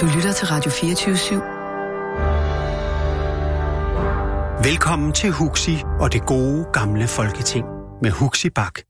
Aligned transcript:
Du 0.00 0.06
lytter 0.06 0.32
til 0.32 0.46
Radio 0.46 0.70
24 0.70 1.14
/7. 1.14 1.34
Velkommen 4.68 5.12
til 5.12 5.30
Huxi 5.30 5.76
og 6.00 6.12
det 6.12 6.26
gode 6.26 6.66
gamle 6.72 7.08
folketing 7.08 7.64
med 8.02 8.10
Huxi 8.10 8.50
Bak. 8.50 8.80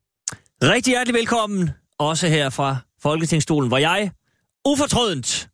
Rigtig 0.62 0.90
hjertelig 0.90 1.14
velkommen, 1.14 1.70
også 1.98 2.28
her 2.28 2.50
fra 2.50 2.76
Folketingsstolen, 3.02 3.68
hvor 3.68 3.78
jeg 3.78 4.10
ufortrødent 4.68 5.48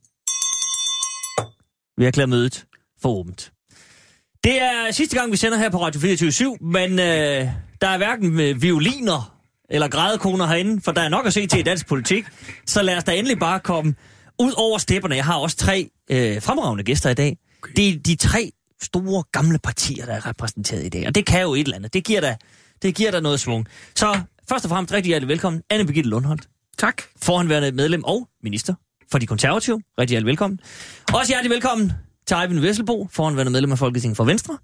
vil 1.96 2.06
erklære 2.06 2.26
mødet 2.26 2.64
for 3.02 3.08
åbent. 3.08 3.52
Det 4.44 4.62
er 4.62 4.90
sidste 4.90 5.18
gang, 5.18 5.32
vi 5.32 5.36
sender 5.36 5.58
her 5.58 5.70
på 5.70 5.82
Radio 5.82 6.00
24 6.00 6.56
men 6.60 6.92
øh, 6.92 7.48
der 7.80 7.88
er 7.88 7.96
hverken 7.96 8.38
violiner 8.62 9.36
eller 9.70 9.88
grædekoner 9.88 10.46
herinde, 10.46 10.80
for 10.80 10.92
der 10.92 11.02
er 11.02 11.08
nok 11.08 11.26
at 11.26 11.32
se 11.32 11.46
til 11.46 11.60
i 11.60 11.62
dansk 11.62 11.86
politik. 11.86 12.24
Så 12.66 12.82
lad 12.82 12.96
os 12.96 13.04
da 13.04 13.12
endelig 13.12 13.38
bare 13.38 13.60
komme 13.60 13.94
ud 14.38 14.52
over 14.56 14.78
stepperne. 14.78 15.16
Jeg 15.16 15.24
har 15.24 15.36
også 15.36 15.56
tre 15.56 15.90
øh, 16.10 16.42
fremragende 16.42 16.84
gæster 16.84 17.10
i 17.10 17.14
dag. 17.14 17.38
Okay. 17.62 17.72
Det 17.76 17.88
er 17.88 17.98
de 17.98 18.16
tre 18.16 18.52
store 18.82 19.24
gamle 19.32 19.58
partier, 19.58 20.06
der 20.06 20.12
er 20.12 20.26
repræsenteret 20.26 20.86
i 20.86 20.88
dag. 20.88 21.06
Og 21.06 21.14
det 21.14 21.26
kan 21.26 21.42
jo 21.42 21.54
et 21.54 21.60
eller 21.60 21.76
andet. 21.76 21.94
Det 21.94 22.04
giver 22.04 22.20
da, 22.20 22.36
det 22.82 22.94
giver 22.94 23.10
da 23.10 23.20
noget 23.20 23.40
svung. 23.40 23.66
Så 23.94 24.20
først 24.48 24.64
og 24.64 24.68
fremmest 24.68 24.94
rigtig 24.94 25.10
hjertelig 25.10 25.28
velkommen, 25.28 25.62
Anne 25.70 25.86
Birgitte 25.86 26.10
Lundholdt. 26.10 26.48
Tak. 26.78 27.02
Forhåndværende 27.22 27.72
medlem 27.72 28.04
og 28.04 28.28
minister 28.42 28.74
for 29.10 29.18
de 29.18 29.26
konservative. 29.26 29.82
Rigtig 29.98 30.14
hjertelig 30.14 30.26
velkommen. 30.28 30.60
Også 31.14 31.32
hjertelig 31.32 31.50
velkommen 31.50 31.92
til 32.26 32.36
Eivind 32.36 32.60
Vesselbo, 32.60 33.08
forhåndværende 33.12 33.52
medlem 33.52 33.72
af 33.72 33.78
Folketinget 33.78 34.16
for 34.16 34.24
Venstre. 34.24 34.58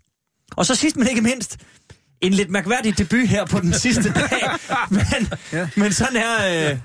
Og 0.57 0.67
så 0.67 0.75
sidst 0.75 0.97
men 0.97 1.09
ikke 1.09 1.23
mindst, 1.23 1.57
en 2.21 2.33
lidt 2.33 2.51
mærkværdig 2.51 2.99
debut 2.99 3.29
her 3.29 3.45
på 3.45 3.61
den 3.61 3.73
sidste 3.73 4.13
dag. 4.31 4.51
Men, 4.91 5.03
ja. 5.53 5.69
men 5.77 5.93
sådan 5.93 6.17
er, 6.17 6.71
øh, 6.71 6.79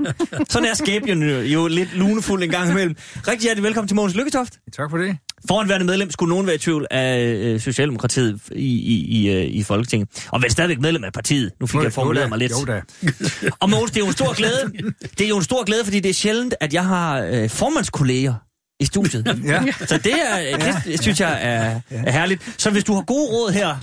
sådan 0.49 0.69
er 0.69 0.73
skæbnen 0.73 1.23
jo, 1.29 1.39
jo 1.39 1.67
lidt 1.67 1.93
lunefuld 1.97 2.43
en 2.43 2.49
gang 2.49 2.71
imellem. 2.71 2.95
Rigtig 3.27 3.41
hjertelig 3.43 3.63
velkommen 3.63 3.87
til 3.87 3.95
Mogens 3.95 4.15
Lykketoft. 4.15 4.53
Tak 4.77 4.89
for 4.89 4.97
det. 4.97 5.17
Foranværende 5.47 5.85
medlem 5.85 6.11
skulle 6.11 6.29
nogen 6.29 6.45
være 6.47 6.55
i 6.55 6.59
tvivl 6.59 6.87
af 6.91 7.19
øh, 7.19 7.59
Socialdemokratiet 7.59 8.39
i, 8.51 8.55
i, 8.65 9.05
i, 9.21 9.29
øh, 9.29 9.45
i 9.45 9.63
Folketinget. 9.63 10.09
Og 10.31 10.41
vel 10.41 10.51
stadigvæk 10.51 10.79
medlem 10.79 11.03
af 11.03 11.13
partiet. 11.13 11.51
Nu 11.59 11.67
fik 11.67 11.75
jo, 11.75 11.83
jeg 11.83 11.93
formuleret 11.93 12.29
mig 12.29 12.37
lidt. 12.37 12.51
Jo 12.51 12.65
da. 12.65 12.81
og 13.61 13.69
Mogens, 13.69 13.91
det 13.91 13.97
er 13.97 14.01
jo 14.01 14.07
en 14.07 14.13
stor 14.13 14.33
glæde. 14.33 14.71
Det 15.17 15.25
er 15.25 15.29
jo 15.29 15.37
en 15.37 15.43
stor 15.43 15.63
glæde, 15.63 15.83
fordi 15.83 15.99
det 15.99 16.09
er 16.09 16.13
sjældent, 16.13 16.53
at 16.61 16.73
jeg 16.73 16.85
har 16.85 17.19
øh, 17.19 17.49
formandskolleger 17.49 18.33
i 18.79 18.85
studiet. 18.85 19.39
ja. 19.45 19.63
Så 19.85 19.97
det, 19.97 20.13
er, 20.13 20.57
det, 20.57 20.75
det 20.85 21.01
synes 21.01 21.19
jeg 21.19 21.39
er, 21.41 21.79
er 21.89 22.11
herligt. 22.11 22.53
Så 22.57 22.69
hvis 22.69 22.83
du 22.83 22.93
har 22.93 23.01
gode 23.01 23.27
råd 23.27 23.51
her 23.51 23.77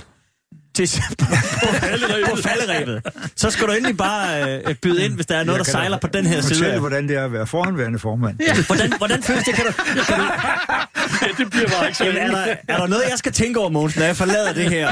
til, 0.75 0.89
på, 1.19 1.25
på 2.29 2.35
falderæbet. 2.35 3.01
Så 3.35 3.49
skal 3.49 3.67
du 3.67 3.71
endelig 3.71 3.97
bare 3.97 4.53
øh, 4.67 4.75
byde 4.75 5.05
ind, 5.05 5.13
hvis 5.13 5.25
der 5.25 5.35
er 5.35 5.43
noget, 5.43 5.59
der 5.59 5.71
sejler 5.71 5.97
på 5.97 6.07
den 6.07 6.25
her 6.25 6.41
side. 6.41 6.55
Fortælle, 6.55 6.79
hvordan 6.79 7.07
det 7.07 7.17
er 7.17 7.25
at 7.25 7.33
være 7.33 7.47
foranværende 7.47 7.99
formand. 7.99 8.39
Ja. 8.39 8.63
Hvordan, 8.67 8.93
hvordan 8.97 9.23
føles 9.23 9.43
det? 9.43 9.53
Kan 9.53 9.65
du, 9.65 9.71
kan 10.07 10.19
du... 10.19 10.23
Ja, 11.21 11.27
det 11.43 11.51
bliver 11.51 11.67
bare 11.67 11.85
ikke 11.87 11.97
så 11.97 12.03
Jamen, 12.03 12.21
er, 12.21 12.31
der, 12.31 12.55
er 12.67 12.77
der 12.77 12.87
noget, 12.87 13.03
jeg 13.09 13.17
skal 13.17 13.31
tænke 13.31 13.59
over, 13.59 13.69
Mogens, 13.69 13.95
når 13.97 14.05
jeg 14.05 14.15
forlader 14.15 14.53
det 14.53 14.69
her? 14.69 14.87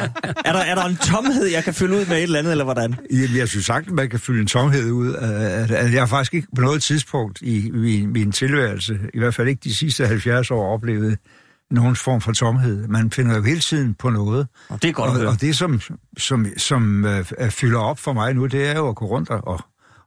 Er 0.46 0.54
der, 0.54 0.60
er 0.60 0.76
der 0.76 0.86
en 0.86 0.96
tomhed, 0.96 1.46
jeg 1.46 1.64
kan 1.64 1.74
fylde 1.74 1.96
ud 1.98 2.06
med 2.06 2.18
et 2.18 2.24
eller 2.24 2.40
andet, 2.40 2.52
eller 2.52 2.64
hvordan? 2.64 2.96
Jamen, 3.12 3.38
jeg 3.38 3.48
synes 3.48 3.66
sagt, 3.66 3.88
at 3.88 3.94
man 3.94 4.10
kan 4.10 4.20
fylde 4.20 4.42
en 4.42 4.48
tomhed 4.48 4.92
ud. 4.92 5.16
At 5.70 5.94
jeg 5.94 6.02
har 6.02 6.06
faktisk 6.08 6.34
ikke 6.34 6.48
på 6.56 6.62
noget 6.62 6.84
tidspunkt 6.84 7.42
i 7.42 7.70
min, 7.74 8.14
min 8.14 8.32
tilværelse, 8.32 9.00
i 9.14 9.20
hvert 9.20 9.36
fald 9.36 9.48
ikke 9.48 9.62
de 9.64 9.76
sidste 9.76 10.08
70 10.08 10.52
år, 10.52 10.74
oplevet 10.74 11.18
nogen 11.72 11.96
form 11.96 12.22
for 12.22 12.32
tomhed. 12.32 12.88
Man 12.88 13.12
finder 13.12 13.36
jo 13.36 13.44
hele 13.44 13.60
tiden 13.60 13.94
på 13.94 14.10
noget. 14.10 14.48
Og 14.70 14.82
det 14.82 14.90
er 14.90 14.94
godt 14.94 15.22
og, 15.22 15.28
og 15.28 15.42
det, 15.42 15.58
som, 15.58 15.82
som, 16.18 16.46
som 16.58 17.06
uh, 17.40 17.50
fylder 17.50 17.80
op 17.80 18.00
for 18.00 18.14
mig 18.14 18.34
nu, 18.34 18.46
det 18.46 18.68
er 18.68 18.76
jo 18.76 18.90
at 18.90 18.96
gå 18.96 19.06
rundt 19.06 19.30
og, 19.30 19.62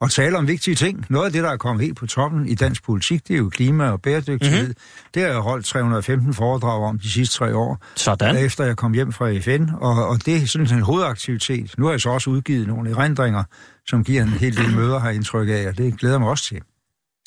og 0.04 0.10
tale 0.10 0.38
om 0.38 0.48
vigtige 0.48 0.74
ting. 0.74 1.06
Noget 1.10 1.26
af 1.26 1.32
det, 1.32 1.42
der 1.42 1.50
er 1.50 1.56
kommet 1.56 1.84
helt 1.84 1.96
på 1.96 2.06
toppen 2.06 2.48
i 2.48 2.54
dansk 2.54 2.84
politik, 2.84 3.28
det 3.28 3.34
er 3.34 3.38
jo 3.38 3.48
klima 3.48 3.90
og 3.90 4.02
bæredygtighed. 4.02 4.66
Mm-hmm. 4.66 5.10
Det 5.14 5.22
har 5.22 5.28
jeg 5.28 5.38
holdt 5.38 5.66
315 5.66 6.34
foredrag 6.34 6.82
om 6.82 6.98
de 6.98 7.10
sidste 7.10 7.34
tre 7.34 7.56
år. 7.56 7.78
Sådan. 7.94 8.36
Efter 8.36 8.64
jeg 8.64 8.76
kom 8.76 8.92
hjem 8.92 9.12
fra 9.12 9.38
FN, 9.38 9.68
og, 9.80 10.08
og 10.08 10.26
det 10.26 10.36
er 10.36 10.46
sådan 10.46 10.74
en 10.74 10.82
hovedaktivitet. 10.82 11.74
Nu 11.78 11.84
har 11.84 11.92
jeg 11.92 12.00
så 12.00 12.10
også 12.10 12.30
udgivet 12.30 12.66
nogle 12.66 12.90
erindringer, 12.90 13.44
som 13.86 14.04
giver 14.04 14.22
en 14.22 14.28
hel 14.28 14.56
del 14.56 14.74
møder, 14.76 14.98
har 14.98 15.10
indtryk 15.10 15.48
af, 15.48 15.68
og 15.68 15.78
det 15.78 15.98
glæder 16.00 16.18
mig 16.18 16.28
også 16.28 16.44
til. 16.44 16.60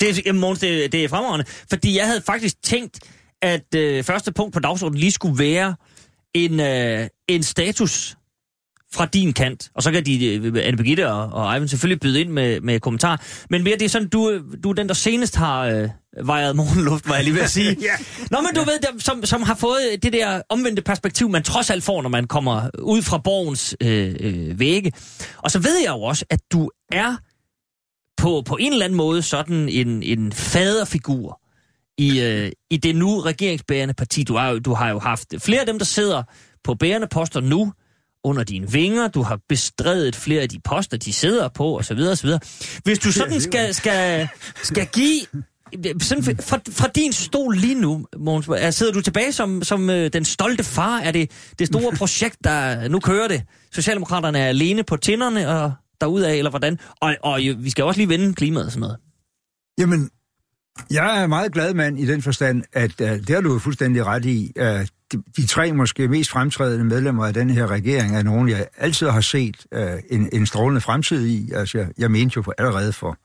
Det, 0.00 0.26
jamen, 0.26 0.40
Måns, 0.40 0.58
det, 0.58 0.92
det 0.92 1.04
er 1.04 1.08
fremragende, 1.08 1.44
fordi 1.70 1.96
jeg 1.96 2.06
havde 2.06 2.22
faktisk 2.26 2.62
tænkt, 2.62 2.98
at 3.42 3.74
øh, 3.76 4.04
første 4.04 4.32
punkt 4.32 4.52
på 4.54 4.60
dagsordenen 4.60 5.00
lige 5.00 5.12
skulle 5.12 5.38
være 5.38 5.74
en, 6.34 6.60
øh, 6.60 7.08
en 7.28 7.42
status 7.42 8.16
fra 8.92 9.06
din 9.06 9.32
kant. 9.32 9.70
Og 9.74 9.82
så 9.82 9.92
kan 9.92 10.06
de, 10.06 10.26
øh, 10.26 10.66
Anne 10.66 10.76
Birgitte 10.76 11.12
og, 11.12 11.32
og 11.32 11.56
Ivan 11.56 11.68
selvfølgelig 11.68 12.00
byde 12.00 12.20
ind 12.20 12.30
med, 12.30 12.60
med 12.60 12.80
kommentar. 12.80 13.24
Men 13.50 13.62
mere 13.62 13.76
det 13.76 13.84
er 13.84 13.88
sådan, 13.88 14.08
du, 14.08 14.40
du 14.64 14.70
er 14.70 14.74
den, 14.74 14.88
der 14.88 14.94
senest 14.94 15.36
har 15.36 15.60
øh, 15.64 15.88
vejet 16.24 16.56
morgenluft, 16.56 17.08
var 17.08 17.14
jeg 17.14 17.24
lige 17.24 17.34
ved 17.34 17.42
at 17.42 17.50
sige. 17.50 17.70
ja. 17.82 18.04
Nå, 18.30 18.40
men 18.40 18.54
du 18.54 18.60
ved, 18.60 18.78
der, 18.82 18.88
som, 18.98 19.24
som 19.24 19.42
har 19.42 19.54
fået 19.54 20.02
det 20.02 20.12
der 20.12 20.42
omvendte 20.48 20.82
perspektiv, 20.82 21.28
man 21.28 21.42
trods 21.42 21.70
alt 21.70 21.84
får, 21.84 22.02
når 22.02 22.08
man 22.08 22.26
kommer 22.26 22.70
ud 22.82 23.02
fra 23.02 23.18
borgens 23.18 23.76
øh, 23.80 24.14
øh, 24.20 24.58
vægge. 24.58 24.92
Og 25.38 25.50
så 25.50 25.58
ved 25.58 25.78
jeg 25.84 25.90
jo 25.90 26.02
også, 26.02 26.24
at 26.30 26.40
du 26.52 26.70
er 26.92 27.16
på, 28.16 28.42
på 28.46 28.56
en 28.60 28.72
eller 28.72 28.84
anden 28.84 28.96
måde 28.96 29.22
sådan 29.22 29.68
en, 29.68 30.02
en 30.02 30.32
faderfigur 30.32 31.40
i, 31.98 32.20
øh, 32.20 32.52
i 32.70 32.76
det 32.76 32.96
nu 32.96 33.20
regeringsbærende 33.20 33.94
parti. 33.94 34.22
Du 34.22 34.36
har, 34.36 34.50
jo, 34.50 34.58
du 34.58 34.74
har 34.74 34.90
jo 34.90 34.98
haft 34.98 35.34
flere 35.38 35.60
af 35.60 35.66
dem, 35.66 35.78
der 35.78 35.84
sidder 35.84 36.22
på 36.64 36.74
bærende 36.74 37.06
poster 37.06 37.40
nu, 37.40 37.72
under 38.24 38.44
dine 38.44 38.70
vinger. 38.70 39.08
Du 39.08 39.22
har 39.22 39.40
bestredet 39.48 40.16
flere 40.16 40.42
af 40.42 40.48
de 40.48 40.60
poster, 40.64 40.96
de 40.96 41.12
sidder 41.12 41.48
på, 41.48 41.78
osv. 41.78 41.98
osv. 41.98 42.30
Hvis 42.84 42.98
du 42.98 43.12
sådan 43.12 43.40
skal, 43.40 43.74
skal, 43.74 44.28
skal 44.62 44.86
give... 44.86 45.20
Sådan 46.00 46.24
fra, 46.24 46.60
fra 46.70 46.88
din 46.94 47.12
stol 47.12 47.56
lige 47.56 47.80
nu, 47.80 48.06
Måns, 48.16 48.50
sidder 48.70 48.92
du 48.92 49.00
tilbage 49.00 49.32
som, 49.32 49.62
som 49.62 49.90
øh, 49.90 50.12
den 50.12 50.24
stolte 50.24 50.64
far? 50.64 50.98
Er 50.98 51.12
det 51.12 51.30
det 51.58 51.66
store 51.66 51.92
projekt, 51.98 52.36
der 52.44 52.88
nu 52.88 53.00
kører 53.00 53.28
det? 53.28 53.42
Socialdemokraterne 53.72 54.38
er 54.38 54.46
alene 54.48 54.82
på 54.82 54.96
tinderne 54.96 55.48
og 55.48 55.72
derudaf, 56.00 56.38
eller 56.38 56.50
hvordan? 56.50 56.78
Og, 57.00 57.16
og 57.22 57.40
vi 57.58 57.70
skal 57.70 57.84
også 57.84 58.00
lige 58.00 58.08
vende 58.08 58.34
klimaet 58.34 58.66
og 58.66 58.72
sådan 58.72 58.80
noget. 58.80 58.96
Jamen, 59.78 60.10
jeg 60.90 61.22
er 61.22 61.26
meget 61.26 61.52
glad 61.52 61.74
mand 61.74 61.98
i 61.98 62.06
den 62.06 62.22
forstand, 62.22 62.62
at 62.72 63.00
uh, 63.00 63.08
det 63.08 63.30
har 63.30 63.40
du 63.40 63.58
fuldstændig 63.58 64.06
ret 64.06 64.24
i. 64.24 64.52
Uh, 64.56 64.64
de, 65.12 65.22
de 65.36 65.46
tre 65.46 65.72
måske 65.72 66.08
mest 66.08 66.30
fremtrædende 66.30 66.84
medlemmer 66.84 67.26
af 67.26 67.34
den 67.34 67.50
her 67.50 67.66
regering 67.66 68.16
er 68.16 68.22
nogen, 68.22 68.48
jeg 68.48 68.66
altid 68.76 69.08
har 69.08 69.20
set 69.20 69.66
uh, 69.76 69.80
en, 70.10 70.28
en 70.32 70.46
strålende 70.46 70.80
fremtid 70.80 71.26
i. 71.26 71.52
Altså, 71.52 71.78
jeg, 71.78 71.88
jeg 71.98 72.10
mente 72.10 72.32
jo 72.36 72.42
for 72.42 72.54
allerede 72.58 72.92
for, 72.92 73.18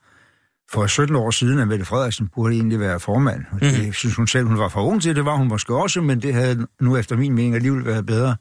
for 0.72 0.86
17 0.86 1.16
år 1.16 1.30
siden, 1.30 1.58
at 1.58 1.68
Mette 1.68 1.84
Frederiksen 1.84 2.28
burde 2.34 2.54
egentlig 2.54 2.80
være 2.80 3.00
formand. 3.00 3.44
Mm. 3.52 3.58
Det 3.58 3.94
synes 3.94 4.16
hun 4.16 4.26
selv, 4.26 4.46
hun 4.46 4.58
var 4.58 4.68
for 4.68 4.82
ung 4.82 5.02
til. 5.02 5.16
Det 5.16 5.24
var 5.24 5.36
hun 5.36 5.48
måske 5.48 5.74
også, 5.74 6.00
men 6.00 6.22
det 6.22 6.34
havde 6.34 6.66
nu 6.80 6.96
efter 6.96 7.16
min 7.16 7.34
mening 7.34 7.54
alligevel 7.54 7.84
været 7.84 8.06
bedre, 8.06 8.36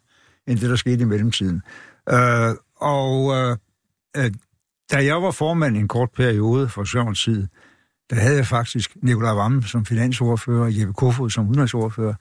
end 0.48 0.60
det, 0.60 0.70
der 0.70 0.76
skete 0.76 1.02
i 1.02 1.06
mellemtiden. 1.06 1.62
Uh, 2.14 2.18
og 2.76 3.24
uh, 3.24 3.58
uh, 4.24 4.32
da 4.92 5.06
jeg 5.06 5.24
var 5.24 5.32
formand 5.32 5.78
en 5.78 5.88
kort 5.88 6.10
periode 6.16 6.70
for 6.70 6.84
Sørens 6.84 7.24
tid, 7.24 7.48
der 8.10 8.16
havde 8.16 8.36
jeg 8.36 8.48
faktisk 8.48 8.92
Nikolaj 9.02 9.34
Vammen 9.34 9.64
som 9.64 9.86
finansordfører 9.86 10.64
og 10.64 10.80
Jeppe 10.80 10.94
Kofod 10.94 11.30
som 11.30 11.48
udenrigsordfører. 11.48 12.14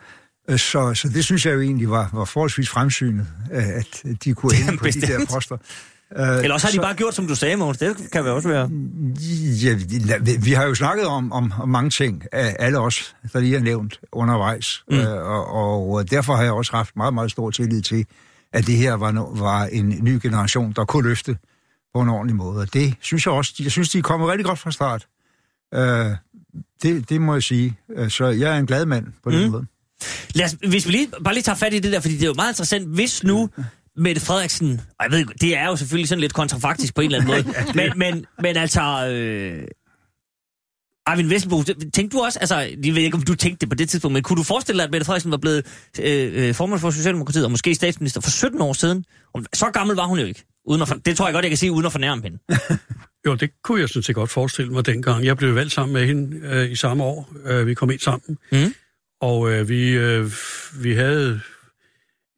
Øh, 0.50 0.58
så, 0.58 0.94
så 0.94 1.08
det 1.08 1.24
synes 1.24 1.46
jeg 1.46 1.54
jo 1.54 1.60
egentlig 1.60 1.90
var, 1.90 2.10
var 2.12 2.24
forholdsvis 2.24 2.70
fremsynet, 2.70 3.26
at 3.50 4.02
de 4.24 4.34
kunne 4.34 4.56
ende 4.56 4.78
på 4.78 4.84
de 4.84 5.00
der 5.00 5.26
poster. 5.30 5.56
Uh, 6.16 6.18
Eller 6.18 6.52
også 6.54 6.66
har 6.66 6.70
de 6.70 6.76
så, 6.76 6.82
bare 6.82 6.94
gjort, 6.94 7.14
som 7.14 7.26
du 7.26 7.34
sagde, 7.34 7.56
Måns. 7.56 7.78
Det 7.78 7.96
kan 8.12 8.24
vi 8.24 8.28
også 8.28 8.48
være. 8.48 8.70
Ja, 9.62 9.74
vi, 10.38 10.52
har 10.52 10.64
jo 10.64 10.74
snakket 10.74 11.06
om, 11.06 11.32
om, 11.32 11.52
om 11.60 11.68
mange 11.68 11.90
ting, 11.90 12.24
alle 12.32 12.78
os, 12.78 13.16
der 13.32 13.40
lige 13.40 13.56
er 13.56 13.60
nævnt 13.60 14.00
undervejs. 14.12 14.84
Mm. 14.90 14.98
Og, 14.98 15.90
og 15.90 16.10
derfor 16.10 16.36
har 16.36 16.42
jeg 16.42 16.52
også 16.52 16.72
haft 16.72 16.96
meget, 16.96 17.14
meget 17.14 17.30
stor 17.30 17.50
tillid 17.50 17.82
til, 17.82 18.06
at 18.52 18.66
det 18.66 18.76
her 18.76 18.94
var, 18.94 19.12
var 19.38 19.64
en 19.64 19.98
ny 20.00 20.18
generation, 20.22 20.72
der 20.72 20.84
kunne 20.84 21.08
løfte 21.08 21.36
på 21.94 22.00
en 22.00 22.08
ordentlig 22.08 22.36
måde. 22.36 22.60
Og 22.60 22.74
det 22.74 22.94
synes 23.00 23.26
jeg 23.26 23.34
også, 23.34 23.54
jeg 23.60 23.70
synes, 23.70 23.90
de 23.90 23.98
er 23.98 24.02
kommet 24.02 24.28
rigtig 24.28 24.44
godt 24.44 24.58
fra 24.58 24.70
start. 24.70 25.06
Øh, 25.74 26.16
det, 26.82 27.08
det 27.08 27.20
må 27.20 27.34
jeg 27.34 27.42
sige. 27.42 27.78
Øh, 27.96 28.10
så 28.10 28.26
jeg 28.26 28.54
er 28.54 28.58
en 28.58 28.66
glad 28.66 28.86
mand 28.86 29.06
på 29.24 29.30
den 29.30 29.44
mm. 29.44 29.50
måde. 29.50 29.66
Lad 30.34 30.46
os, 30.46 30.56
hvis 30.68 30.86
vi 30.86 30.92
lige, 30.92 31.08
bare 31.24 31.34
lige 31.34 31.42
tager 31.42 31.56
fat 31.56 31.74
i 31.74 31.78
det 31.78 31.92
der, 31.92 32.00
fordi 32.00 32.14
det 32.14 32.22
er 32.22 32.26
jo 32.26 32.34
meget 32.34 32.50
interessant. 32.50 32.86
Hvis 32.88 33.24
nu 33.24 33.50
Mette 33.96 34.20
Frederiksen, 34.20 34.80
og 35.00 35.04
jeg 35.04 35.12
ved 35.12 35.26
det 35.40 35.56
er 35.56 35.66
jo 35.66 35.76
selvfølgelig 35.76 36.08
sådan 36.08 36.20
lidt 36.20 36.34
kontrafaktisk 36.34 36.94
på 36.94 37.00
en 37.00 37.12
eller 37.12 37.20
anden 37.20 37.44
måde, 37.44 37.56
men, 37.78 37.98
men, 37.98 38.26
men 38.42 38.56
altså, 38.56 39.08
øh, 39.08 39.64
Arvind 41.06 41.28
Vesselbo, 41.28 41.62
tænkte 41.62 42.16
du 42.16 42.22
også, 42.22 42.38
altså, 42.38 42.56
jeg 42.56 42.94
ved 42.94 43.02
ikke, 43.02 43.16
om 43.16 43.22
du 43.22 43.34
tænkte 43.34 43.60
det 43.60 43.68
på 43.68 43.74
det 43.74 43.88
tidspunkt, 43.88 44.12
men 44.12 44.22
kunne 44.22 44.36
du 44.36 44.42
forestille 44.42 44.78
dig, 44.78 44.84
at 44.84 44.90
Mette 44.90 45.04
Frederiksen 45.04 45.30
var 45.30 45.36
blevet 45.36 45.66
øh, 46.00 46.48
øh, 46.48 46.54
formand 46.54 46.80
for 46.80 46.90
Socialdemokratiet, 46.90 47.44
og 47.44 47.50
måske 47.50 47.74
statsminister 47.74 48.20
for 48.20 48.30
17 48.30 48.60
år 48.60 48.72
siden? 48.72 49.04
Så 49.54 49.70
gammel 49.72 49.96
var 49.96 50.06
hun 50.06 50.18
jo 50.18 50.26
ikke. 50.26 50.44
Uden 50.66 50.82
at, 50.82 50.88
for- 50.88 50.94
det 50.94 51.16
tror 51.16 51.26
jeg 51.26 51.34
godt, 51.34 51.44
jeg 51.44 51.50
kan 51.50 51.58
sige, 51.58 51.72
uden 51.72 51.86
at 51.86 51.92
fornærme 51.92 52.22
hende. 52.22 52.38
Jo, 53.26 53.34
det 53.34 53.50
kunne 53.62 53.80
jeg 53.80 53.88
sådan 53.88 54.02
set 54.02 54.14
godt 54.14 54.30
forestille 54.30 54.72
mig 54.72 54.86
dengang. 54.86 55.24
Jeg 55.24 55.36
blev 55.36 55.54
valgt 55.54 55.72
sammen 55.72 55.92
med 55.92 56.06
hende 56.06 56.46
øh, 56.46 56.70
i 56.70 56.76
samme 56.76 57.04
år. 57.04 57.32
Øh, 57.46 57.66
vi 57.66 57.74
kom 57.74 57.90
ind 57.90 58.00
sammen. 58.00 58.38
Mhm. 58.52 58.74
Og 59.20 59.52
øh, 59.52 59.68
vi, 59.68 59.90
øh, 59.90 60.30
vi 60.82 60.94
havde 60.94 61.40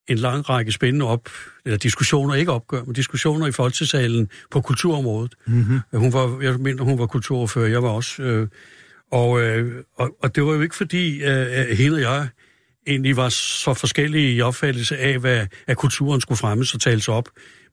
en 0.09 0.19
lang 0.19 0.49
række 0.49 0.73
spændende 0.73 1.07
op, 1.07 1.29
eller 1.65 1.79
diskussioner, 1.79 2.35
ikke 2.35 2.53
opgør, 2.53 2.85
men 2.85 2.95
diskussioner 2.95 3.47
i 3.47 3.53
folketingssalen 3.53 4.29
på 4.51 4.61
kulturområdet. 4.61 5.35
Mm-hmm. 5.47 5.81
Hun 5.93 6.13
var, 6.13 6.43
jeg 6.43 6.55
mener, 6.61 6.85
hun 6.85 6.99
var 6.99 7.07
kulturordfører, 7.07 7.69
jeg 7.69 7.83
var 7.83 7.89
også. 7.89 8.23
Øh, 8.23 8.49
og, 9.13 9.41
øh, 9.41 9.83
og, 9.97 10.17
og 10.23 10.35
det 10.35 10.45
var 10.45 10.53
jo 10.53 10.61
ikke 10.61 10.77
fordi, 10.77 11.23
øh, 11.23 11.47
at 11.51 11.77
hende 11.77 11.97
og 11.97 12.01
jeg 12.01 12.29
egentlig 12.87 13.17
var 13.17 13.29
så 13.29 13.75
forskellige 13.75 14.33
i 14.33 14.41
opfattelse 14.41 14.99
af, 14.99 15.19
hvad 15.19 15.47
at 15.67 15.77
kulturen 15.77 16.21
skulle 16.21 16.39
fremmes 16.39 16.75
og 16.75 16.81
tales 16.81 17.09
op. 17.09 17.29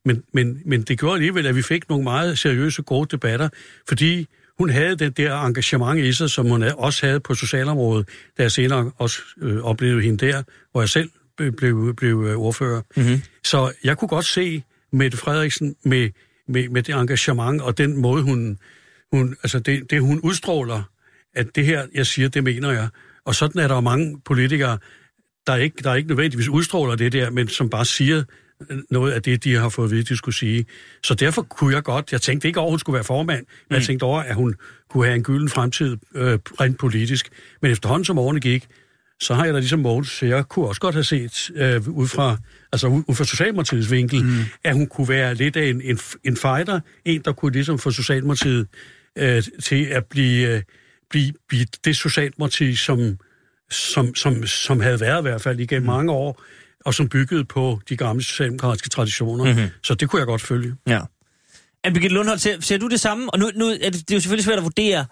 Men, 0.05 0.23
men, 0.33 0.61
men 0.65 0.81
det 0.81 0.99
gjorde 0.99 1.13
alligevel, 1.13 1.45
at 1.45 1.55
vi 1.55 1.61
fik 1.61 1.89
nogle 1.89 2.03
meget 2.03 2.37
seriøse, 2.37 2.81
gode 2.81 3.07
debatter, 3.11 3.49
fordi 3.87 4.27
hun 4.59 4.69
havde 4.69 4.95
det 4.95 5.17
der 5.17 5.41
engagement 5.41 5.99
i 5.99 6.13
sig, 6.13 6.29
som 6.29 6.49
hun 6.49 6.63
også 6.63 7.05
havde 7.05 7.19
på 7.19 7.33
socialområdet, 7.33 8.09
da 8.37 8.43
jeg 8.43 8.51
senere 8.51 8.91
også 8.97 9.19
øh, 9.41 9.57
oplevede 9.57 10.01
hende 10.01 10.25
der, 10.25 10.43
hvor 10.71 10.81
jeg 10.81 10.89
selv 10.89 11.09
blev, 11.37 11.95
blev, 11.95 12.23
øh, 12.27 12.37
ordfører. 12.37 12.81
Mm-hmm. 12.95 13.21
Så 13.43 13.71
jeg 13.83 13.97
kunne 13.97 14.09
godt 14.09 14.25
se 14.25 14.63
Mette 14.91 15.17
Frederiksen 15.17 15.75
med, 15.83 16.09
med, 16.47 16.69
med 16.69 16.83
det 16.83 16.95
engagement 16.95 17.61
og 17.61 17.77
den 17.77 17.97
måde, 17.97 18.23
hun, 18.23 18.59
hun 19.13 19.35
altså 19.43 19.59
det, 19.59 19.91
det, 19.91 20.01
hun 20.01 20.19
udstråler, 20.19 20.83
at 21.35 21.55
det 21.55 21.65
her, 21.65 21.87
jeg 21.93 22.05
siger, 22.05 22.29
det 22.29 22.43
mener 22.43 22.71
jeg. 22.71 22.87
Og 23.25 23.35
sådan 23.35 23.61
er 23.61 23.67
der 23.67 23.81
mange 23.81 24.21
politikere, 24.25 24.77
der 25.47 25.55
ikke, 25.55 25.83
der 25.83 25.95
ikke 25.95 26.09
nødvendigvis 26.09 26.47
udstråler 26.47 26.95
det 26.95 27.13
der, 27.13 27.29
men 27.29 27.47
som 27.47 27.69
bare 27.69 27.85
siger 27.85 28.23
noget 28.89 29.11
af 29.11 29.21
det, 29.21 29.43
de 29.43 29.55
har 29.55 29.69
fået 29.69 29.85
at 29.85 29.91
vide, 29.91 30.03
de 30.03 30.17
skulle 30.17 30.35
sige. 30.35 30.65
Så 31.03 31.13
derfor 31.13 31.41
kunne 31.41 31.75
jeg 31.75 31.83
godt, 31.83 32.11
jeg 32.11 32.21
tænkte 32.21 32.47
ikke 32.47 32.59
over, 32.59 32.67
at 32.67 32.71
hun 32.71 32.79
skulle 32.79 32.93
være 32.93 33.03
formand, 33.03 33.45
men 33.69 33.75
jeg 33.75 33.85
tænkte 33.85 34.03
over, 34.03 34.19
at 34.19 34.35
hun 34.35 34.55
kunne 34.89 35.05
have 35.05 35.15
en 35.15 35.23
gylden 35.23 35.49
fremtid 35.49 35.97
øh, 36.15 36.39
rent 36.61 36.77
politisk. 36.77 37.29
Men 37.61 37.71
efterhånden 37.71 38.05
som 38.05 38.17
årene 38.17 38.39
gik, 38.39 38.67
så 39.21 39.33
har 39.33 39.45
jeg 39.45 39.53
da 39.53 39.59
ligesom 39.59 39.79
Mogens, 39.79 40.09
så 40.09 40.25
jeg 40.25 40.47
kunne 40.49 40.67
også 40.67 40.81
godt 40.81 40.95
have 40.95 41.03
set 41.03 41.51
øh, 41.55 41.89
ud 41.89 42.07
fra, 42.07 42.37
altså 42.71 42.87
ud, 42.87 43.03
ud 43.07 43.15
fra 43.15 43.23
Socialdemokratiets 43.23 43.91
vinkel, 43.91 44.23
mm. 44.23 44.39
at 44.63 44.73
hun 44.73 44.87
kunne 44.87 45.09
være 45.09 45.35
lidt 45.35 45.55
af 45.55 45.65
en, 45.65 45.81
en, 45.81 45.99
en 46.23 46.37
fighter, 46.37 46.79
en, 47.05 47.21
der 47.25 47.31
kunne 47.31 47.51
ligesom 47.51 47.79
få 47.79 47.91
Socialdemokratiet 47.91 48.67
øh, 49.17 49.43
til 49.63 49.85
at 49.85 50.05
blive, 50.05 50.55
øh, 50.55 50.61
blive, 51.09 51.33
blive 51.47 51.65
det 51.85 51.95
Socialdemokrati, 51.95 52.75
som, 52.75 53.17
som, 53.69 54.15
som, 54.15 54.45
som 54.45 54.79
havde 54.79 54.99
været 54.99 55.19
i 55.19 55.21
hvert 55.21 55.41
fald 55.41 55.59
igennem 55.59 55.83
mm. 55.83 55.93
mange 55.95 56.11
år, 56.11 56.41
og 56.85 56.93
som 56.93 57.09
byggede 57.09 57.45
på 57.45 57.79
de 57.89 57.97
gamle 57.97 58.23
socialdemokratiske 58.23 58.89
traditioner. 58.89 59.45
Mm-hmm. 59.45 59.67
Så 59.83 59.93
det 59.95 60.09
kunne 60.09 60.19
jeg 60.19 60.27
godt 60.27 60.41
følge. 60.41 60.75
Ja. 60.87 60.99
Anne 61.83 61.93
Birgitte 61.93 62.13
Lundholt, 62.13 62.41
ser, 62.41 62.61
ser 62.61 62.77
du 62.77 62.87
det 62.87 62.99
samme? 62.99 63.33
Og 63.33 63.39
nu, 63.39 63.51
nu 63.55 63.65
er 63.65 63.89
det, 63.89 63.93
det 63.93 64.11
er 64.11 64.15
jo 64.15 64.19
selvfølgelig 64.19 64.45
svært 64.45 64.57
at 64.57 64.63
vurdere 64.63 65.05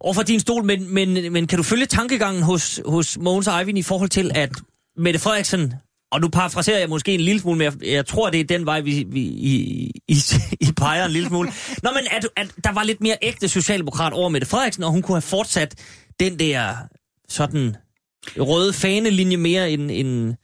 overfor 0.00 0.22
din 0.22 0.40
stol, 0.40 0.64
men, 0.64 0.94
men, 0.94 1.32
men 1.32 1.46
kan 1.46 1.56
du 1.56 1.62
følge 1.62 1.86
tankegangen 1.86 2.42
hos, 2.42 2.80
hos 2.86 3.18
Mogens 3.18 3.48
og 3.48 3.60
Eivind 3.60 3.78
i 3.78 3.82
forhold 3.82 4.10
til, 4.10 4.30
at 4.34 4.50
Mette 4.96 5.20
Frederiksen, 5.20 5.74
og 6.12 6.20
nu 6.20 6.28
parafraserer 6.28 6.78
jeg 6.78 6.88
måske 6.88 7.14
en 7.14 7.20
lille 7.20 7.40
smule, 7.40 7.58
men 7.58 7.64
jeg, 7.64 7.86
jeg 7.86 8.06
tror, 8.06 8.30
det 8.30 8.40
er 8.40 8.44
den 8.44 8.66
vej, 8.66 8.80
vi, 8.80 9.04
vi 9.08 9.20
I, 9.20 9.90
I, 10.08 10.16
I 10.60 10.72
peger 10.76 11.04
en 11.04 11.10
lille 11.10 11.28
smule. 11.28 11.52
Nå, 11.82 11.90
men 11.90 12.02
at, 12.10 12.28
at 12.36 12.52
der 12.64 12.72
var 12.72 12.82
lidt 12.82 13.00
mere 13.00 13.16
ægte 13.22 13.48
socialdemokrat 13.48 14.12
over 14.12 14.28
Mette 14.28 14.46
Frederiksen, 14.46 14.84
og 14.84 14.90
hun 14.90 15.02
kunne 15.02 15.16
have 15.16 15.22
fortsat 15.22 15.74
den 16.20 16.38
der 16.38 16.74
sådan 17.28 17.76
røde 18.36 18.72
fanelinje 18.72 19.36
mere 19.36 19.70
end, 19.70 19.90
end 19.90 20.34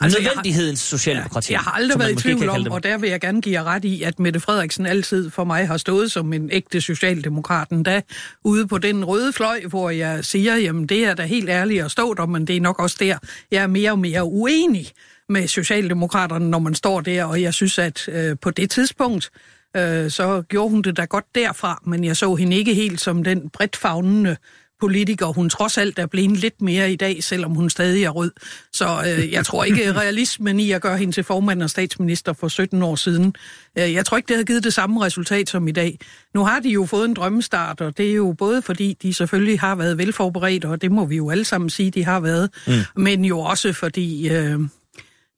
Altså, 0.00 0.18
jeg 0.18 0.28
har- 0.28 0.34
nødvendighedens 0.34 0.80
socialdemokrati. 0.80 1.52
Jeg 1.52 1.60
har 1.60 1.70
aldrig 1.70 1.98
været 1.98 2.12
i 2.12 2.14
tvivl 2.16 2.48
om, 2.48 2.66
og 2.70 2.82
der 2.82 2.98
vil 2.98 3.10
jeg 3.10 3.20
gerne 3.20 3.40
give 3.42 3.52
jer 3.60 3.64
ret 3.64 3.84
i, 3.84 4.02
at 4.02 4.18
Mette 4.18 4.40
Frederiksen 4.40 4.86
altid 4.86 5.30
for 5.30 5.44
mig 5.44 5.66
har 5.66 5.76
stået 5.76 6.12
som 6.12 6.32
en 6.32 6.50
ægte 6.52 6.80
socialdemokraten, 6.80 7.82
da 7.82 8.00
ude 8.44 8.66
på 8.66 8.78
den 8.78 9.04
røde 9.04 9.32
fløj, 9.32 9.60
hvor 9.68 9.90
jeg 9.90 10.24
siger, 10.24 10.56
jamen 10.56 10.86
det 10.86 11.04
er 11.04 11.14
da 11.14 11.22
helt 11.22 11.48
ærligt 11.48 11.84
at 11.84 11.90
stå 11.90 12.14
der, 12.14 12.26
men 12.26 12.46
det 12.46 12.56
er 12.56 12.60
nok 12.60 12.78
også 12.78 12.96
der, 13.00 13.18
jeg 13.50 13.62
er 13.62 13.66
mere 13.66 13.90
og 13.90 13.98
mere 13.98 14.24
uenig 14.24 14.86
med 15.28 15.48
Socialdemokraterne, 15.48 16.50
når 16.50 16.58
man 16.58 16.74
står 16.74 17.00
der, 17.00 17.24
og 17.24 17.42
jeg 17.42 17.54
synes, 17.54 17.78
at 17.78 18.08
øh, 18.08 18.36
på 18.42 18.50
det 18.50 18.70
tidspunkt, 18.70 19.30
øh, 19.76 20.10
så 20.10 20.42
gjorde 20.48 20.70
hun 20.70 20.82
det 20.82 20.96
da 20.96 21.04
godt 21.04 21.24
derfra, 21.34 21.82
men 21.86 22.04
jeg 22.04 22.16
så 22.16 22.34
hende 22.34 22.56
ikke 22.56 22.74
helt 22.74 23.00
som 23.00 23.24
den 23.24 23.50
bredt 23.50 23.76
fagnende 23.76 24.36
politiker, 24.84 25.26
hun 25.26 25.48
trods 25.48 25.78
alt 25.78 25.98
er 25.98 26.06
blevet 26.06 26.36
lidt 26.36 26.62
mere 26.62 26.92
i 26.92 26.96
dag, 26.96 27.24
selvom 27.24 27.54
hun 27.54 27.70
stadig 27.70 28.04
er 28.04 28.10
rød. 28.10 28.32
Så 28.72 28.86
øh, 29.06 29.32
jeg 29.32 29.46
tror 29.46 29.64
ikke 29.64 29.92
realismen 30.00 30.60
i 30.60 30.70
at 30.70 30.82
gøre 30.82 30.98
hende 30.98 31.12
til 31.12 31.24
formand 31.24 31.62
og 31.62 31.70
statsminister 31.70 32.32
for 32.32 32.48
17 32.48 32.82
år 32.82 32.94
siden. 32.94 33.34
Øh, 33.78 33.92
jeg 33.92 34.06
tror 34.06 34.16
ikke, 34.16 34.26
det 34.26 34.36
havde 34.36 34.46
givet 34.46 34.64
det 34.64 34.74
samme 34.74 35.04
resultat 35.04 35.48
som 35.48 35.68
i 35.68 35.72
dag. 35.72 35.98
Nu 36.34 36.44
har 36.44 36.60
de 36.60 36.68
jo 36.68 36.86
fået 36.86 37.04
en 37.04 37.14
drømmestart, 37.14 37.80
og 37.80 37.98
det 37.98 38.10
er 38.10 38.14
jo 38.14 38.34
både 38.38 38.62
fordi, 38.62 38.96
de 39.02 39.14
selvfølgelig 39.14 39.60
har 39.60 39.74
været 39.74 39.98
velforberedt, 39.98 40.64
og 40.64 40.82
det 40.82 40.92
må 40.92 41.04
vi 41.04 41.16
jo 41.16 41.30
alle 41.30 41.44
sammen 41.44 41.70
sige, 41.70 41.90
de 41.90 42.04
har 42.04 42.20
været, 42.20 42.50
mm. 42.66 42.72
men 43.02 43.24
jo 43.24 43.40
også 43.40 43.72
fordi... 43.72 44.28
Øh, 44.28 44.60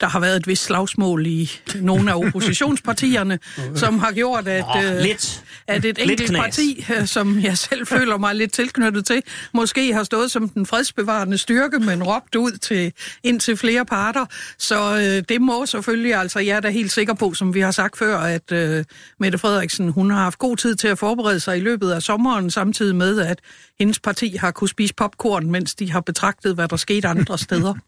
der 0.00 0.06
har 0.06 0.20
været 0.20 0.36
et 0.36 0.46
vist 0.46 0.64
slagsmål 0.64 1.26
i 1.26 1.50
nogle 1.80 2.10
af 2.10 2.16
oppositionspartierne, 2.26 3.38
som 3.74 3.98
har 3.98 4.12
gjort, 4.12 4.48
at, 4.48 4.64
Nå, 4.74 4.82
øh, 4.82 5.00
lidt. 5.02 5.44
at 5.66 5.76
et 5.76 5.84
Lidt 5.84 5.98
enkelt 5.98 6.30
knas. 6.30 6.40
parti, 6.40 6.86
øh, 6.96 7.06
som 7.06 7.40
jeg 7.40 7.58
selv 7.58 7.86
føler 7.96 8.18
mig 8.18 8.34
lidt 8.34 8.52
tilknyttet 8.52 9.06
til, 9.06 9.22
måske 9.54 9.92
har 9.92 10.04
stået 10.04 10.30
som 10.30 10.48
den 10.48 10.66
fredsbevarende 10.66 11.38
styrke, 11.38 11.78
men 11.78 12.02
råbt 12.02 12.34
ud 12.34 12.52
til 12.52 12.92
ind 13.22 13.40
til 13.40 13.56
flere 13.56 13.84
parter. 13.84 14.26
Så 14.58 14.96
øh, 14.96 15.24
det 15.28 15.40
må 15.40 15.66
selvfølgelig, 15.66 16.14
altså 16.14 16.38
jeg 16.38 16.56
er 16.56 16.60
da 16.60 16.68
helt 16.70 16.92
sikker 16.92 17.14
på, 17.14 17.34
som 17.34 17.54
vi 17.54 17.60
har 17.60 17.70
sagt 17.70 17.98
før, 17.98 18.18
at 18.18 18.52
øh, 18.52 18.84
Mette 19.20 19.38
Frederiksen, 19.38 19.88
hun 19.88 20.10
har 20.10 20.18
haft 20.18 20.38
god 20.38 20.56
tid 20.56 20.74
til 20.74 20.88
at 20.88 20.98
forberede 20.98 21.40
sig 21.40 21.56
i 21.56 21.60
løbet 21.60 21.90
af 21.90 22.02
sommeren, 22.02 22.50
samtidig 22.50 22.96
med, 22.96 23.20
at 23.20 23.38
hendes 23.78 23.98
parti 24.00 24.36
har 24.36 24.50
kunne 24.50 24.68
spise 24.68 24.94
popcorn, 24.94 25.50
mens 25.50 25.74
de 25.74 25.92
har 25.92 26.00
betragtet, 26.00 26.54
hvad 26.54 26.68
der 26.68 26.76
skete 26.76 27.08
andre 27.08 27.38
steder. 27.38 27.74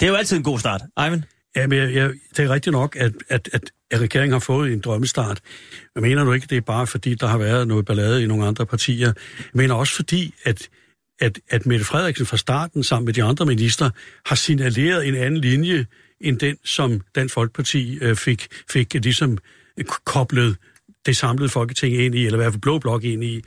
Det 0.00 0.02
er 0.02 0.06
jo 0.10 0.14
altid 0.14 0.36
en 0.36 0.42
god 0.42 0.58
start. 0.58 0.82
Eivind? 1.00 1.22
Ja, 1.58 1.66
men 1.66 1.78
jeg, 1.78 1.94
jeg, 1.94 2.12
det 2.36 2.44
er 2.44 2.48
rigtigt 2.48 2.72
nok, 2.72 2.96
at, 2.96 3.12
at, 3.28 3.48
at, 3.52 3.70
at 3.90 4.00
regeringen 4.00 4.32
har 4.32 4.38
fået 4.38 4.72
en 4.72 4.80
drømmestart. 4.80 5.40
Jeg 5.94 6.02
mener 6.02 6.24
nu 6.24 6.32
ikke, 6.32 6.46
det 6.50 6.56
er 6.56 6.60
bare 6.60 6.86
fordi, 6.86 7.14
der 7.14 7.26
har 7.26 7.38
været 7.38 7.68
noget 7.68 7.86
ballade 7.86 8.22
i 8.22 8.26
nogle 8.26 8.46
andre 8.46 8.66
partier. 8.66 9.06
Jeg 9.06 9.14
mener 9.54 9.74
også 9.74 9.94
fordi, 9.94 10.34
at, 10.44 10.68
at, 11.20 11.40
at 11.50 11.66
Mette 11.66 11.84
Frederiksen 11.84 12.26
fra 12.26 12.36
starten 12.36 12.82
sammen 12.82 13.04
med 13.04 13.14
de 13.14 13.22
andre 13.22 13.46
minister 13.46 13.90
har 14.26 14.36
signaleret 14.36 15.08
en 15.08 15.14
anden 15.14 15.40
linje, 15.40 15.86
end 16.20 16.38
den, 16.38 16.56
som 16.64 17.00
Dansk 17.14 17.34
Folkeparti 17.34 17.98
øh, 18.00 18.16
fik, 18.16 18.46
fik 18.70 18.94
øh, 18.96 19.02
ligesom 19.02 19.38
koblet 20.04 20.56
det 21.06 21.16
samlede 21.16 21.48
folketing 21.48 21.94
ind 21.94 22.14
i, 22.14 22.26
eller 22.26 22.38
i 22.38 22.42
hvert 22.42 22.52
fald 22.52 22.60
blå 22.60 22.78
blok 22.78 23.04
ind 23.04 23.24
i. 23.24 23.42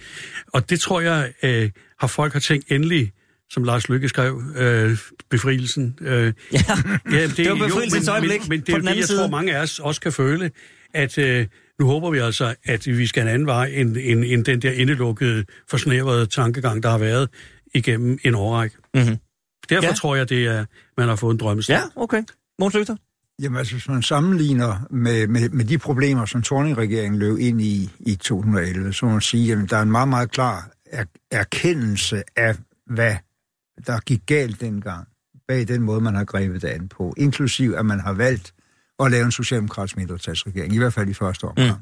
Og 0.48 0.70
det 0.70 0.80
tror 0.80 1.02
jeg, 1.02 1.34
øh, 1.44 1.70
har 2.00 2.08
folk 2.08 2.34
har 2.34 2.40
tænkt 2.40 2.72
endelig, 2.72 3.12
som 3.52 3.64
Lars 3.64 3.90
Lykke 3.90 4.10
skrev, 4.10 4.42
øh, 4.56 4.98
befrielsen. 5.30 5.98
Øh, 6.02 6.34
Ja, 6.54 6.60
Ja, 7.12 7.28
det 7.38 7.50
var 7.50 7.56
befrielsens 7.56 8.06
men, 8.08 8.10
øjeblik 8.10 8.40
men, 8.42 8.50
men 8.50 8.60
det 8.62 8.70
er 8.70 8.78
jo 8.78 8.82
det, 8.84 8.96
jeg 8.98 9.04
side. 9.06 9.20
tror, 9.20 9.28
mange 9.28 9.56
af 9.56 9.62
os 9.62 9.80
også 9.80 10.02
kan 10.02 10.12
føle, 10.12 10.52
at 10.94 11.18
øh, 11.18 11.48
nu 11.80 11.86
håber 11.86 12.12
vi 12.12 12.18
altså, 12.18 12.56
at 12.66 12.88
vi 12.88 13.08
skal 13.08 13.22
en 13.24 13.28
anden 13.30 13.46
vej, 13.48 13.66
end, 13.74 13.98
end, 14.00 14.24
end 14.26 14.46
den 14.46 14.62
der 14.62 14.72
indelukkede, 14.72 15.46
forsnævrede 15.70 16.26
tankegang, 16.26 16.84
der 16.84 16.90
har 16.90 16.98
været 16.98 17.30
igennem 17.74 18.18
en 18.24 18.36
årrække. 18.36 18.76
Mhm. 18.94 19.18
Derfor 19.70 19.88
Ja. 19.88 19.94
tror 19.94 20.16
jeg, 20.16 20.30
det 20.30 20.46
er, 20.46 20.66
man 20.98 21.08
har 21.08 21.16
fået 21.16 21.34
en 21.34 21.40
drømmestart. 21.40 21.80
ja 21.96 22.02
okay. 22.02 22.24
Måns 22.60 22.74
Lygter? 22.76 22.96
Jamen 23.42 23.58
altså, 23.58 23.74
hvis 23.74 23.88
man 23.88 24.02
sammenligner 24.04 24.88
med, 24.92 25.28
med, 25.28 25.50
med 25.50 25.66
de 25.66 25.78
problemer, 25.78 26.26
som 26.26 26.42
Thorning-regeringen 26.42 27.20
løb 27.20 27.38
ind 27.40 27.62
i 27.62 27.90
i 28.00 28.16
2011, 28.16 28.94
så 28.94 29.06
må 29.06 29.12
man 29.12 29.22
sige, 29.22 29.54
at 29.54 29.70
der 29.70 29.78
er 29.78 29.82
en 29.82 29.92
meget, 29.92 30.08
meget 30.10 30.32
klar 30.32 30.70
er, 30.92 31.04
erkendelse 31.32 32.24
af, 32.36 32.56
hvad 32.88 33.16
der 33.88 34.00
gik 34.00 34.22
galt 34.26 34.62
dengang, 34.62 35.08
bag 35.48 35.68
den 35.68 35.82
måde, 35.82 36.02
man 36.02 36.16
har 36.16 36.24
grebet 36.24 36.62
det 36.62 36.68
an 36.68 36.88
på, 36.88 37.14
inklusiv 37.18 37.74
at 37.78 37.86
man 37.86 38.00
har 38.00 38.14
valgt 38.14 38.54
at 39.00 39.12
lave 39.12 39.26
en 39.26 39.32
socialdemokratisk 39.32 39.98
mindretalsregering, 39.98 40.74
i 40.74 40.78
hvert 40.78 40.94
fald 40.94 41.10
i 41.10 41.14
første 41.14 41.44
omgang. 41.44 41.78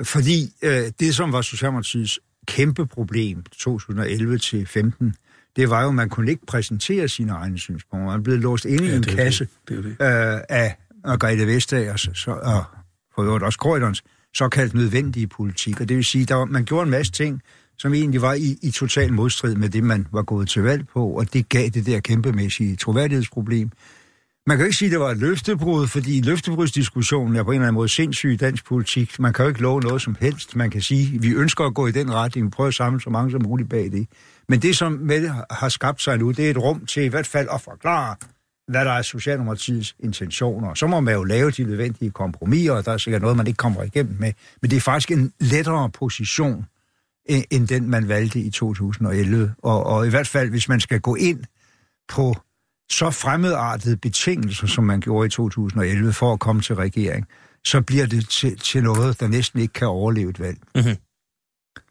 Mm. 0.00 0.04
Fordi 0.04 0.52
øh, 0.62 0.82
det, 1.00 1.14
som 1.14 1.32
var 1.32 1.42
Socialdemokratiets 1.42 2.20
kæmpe 2.46 2.86
problem 2.86 3.42
2011 3.42 4.38
til 4.38 4.66
15, 4.66 5.14
det 5.56 5.70
var 5.70 5.82
jo, 5.82 5.88
at 5.88 5.94
man 5.94 6.08
kunne 6.08 6.30
ikke 6.30 6.46
præsentere 6.46 7.08
sine 7.08 7.32
egne 7.32 7.58
synspunkter. 7.58 8.10
Man 8.10 8.22
blev 8.22 8.38
låst 8.38 8.64
inde 8.64 8.84
i 8.84 8.88
Ja, 8.88 8.96
en 8.96 9.02
det 9.02 9.16
kasse 9.16 9.48
det. 9.68 9.84
Det 9.84 9.84
det. 9.84 9.90
øh, 9.90 10.40
af 10.48 10.76
Margrethe 11.04 11.46
Vestagers 11.46 12.08
så, 12.14 12.30
og 12.30 12.64
for 13.14 13.22
øvrigt 13.22 13.44
også 13.44 13.58
Kreutons 13.58 14.04
såkaldt 14.34 14.74
nødvendige 14.74 15.26
politik. 15.26 15.80
Og 15.80 15.88
det 15.88 15.96
vil 15.96 16.04
sige, 16.04 16.34
at 16.34 16.48
man 16.48 16.64
gjorde 16.64 16.82
en 16.84 16.90
masse 16.90 17.12
ting, 17.12 17.42
som 17.80 17.94
egentlig 17.94 18.22
var 18.22 18.34
i, 18.34 18.58
i 18.62 18.70
total 18.70 19.12
modstrid 19.12 19.54
med 19.54 19.68
det, 19.68 19.84
man 19.84 20.06
var 20.12 20.22
gået 20.22 20.48
til 20.48 20.62
valg 20.62 20.88
på, 20.88 21.06
og 21.06 21.32
det 21.32 21.48
gav 21.48 21.68
det 21.68 21.86
der 21.86 22.00
kæmpemæssige 22.00 22.76
troværdighedsproblem. 22.76 23.70
Man 24.46 24.56
kan 24.56 24.64
jo 24.64 24.66
ikke 24.66 24.76
sige, 24.76 24.86
at 24.86 24.92
det 24.92 25.00
var 25.00 25.10
et 25.10 25.18
løftebrud, 25.18 25.86
fordi 25.86 26.20
løftebrudsdiskussionen 26.20 27.36
er 27.36 27.42
på 27.42 27.50
en 27.50 27.54
eller 27.54 27.66
anden 27.66 27.74
måde 27.74 27.88
sindssyg 27.88 28.32
i 28.32 28.36
dansk 28.36 28.64
politik. 28.64 29.18
Man 29.18 29.32
kan 29.32 29.44
jo 29.44 29.48
ikke 29.48 29.62
love 29.62 29.80
noget 29.80 30.02
som 30.02 30.16
helst. 30.20 30.56
Man 30.56 30.70
kan 30.70 30.82
sige, 30.82 31.14
at 31.14 31.22
vi 31.22 31.32
ønsker 31.32 31.64
at 31.64 31.74
gå 31.74 31.86
i 31.86 31.92
den 31.92 32.14
retning, 32.14 32.46
vi 32.46 32.50
prøver 32.50 32.68
at 32.68 32.74
samle 32.74 33.00
så 33.00 33.10
mange 33.10 33.30
som 33.30 33.42
muligt 33.42 33.68
bag 33.70 33.84
det. 33.92 34.06
Men 34.48 34.62
det, 34.62 34.76
som 34.76 34.92
Mette 34.92 35.32
har 35.50 35.68
skabt 35.68 36.02
sig 36.02 36.18
nu, 36.18 36.30
det 36.30 36.46
er 36.46 36.50
et 36.50 36.58
rum 36.58 36.86
til 36.86 37.02
i 37.02 37.08
hvert 37.08 37.26
fald 37.26 37.48
at 37.54 37.60
forklare, 37.60 38.16
hvad 38.68 38.84
der 38.84 38.92
er 38.92 39.02
Socialdemokratiets 39.02 39.96
intentioner. 40.00 40.74
Så 40.74 40.86
må 40.86 41.00
man 41.00 41.14
jo 41.14 41.24
lave 41.24 41.50
de 41.50 41.64
nødvendige 41.64 42.10
kompromiser, 42.10 42.72
og 42.72 42.84
der 42.84 42.92
er 42.92 42.98
sikkert 42.98 43.22
noget, 43.22 43.36
man 43.36 43.46
ikke 43.46 43.56
kommer 43.56 43.82
igennem 43.82 44.16
med. 44.18 44.32
Men 44.62 44.70
det 44.70 44.76
er 44.76 44.80
faktisk 44.80 45.10
en 45.10 45.32
lettere 45.40 45.90
position, 45.90 46.64
end 47.26 47.68
den, 47.68 47.90
man 47.90 48.08
valgte 48.08 48.40
i 48.40 48.50
2011. 48.50 49.54
Og, 49.58 49.86
og 49.86 50.06
i 50.06 50.10
hvert 50.10 50.28
fald, 50.28 50.50
hvis 50.50 50.68
man 50.68 50.80
skal 50.80 51.00
gå 51.00 51.14
ind 51.14 51.44
på 52.08 52.34
så 52.90 53.10
fremmedartede 53.10 53.96
betingelser, 53.96 54.66
som 54.66 54.84
man 54.84 55.00
gjorde 55.00 55.26
i 55.26 55.30
2011 55.30 56.12
for 56.12 56.32
at 56.32 56.40
komme 56.40 56.62
til 56.62 56.74
regering, 56.74 57.26
så 57.64 57.80
bliver 57.80 58.06
det 58.06 58.28
til, 58.28 58.58
til 58.58 58.82
noget, 58.82 59.20
der 59.20 59.28
næsten 59.28 59.60
ikke 59.60 59.72
kan 59.72 59.88
overleve 59.88 60.30
et 60.30 60.40
valg. 60.40 60.58
Mm-hmm. 60.74 60.96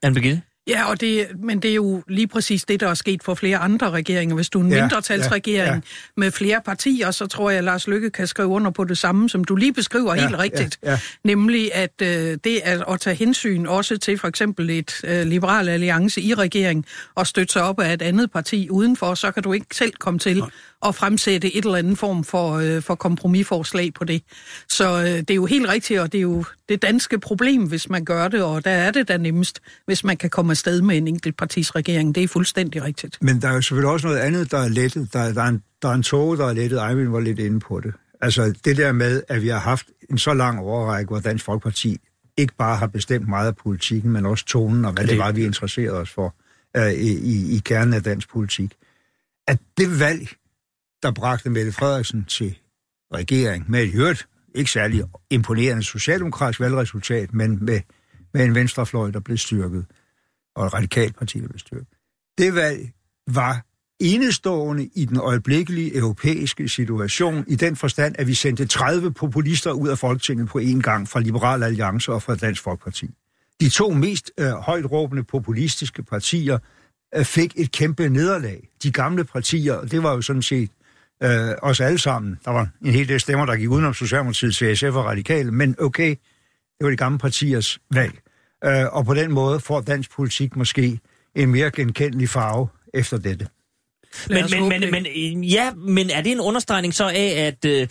Anne 0.03 0.13
Birgitte? 0.13 0.41
Ja, 0.69 0.89
og 0.89 1.01
det, 1.01 1.27
men 1.43 1.59
det 1.59 1.71
er 1.71 1.75
jo 1.75 2.03
lige 2.07 2.27
præcis 2.27 2.65
det, 2.65 2.79
der 2.79 2.87
er 2.87 2.93
sket 2.93 3.23
for 3.23 3.33
flere 3.33 3.57
andre 3.57 3.89
regeringer. 3.89 4.35
Hvis 4.35 4.49
du 4.49 4.59
er 4.59 4.63
en 4.63 4.71
ja, 4.71 4.81
mindretalsregering 4.81 5.67
ja, 5.67 5.73
ja. 5.73 5.79
med 6.17 6.31
flere 6.31 6.61
partier, 6.65 7.11
så 7.11 7.27
tror 7.27 7.49
jeg, 7.49 7.57
at 7.57 7.63
Lars 7.63 7.87
Lykke 7.87 8.09
kan 8.09 8.27
skrive 8.27 8.47
under 8.47 8.71
på 8.71 8.83
det 8.83 8.97
samme, 8.97 9.29
som 9.29 9.43
du 9.43 9.55
lige 9.55 9.73
beskriver 9.73 10.15
ja, 10.15 10.21
helt 10.21 10.39
rigtigt. 10.39 10.79
Ja, 10.83 10.91
ja. 10.91 10.99
Nemlig, 11.23 11.75
at 11.75 12.01
øh, 12.01 12.37
det 12.43 12.59
er 12.63 12.85
at 12.85 12.99
tage 12.99 13.15
hensyn 13.15 13.65
også 13.65 13.97
til 13.97 14.17
for 14.17 14.27
eksempel 14.27 14.69
et 14.69 15.01
øh, 15.03 15.25
liberal 15.27 15.69
alliance 15.69 16.21
i 16.21 16.33
regering 16.33 16.85
og 17.15 17.27
støtte 17.27 17.53
sig 17.53 17.63
op 17.63 17.79
af 17.79 17.93
et 17.93 18.01
andet 18.01 18.31
parti 18.31 18.69
udenfor, 18.69 19.13
så 19.13 19.31
kan 19.31 19.43
du 19.43 19.53
ikke 19.53 19.65
selv 19.71 19.93
komme 19.99 20.19
til 20.19 20.43
at 20.85 20.95
fremsætte 20.95 21.55
et 21.55 21.65
eller 21.65 21.77
andet 21.77 21.97
form 21.97 22.23
for, 22.23 22.57
øh, 22.57 22.81
for 22.81 22.95
kompromisforslag 22.95 23.93
på 23.93 24.03
det. 24.03 24.23
Så 24.69 24.99
øh, 24.99 25.05
det 25.05 25.31
er 25.31 25.35
jo 25.35 25.45
helt 25.45 25.67
rigtigt, 25.69 25.99
og 25.99 26.11
det 26.11 26.17
er 26.17 26.21
jo 26.21 26.43
det 26.69 26.81
danske 26.81 27.19
problem, 27.19 27.67
hvis 27.67 27.89
man 27.89 28.05
gør 28.05 28.27
det, 28.27 28.43
og 28.43 28.65
der 28.65 28.71
er 28.71 28.91
det 28.91 29.07
da 29.07 29.17
nemmest, 29.17 29.59
hvis 29.85 30.03
man 30.03 30.17
kan 30.17 30.29
komme 30.29 30.51
afsted 30.51 30.81
med 30.81 30.97
en 30.97 31.07
enkelt 31.07 31.37
partis 31.37 31.75
regering. 31.75 32.15
Det 32.15 32.23
er 32.23 32.27
fuldstændig 32.27 32.83
rigtigt. 32.83 33.17
Men 33.21 33.41
der 33.41 33.47
er 33.47 33.53
jo 33.53 33.61
selvfølgelig 33.61 33.91
også 33.91 34.07
noget 34.07 34.19
andet, 34.19 34.51
der 34.51 34.57
er 34.57 34.67
lettet. 34.67 35.13
Der, 35.13 35.33
der, 35.33 35.41
er, 35.41 35.47
en, 35.47 35.63
der 35.81 35.89
er 35.89 35.93
en 35.93 36.03
tog, 36.03 36.37
der 36.37 36.47
er 36.47 36.53
lettet. 36.53 36.89
Eivind 36.89 37.09
var 37.09 37.19
lidt 37.19 37.39
inde 37.39 37.59
på 37.59 37.79
det. 37.79 37.93
Altså 38.21 38.53
det 38.65 38.77
der 38.77 38.91
med, 38.91 39.23
at 39.27 39.41
vi 39.41 39.47
har 39.47 39.59
haft 39.59 39.87
en 40.09 40.17
så 40.17 40.33
lang 40.33 40.59
overrække, 40.59 41.09
hvor 41.09 41.19
Dansk 41.19 41.45
Folkeparti 41.45 41.97
ikke 42.37 42.53
bare 42.57 42.77
har 42.77 42.87
bestemt 42.87 43.27
meget 43.27 43.47
af 43.47 43.55
politikken, 43.55 44.11
men 44.11 44.25
også 44.25 44.45
tonen 44.45 44.85
og 44.85 44.91
hvad 44.91 45.03
det, 45.03 45.09
det 45.09 45.19
var, 45.19 45.31
vi 45.31 45.45
interesserede 45.45 45.97
os 45.97 46.09
for 46.09 46.35
uh, 46.77 46.91
i, 46.91 47.17
i, 47.17 47.55
i 47.55 47.61
kernen 47.65 47.93
af 47.93 48.03
dansk 48.03 48.29
politik. 48.29 48.73
At 49.47 49.59
det 49.77 49.99
valg, 49.99 50.29
der 51.03 51.11
bragte 51.11 51.49
Mette 51.49 51.71
Frederiksen 51.71 52.25
til 52.25 52.57
regering 53.13 53.71
med 53.71 53.83
et 53.83 53.91
hørt, 53.91 54.27
ikke 54.55 54.71
særlig 54.71 55.03
imponerende 55.29 55.83
socialdemokratisk 55.83 56.59
valgresultat, 56.59 57.33
men 57.33 57.65
med, 57.65 57.81
med 58.33 58.45
en 58.45 58.55
venstrefløj, 58.55 59.11
der 59.11 59.19
blev 59.19 59.37
styrket, 59.37 59.85
og 60.55 60.65
et 60.65 60.73
radikalt 60.73 61.17
parti, 61.17 61.39
der 61.39 61.47
blev 61.47 61.59
styrket. 61.59 61.87
Det 62.37 62.55
valg 62.55 62.91
var 63.27 63.65
enestående 63.99 64.89
i 64.95 65.05
den 65.05 65.17
øjeblikkelige 65.17 65.97
europæiske 65.97 66.69
situation, 66.69 67.45
i 67.47 67.55
den 67.55 67.75
forstand, 67.75 68.15
at 68.19 68.27
vi 68.27 68.33
sendte 68.33 68.65
30 68.65 69.13
populister 69.13 69.71
ud 69.71 69.87
af 69.87 69.97
Folketinget 69.97 70.47
på 70.47 70.59
én 70.59 70.81
gang 70.81 71.07
fra 71.07 71.19
Liberal 71.19 71.63
Alliance 71.63 72.11
og 72.11 72.23
fra 72.23 72.35
Dansk 72.35 72.63
Folkeparti. 72.63 73.09
De 73.61 73.69
to 73.69 73.89
mest 73.89 74.31
øh, 74.37 74.49
højt 74.51 74.91
råbende 74.91 75.23
populistiske 75.23 76.03
partier 76.03 76.57
øh, 77.15 77.25
fik 77.25 77.53
et 77.55 77.71
kæmpe 77.71 78.09
nederlag. 78.09 78.69
De 78.83 78.91
gamle 78.91 79.23
partier, 79.23 79.73
og 79.73 79.91
det 79.91 80.03
var 80.03 80.13
jo 80.13 80.21
sådan 80.21 80.41
set 80.41 80.71
øh, 81.23 81.55
os 81.61 81.79
alle 81.79 81.99
sammen. 81.99 82.39
Der 82.45 82.51
var 82.51 82.67
en 82.85 82.91
hel 82.91 83.07
del 83.07 83.19
stemmer, 83.19 83.45
der 83.45 83.55
gik 83.55 83.69
udenom 83.69 83.93
Socialdemokratiet 83.93 84.55
til 84.55 84.77
SF 84.77 84.83
og 84.83 85.05
Radikale, 85.05 85.51
men 85.51 85.75
okay, 85.79 86.09
det 86.09 86.83
var 86.85 86.89
de 86.89 86.97
gamle 86.97 87.19
partiers 87.19 87.79
valg. 87.91 88.13
Øh, 88.65 88.85
og 88.91 89.05
på 89.05 89.13
den 89.13 89.31
måde 89.31 89.59
får 89.59 89.81
dansk 89.81 90.11
politik 90.11 90.55
måske 90.55 90.99
en 91.35 91.49
mere 91.51 91.71
genkendelig 91.71 92.29
farve 92.29 92.67
efter 92.93 93.17
dette. 93.17 93.47
Men, 94.29 94.45
men, 94.51 94.69
men, 94.69 94.91
men, 94.91 95.43
ja, 95.43 95.71
men 95.73 96.09
er 96.09 96.21
det 96.21 96.31
en 96.31 96.39
understregning 96.39 96.93
så 96.93 97.07
af, 97.07 97.47
at... 97.47 97.65
Øh, 97.65 97.87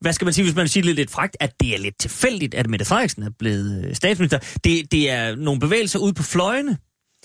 hvad 0.00 0.12
skal 0.12 0.24
man 0.24 0.34
sige, 0.34 0.44
hvis 0.44 0.54
man 0.54 0.68
siger 0.68 0.84
lidt, 0.84 0.96
lidt 0.96 1.10
fragt, 1.10 1.36
at 1.40 1.52
det 1.60 1.74
er 1.74 1.78
lidt 1.78 1.98
tilfældigt, 1.98 2.54
at 2.54 2.70
Mette 2.70 2.84
Frederiksen 2.84 3.22
er 3.22 3.30
blevet 3.38 3.84
øh, 3.84 3.94
statsminister. 3.94 4.38
Det, 4.64 4.92
det 4.92 5.10
er 5.10 5.36
nogle 5.36 5.60
bevægelser 5.60 5.98
ud 5.98 6.12
på 6.12 6.22
fløjene, 6.22 6.78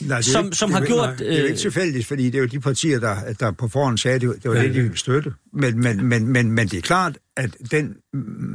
Nej, 0.08 0.18
det 0.18 0.26
som, 0.26 0.46
ikke, 0.46 0.58
som 0.58 0.70
det, 0.70 0.80
har 0.80 0.86
gjort... 0.86 1.08
Nej, 1.08 1.16
det 1.16 1.34
er 1.34 1.38
jo 1.38 1.44
ikke 1.44 1.54
øh, 1.54 1.58
tilfældigt, 1.58 2.08
fordi 2.08 2.26
det 2.26 2.36
er 2.36 2.40
jo 2.40 2.46
de 2.46 2.60
partier, 2.60 3.00
der, 3.00 3.34
der 3.40 3.52
på 3.52 3.68
forhånd 3.68 3.98
sagde, 3.98 4.16
at 4.16 4.22
det, 4.22 4.44
det 4.44 4.52
var 4.52 4.58
ja, 4.58 4.64
det, 4.64 4.74
de 4.74 4.82
ville 4.82 4.98
støtte. 4.98 5.34
Men, 5.54 5.80
men, 5.80 6.06
men, 6.06 6.28
men, 6.28 6.52
men 6.52 6.68
det 6.68 6.78
er 6.78 6.82
klart, 6.82 7.18
at 7.38 7.56
den 7.72 7.96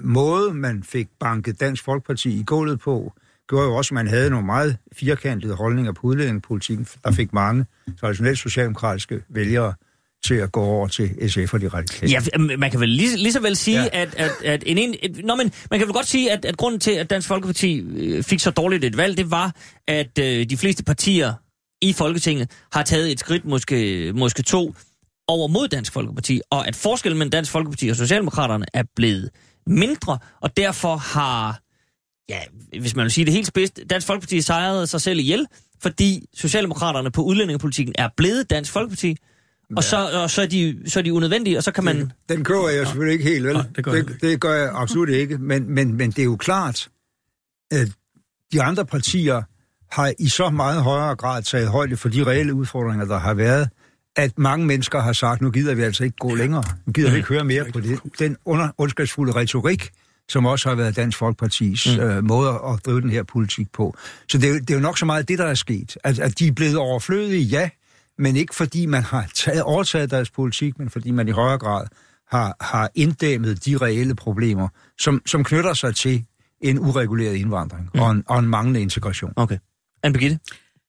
måde, 0.05 0.55
man 0.55 0.83
fik 0.83 1.09
banket 1.21 1.61
Dansk 1.61 1.85
Folkeparti 1.85 2.41
i 2.41 2.43
gulvet 2.47 2.81
på, 2.81 3.13
gjorde 3.49 3.67
jo 3.67 3.75
også, 3.75 3.89
at 3.89 3.95
man 3.95 4.09
havde 4.09 4.31
nogle 4.31 4.47
meget 4.47 4.77
firkantede 4.93 5.55
holdninger 5.55 5.93
på 5.93 6.07
udlændingepolitikken, 6.07 6.87
der 7.05 7.13
fik 7.13 7.33
mange 7.33 7.67
traditionelt 8.01 8.39
socialdemokratiske 8.39 9.23
vælgere 9.29 9.75
til 10.25 10.35
at 10.35 10.53
gå 10.53 10.61
over 10.61 10.89
til 10.89 11.31
SF 11.31 11.55
og 11.55 11.61
de 11.61 11.69
radikale. 11.69 12.13
Ja, 12.13 12.39
man 12.57 12.71
kan 12.71 12.81
vel 12.81 12.89
lige, 12.89 13.17
lige 13.17 13.33
så 13.33 13.41
vel 13.41 13.57
sige, 13.57 13.83
ja. 13.83 13.89
at, 13.93 14.15
at, 14.15 14.31
at 14.45 14.63
en, 14.67 14.79
en, 14.79 14.95
et, 15.03 15.25
nå, 15.25 15.35
men 15.35 15.53
man 15.71 15.81
kan 15.81 15.87
vel 15.87 15.95
godt 15.95 16.07
sige, 16.07 16.33
at, 16.33 16.45
at 16.45 16.57
grunden 16.57 16.81
til, 16.81 16.91
at 16.91 17.11
Dansk 17.11 17.29
Folkeparti 17.29 17.81
øh, 17.81 18.23
fik 18.23 18.41
så 18.41 18.51
dårligt 18.51 18.85
et 18.85 18.97
valg, 18.97 19.17
det 19.17 19.31
var, 19.31 19.57
at 19.89 20.19
øh, 20.19 20.51
de 20.51 20.57
fleste 20.57 20.85
partier 20.85 21.35
i 21.83 21.93
Folketinget 21.93 22.51
har 22.73 22.83
taget 22.83 23.13
et 23.13 23.21
skridt, 23.21 23.45
måske, 23.45 24.13
måske 24.15 24.43
to, 24.43 24.75
over 25.29 25.49
mod 25.49 25.69
Dansk 25.69 25.93
Folkeparti, 25.93 26.41
og 26.51 26.69
at 26.69 26.77
forskellen 26.77 27.19
mellem 27.19 27.31
Dansk 27.31 27.51
Folkeparti 27.51 27.89
og 27.89 27.97
Socialdemokraterne 27.97 28.67
er 28.75 28.83
blevet 28.97 29.31
mindre, 29.67 30.19
og 30.41 30.57
derfor 30.57 30.97
har, 30.97 31.61
ja, 32.29 32.41
hvis 32.81 32.97
man 32.97 33.03
vil 33.03 33.13
sige 33.13 33.25
det 33.25 33.33
helt 33.33 33.47
spidst, 33.47 33.81
Dansk 33.91 34.07
Folkeparti 34.07 34.41
sejrede 34.41 34.87
sig 34.87 35.01
selv 35.01 35.19
ihjel, 35.19 35.47
fordi 35.83 36.27
Socialdemokraterne 36.35 37.11
på 37.11 37.23
udlændingepolitikken 37.23 37.95
er 37.99 38.09
blevet 38.17 38.51
Dansk 38.51 38.73
Folkeparti, 38.73 39.17
og, 39.77 39.85
så, 39.85 40.11
og 40.23 40.31
så, 40.31 40.43
er 40.43 40.47
de, 40.47 40.83
så 40.87 40.99
er 40.99 41.03
de 41.03 41.13
unødvendige, 41.13 41.57
og 41.59 41.63
så 41.63 41.73
kan 41.73 41.85
man... 41.85 41.97
Den, 41.97 42.13
den 42.29 42.45
kører 42.45 42.69
jeg 42.69 42.87
selvfølgelig 42.87 43.13
ikke 43.13 43.31
helt, 43.31 43.45
vel? 43.45 43.57
Ja, 43.57 43.63
det, 43.77 43.85
gør 43.85 43.93
det, 43.93 44.19
det 44.21 44.41
gør 44.41 44.55
jeg 44.55 44.71
absolut 44.75 45.09
ikke, 45.09 45.39
men, 45.39 45.75
men, 45.75 45.95
men 45.95 46.11
det 46.11 46.19
er 46.19 46.25
jo 46.25 46.37
klart, 46.37 46.89
at 47.71 47.89
de 48.53 48.63
andre 48.63 48.87
partier 48.87 49.43
har 49.91 50.13
i 50.19 50.29
så 50.29 50.51
meget 50.51 50.83
højere 50.83 51.17
grad 51.17 51.43
taget 51.43 51.69
højde 51.69 51.97
for 51.97 52.09
de 52.09 52.25
reelle 52.25 52.55
udfordringer, 52.55 53.07
der 53.07 53.19
har 53.19 53.35
været, 53.35 53.69
at 54.17 54.39
mange 54.39 54.67
mennesker 54.67 55.01
har 55.01 55.13
sagt, 55.13 55.41
nu 55.41 55.51
gider 55.51 55.75
vi 55.75 55.83
altså 55.83 56.05
ikke 56.05 56.17
gå 56.17 56.35
længere. 56.35 56.65
Nu 56.87 56.93
gider 56.93 57.11
vi 57.11 57.17
ikke 57.17 57.29
høre 57.29 57.45
mere 57.45 57.65
på 57.73 57.81
det. 57.81 58.01
Den 58.19 58.37
under, 58.45 58.69
ondskabsfulde 58.79 59.33
retorik, 59.33 59.91
som 60.29 60.47
også 60.47 60.69
har 60.69 60.77
været 60.77 60.97
Dansk 60.97 61.19
Folkepartis 61.19 61.97
mm. 61.97 62.03
øh, 62.03 62.25
måde 62.25 62.51
at 62.51 62.87
drive 62.87 63.01
den 63.01 63.11
her 63.11 63.23
politik 63.23 63.73
på. 63.73 63.97
Så 64.29 64.39
det 64.39 64.51
er, 64.51 64.53
det 64.53 64.71
er 64.71 64.75
jo 64.75 64.81
nok 64.81 64.99
så 64.99 65.05
meget 65.05 65.29
det, 65.29 65.39
der 65.39 65.45
er 65.47 65.55
sket. 65.55 65.97
At, 66.05 66.19
at 66.19 66.39
de 66.39 66.47
er 66.47 66.53
blevet 66.53 66.77
overflødige, 66.77 67.43
ja, 67.43 67.71
men 68.19 68.37
ikke 68.37 68.55
fordi 68.55 68.87
man 68.87 69.03
har 69.03 69.31
taget, 69.35 69.63
overtaget 69.63 70.11
deres 70.11 70.31
politik, 70.31 70.79
men 70.79 70.91
fordi 70.91 71.11
man 71.11 71.29
i 71.29 71.31
højere 71.31 71.59
grad 71.59 71.87
har, 72.31 72.57
har 72.61 72.91
inddæmmet 72.95 73.65
de 73.65 73.77
reelle 73.77 74.15
problemer, 74.15 74.69
som, 74.99 75.23
som 75.27 75.45
knytter 75.45 75.75
sig 75.75 75.95
til 75.95 76.25
en 76.61 76.79
ureguleret 76.79 77.35
indvandring 77.35 77.91
mm. 77.95 78.01
og, 78.01 78.11
en, 78.11 78.25
og 78.27 78.39
en 78.39 78.49
manglende 78.49 78.81
integration. 78.81 79.33
Okay. 79.37 79.59
Anne 80.03 80.39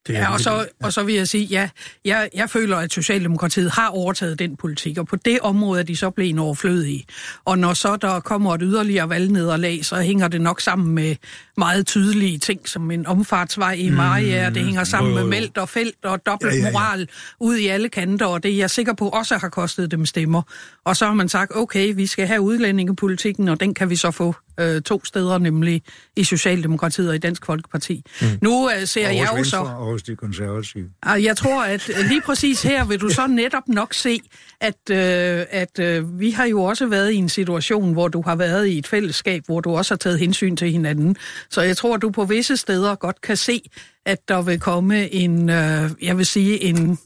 Det 0.08 0.13
ja, 0.13 0.34
og 0.34 0.39
så, 0.39 0.68
og 0.84 0.94
så 0.94 1.03
vil 1.03 1.15
jeg 1.15 1.27
sige, 1.27 1.46
ja, 1.46 1.70
jeg, 2.06 2.29
jeg 2.34 2.50
føler, 2.50 2.77
at 2.77 2.94
Socialdemokratiet 2.94 3.72
har 3.72 3.88
overtaget 3.88 4.39
den 4.39 4.58
politik, 4.58 4.98
og 4.98 5.08
på 5.08 5.15
det 5.15 5.39
område 5.39 5.79
er 5.79 5.84
de 5.84 5.96
så 5.96 6.10
blevet 6.10 6.39
overflødige. 6.39 7.06
Og 7.46 7.60
når 7.60 7.74
så 7.74 7.96
der 7.96 8.20
kommer 8.20 8.53
et 8.53 8.62
yderligere 8.63 9.10
valgnederlag, 9.10 9.86
så 9.86 9.96
hænger 9.96 10.27
det 10.27 10.41
nok 10.41 10.62
sammen 10.62 10.96
med 10.96 11.15
meget 11.58 11.88
tydelige 11.88 12.38
ting, 12.38 12.70
som 12.70 12.91
en 12.91 13.06
omfartsvej 13.06 13.74
i 13.74 13.89
Maria, 13.89 14.50
mm, 14.50 14.53
det 14.53 14.65
hænger 14.65 14.84
sammen 14.84 15.12
jo, 15.12 15.18
jo, 15.18 15.24
jo. 15.24 15.29
med 15.29 15.39
meldt 15.39 15.58
og 15.58 15.70
felt 15.70 16.06
og 16.06 16.25
dobbelt 16.25 16.53
ja, 16.53 16.60
ja, 16.60 16.65
ja. 16.65 16.72
moral 16.72 17.10
ud 17.39 17.56
i 17.56 17.68
alle 17.68 17.89
kanter, 17.89 18.25
og 18.25 18.44
det 18.44 18.51
er 18.51 18.58
jeg 18.58 18.70
sikker 18.70 18.94
på 18.94 19.10
også 19.10 19.38
har 19.38 19.50
kostet 19.50 19.91
dem 19.91 20.06
stemmer. 20.06 20.41
Og 20.86 20.96
så 20.96 21.06
har 21.06 21.13
man 21.13 21.29
sagt, 21.29 21.51
okay, 21.56 21.94
vi 21.96 22.08
skal 22.08 22.27
have 22.27 22.41
udlændingepolitikken, 22.41 23.48
og 23.50 23.60
den 23.60 23.74
kan 23.74 23.89
vi 23.89 23.96
så 23.96 24.12
få 24.12 24.36
øh, 24.60 24.82
to 24.82 25.06
steder, 25.06 25.38
nemlig 25.38 25.82
i 26.16 26.24
Socialdemokratiet 26.24 27.10
og 27.10 27.16
i 27.16 27.18
Dansk 27.18 27.46
Folkeparti. 27.46 28.04
Mm. 28.22 28.28
Nu 28.42 28.70
øh, 28.70 28.88
ser 28.88 29.08
og 29.08 29.16
jeg 29.16 29.30
jo 29.38 29.44
så... 29.44 29.58
Og 29.58 29.86
hos 29.86 30.04
de 30.04 30.16
konservative. 30.16 30.89
Ah, 31.04 31.24
jeg 31.24 31.38
tror, 31.38 31.63
at 31.63 31.92
lige 32.10 32.22
præcis 32.22 32.62
her 32.62 32.86
vil 32.86 33.01
du 33.01 33.10
så 33.20 33.28
netop 33.28 33.68
nok 33.68 33.94
se, 33.94 34.20
at, 34.62 34.89
øh, 34.92 35.46
at 35.50 35.80
øh, 35.80 36.20
vi 36.20 36.32
har 36.32 36.46
jo 36.46 36.63
også 36.63 36.88
været 36.88 37.12
i 37.12 37.16
en 37.16 37.30
situation, 37.30 37.94
hvor 37.94 38.08
du 38.08 38.22
har 38.22 38.36
været 38.36 38.68
i 38.68 38.78
et 38.78 38.88
fællesskab, 38.88 39.44
hvor 39.46 39.60
du 39.60 39.75
også 39.75 39.94
har 39.94 39.98
taget 39.98 40.20
hensyn 40.20 40.56
til 40.56 40.72
hinanden. 40.72 41.16
Så 41.50 41.62
jeg 41.62 41.78
tror, 41.78 41.96
at 41.96 42.01
du 42.01 42.10
på 42.10 42.25
visse 42.25 42.58
steder 42.58 42.96
godt 42.96 43.22
kan 43.22 43.38
se, 43.38 43.62
at 44.06 44.28
der 44.28 44.42
vil 44.42 44.60
komme 44.60 45.13
en, 45.13 45.50
øh, 45.50 45.89
jeg 46.01 46.18
vil 46.18 46.25
sige, 46.25 46.63
en, 46.63 47.00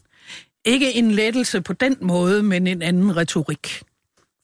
ikke 0.64 0.94
en 0.94 1.10
lettelse 1.10 1.60
på 1.60 1.72
den 1.72 1.96
måde, 2.00 2.42
men 2.42 2.66
en 2.66 2.82
anden 2.82 3.16
retorik. 3.16 3.82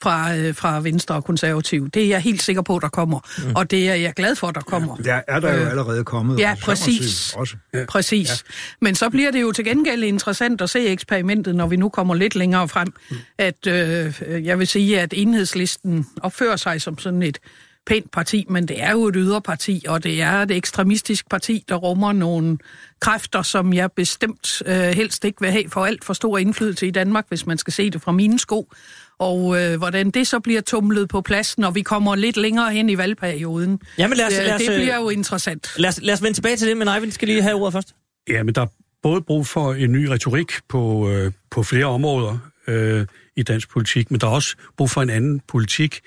Fra, 0.02 0.36
øh, 0.36 0.54
fra 0.54 0.80
Venstre 0.80 1.14
og 1.14 1.24
Konservativ. 1.24 1.88
Det 1.90 2.04
er 2.04 2.08
jeg 2.08 2.20
helt 2.20 2.42
sikker 2.42 2.62
på, 2.62 2.78
der 2.82 2.88
kommer. 2.88 3.20
Mm. 3.38 3.52
Og 3.56 3.70
det 3.70 3.88
er 3.90 3.94
jeg 3.94 4.12
glad 4.16 4.36
for, 4.36 4.50
der 4.50 4.60
kommer. 4.60 4.96
Der 4.96 5.20
er 5.28 5.40
der 5.40 5.52
jo 5.54 5.60
Øh, 5.62 5.70
allerede 5.70 6.04
kommet. 6.04 6.38
ja, 6.38 6.54
præcis. 6.62 7.34
Også. 7.36 7.56
Ja. 7.74 7.84
Præcis. 7.88 8.28
Ja. 8.28 8.34
Men 8.80 8.94
så 8.94 9.10
bliver 9.10 9.30
det 9.30 9.42
jo 9.42 9.52
til 9.52 9.64
gengæld 9.64 10.02
interessant 10.04 10.60
at 10.60 10.70
se 10.70 10.86
eksperimentet, 10.86 11.54
når 11.56 11.66
vi 11.66 11.76
nu 11.76 11.88
kommer 11.88 12.14
lidt 12.14 12.34
længere 12.34 12.68
frem, 12.68 12.92
at 13.38 13.66
øh, 13.66 14.14
jeg 14.44 14.58
vil 14.58 14.66
sige, 14.66 15.00
at 15.00 15.14
enhedslisten 15.16 16.06
opfører 16.22 16.56
sig 16.56 16.82
som 16.82 16.98
sådan 16.98 17.22
et 17.22 17.38
pænt 17.86 18.10
parti, 18.10 18.46
men 18.48 18.68
det 18.68 18.82
er 18.82 18.90
jo 18.92 19.04
et 19.04 19.14
yderparti, 19.18 19.84
og 19.88 20.04
det 20.04 20.22
er 20.22 20.32
et 20.42 20.50
ekstremistisk 20.50 21.28
parti, 21.30 21.64
der 21.68 21.74
rummer 21.74 22.12
nogle 22.12 22.58
kræfter, 23.00 23.42
som 23.42 23.72
jeg 23.72 23.92
bestemt 23.92 24.62
øh, 24.66 24.74
helst 24.80 25.24
ikke 25.24 25.40
vil 25.40 25.50
have 25.50 25.64
for 25.68 25.86
alt 25.86 26.04
for 26.04 26.12
stor 26.12 26.38
indflydelse 26.38 26.86
i 26.86 26.90
Danmark, 26.90 27.24
hvis 27.28 27.46
man 27.46 27.58
skal 27.58 27.72
se 27.72 27.90
det 27.90 28.02
fra 28.02 28.12
mine 28.12 28.38
sko. 28.38 28.72
Og 29.20 29.60
øh, 29.60 29.78
hvordan 29.78 30.10
det 30.10 30.26
så 30.26 30.40
bliver 30.40 30.60
tumlet 30.60 31.08
på 31.08 31.20
plads, 31.20 31.58
når 31.58 31.70
vi 31.70 31.82
kommer 31.82 32.16
lidt 32.16 32.36
længere 32.36 32.72
hen 32.72 32.88
i 32.88 32.98
valgperioden. 32.98 33.80
Jamen 33.98 34.16
lad 34.16 34.26
os, 34.26 34.38
Øh, 34.38 34.44
lad 34.44 34.54
os, 34.54 34.60
det 34.60 34.70
øh, 34.70 34.76
bliver 34.76 34.96
jo 34.96 35.08
interessant. 35.08 35.72
lad 35.76 35.88
os, 35.88 36.00
lad 36.02 36.14
os 36.14 36.22
vende 36.22 36.36
tilbage 36.36 36.56
til 36.56 36.68
det, 36.68 36.76
men 36.76 36.88
Eivind 36.88 37.12
skal 37.12 37.28
lige 37.28 37.42
have 37.42 37.54
ordet 37.54 37.72
først. 37.72 37.94
Ja, 38.28 38.42
men 38.42 38.54
der 38.54 38.62
er 38.62 38.66
både 39.02 39.22
brug 39.22 39.46
for 39.46 39.74
en 39.74 39.92
ny 39.92 40.06
retorik 40.06 40.52
på, 40.68 41.10
øh, 41.10 41.32
på 41.50 41.62
flere 41.62 41.84
områder 41.84 42.38
øh, 42.66 43.06
i 43.36 43.42
dansk 43.42 43.70
politik, 43.70 44.10
men 44.10 44.20
der 44.20 44.26
er 44.26 44.30
også 44.30 44.56
brug 44.76 44.90
for 44.90 45.02
en 45.02 45.10
anden 45.10 45.40
politik, 45.48 46.00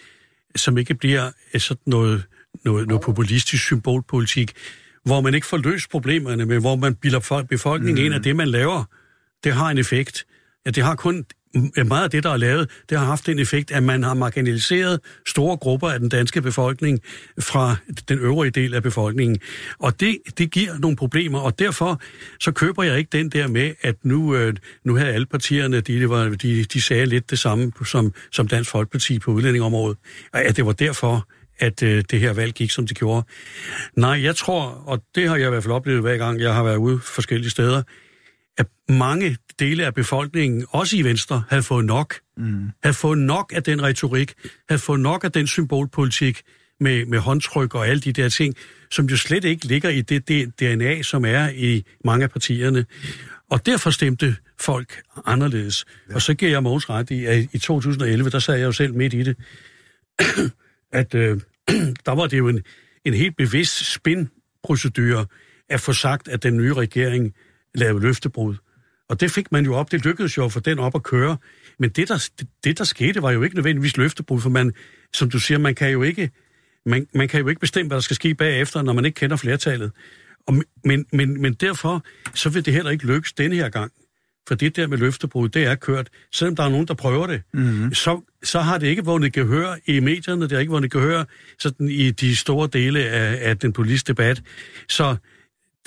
som 0.56 0.78
ikke 0.78 0.96
bliver 0.96 1.32
øh, 1.54 1.62
sådan 1.62 1.82
noget, 1.86 2.24
noget, 2.66 2.88
noget 2.88 3.02
populistisk 3.04 3.64
symbolpolitik, 3.64 4.52
hvor 5.06 5.22
man 5.22 5.34
ikke 5.34 5.48
får 5.48 5.58
løst 5.58 5.90
problemerne, 5.90 6.46
men 6.46 6.62
hvor 6.62 6.76
man 6.76 6.96
bilder 6.96 7.20
folk, 7.20 7.50
befolkningen 7.50 8.02
mm. 8.02 8.06
ind, 8.06 8.16
at 8.16 8.24
det, 8.24 8.36
man 8.36 8.48
laver, 8.48 8.84
det 9.44 9.54
har 9.54 9.70
en 9.70 9.78
effekt. 9.78 10.26
Ja, 10.66 10.72
det 10.72 10.84
har 10.84 10.96
kun 10.96 11.26
meget 11.86 12.04
af 12.04 12.10
det, 12.10 12.24
der 12.24 12.30
er 12.30 12.38
lavet, 12.38 12.70
det 12.90 12.98
har 12.98 13.06
haft 13.06 13.26
den 13.26 13.40
effekt, 13.40 13.72
at 13.72 13.84
man 13.84 14.04
har 14.04 14.14
marginaliseret 14.14 15.00
store 15.28 15.58
grupper 15.58 15.90
af 15.90 16.00
den 16.00 16.10
danske 16.10 16.42
befolkning 16.42 17.00
fra 17.40 17.76
den 18.10 18.20
øvrige 18.20 18.52
del 18.52 18.74
af 18.74 18.84
befolkningen. 18.84 19.40
Og 19.80 20.00
det, 20.00 20.18
det 20.38 20.52
giver 20.52 20.78
nogle 20.80 20.98
problemer, 20.98 21.40
og 21.40 21.60
derfor 21.60 22.02
så 22.40 22.52
køber 22.52 22.84
jeg 22.84 22.98
ikke 22.98 23.10
den 23.18 23.30
der 23.30 23.48
med, 23.48 23.74
at 23.82 23.96
nu, 24.04 24.36
øh, 24.36 24.54
nu 24.84 24.96
havde 24.96 25.14
alle 25.14 25.26
partierne, 25.26 25.82
de, 25.82 26.00
de, 26.00 26.10
var, 26.10 26.30
de, 26.30 26.64
de 26.64 26.82
sagde 26.82 27.06
lidt 27.06 27.30
det 27.30 27.40
samme 27.40 27.72
som, 27.86 28.14
som 28.32 28.48
Dansk 28.48 28.70
Folkeparti 28.70 29.20
på 29.20 29.32
udlændingområdet, 29.32 29.98
og 30.34 30.42
at 30.42 30.58
det 30.58 30.66
var 30.66 30.72
derfor, 30.72 31.28
at 31.60 31.84
øh, 31.84 32.04
det 32.12 32.20
her 32.20 32.34
valg 32.34 32.54
gik, 32.54 32.72
som 32.72 32.88
det 32.88 32.98
gjorde. 32.98 33.26
Nej, 33.96 34.24
jeg 34.24 34.36
tror, 34.36 34.62
og 34.86 35.04
det 35.16 35.30
har 35.30 35.36
jeg 35.36 35.48
i 35.48 35.50
hvert 35.50 35.64
fald 35.64 35.74
oplevet 35.74 36.02
hver 36.02 36.18
gang, 36.18 36.40
jeg 36.42 36.54
har 36.54 36.64
været 36.64 36.78
ude 36.78 37.00
forskellige 37.00 37.50
steder, 37.50 37.84
mange 38.90 39.38
dele 39.60 39.86
af 39.86 39.94
befolkningen, 39.94 40.66
også 40.70 40.98
i 40.98 41.02
Venstre, 41.02 41.44
havde 41.50 41.64
fået 41.64 41.86
nok. 41.86 42.16
Mm. 42.38 42.70
Havde 42.84 42.94
fået 42.94 43.18
nok 43.18 43.54
af 43.56 43.64
den 43.64 43.84
retorik, 43.84 44.34
havde 44.70 44.82
fået 44.82 45.00
nok 45.00 45.24
af 45.24 45.32
den 45.32 45.48
symbolpolitik 45.48 46.42
med, 46.80 47.06
med 47.06 47.20
håndtryk 47.20 47.76
og 47.76 47.88
alle 47.88 48.02
de 48.02 48.14
der 48.14 48.30
ting, 48.30 48.56
som 48.92 49.06
jo 49.06 49.18
slet 49.18 49.44
ikke 49.44 49.66
ligger 49.66 49.90
i 49.90 50.02
det, 50.02 50.28
det 50.28 50.60
DNA, 50.60 51.02
som 51.02 51.26
er 51.26 51.50
i 51.50 51.84
mange 52.06 52.24
af 52.24 52.32
partierne. 52.32 52.86
Og 53.50 53.66
derfor 53.66 53.90
stemte 53.90 54.36
folk 54.60 55.02
anderledes. 55.26 55.86
Ja. 56.10 56.16
Og 56.16 56.22
så 56.22 56.34
giver 56.34 56.52
jeg 56.52 56.64
Mogens 56.64 56.90
ret 56.90 57.12
i, 57.12 57.26
at 57.26 57.48
i 57.54 57.58
2011, 57.58 58.30
der 58.30 58.40
sad 58.40 58.56
jeg 58.56 58.66
jo 58.66 58.72
selv 58.72 58.94
midt 58.94 59.14
i 59.14 59.24
det, 59.24 59.38
at 60.92 61.16
øh, 61.16 61.40
der 62.06 62.12
var 62.12 62.28
det 62.28 62.38
jo 62.38 62.48
en, 62.48 62.62
en 63.06 63.14
helt 63.14 63.38
bevidst 63.38 63.94
spin-procedure 63.94 65.26
at 65.70 65.82
få 65.82 65.94
sagt, 65.94 66.28
at 66.28 66.44
den 66.44 66.58
nye 66.58 66.74
regering 66.74 67.34
lavede 67.76 68.04
løftebrud. 68.04 68.56
Og 69.14 69.20
det 69.20 69.32
fik 69.32 69.52
man 69.52 69.66
jo 69.66 69.74
op, 69.74 69.92
det 69.92 70.06
lykkedes 70.06 70.38
jo 70.38 70.48
få 70.50 70.60
den 70.60 70.80
op 70.80 70.96
at 70.96 71.04
køre. 71.04 71.38
Men 71.80 71.90
det 71.90 72.08
der, 72.08 72.30
det, 72.40 72.48
det, 72.64 72.78
der 72.78 72.84
skete, 72.84 73.22
var 73.22 73.32
jo 73.32 73.44
ikke 73.44 73.56
nødvendigvis 73.56 73.98
løftebrud, 73.98 74.42
for 74.42 74.50
man, 74.50 74.74
som 75.14 75.30
du 75.30 75.40
siger, 75.40 75.58
man 75.58 75.76
kan 75.76 75.92
jo 75.92 76.04
ikke, 76.04 76.32
man, 76.86 77.08
man 77.14 77.28
kan 77.28 77.42
jo 77.42 77.48
ikke 77.48 77.62
bestemme, 77.62 77.88
hvad 77.88 77.96
der 77.96 78.02
skal 78.02 78.16
ske 78.16 78.36
bagefter, 78.36 78.82
når 78.82 78.94
man 78.94 79.06
ikke 79.06 79.16
kender 79.16 79.36
flertallet. 79.36 79.92
Og, 80.48 80.64
men, 80.86 81.06
men, 81.12 81.42
men 81.42 81.54
derfor, 81.54 82.06
så 82.34 82.50
vil 82.50 82.66
det 82.66 82.74
heller 82.74 82.92
ikke 82.92 83.06
lykkes 83.06 83.34
denne 83.34 83.56
her 83.56 83.70
gang. 83.70 83.92
For 84.48 84.56
det 84.56 84.76
der 84.76 84.88
med 84.88 84.98
løftebrud, 84.98 85.50
det 85.50 85.64
er 85.64 85.76
kørt. 85.76 86.10
Selvom 86.32 86.56
der 86.56 86.64
er 86.64 86.70
nogen, 86.70 86.88
der 86.88 86.94
prøver 86.94 87.28
det, 87.28 87.42
mm-hmm. 87.54 87.94
så, 87.94 88.22
så 88.44 88.60
har 88.60 88.78
det 88.78 88.88
ikke 88.88 89.06
vundet 89.06 89.34
gehør 89.34 89.76
i 89.86 90.00
medierne, 90.00 90.42
det 90.42 90.52
har 90.52 90.60
ikke 90.60 90.72
vundet 90.72 90.92
gehør 90.92 91.24
sådan 91.60 91.88
i 91.88 92.12
de 92.12 92.36
store 92.36 92.70
dele 92.74 93.00
af, 93.00 93.50
af 93.50 93.58
den 93.58 93.74
politiske 93.74 94.08
debat. 94.08 94.42
Så 94.90 95.16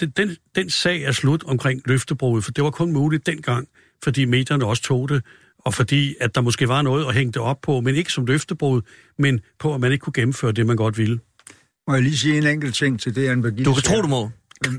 den, 0.01 0.13
den, 0.17 0.37
den 0.55 0.71
sag 0.71 1.03
er 1.03 1.13
slut 1.13 1.45
omkring 1.45 1.83
løftebruddet, 1.85 2.45
for 2.45 2.53
det 2.53 2.65
var 2.65 2.71
kun 2.71 2.93
muligt 2.93 3.27
dengang, 3.27 3.69
fordi 4.05 4.25
medierne 4.25 4.65
også 4.65 4.83
tog 4.83 5.09
det, 5.09 5.23
og 5.59 5.75
fordi 5.75 6.15
at 6.21 6.35
der 6.35 6.41
måske 6.41 6.69
var 6.69 6.83
noget 6.83 7.07
at 7.07 7.15
hænge 7.15 7.33
det 7.33 7.43
op 7.43 7.61
på, 7.61 7.81
men 7.81 7.95
ikke 7.95 8.13
som 8.13 8.27
løftebrud, 8.27 8.83
men 9.19 9.41
på, 9.59 9.75
at 9.75 9.81
man 9.81 9.93
ikke 9.93 10.03
kunne 10.03 10.13
gennemføre 10.13 10.53
det, 10.53 10.67
man 10.67 10.77
godt 10.77 10.99
ville. 10.99 11.19
Må 11.89 11.95
jeg 11.95 12.03
lige 12.03 12.19
sige 12.19 12.39
en 12.39 12.47
enkelt 12.47 12.75
ting 12.75 13.01
til 13.01 13.15
det, 13.15 13.29
Anne 13.29 13.43
Birgitte 13.43 13.65
Du 13.65 13.75
kan 13.75 13.83
tro, 13.83 14.03
du 14.03 14.09
må. 14.09 14.31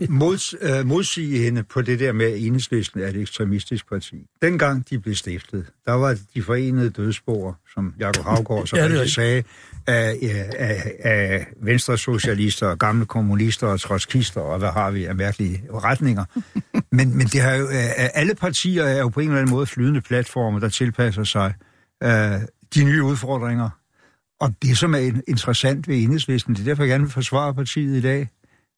Mods, 0.10 0.56
øh, 0.62 0.86
modsige 0.86 1.40
hende 1.40 1.64
på 1.64 1.82
det 1.82 2.00
der 2.00 2.12
med, 2.12 2.26
at 2.26 2.40
enhedslisten 2.40 3.00
er 3.00 3.08
et 3.08 3.16
ekstremistisk 3.16 3.90
parti. 3.90 4.26
Dengang 4.42 4.90
de 4.90 5.00
blev 5.00 5.16
stiftet, 5.16 5.66
der 5.86 5.92
var 5.92 6.18
de 6.36 6.44
forenede 6.44 6.90
dødsspor, 6.90 7.60
som 7.74 7.94
Jakob 8.00 8.26
Havgård 8.26 8.68
så 8.68 8.78
Ja, 8.78 8.84
rigtig 8.84 9.12
sagde, 9.12 9.44
af, 9.88 10.18
af, 10.58 10.92
af 11.00 11.48
venstre 11.62 11.98
socialister, 11.98 12.76
gamle 12.76 13.06
kommunister 13.06 13.68
og 13.68 13.80
trotskister, 13.80 14.42
og 14.42 14.60
hvad 14.60 14.70
har 14.70 14.92
vi 14.92 15.06
af 15.06 15.16
mærkelige 15.16 15.64
retninger. 15.74 16.26
Men, 16.92 17.18
men 17.18 17.28
det 17.28 17.42
har 17.42 17.54
jo, 17.54 17.66
øh, 17.66 18.10
alle 18.14 18.36
partier 18.36 18.84
er 18.84 19.00
jo 19.00 19.10
på 19.10 19.20
en 19.20 19.28
eller 19.28 19.42
anden 19.42 19.52
måde 19.52 19.66
flydende 19.66 20.02
platformer, 20.02 20.60
der 20.60 20.70
tilpasser 20.70 21.24
sig 21.24 21.54
øh, 22.04 22.10
de 22.76 22.84
nye 22.84 23.04
udfordringer. 23.04 23.70
Og 24.40 24.54
det, 24.62 24.78
som 24.78 24.94
er 24.96 25.12
interessant 25.28 25.88
ved 25.88 25.98
enhedslisten, 26.04 26.54
det 26.54 26.62
er 26.62 26.66
derfor, 26.66 26.84
jeg 26.84 26.90
gerne 26.90 27.04
vil 27.04 27.14
forsvare 27.14 27.54
partiet 27.54 27.98
i 27.98 28.02
dag, 28.02 28.30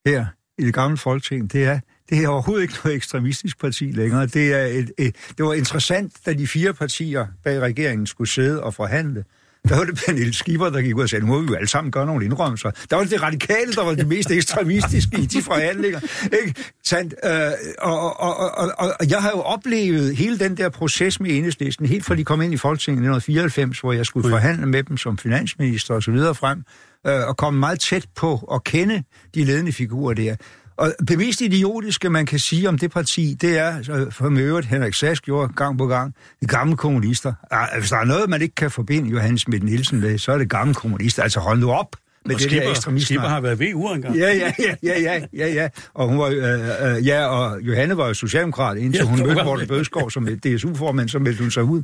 her 0.06 0.26
i 0.60 0.66
det 0.66 0.74
gamle 0.74 0.98
folketing, 0.98 1.54
det 1.54 1.64
er, 1.64 1.80
det 2.10 2.24
er 2.24 2.28
overhovedet 2.28 2.64
ikke 2.64 2.76
noget 2.84 2.96
ekstremistisk 2.96 3.60
parti 3.60 3.92
længere. 3.92 4.26
Det, 4.26 4.54
er 4.54 4.66
et, 4.66 4.92
et, 4.98 5.16
det 5.38 5.46
var 5.46 5.54
interessant, 5.54 6.14
da 6.26 6.34
de 6.34 6.48
fire 6.48 6.74
partier 6.74 7.28
bag 7.44 7.60
regeringen 7.60 8.08
skulle 8.08 8.30
sidde 8.30 8.64
og 8.64 8.74
forhandle. 8.74 9.24
Der 9.70 9.76
var 9.76 9.84
det 9.84 10.02
Pernille 10.06 10.34
Schieber, 10.34 10.70
der 10.70 10.82
gik 10.82 10.96
ud 10.96 11.02
og 11.02 11.10
sagde, 11.10 11.26
nu 11.26 11.34
må 11.34 11.40
vi 11.40 11.48
jo 11.48 11.56
alle 11.56 11.68
sammen 11.68 11.92
gøre 11.92 12.06
nogle 12.06 12.26
indrømmelser. 12.26 12.72
Der 12.90 12.96
var 12.96 13.04
det 13.04 13.12
det 13.12 13.22
radikale, 13.22 13.74
der 13.74 13.84
var 13.84 13.94
det 13.96 14.08
mest 14.08 14.32
ekstremistiske 14.32 15.18
i 15.18 15.26
de 15.26 15.42
forhandlinger. 15.42 16.00
Ikke? 16.24 16.64
Sandt? 16.84 17.14
Øh, 17.24 17.32
og, 17.80 18.22
og, 18.22 18.38
og, 18.38 18.52
og, 18.58 18.72
og, 19.00 19.10
jeg 19.10 19.22
har 19.22 19.30
jo 19.30 19.42
oplevet 19.42 20.16
hele 20.16 20.40
den 20.40 20.58
der 20.58 20.70
proces 20.70 21.20
med 21.20 21.32
enhedslisten, 21.32 21.86
helt 21.86 22.06
fra 22.06 22.16
de 22.16 22.24
kom 22.24 22.42
ind 22.42 22.54
i 22.54 22.58
Folketinget 22.58 22.98
i 22.98 23.06
1994, 23.06 23.80
hvor 23.80 23.94
jeg 23.94 24.06
skulle 24.06 24.30
forhandle 24.30 24.66
med 24.66 24.84
dem 24.84 24.98
som 24.98 25.18
finansminister 25.18 25.94
og 25.94 26.04
så 26.04 26.12
videre 26.12 26.36
frem, 26.36 26.64
øh, 27.08 27.28
og 27.28 27.38
komme 27.38 27.60
meget 27.60 27.80
tæt 27.80 28.06
på 28.16 28.50
at 28.54 28.64
kende 28.64 29.04
de 29.36 29.44
ledende 29.44 29.72
figurer 29.74 30.14
der. 30.14 30.36
Og 30.78 30.94
det 31.08 31.18
mest 31.18 31.42
idiotiske, 31.42 32.10
man 32.10 32.26
kan 32.26 32.40
sige 32.40 32.70
om 32.70 32.78
det 32.78 32.92
parti, 32.92 33.38
det 33.42 33.58
er, 33.58 33.82
så 33.84 34.08
for 34.12 34.30
med 34.30 34.44
øvrigt 34.44 34.68
Henrik 34.68 34.94
Sass 34.94 35.22
gjorde 35.22 35.54
gang 35.54 35.78
på 35.78 35.88
gang, 35.88 36.14
de 36.42 36.46
gamle 36.48 36.78
kommunister. 36.78 37.34
Ah, 37.52 37.68
Hvis 37.80 37.90
der 37.90 37.98
er 37.98 38.06
noget, 38.06 38.30
man 38.30 38.42
ikke 38.42 38.56
kan 38.56 38.72
forbinde 38.72 39.10
Johannes 39.10 39.42
Schmidt 39.42 39.64
Nielsen 39.64 40.00
med, 40.00 40.18
så 40.18 40.32
er 40.32 40.38
det 40.38 40.50
gamle 40.50 40.74
kommunister. 40.74 41.24
Altså 41.24 41.40
hold 41.40 41.60
nu 41.60 41.72
op 41.72 41.96
med 42.26 42.36
Og 42.36 42.40
det 42.42 42.46
der 42.46 42.56
Skipper, 42.56 42.70
ekstremisme. 42.70 43.06
Skipper 43.06 43.28
har 43.28 43.42
været 43.42 43.60
VU 43.60 43.94
engang. 43.94 44.16
Ja, 44.18 44.34
ja, 44.34 44.52
ja, 44.60 44.76
ja, 44.84 45.02
ja, 45.02 45.22
ja, 45.38 45.48
ja. 45.54 45.70
Og 45.94 46.08
hun 46.08 46.20
var, 46.20 46.26
øh, 46.26 46.96
øh, 46.98 47.08
ja, 47.08 47.26
og 47.26 47.62
Johanne 47.62 47.98
var 47.98 48.08
jo 48.08 48.14
socialdemokrat, 48.14 48.78
indtil 48.78 49.00
Ja, 49.00 49.06
hun 49.06 49.20
mødte. 49.20 49.44
Morten 49.44 49.68
Bødskov 49.68 50.12
som 50.12 50.28
DSU-formand, 50.28 51.10
så 51.10 51.20
meldte 51.20 51.42
hun 51.44 51.52
sig 51.52 51.64
ud. 51.64 51.84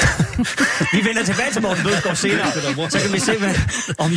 Vi 0.94 1.04
vender 1.04 1.24
tilbage 1.24 1.52
til 1.52 1.62
Morten 1.62 1.82
Bødskov 1.84 2.14
senere, 2.14 2.52
så 2.90 2.98
kan 3.02 3.12
vi 3.12 3.18
se, 3.18 3.38
hvad, 3.38 3.54
om, 3.98 4.10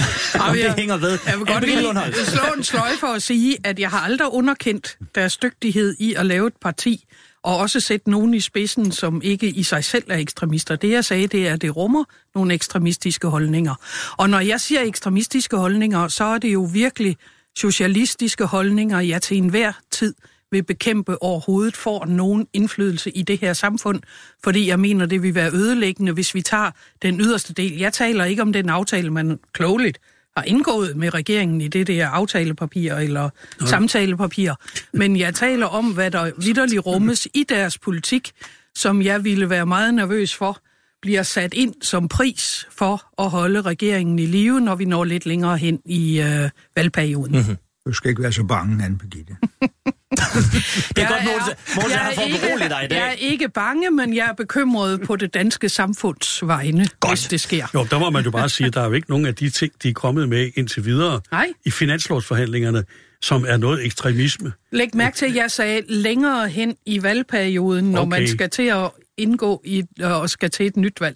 om 0.47 0.55
det 0.55 0.73
hænger 0.75 0.97
ved. 0.97 1.19
Jeg 1.27 1.37
vil 1.37 1.45
godt 1.45 1.65
lige 1.65 2.25
slå 2.25 2.53
en 2.57 2.63
sløj 2.63 2.89
for 2.99 3.07
at 3.07 3.23
sige, 3.23 3.57
at 3.63 3.79
jeg 3.79 3.89
har 3.89 3.99
aldrig 3.99 4.33
underkendt 4.33 4.97
deres 5.15 5.37
dygtighed 5.37 5.95
i 5.99 6.13
at 6.13 6.25
lave 6.25 6.47
et 6.47 6.53
parti, 6.61 7.05
og 7.43 7.57
også 7.57 7.79
sætte 7.79 8.11
nogen 8.11 8.33
i 8.33 8.39
spidsen, 8.39 8.91
som 8.91 9.21
ikke 9.23 9.49
i 9.49 9.63
sig 9.63 9.83
selv 9.83 10.03
er 10.09 10.17
ekstremister. 10.17 10.75
Det 10.75 10.89
jeg 10.89 11.05
sagde, 11.05 11.27
det 11.27 11.47
er, 11.47 11.53
at 11.53 11.61
det 11.61 11.75
rummer 11.75 12.03
nogle 12.35 12.53
ekstremistiske 12.53 13.27
holdninger. 13.27 13.75
Og 14.17 14.29
når 14.29 14.39
jeg 14.39 14.61
siger 14.61 14.81
ekstremistiske 14.81 15.57
holdninger, 15.57 16.07
så 16.07 16.23
er 16.23 16.37
det 16.37 16.53
jo 16.53 16.69
virkelig 16.73 17.17
socialistiske 17.55 18.45
holdninger, 18.45 18.99
jeg 18.99 19.21
til 19.21 19.37
enhver 19.37 19.71
tid 19.91 20.13
vil 20.53 20.63
bekæmpe 20.63 21.23
overhovedet 21.23 21.77
får 21.77 22.05
nogen 22.05 22.47
indflydelse 22.53 23.11
i 23.11 23.21
det 23.21 23.39
her 23.39 23.53
samfund, 23.53 24.01
fordi 24.43 24.67
jeg 24.67 24.79
mener, 24.79 25.05
det 25.05 25.23
vil 25.23 25.35
være 25.35 25.53
ødelæggende, 25.53 26.11
hvis 26.11 26.35
vi 26.35 26.41
tager 26.41 26.71
den 27.01 27.21
yderste 27.21 27.53
del. 27.53 27.77
Jeg 27.77 27.93
taler 27.93 28.25
ikke 28.25 28.41
om 28.41 28.53
den 28.53 28.69
aftale, 28.69 29.09
man 29.09 29.39
klogeligt 29.53 29.99
har 30.37 30.43
indgået 30.43 30.95
med 30.95 31.13
regeringen 31.13 31.61
i 31.61 31.67
det 31.67 31.87
der 31.87 32.07
aftalepapir 32.07 32.93
eller 32.93 33.29
samtalepapir, 33.65 34.53
men 34.93 35.17
jeg 35.17 35.35
taler 35.35 35.65
om, 35.65 35.93
hvad 35.93 36.11
der 36.11 36.31
vidderligt 36.37 36.85
rummes 36.85 37.27
i 37.33 37.45
deres 37.49 37.77
politik, 37.77 38.31
som 38.75 39.01
jeg 39.01 39.23
ville 39.23 39.49
være 39.49 39.65
meget 39.65 39.93
nervøs 39.93 40.35
for, 40.35 40.57
bliver 41.01 41.23
sat 41.23 41.53
ind 41.53 41.73
som 41.81 42.07
pris 42.07 42.67
for 42.71 43.23
at 43.23 43.29
holde 43.29 43.61
regeringen 43.61 44.19
i 44.19 44.25
live, 44.25 44.61
når 44.61 44.75
vi 44.75 44.85
når 44.85 45.03
lidt 45.03 45.25
længere 45.25 45.57
hen 45.57 45.79
i 45.85 46.21
øh, 46.21 46.49
valgperioden. 46.75 47.35
Mm-hmm. 47.35 47.57
Du 47.85 47.93
skal 47.93 48.09
ikke 48.09 48.21
være 48.21 48.31
så 48.31 48.43
bange, 48.43 48.85
Anne 48.85 48.97
Birgitte. 48.97 49.37
Det 50.17 50.97
er 50.97 51.01
Jeg 51.01 51.07
godt, 51.09 51.23
Mogens 51.75 51.93
er 51.93 51.97
her 52.03 52.13
for 52.15 52.21
at 52.21 52.41
berolige 52.41 52.69
dig 52.69 52.87
i 52.91 52.93
jeg 52.95 53.01
er 53.05 53.09
dag. 53.09 53.17
ikke 53.19 53.49
bange, 53.49 53.91
men 53.91 54.15
jeg 54.15 54.27
er 54.29 54.33
bekymret 54.33 55.01
på 55.01 55.15
det 55.15 55.33
danske 55.33 55.69
samfunds 55.69 56.39
vegne, 56.43 56.87
Godt. 56.99 57.11
hvis 57.11 57.27
det 57.27 57.41
sker. 57.41 57.67
Jo, 57.73 57.87
der 57.91 57.99
må 57.99 58.09
man 58.09 58.23
jo 58.23 58.31
bare 58.31 58.49
sige, 58.49 58.67
at 58.67 58.73
der 58.73 58.81
er 58.81 58.85
jo 58.85 58.91
ikke 58.93 59.09
nogen 59.09 59.25
af 59.25 59.35
de 59.35 59.49
ting, 59.49 59.73
de 59.83 59.89
er 59.89 59.93
kommet 59.93 60.29
med 60.29 60.51
indtil 60.55 60.85
videre 60.85 61.21
Nej. 61.31 61.47
i 61.65 61.71
finanslovsforhandlingerne, 61.71 62.83
som 63.21 63.45
er 63.47 63.57
noget 63.57 63.85
ekstremisme. 63.85 64.51
Læg 64.71 64.89
mærke 64.95 65.15
til, 65.17 65.25
at 65.25 65.35
jeg 65.35 65.51
sagde 65.51 65.81
længere 65.89 66.49
hen 66.49 66.75
i 66.85 67.03
valgperioden, 67.03 67.85
når 67.91 68.01
Okay. 68.01 68.09
man 68.19 68.27
skal 68.27 68.49
til 68.49 68.63
at 68.63 68.89
indgå 69.17 69.61
i 69.65 69.83
og 70.03 70.29
skal 70.29 70.49
til 70.51 70.65
et 70.65 70.77
nyt 70.77 71.01
valg. 71.01 71.15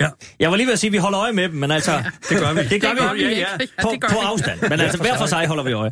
Ja, 0.00 0.08
Jeg 0.40 0.50
var 0.50 0.56
lige 0.56 0.66
ved 0.66 0.72
at 0.72 0.78
sige, 0.78 0.88
at 0.88 0.92
vi 0.92 0.98
holder 0.98 1.20
øje 1.20 1.32
med 1.32 1.48
dem, 1.48 1.54
men 1.54 1.70
altså... 1.70 2.02
det 2.28 2.38
gør 2.38 2.52
vi. 2.52 2.60
Det 2.70 2.80
gør, 2.80 2.88
Det 2.88 2.98
gør 2.98 3.12
vi, 3.12 3.24
vi 3.24 3.30
ja, 3.30 3.38
ja. 3.38 3.46
Ja, 3.60 3.82
På, 3.82 3.90
det 3.92 4.00
gør 4.00 4.08
på 4.08 4.18
afstand. 4.18 4.60
Men 4.62 4.80
altså, 4.80 4.98
hver 4.98 5.16
for 5.18 5.26
sig 5.26 5.46
holder 5.46 5.64
vi 5.64 5.72
øje. 5.72 5.90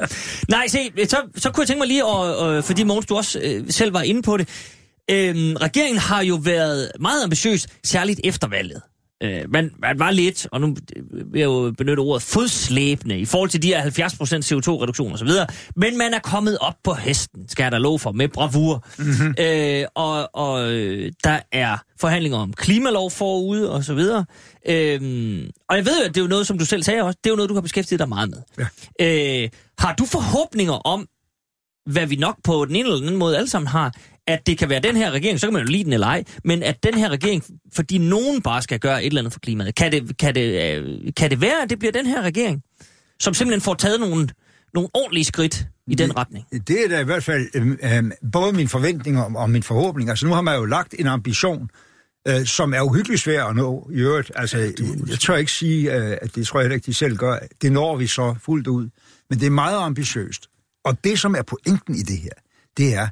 Nej, 0.49 0.66
se, 0.68 0.90
så, 1.09 1.16
så 1.37 1.51
kunne 1.51 1.62
jeg 1.62 1.68
tænke 1.68 1.79
mig 1.79 1.88
lige, 1.88 2.03
at, 2.07 2.57
øh, 2.57 2.62
fordi 2.62 2.83
Mogens, 2.85 3.07
du 3.07 3.16
også 3.16 3.40
øh, 3.42 3.64
selv 3.71 3.94
var 3.94 4.03
inde 4.03 4.23
på 4.23 4.37
det. 4.37 4.49
Øhm, 5.11 5.57
regeringen 5.57 5.99
har 5.99 6.23
jo 6.23 6.35
været 6.42 6.92
meget 7.01 7.25
ambitiøs, 7.25 7.66
særligt 7.85 8.21
efter 8.25 8.49
valget. 8.49 8.83
Øh, 9.22 9.50
man, 9.52 9.70
man 9.78 9.98
var 9.98 10.11
lidt, 10.11 10.48
og 10.52 10.61
nu 10.61 10.76
vil 11.11 11.38
jeg 11.38 11.44
jo 11.44 11.74
benytte 11.78 12.00
ordet, 12.00 12.22
fodslæbende 12.22 13.18
i 13.18 13.24
forhold 13.24 13.50
til 13.50 13.62
de 13.62 13.68
her 13.68 13.83
70% 13.83 13.88
CO2-reduktioner 13.88 15.14
osv., 15.14 15.28
men 15.76 15.98
man 15.98 16.14
er 16.14 16.18
kommet 16.18 16.59
op 16.61 16.74
på 16.85 16.94
hesten, 16.94 17.48
skal 17.48 17.62
jeg 17.62 17.72
da 17.72 17.78
love 17.78 17.98
for, 17.98 18.12
med 18.12 18.28
bravur. 18.28 18.87
Mm-hmm. 18.98 19.35
Øh, 19.40 19.85
og 19.94 20.31
og 20.35 20.72
øh, 20.72 21.12
der 21.24 21.40
er 21.52 21.76
forhandlinger 22.00 22.38
om 22.38 22.52
klimalov 22.52 23.11
forude 23.11 23.72
og 23.72 23.85
så 23.85 23.94
videre. 23.94 24.24
Øhm, 24.68 25.50
og 25.68 25.76
jeg 25.76 25.87
ved 25.87 25.98
jo, 25.98 26.04
at 26.04 26.14
det 26.14 26.20
er 26.20 26.24
jo 26.24 26.28
noget, 26.28 26.46
som 26.46 26.59
du 26.59 26.64
selv 26.64 26.83
sagde 26.83 27.02
også, 27.02 27.18
det 27.24 27.31
er 27.31 27.33
jo 27.33 27.37
noget, 27.37 27.48
du 27.48 27.54
har 27.54 27.61
beskæftiget 27.61 27.98
dig 27.98 28.09
meget 28.09 28.31
med. 28.31 28.66
Ja. 29.00 29.42
Øh, 29.42 29.48
har 29.78 29.94
du 29.94 30.04
forhåbninger 30.04 30.74
om, 30.74 31.07
hvad 31.90 32.07
vi 32.07 32.16
nok 32.16 32.37
på 32.44 32.64
den 32.64 32.76
ene 32.76 32.85
eller 32.85 32.96
den 32.96 33.07
anden 33.07 33.18
måde 33.18 33.37
alle 33.37 33.48
sammen 33.48 33.68
har, 33.68 33.94
at 34.29 34.47
det 34.47 34.59
kan 34.59 34.69
være 34.69 34.81
den 34.81 34.97
her 34.97 35.11
regering, 35.11 35.41
så 35.41 35.47
kan 35.47 35.53
man 35.53 35.62
jo 35.62 35.69
lide 35.69 35.85
den 35.85 35.93
eller 35.93 36.07
ej, 36.07 36.25
men 36.45 36.62
at 36.62 36.83
den 36.83 36.95
her 36.95 37.09
regering, 37.09 37.45
fordi 37.75 37.99
nogen 37.99 38.43
bare 38.43 38.62
skal 38.62 38.81
gøre 38.81 39.03
et 39.03 39.07
eller 39.07 39.21
andet 39.21 39.33
for 39.33 39.41
klimaet, 39.41 39.75
kan 39.75 39.93
det, 39.93 40.19
kan 40.19 40.35
det, 40.35 40.77
øh, 40.77 41.12
kan 41.17 41.31
det 41.31 41.41
være, 41.41 41.62
at 41.62 41.71
det 41.71 41.79
bliver 41.79 41.93
den 41.93 42.07
her 42.07 42.23
regering, 42.23 42.62
som 43.21 43.35
simpelthen 43.35 43.61
får 43.61 43.75
taget 43.75 44.01
nogle, 44.01 44.29
nogle 44.75 44.88
ordentlige 44.95 45.25
skridt 45.25 45.67
i 45.87 45.95
den 45.95 46.17
retning? 46.17 46.47
Det 46.53 46.85
er 46.85 46.88
da 46.88 47.01
i 47.01 47.05
hvert 47.05 47.25
fald 47.25 47.49
øh, 47.55 47.67
øh, 47.97 48.11
både 48.33 48.53
min 48.53 48.69
forventning 48.69 49.19
og, 49.19 49.33
og 49.37 49.51
min 49.51 49.62
forhåbning. 49.62 50.11
Altså 50.11 50.27
nu 50.27 50.33
har 50.33 50.41
man 50.43 50.57
jo 50.57 50.64
lagt 50.64 50.95
en 50.99 51.07
ambition, 51.07 51.71
øh, 52.29 52.47
som 52.47 52.75
er 52.75 52.83
uhyggeligt 52.83 53.21
svær 53.21 53.45
at 53.45 53.57
nå 53.57 53.91
i 53.93 53.99
øvrigt. 53.99 54.33
Altså, 54.35 54.59
jeg, 54.59 54.73
jeg 55.09 55.19
tør 55.19 55.37
ikke 55.37 55.53
sige, 55.53 55.95
øh, 55.95 56.17
at 56.23 56.35
det 56.35 56.47
tror 56.47 56.61
jeg 56.61 56.64
heller 56.64 56.75
ikke, 56.75 56.87
de 56.87 56.95
selv 56.95 57.17
gør. 57.17 57.38
Det 57.62 57.73
når 57.73 57.97
vi 57.97 58.07
så 58.07 58.35
fuldt 58.45 58.67
ud. 58.67 58.88
Men 59.31 59.41
det 59.41 59.47
er 59.47 59.51
meget 59.51 59.79
ambitiøst. 59.79 60.49
Og 60.85 61.05
det, 61.05 61.19
som 61.19 61.35
er 61.35 61.43
pointen 61.43 61.95
i 61.95 62.03
det 62.03 62.19
her, 62.19 62.31
det 62.77 62.95
er, 62.95 63.09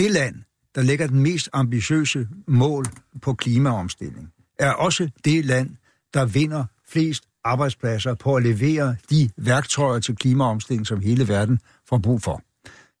det 0.00 0.10
land, 0.10 0.34
der 0.74 0.82
lægger 0.82 1.06
den 1.06 1.20
mest 1.20 1.48
ambitiøse 1.52 2.28
mål 2.48 2.84
på 3.22 3.34
klimaomstilling, 3.34 4.32
er 4.58 4.72
også 4.72 5.10
det 5.24 5.44
land, 5.44 5.70
der 6.14 6.24
vinder 6.24 6.64
flest 6.88 7.24
arbejdspladser 7.44 8.14
på 8.14 8.36
at 8.36 8.42
levere 8.42 8.96
de 9.10 9.30
værktøjer 9.36 10.00
til 10.00 10.16
klimaomstilling, 10.16 10.86
som 10.86 11.00
hele 11.00 11.28
verden 11.28 11.60
får 11.88 11.98
brug 11.98 12.22
for. 12.22 12.42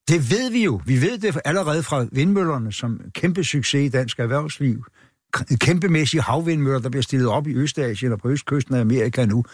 Det 0.08 0.30
ved 0.30 0.50
vi 0.50 0.64
jo. 0.64 0.80
Vi 0.86 1.02
ved 1.02 1.18
det 1.18 1.40
allerede 1.44 1.82
fra 1.82 2.06
vindmøllerne 2.12 2.72
som 2.72 3.00
kæmpe 3.14 3.44
succes 3.44 3.86
i 3.86 3.88
dansk 3.88 4.18
erhvervsliv. 4.18 4.84
Kæmpemæssige 5.60 6.20
havvindmøller, 6.20 6.78
der 6.78 6.88
bliver 6.88 7.02
stillet 7.02 7.28
op 7.28 7.46
i 7.46 7.54
Østasien 7.54 8.12
og 8.12 8.18
på 8.18 8.28
østkysten 8.28 8.74
af 8.74 8.80
Amerika 8.80 9.26
nu. 9.26 9.44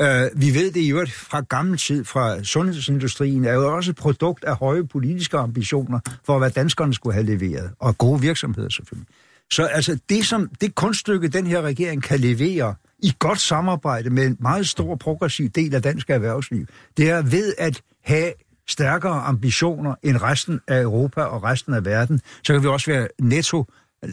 Øh, 0.00 0.06
vi 0.36 0.54
ved 0.54 0.72
det 0.72 0.80
i 0.80 0.90
øvrigt 0.90 1.12
fra 1.12 1.40
gammel 1.40 1.78
tid, 1.78 2.04
fra 2.04 2.44
sundhedsindustrien, 2.44 3.44
er 3.44 3.52
jo 3.52 3.76
også 3.76 3.90
et 3.90 3.96
produkt 3.96 4.44
af 4.44 4.56
høje 4.56 4.84
politiske 4.84 5.38
ambitioner 5.38 6.00
for, 6.24 6.38
hvad 6.38 6.50
danskerne 6.50 6.94
skulle 6.94 7.14
have 7.14 7.26
leveret. 7.26 7.70
Og 7.78 7.98
gode 7.98 8.20
virksomheder 8.20 8.68
selvfølgelig. 8.68 9.08
Så 9.50 9.64
altså 9.64 9.98
det, 10.08 10.26
som, 10.26 10.50
det 10.60 10.74
kunststykke, 10.74 11.28
den 11.28 11.46
her 11.46 11.62
regering 11.62 12.02
kan 12.02 12.20
levere 12.20 12.74
i 13.02 13.12
godt 13.18 13.40
samarbejde 13.40 14.10
med 14.10 14.26
en 14.26 14.36
meget 14.40 14.68
stor 14.68 14.96
progressiv 14.96 15.48
del 15.48 15.74
af 15.74 15.82
dansk 15.82 16.10
erhvervsliv, 16.10 16.66
det 16.96 17.10
er 17.10 17.22
ved 17.22 17.54
at 17.58 17.82
have 18.04 18.32
stærkere 18.68 19.20
ambitioner 19.20 19.94
end 20.02 20.22
resten 20.22 20.60
af 20.68 20.82
Europa 20.82 21.22
og 21.22 21.42
resten 21.42 21.74
af 21.74 21.84
verden, 21.84 22.20
så 22.44 22.52
kan 22.52 22.62
vi 22.62 22.68
også 22.68 22.90
være 22.90 23.08
netto 23.20 23.64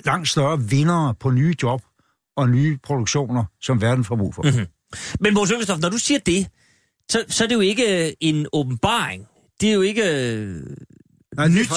langt 0.05 0.29
større 0.29 0.61
vindere 0.61 1.15
på 1.19 1.31
nye 1.31 1.55
job 1.63 1.81
og 2.37 2.49
nye 2.49 2.77
produktioner, 2.83 3.45
som 3.61 3.81
verden 3.81 4.03
får 4.03 4.15
brug 4.15 4.35
for. 4.35 4.43
Mm-hmm. 4.43 4.65
Men 5.19 5.33
Mogens 5.33 5.51
Økkestof, 5.51 5.79
når 5.79 5.89
du 5.89 5.97
siger 5.97 6.19
det, 6.19 6.47
så, 7.11 7.23
så 7.27 7.43
er 7.43 7.47
det 7.47 7.55
jo 7.55 7.59
ikke 7.59 8.07
øh, 8.07 8.13
en 8.19 8.47
åbenbaring. 8.53 9.27
Det 9.61 9.69
er 9.69 9.73
jo 9.73 9.81
ikke 9.81 10.03
øh, 10.03 10.61
Nej, 11.35 11.45
det 11.45 11.55
nyt. 11.55 11.69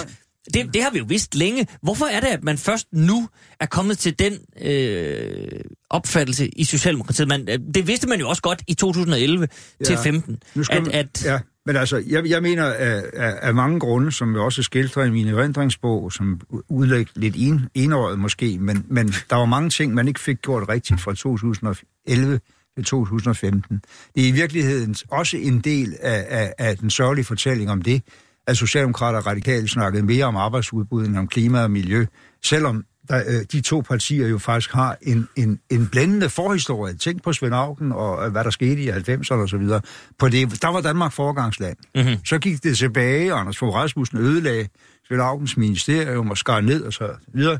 Det, 0.54 0.74
det 0.74 0.82
har 0.82 0.90
vi 0.90 0.98
jo 0.98 1.04
vidst 1.08 1.34
længe. 1.34 1.66
Hvorfor 1.82 2.06
er 2.06 2.20
det, 2.20 2.26
at 2.26 2.44
man 2.44 2.58
først 2.58 2.86
nu 2.92 3.28
er 3.60 3.66
kommet 3.66 3.98
til 3.98 4.18
den 4.18 4.38
øh, 4.60 5.60
opfattelse 5.90 6.48
i 6.48 6.64
Socialdemokratiet? 6.64 7.28
Man, 7.28 7.48
øh, 7.48 7.58
det 7.74 7.86
vidste 7.86 8.08
man 8.08 8.20
jo 8.20 8.28
også 8.28 8.42
godt 8.42 8.62
i 8.66 8.74
2011 8.74 9.48
ja. 9.80 9.84
til 9.84 9.98
15. 9.98 10.42
Nu 10.54 10.64
skal 10.64 10.76
at, 10.76 10.82
man, 10.82 10.92
at, 10.92 11.24
ja, 11.24 11.38
men 11.66 11.76
altså, 11.76 12.02
jeg, 12.06 12.26
jeg 12.26 12.42
mener 12.42 12.64
af, 12.64 13.02
af, 13.12 13.38
af 13.42 13.54
mange 13.54 13.80
grunde, 13.80 14.12
som 14.12 14.34
jeg 14.34 14.40
også 14.42 14.62
skildrer 14.62 15.04
i 15.04 15.10
min 15.10 15.28
erindringsbog, 15.28 16.12
som 16.12 16.40
udlægger 16.68 17.12
lidt 17.16 17.34
en, 17.38 17.68
enåret 17.74 18.18
måske, 18.18 18.58
men, 18.58 18.86
men 18.88 19.08
der 19.30 19.36
var 19.36 19.44
mange 19.44 19.70
ting, 19.70 19.94
man 19.94 20.08
ikke 20.08 20.20
fik 20.20 20.42
gjort 20.42 20.68
rigtigt 20.68 21.00
fra 21.00 21.14
2011 21.14 22.40
til 22.76 22.84
2015. 22.84 23.80
Det 24.14 24.24
er 24.24 24.28
i 24.28 24.30
virkeligheden 24.30 24.94
også 25.08 25.36
en 25.36 25.60
del 25.60 25.96
af, 26.00 26.26
af, 26.28 26.52
af 26.58 26.76
den 26.76 26.90
sørgelige 26.90 27.24
fortælling 27.24 27.70
om 27.70 27.82
det, 27.82 28.02
at 28.46 28.56
Socialdemokrater 28.56 29.18
og 29.18 29.26
Radikale 29.26 29.68
snakkede 29.68 30.02
mere 30.02 30.24
om 30.24 30.36
arbejdsudbud 30.36 31.06
end 31.06 31.18
om 31.18 31.28
klima 31.28 31.62
og 31.62 31.70
miljø, 31.70 32.06
selvom 32.44 32.84
der, 33.08 33.22
øh, 33.26 33.44
de 33.52 33.60
to 33.60 33.80
partier 33.80 34.28
jo 34.28 34.38
faktisk 34.38 34.72
har 34.72 34.96
en, 35.02 35.28
en, 35.36 35.60
en 35.70 35.88
blændende 35.88 36.28
forhistorie. 36.28 36.94
Tænk 36.94 37.22
på 37.22 37.32
Svend 37.32 37.54
Auken 37.54 37.92
og 37.92 38.26
øh, 38.26 38.32
hvad 38.32 38.44
der 38.44 38.50
skete 38.50 38.82
i 38.82 38.88
90'erne 38.88 39.34
og 39.34 39.48
så 39.48 39.56
videre. 39.58 39.80
På 40.18 40.28
det, 40.28 40.62
der 40.62 40.68
var 40.68 40.80
Danmark 40.80 41.12
foregangsland. 41.12 41.76
Mm-hmm. 41.94 42.24
Så 42.24 42.38
gik 42.38 42.62
det 42.62 42.78
tilbage, 42.78 43.34
og 43.34 43.40
Anders 43.40 43.58
Fogh 43.58 43.74
Rasmussen 43.74 44.18
ødelagde 44.18 44.68
Svend 45.08 45.22
Aukens 45.22 45.56
ministerium 45.56 46.30
og 46.30 46.38
skar 46.38 46.60
ned 46.60 46.82
og 46.82 46.92
så 46.92 47.10
videre. 47.28 47.58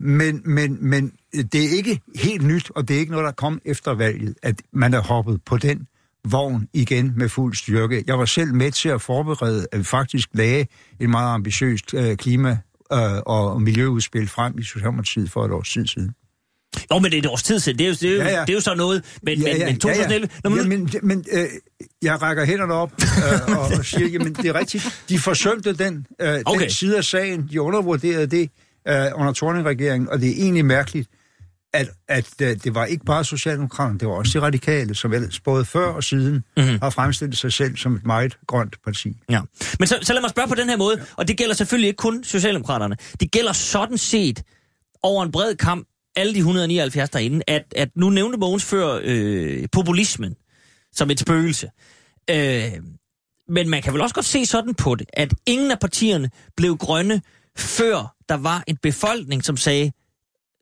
Men, 0.00 0.42
men, 0.44 0.78
men 0.80 1.12
det 1.32 1.64
er 1.64 1.76
ikke 1.76 2.00
helt 2.16 2.46
nyt, 2.46 2.70
og 2.70 2.88
det 2.88 2.96
er 2.96 3.00
ikke 3.00 3.12
noget, 3.12 3.24
der 3.24 3.32
kom 3.32 3.60
efter 3.64 3.94
valget, 3.94 4.34
at 4.42 4.62
man 4.72 4.94
er 4.94 5.00
hoppet 5.00 5.40
på 5.46 5.56
den 5.56 5.86
vogn 6.24 6.68
igen 6.72 7.12
med 7.16 7.28
fuld 7.28 7.54
styrke. 7.54 8.04
Jeg 8.06 8.18
var 8.18 8.24
selv 8.24 8.54
med 8.54 8.70
til 8.70 8.88
at 8.88 9.02
forberede, 9.02 9.66
at 9.72 9.78
vi 9.78 9.84
faktisk 9.84 10.28
lagde 10.32 10.66
en 11.00 11.10
meget 11.10 11.34
ambitiøst 11.34 11.94
øh, 11.94 12.16
klima- 12.16 12.58
øh, 12.92 12.98
og 13.26 13.62
miljøudspil 13.62 14.28
frem 14.28 14.58
i 14.58 14.62
Socialdemokratiet 14.62 15.30
for 15.30 15.44
et 15.44 15.50
års 15.52 15.68
tid 15.72 15.86
siden. 15.86 16.10
jo, 16.92 16.98
men 16.98 17.04
det 17.10 17.14
er 17.14 17.18
et 17.18 17.26
års 17.26 17.42
tid 17.42 17.60
siden. 17.60 17.78
Det 17.78 17.84
er 17.84 17.88
jo, 17.88 17.94
det 18.00 18.10
er 18.10 18.14
jo, 18.14 18.18
Ja, 18.22 18.28
ja. 18.28 18.40
Det 18.40 18.50
er 18.50 18.54
jo 18.54 18.60
så 18.60 18.74
noget. 18.74 19.04
Men, 19.22 19.42
men, 19.42 19.58
men 19.58 19.78
2011... 19.78 20.28
Ja, 20.32 20.40
Når 20.48 20.50
man, 20.56 20.60
ja. 20.72 20.78
men 20.78 20.90
men 21.02 21.24
øh, 21.32 21.46
jeg 22.02 22.22
rækker 22.22 22.44
hænderne 22.44 22.74
op 22.74 22.92
øh, 23.48 23.56
og, 23.58 23.66
og 23.78 23.84
siger, 23.84 24.08
jamen 24.08 24.32
det 24.34 24.44
er 24.46 24.54
rigtigt. 24.54 25.02
De 25.08 25.18
forsømte 25.18 25.72
den, 25.72 26.06
øh, 26.20 26.38
Okay. 26.46 26.60
den 26.60 26.70
side 26.70 26.96
af 26.96 27.04
sagen. 27.04 27.48
De 27.52 27.60
undervurderede 27.60 28.26
det 28.26 28.50
øh, 28.88 28.94
under 29.14 29.32
Thorning-regeringen, 29.32 30.08
og 30.08 30.20
det 30.20 30.28
er 30.28 30.34
egentlig 30.42 30.64
mærkeligt, 30.64 31.08
at, 31.72 31.88
at 32.08 32.28
øh, 32.42 32.56
det 32.64 32.74
var 32.74 32.84
ikke 32.84 33.04
bare 33.04 33.24
Socialdemokraterne, 33.24 33.98
det 33.98 34.08
var 34.08 34.14
også 34.14 34.38
de 34.38 34.44
radikale, 34.44 34.94
som 34.94 35.12
ellers 35.12 35.40
både 35.40 35.64
før 35.64 35.86
og 35.86 36.04
siden 36.04 36.32
Mhm. 36.32 36.42
mm-hmm. 36.56 36.78
har 36.82 36.90
fremstillet 36.90 37.38
sig 37.38 37.52
selv 37.52 37.76
som 37.76 37.94
et 37.94 38.06
meget 38.06 38.38
grønt 38.46 38.76
parti. 38.84 39.16
Ja. 39.30 39.40
Men 39.78 39.88
så, 39.88 39.98
så 40.02 40.12
lad 40.12 40.20
mig 40.20 40.30
spørge 40.30 40.48
på 40.48 40.54
den 40.54 40.68
her 40.68 40.76
måde, 40.76 41.04
og 41.16 41.28
det 41.28 41.36
gælder 41.36 41.54
selvfølgelig 41.54 41.88
ikke 41.88 41.96
kun 41.96 42.24
Socialdemokraterne. 42.24 42.96
Det 43.20 43.30
gælder 43.32 43.52
sådan 43.52 43.98
set 43.98 44.42
over 45.02 45.24
en 45.24 45.32
bred 45.32 45.54
kamp, 45.54 45.86
alle 46.16 46.34
de 46.34 46.38
179 46.38 47.10
derinde, 47.10 47.42
at, 47.48 47.62
at 47.76 47.88
nu 47.96 48.10
nævnte 48.10 48.38
Mogens 48.38 48.64
før 48.64 49.00
øh, 49.04 49.64
populismen 49.72 50.34
som 50.92 51.10
et 51.10 51.20
spøgelse. 51.20 51.70
Øh, 52.30 52.64
men 53.48 53.68
man 53.68 53.82
kan 53.82 53.92
vel 53.92 54.02
også 54.02 54.14
godt 54.14 54.26
se 54.26 54.46
sådan 54.46 54.74
på 54.74 54.94
det, 54.94 55.06
at 55.12 55.34
ingen 55.46 55.70
af 55.70 55.78
partierne 55.78 56.30
blev 56.56 56.76
grønne, 56.76 57.22
før 57.58 58.14
der 58.28 58.36
var 58.36 58.64
en 58.66 58.76
befolkning, 58.82 59.44
som 59.44 59.56
sagde, 59.56 59.92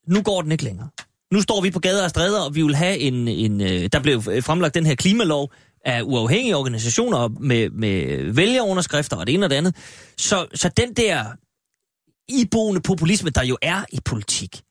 nu 0.09 0.23
går 0.23 0.43
den 0.43 0.53
ikke 0.53 0.65
længere. 0.65 0.89
Nu 1.33 1.41
står 1.41 1.61
vi 1.61 1.71
på 1.71 1.81
gader 1.81 2.05
og 2.05 2.11
stræder, 2.11 2.41
og 2.41 2.55
vi 2.55 2.63
vil 2.63 2.77
have 2.77 2.99
en... 2.99 3.29
en 3.29 3.61
øh, 3.61 3.89
der 3.93 4.01
blev 4.01 4.23
øh, 4.31 4.43
fremlagt 4.43 4.75
den 4.75 4.87
her 4.87 4.95
klimalov 4.95 5.53
af 5.85 6.03
uafhængige 6.03 6.57
organisationer 6.57 7.29
med, 7.29 7.71
med 7.71 8.23
vælgerunderskrifter 8.33 9.17
og 9.17 9.27
det 9.27 9.35
ene 9.35 9.47
og 9.47 9.51
det 9.51 9.57
andet. 9.57 9.77
Så, 10.19 10.47
så 10.55 10.69
den 10.77 10.95
der 10.95 11.25
iboende 12.29 12.81
populisme, 12.81 13.31
der 13.31 13.45
jo 13.45 13.59
er 13.63 13.85
i 13.93 13.99
politik, 14.05 14.63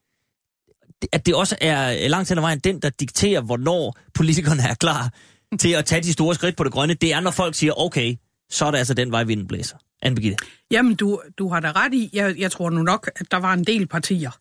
at 1.12 1.26
det 1.26 1.36
også 1.36 1.58
er 1.62 2.08
langt 2.08 2.30
hen 2.30 2.38
ad 2.38 2.41
vejen 2.41 2.60
den, 2.60 2.80
der 2.80 2.89
dikterer, 2.89 3.41
hvornår 3.41 3.97
politikerne 4.13 4.62
er 4.62 4.73
klar 4.73 5.13
til 5.60 5.69
at 5.69 5.86
tage 5.86 6.02
de 6.02 6.13
store 6.13 6.36
skridt 6.36 6.56
på 6.56 6.63
det 6.63 6.71
grønne, 6.71 6.93
det 6.93 7.13
er, 7.13 7.19
når 7.19 7.32
folk 7.32 7.56
siger, 7.56 7.73
okay, 7.80 8.15
så 8.50 8.65
er 8.65 8.71
det 8.71 8.78
altså 8.78 8.93
den 8.93 9.12
vej, 9.12 9.23
vinden 9.23 9.47
blæser. 9.47 9.78
Anne 10.02 10.15
Birgitte. 10.15 10.45
Jamen, 10.71 10.95
du, 10.95 11.21
du 11.38 11.50
har 11.50 11.60
da 11.60 11.71
ret 11.71 11.93
i. 11.93 12.10
Jeg, 12.13 12.39
jeg 12.39 12.52
tror 12.52 12.69
nu 12.69 12.84
nok, 12.84 13.12
at 13.15 13.32
der 13.32 13.38
var 13.38 13.54
en 13.54 13.63
del 13.63 13.88
partier, 13.88 14.32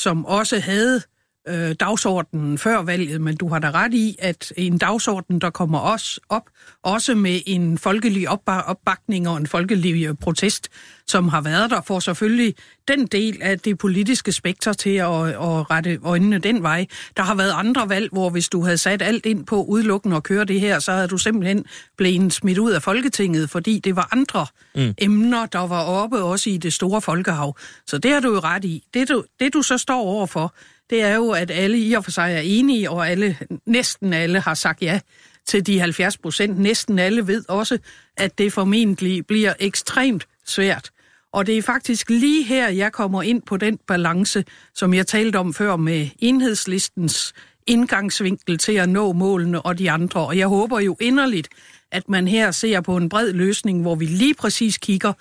som 0.00 0.26
også 0.26 0.58
havde 0.58 1.02
øh, 1.48 1.74
dagsordenen 1.80 2.58
før 2.58 2.82
valget, 2.82 3.20
men 3.20 3.36
du 3.36 3.48
har 3.48 3.58
da 3.58 3.70
ret 3.70 3.94
i, 3.94 4.16
at 4.18 4.52
en 4.56 4.78
dagsorden, 4.78 5.38
der 5.38 5.50
kommer 5.50 5.80
os 5.80 6.20
op, 6.28 6.42
også 6.82 7.14
med 7.14 7.40
en 7.46 7.78
folkelig 7.78 8.28
opba- 8.28 8.64
opbakning 8.66 9.28
og 9.28 9.36
en 9.36 9.46
folkelig 9.46 10.06
øh, 10.06 10.14
protest, 10.14 10.68
som 11.06 11.28
har 11.28 11.40
været 11.40 11.70
der, 11.70 11.80
får 11.80 12.00
selvfølgelig 12.00 12.54
den 12.88 13.06
del 13.06 13.38
af 13.42 13.58
det 13.58 13.78
politiske 13.78 14.32
spekter 14.32 14.72
til 14.72 14.90
at, 14.90 15.28
at 15.28 15.70
rette 15.70 15.98
øjnene 16.02 16.38
den 16.38 16.62
vej. 16.62 16.86
Der 17.16 17.22
har 17.22 17.34
været 17.34 17.52
andre 17.56 17.88
valg, 17.88 18.08
hvor 18.12 18.30
hvis 18.30 18.48
du 18.48 18.64
havde 18.64 18.78
sat 18.78 19.02
alt 19.02 19.26
ind 19.26 19.46
på 19.46 19.64
udelukkende 19.64 20.16
og 20.16 20.22
køre 20.22 20.44
det 20.44 20.60
her, 20.60 20.78
så 20.78 20.92
havde 20.92 21.08
du 21.08 21.18
simpelthen 21.18 21.64
blevet 21.96 22.32
smidt 22.32 22.58
ud 22.58 22.72
af 22.72 22.82
Folketinget, 22.82 23.50
fordi 23.50 23.78
det 23.78 23.96
var 23.96 24.08
andre 24.12 24.46
mm. 24.74 24.94
emner, 24.98 25.46
der 25.46 25.66
var 25.66 25.82
oppe 25.82 26.22
også 26.22 26.50
i 26.50 26.56
det 26.56 26.72
store 26.72 27.00
folkehav. 27.00 27.56
Så 27.86 27.98
det 27.98 28.12
har 28.12 28.20
du 28.20 28.34
jo 28.34 28.40
ret 28.40 28.64
i. 28.64 28.84
Det 28.94 29.08
du, 29.08 29.24
det 29.40 29.54
du 29.54 29.62
så 29.62 29.78
står 29.78 30.00
overfor, 30.00 30.54
det 30.92 31.02
er 31.02 31.14
jo, 31.14 31.30
at 31.30 31.50
alle 31.50 31.78
i 31.78 31.92
og 31.92 32.04
for 32.04 32.10
sig 32.10 32.34
er 32.34 32.40
enige, 32.40 32.90
og 32.90 33.08
alle, 33.08 33.36
næsten 33.66 34.12
alle 34.12 34.40
har 34.40 34.54
sagt 34.54 34.82
ja 34.82 35.00
til 35.46 35.66
de 35.66 35.80
70 35.80 36.18
procent. 36.18 36.58
Næsten 36.58 36.98
alle 36.98 37.26
ved 37.26 37.44
også, 37.48 37.78
at 38.16 38.38
det 38.38 38.52
formentlig 38.52 39.26
bliver 39.26 39.54
ekstremt 39.58 40.26
svært. 40.44 40.90
Og 41.32 41.46
det 41.46 41.58
er 41.58 41.62
faktisk 41.62 42.10
lige 42.10 42.44
her, 42.44 42.68
jeg 42.68 42.92
kommer 42.92 43.22
ind 43.22 43.42
på 43.42 43.56
den 43.56 43.78
balance, 43.86 44.44
som 44.74 44.94
jeg 44.94 45.06
talte 45.06 45.36
om 45.36 45.54
før 45.54 45.76
med 45.76 46.08
enhedslistens 46.18 47.32
indgangsvinkel 47.66 48.58
til 48.58 48.72
at 48.72 48.88
nå 48.88 49.12
målene 49.12 49.62
og 49.62 49.78
de 49.78 49.90
andre. 49.90 50.20
Og 50.20 50.38
jeg 50.38 50.46
håber 50.46 50.80
jo 50.80 50.96
inderligt, 51.00 51.48
at 51.90 52.08
man 52.08 52.28
her 52.28 52.50
ser 52.50 52.80
på 52.80 52.96
en 52.96 53.08
bred 53.08 53.32
løsning, 53.32 53.82
hvor 53.82 53.94
vi 53.94 54.06
lige 54.06 54.34
præcis 54.34 54.78
kigger 54.78 55.12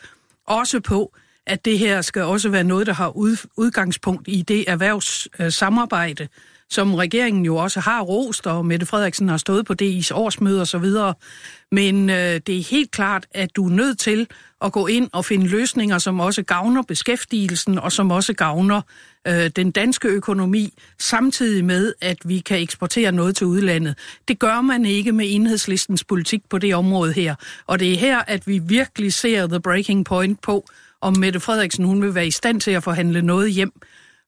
også 0.48 0.80
på, 0.80 1.14
at 1.48 1.66
det 1.66 1.80
her 1.80 2.02
skal 2.02 2.22
også 2.22 2.50
være 2.50 2.64
noget, 2.64 2.88
der 2.88 2.94
har 2.94 3.18
udgangspunkt 3.58 4.28
i 4.28 4.42
det 4.42 4.66
erhvervssamarbejde, 4.68 6.28
som 6.70 6.96
regeringen 6.96 7.46
jo 7.46 7.56
også 7.56 7.80
har 7.80 8.02
rost, 8.02 8.48
og 8.48 8.66
Mette 8.66 8.86
Frederiksen 8.86 9.30
har 9.30 9.38
stået 9.38 9.66
på 9.66 9.74
DI's 9.82 10.14
årsmøde 10.14 10.62
osv. 10.62 10.86
Men 11.72 12.10
øh, 12.10 12.16
det 12.48 12.58
er 12.58 12.70
helt 12.70 12.92
klart, 12.92 13.28
at 13.32 13.56
du 13.56 13.66
er 13.66 13.72
nødt 13.72 14.00
til 14.00 14.28
at 14.62 14.72
gå 14.72 14.88
ind 14.88 15.10
og 15.14 15.26
finde 15.26 15.48
løsninger, 15.48 15.98
som 15.98 16.20
også 16.20 16.44
gavner 16.44 16.82
beskæftigelsen, 16.82 17.80
og 17.80 17.92
som 17.92 18.12
også 18.12 18.34
gavner 18.34 18.82
øh, 19.28 19.50
den 19.56 19.72
danske 19.72 20.08
økonomi, 20.08 20.74
samtidig 21.00 21.66
med, 21.66 21.94
at 22.02 22.18
vi 22.26 22.40
kan 22.40 22.60
eksportere 22.60 23.12
noget 23.12 23.36
til 23.36 23.48
udlandet. 23.48 23.98
Det 24.28 24.40
gør 24.40 24.62
man 24.62 24.86
ikke 24.86 25.12
med 25.12 25.26
enhedslistens 25.30 26.04
politik 26.04 26.42
på 26.50 26.58
det 26.58 26.76
område 26.76 27.14
her. 27.14 27.36
Og 27.68 27.80
det 27.80 27.94
er 27.94 27.98
her, 27.98 28.20
at 28.28 28.48
vi 28.48 28.60
virkelig 28.60 29.14
ser 29.14 29.48
the 29.48 29.60
breaking 29.60 30.06
point 30.06 30.42
på, 30.42 30.66
om 31.02 31.18
Mette 31.18 31.40
Frederiksen 31.40 31.86
hun 31.86 32.02
vil 32.02 32.16
være 32.16 32.28
i 32.28 32.32
stand 32.32 32.62
til 32.62 32.72
at 32.72 32.84
forhandle 32.84 33.22
noget 33.22 33.52
hjem, 33.52 33.72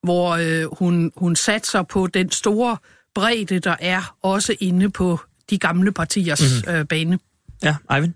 hvor 0.04 0.30
øh, 0.32 0.78
hun, 0.80 1.12
hun 1.16 1.36
satser 1.36 1.84
på 1.84 2.08
den 2.08 2.32
store 2.32 2.78
bredde, 3.16 3.60
der 3.60 3.76
er 3.80 4.16
også 4.22 4.56
inde 4.60 4.90
på 4.90 5.20
de 5.50 5.58
gamle 5.58 5.92
partiers 5.92 6.64
mm-hmm. 6.66 6.80
øh, 6.80 6.86
bane. 6.86 7.20
Ja, 7.64 7.76
Eivind? 7.96 8.14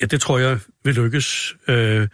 Ja, 0.00 0.06
det 0.06 0.20
tror 0.20 0.38
jeg 0.38 0.58
vil 0.84 0.94
lykkes. 0.94 1.56
Øh, 1.68 2.08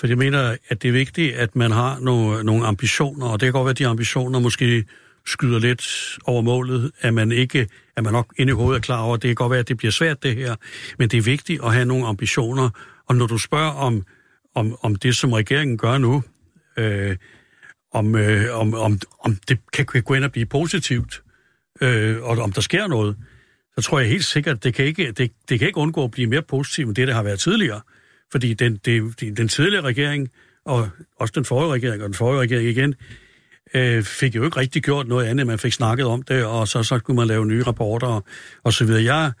for 0.00 0.06
jeg 0.06 0.18
mener, 0.18 0.56
at 0.68 0.82
det 0.82 0.88
er 0.88 0.92
vigtigt, 0.92 1.34
at 1.34 1.56
man 1.56 1.70
har 1.70 1.98
nogle, 2.00 2.44
nogle 2.44 2.66
ambitioner, 2.66 3.26
og 3.26 3.40
det 3.40 3.46
kan 3.46 3.52
godt 3.52 3.64
være, 3.64 3.70
at 3.70 3.78
de 3.78 3.86
ambitioner 3.86 4.38
måske 4.38 4.84
skyder 5.26 5.58
lidt 5.58 6.18
over 6.24 6.42
målet, 6.42 6.90
at 7.00 7.14
man 7.14 7.32
ikke, 7.32 7.68
at 7.96 8.04
man 8.04 8.12
nok 8.12 8.34
inde 8.36 8.50
i 8.50 8.54
hovedet 8.54 8.76
er 8.76 8.82
klar 8.82 9.00
over, 9.00 9.14
at 9.14 9.22
det 9.22 9.28
kan 9.28 9.34
godt 9.34 9.50
være, 9.50 9.60
at 9.60 9.68
det 9.68 9.76
bliver 9.76 9.92
svært 9.92 10.22
det 10.22 10.34
her, 10.34 10.56
men 10.98 11.08
det 11.08 11.18
er 11.18 11.22
vigtigt 11.22 11.64
at 11.64 11.72
have 11.72 11.84
nogle 11.84 12.06
ambitioner, 12.06 12.70
og 13.08 13.16
når 13.16 13.26
du 13.26 13.38
spørger 13.38 13.70
om, 13.70 14.04
om, 14.54 14.78
om 14.82 14.94
det, 14.96 15.16
som 15.16 15.32
regeringen 15.32 15.78
gør 15.78 15.98
nu, 15.98 16.22
øh, 16.76 17.16
om, 17.92 18.14
øh, 18.14 18.58
om, 18.58 18.74
om, 18.74 19.00
om 19.20 19.36
det 19.48 19.58
kan, 19.72 19.86
kan 19.86 20.02
gå 20.02 20.14
ind 20.14 20.24
og 20.24 20.32
blive 20.32 20.46
positivt, 20.46 21.22
øh, 21.80 22.22
og 22.22 22.38
om 22.38 22.52
der 22.52 22.60
sker 22.60 22.86
noget, 22.86 23.16
så 23.76 23.82
tror 23.82 23.98
jeg 23.98 24.08
helt 24.08 24.24
sikkert, 24.24 24.56
at 24.56 24.64
det 24.64 24.74
kan 24.74 24.84
ikke, 24.84 25.12
det, 25.12 25.32
det 25.48 25.58
kan 25.58 25.68
ikke 25.68 25.78
undgå 25.78 26.04
at 26.04 26.10
blive 26.10 26.26
mere 26.26 26.42
positivt 26.42 26.86
end 26.86 26.96
det, 26.96 27.08
der 27.08 27.14
har 27.14 27.22
været 27.22 27.40
tidligere. 27.40 27.80
Fordi 28.32 28.54
den, 28.54 28.76
det, 28.84 29.20
den 29.36 29.48
tidligere 29.48 29.84
regering, 29.84 30.28
og 30.64 30.88
også 31.16 31.32
den 31.34 31.44
forrige 31.44 31.72
regering, 31.72 32.02
og 32.02 32.08
den 32.08 32.14
forrige 32.14 32.40
regering 32.40 32.68
igen, 32.68 32.94
øh, 33.74 34.02
fik 34.02 34.36
jo 34.36 34.44
ikke 34.44 34.56
rigtig 34.56 34.82
gjort 34.82 35.08
noget 35.08 35.26
andet, 35.26 35.46
man 35.46 35.58
fik 35.58 35.72
snakket 35.72 36.06
om 36.06 36.22
det, 36.22 36.44
og 36.44 36.68
så, 36.68 36.82
så 36.82 36.98
kunne 36.98 37.16
man 37.16 37.26
lave 37.26 37.46
nye 37.46 37.62
rapporter 37.62 38.06
og, 38.06 38.24
og 38.64 38.72
så 38.72 38.84
videre. 38.84 39.04
Jeg 39.04 39.32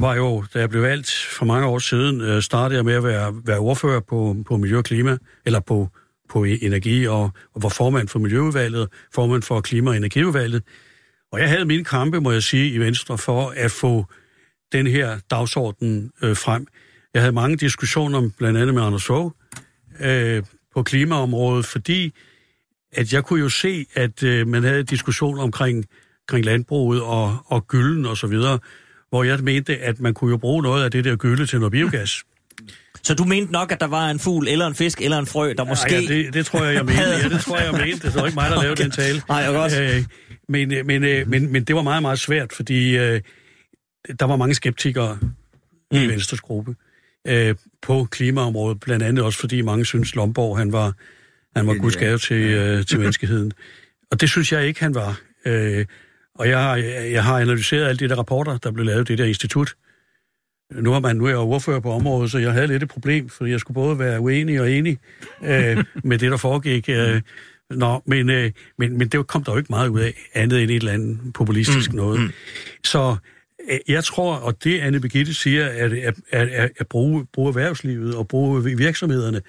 var 0.00 0.14
jo, 0.14 0.44
da 0.54 0.58
jeg 0.58 0.70
blev 0.70 0.82
valgt 0.82 1.10
for 1.10 1.44
mange 1.44 1.66
år 1.66 1.78
siden, 1.78 2.20
øh, 2.20 2.42
startede 2.42 2.76
jeg 2.76 2.84
med 2.84 2.94
at 2.94 3.04
være, 3.04 3.34
være 3.44 3.58
ordfører 3.58 4.00
på, 4.00 4.36
på 4.46 4.56
miljø 4.56 4.78
og 4.78 4.84
klima, 4.84 5.18
eller 5.44 5.60
på, 5.60 5.88
på 6.28 6.44
e-, 6.44 6.64
energi, 6.64 7.06
og, 7.06 7.22
og 7.54 7.62
var 7.62 7.68
formand 7.68 8.08
for 8.08 8.18
Miljøudvalget, 8.18 8.88
formand 9.14 9.42
for 9.42 9.60
Klima- 9.60 9.90
og 9.90 9.96
Energiudvalget. 9.96 10.62
Og 11.32 11.40
jeg 11.40 11.48
havde 11.48 11.64
mine 11.64 11.84
kampe, 11.84 12.20
må 12.20 12.32
jeg 12.32 12.42
sige, 12.42 12.70
i 12.70 12.78
Venstre 12.78 13.18
for 13.18 13.52
at 13.56 13.70
få 13.70 14.04
den 14.72 14.86
her 14.86 15.18
dagsorden 15.30 16.12
øh, 16.22 16.36
frem. 16.36 16.66
Jeg 17.14 17.22
havde 17.22 17.32
mange 17.32 17.56
diskussioner, 17.56 18.30
blandt 18.38 18.58
andet 18.58 18.74
med 18.74 18.82
Anders 18.82 19.04
Fogh, 19.04 19.32
øh, 20.00 20.42
på 20.74 20.82
klimaområdet, 20.82 21.66
fordi 21.66 22.14
at 22.92 23.12
jeg 23.12 23.24
kunne 23.24 23.40
jo 23.40 23.48
se, 23.48 23.86
at 23.94 24.22
øh, 24.22 24.46
man 24.46 24.62
havde 24.62 24.82
diskussioner 24.82 25.42
omkring, 25.42 25.84
omkring 26.28 26.44
landbruget 26.44 27.02
og, 27.02 27.38
og 27.46 27.66
gylden 27.66 28.06
og 28.06 28.16
så 28.16 28.26
videre, 28.26 28.58
hvor 29.10 29.24
jeg 29.24 29.38
mente, 29.40 29.78
at 29.78 30.00
man 30.00 30.14
kunne 30.14 30.30
jo 30.30 30.36
bruge 30.36 30.62
noget 30.62 30.84
af 30.84 30.90
det 30.90 31.04
der 31.04 31.16
gylde 31.16 31.46
til 31.46 31.58
noget 31.58 31.72
biogas. 31.72 32.22
Så 33.02 33.14
du 33.14 33.24
mente 33.24 33.52
nok, 33.52 33.72
at 33.72 33.80
der 33.80 33.86
var 33.86 34.10
en 34.10 34.18
fugl, 34.18 34.48
eller 34.48 34.66
en 34.66 34.74
fisk, 34.74 35.00
eller 35.00 35.18
en 35.18 35.26
frø, 35.26 35.52
der 35.58 35.64
måske... 35.64 35.94
Ja, 35.94 36.00
ja 36.00 36.06
det, 36.06 36.34
det 36.34 36.46
tror 36.46 36.64
jeg, 36.64 36.74
jeg 36.74 36.84
mente. 36.84 37.02
Ja, 37.02 37.28
det 37.28 37.40
tror 37.40 37.58
jeg, 37.58 37.72
jeg 37.72 37.86
mente. 37.86 38.06
Det 38.06 38.14
var 38.14 38.26
ikke 38.26 38.34
mig, 38.34 38.50
der 38.50 38.56
lavede 38.56 38.72
okay. 38.72 38.82
den 38.84 38.90
tale. 38.90 39.22
Nej, 39.28 39.38
jeg 39.38 39.52
godt. 39.52 39.80
Øh, 39.80 40.04
men, 40.48 40.72
øh, 40.72 40.86
men, 40.86 41.04
øh, 41.04 41.28
men, 41.28 41.52
men 41.52 41.64
det 41.64 41.76
var 41.76 41.82
meget, 41.82 42.02
meget 42.02 42.18
svært, 42.18 42.52
fordi 42.52 42.96
øh, 42.98 43.20
der 44.20 44.26
var 44.26 44.36
mange 44.36 44.54
skeptikere 44.54 45.18
mm. 45.22 45.98
i 45.98 46.06
Venstres 46.06 46.40
gruppe 46.40 46.74
øh, 47.26 47.54
på 47.82 48.04
klimaområdet, 48.10 48.80
blandt 48.80 49.04
andet 49.04 49.24
også 49.24 49.38
fordi 49.38 49.60
mange 49.60 49.84
synes, 49.84 50.14
Lomborg 50.14 50.58
han 50.58 50.72
var, 50.72 50.92
han 51.56 51.66
var 51.66 51.74
gudsgave 51.74 52.18
til, 52.18 52.42
øh, 52.42 52.86
til 52.86 52.98
menneskeheden. 52.98 53.52
Og 54.10 54.20
det 54.20 54.30
synes 54.30 54.52
jeg 54.52 54.66
ikke, 54.66 54.80
han 54.80 54.94
var. 54.94 55.20
Øh, 55.44 55.86
og 56.40 56.48
jeg 56.48 56.62
har, 56.62 56.76
jeg 57.12 57.24
har 57.24 57.38
analyseret 57.38 57.88
alle 57.88 57.98
de 57.98 58.08
der 58.08 58.16
rapporter, 58.16 58.58
der 58.58 58.70
blev 58.70 58.86
lavet 58.86 59.00
i 59.00 59.12
det 59.12 59.18
der 59.18 59.24
institut. 59.24 59.74
Nu 60.72 60.92
er, 60.92 61.00
man, 61.00 61.16
nu 61.16 61.24
er 61.24 61.28
jeg 61.28 61.38
ordfører 61.38 61.80
på 61.80 61.92
området, 61.92 62.30
så 62.30 62.38
jeg 62.38 62.52
havde 62.52 62.66
lidt 62.66 62.82
et 62.82 62.88
problem, 62.88 63.28
fordi 63.28 63.50
jeg 63.50 63.60
skulle 63.60 63.74
både 63.74 63.98
være 63.98 64.20
uenig 64.20 64.60
og 64.60 64.70
enig 64.70 64.98
øh, 65.42 65.84
med 66.08 66.18
det, 66.18 66.30
der 66.30 66.36
foregik. 66.36 66.88
Øh, 66.88 67.20
Nå, 67.70 68.02
men, 68.06 68.30
øh, 68.30 68.50
men, 68.78 68.98
men 68.98 69.08
det 69.08 69.26
kom 69.26 69.44
der 69.44 69.52
jo 69.52 69.58
ikke 69.58 69.72
meget 69.72 69.88
ud 69.88 70.00
af, 70.00 70.14
andet 70.34 70.62
end 70.62 70.70
et 70.70 70.76
eller 70.76 70.92
andet 70.92 71.18
populistisk 71.34 71.90
mm, 71.90 71.96
noget. 71.96 72.20
Mm. 72.20 72.30
Så 72.84 73.16
øh, 73.70 73.78
jeg 73.88 74.04
tror, 74.04 74.34
og 74.34 74.64
det 74.64 74.80
Anne 74.80 75.00
Birgitte 75.00 75.34
siger, 75.34 75.66
at, 75.66 75.92
at, 75.92 76.14
at, 76.30 76.70
at 76.78 76.86
bruge, 76.86 77.26
bruge 77.32 77.48
erhvervslivet 77.48 78.14
og 78.14 78.28
bruge 78.28 78.64
virksomhederne, 78.64 79.40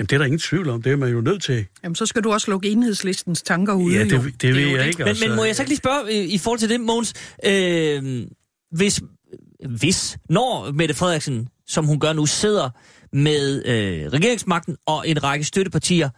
Jamen, 0.00 0.06
det 0.06 0.12
er 0.12 0.18
der 0.18 0.24
ingen 0.24 0.38
tvivl 0.38 0.68
om. 0.68 0.82
Det 0.82 0.92
er 0.92 0.96
man 0.96 1.10
jo 1.10 1.20
nødt 1.20 1.42
til. 1.42 1.66
Jamen, 1.84 1.94
så 1.94 2.06
skal 2.06 2.24
du 2.24 2.32
også 2.32 2.50
lukke 2.50 2.68
enhedslistens 2.68 3.42
tanker 3.42 3.74
ud. 3.74 3.92
Ja, 3.92 4.04
det, 4.04 4.10
det, 4.10 4.42
det 4.42 4.54
ved 4.54 4.68
jeg 4.68 4.86
ikke. 4.86 4.98
Men, 4.98 5.08
altså. 5.08 5.28
men 5.28 5.36
må 5.36 5.44
jeg 5.44 5.56
så 5.56 5.64
lige 5.64 5.76
spørge 5.76 6.12
i, 6.12 6.34
i 6.34 6.38
forhold 6.38 6.58
til 6.58 6.68
det, 6.68 6.80
Måns? 6.80 7.14
Øh, 7.44 8.26
hvis, 8.72 9.00
hvis, 9.68 10.18
når 10.28 10.72
Mette 10.72 10.94
Frederiksen, 10.94 11.48
som 11.66 11.86
hun 11.86 12.00
gør 12.00 12.12
nu, 12.12 12.26
sidder 12.26 12.70
med 13.12 13.66
øh, 13.66 14.12
regeringsmagten 14.12 14.76
og 14.86 15.08
en 15.08 15.24
række 15.24 15.44
støttepartier, 15.44 16.10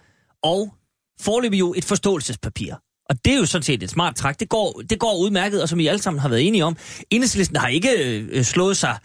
og 0.42 0.75
forløber 1.21 1.57
jo 1.57 1.75
et 1.77 1.85
forståelsespapir. 1.85 2.75
Og 3.11 3.25
det 3.25 3.33
er 3.33 3.38
jo 3.38 3.47
sådan 3.47 3.62
set 3.62 3.83
et 3.83 3.90
smart 3.90 4.16
træk. 4.16 4.40
Det 4.40 4.49
går, 4.49 4.83
det 4.90 4.99
går 4.99 5.18
udmærket, 5.18 5.62
og 5.62 5.68
som 5.68 5.81
I 5.81 5.87
alle 5.87 6.03
sammen 6.03 6.21
har 6.21 6.29
været 6.29 6.47
enige 6.47 6.64
om, 6.64 6.77
enhedslisten 7.11 7.57
har 7.57 7.68
ikke 7.68 8.21
øh, 8.33 8.42
slået 8.42 8.77
sig 8.77 8.99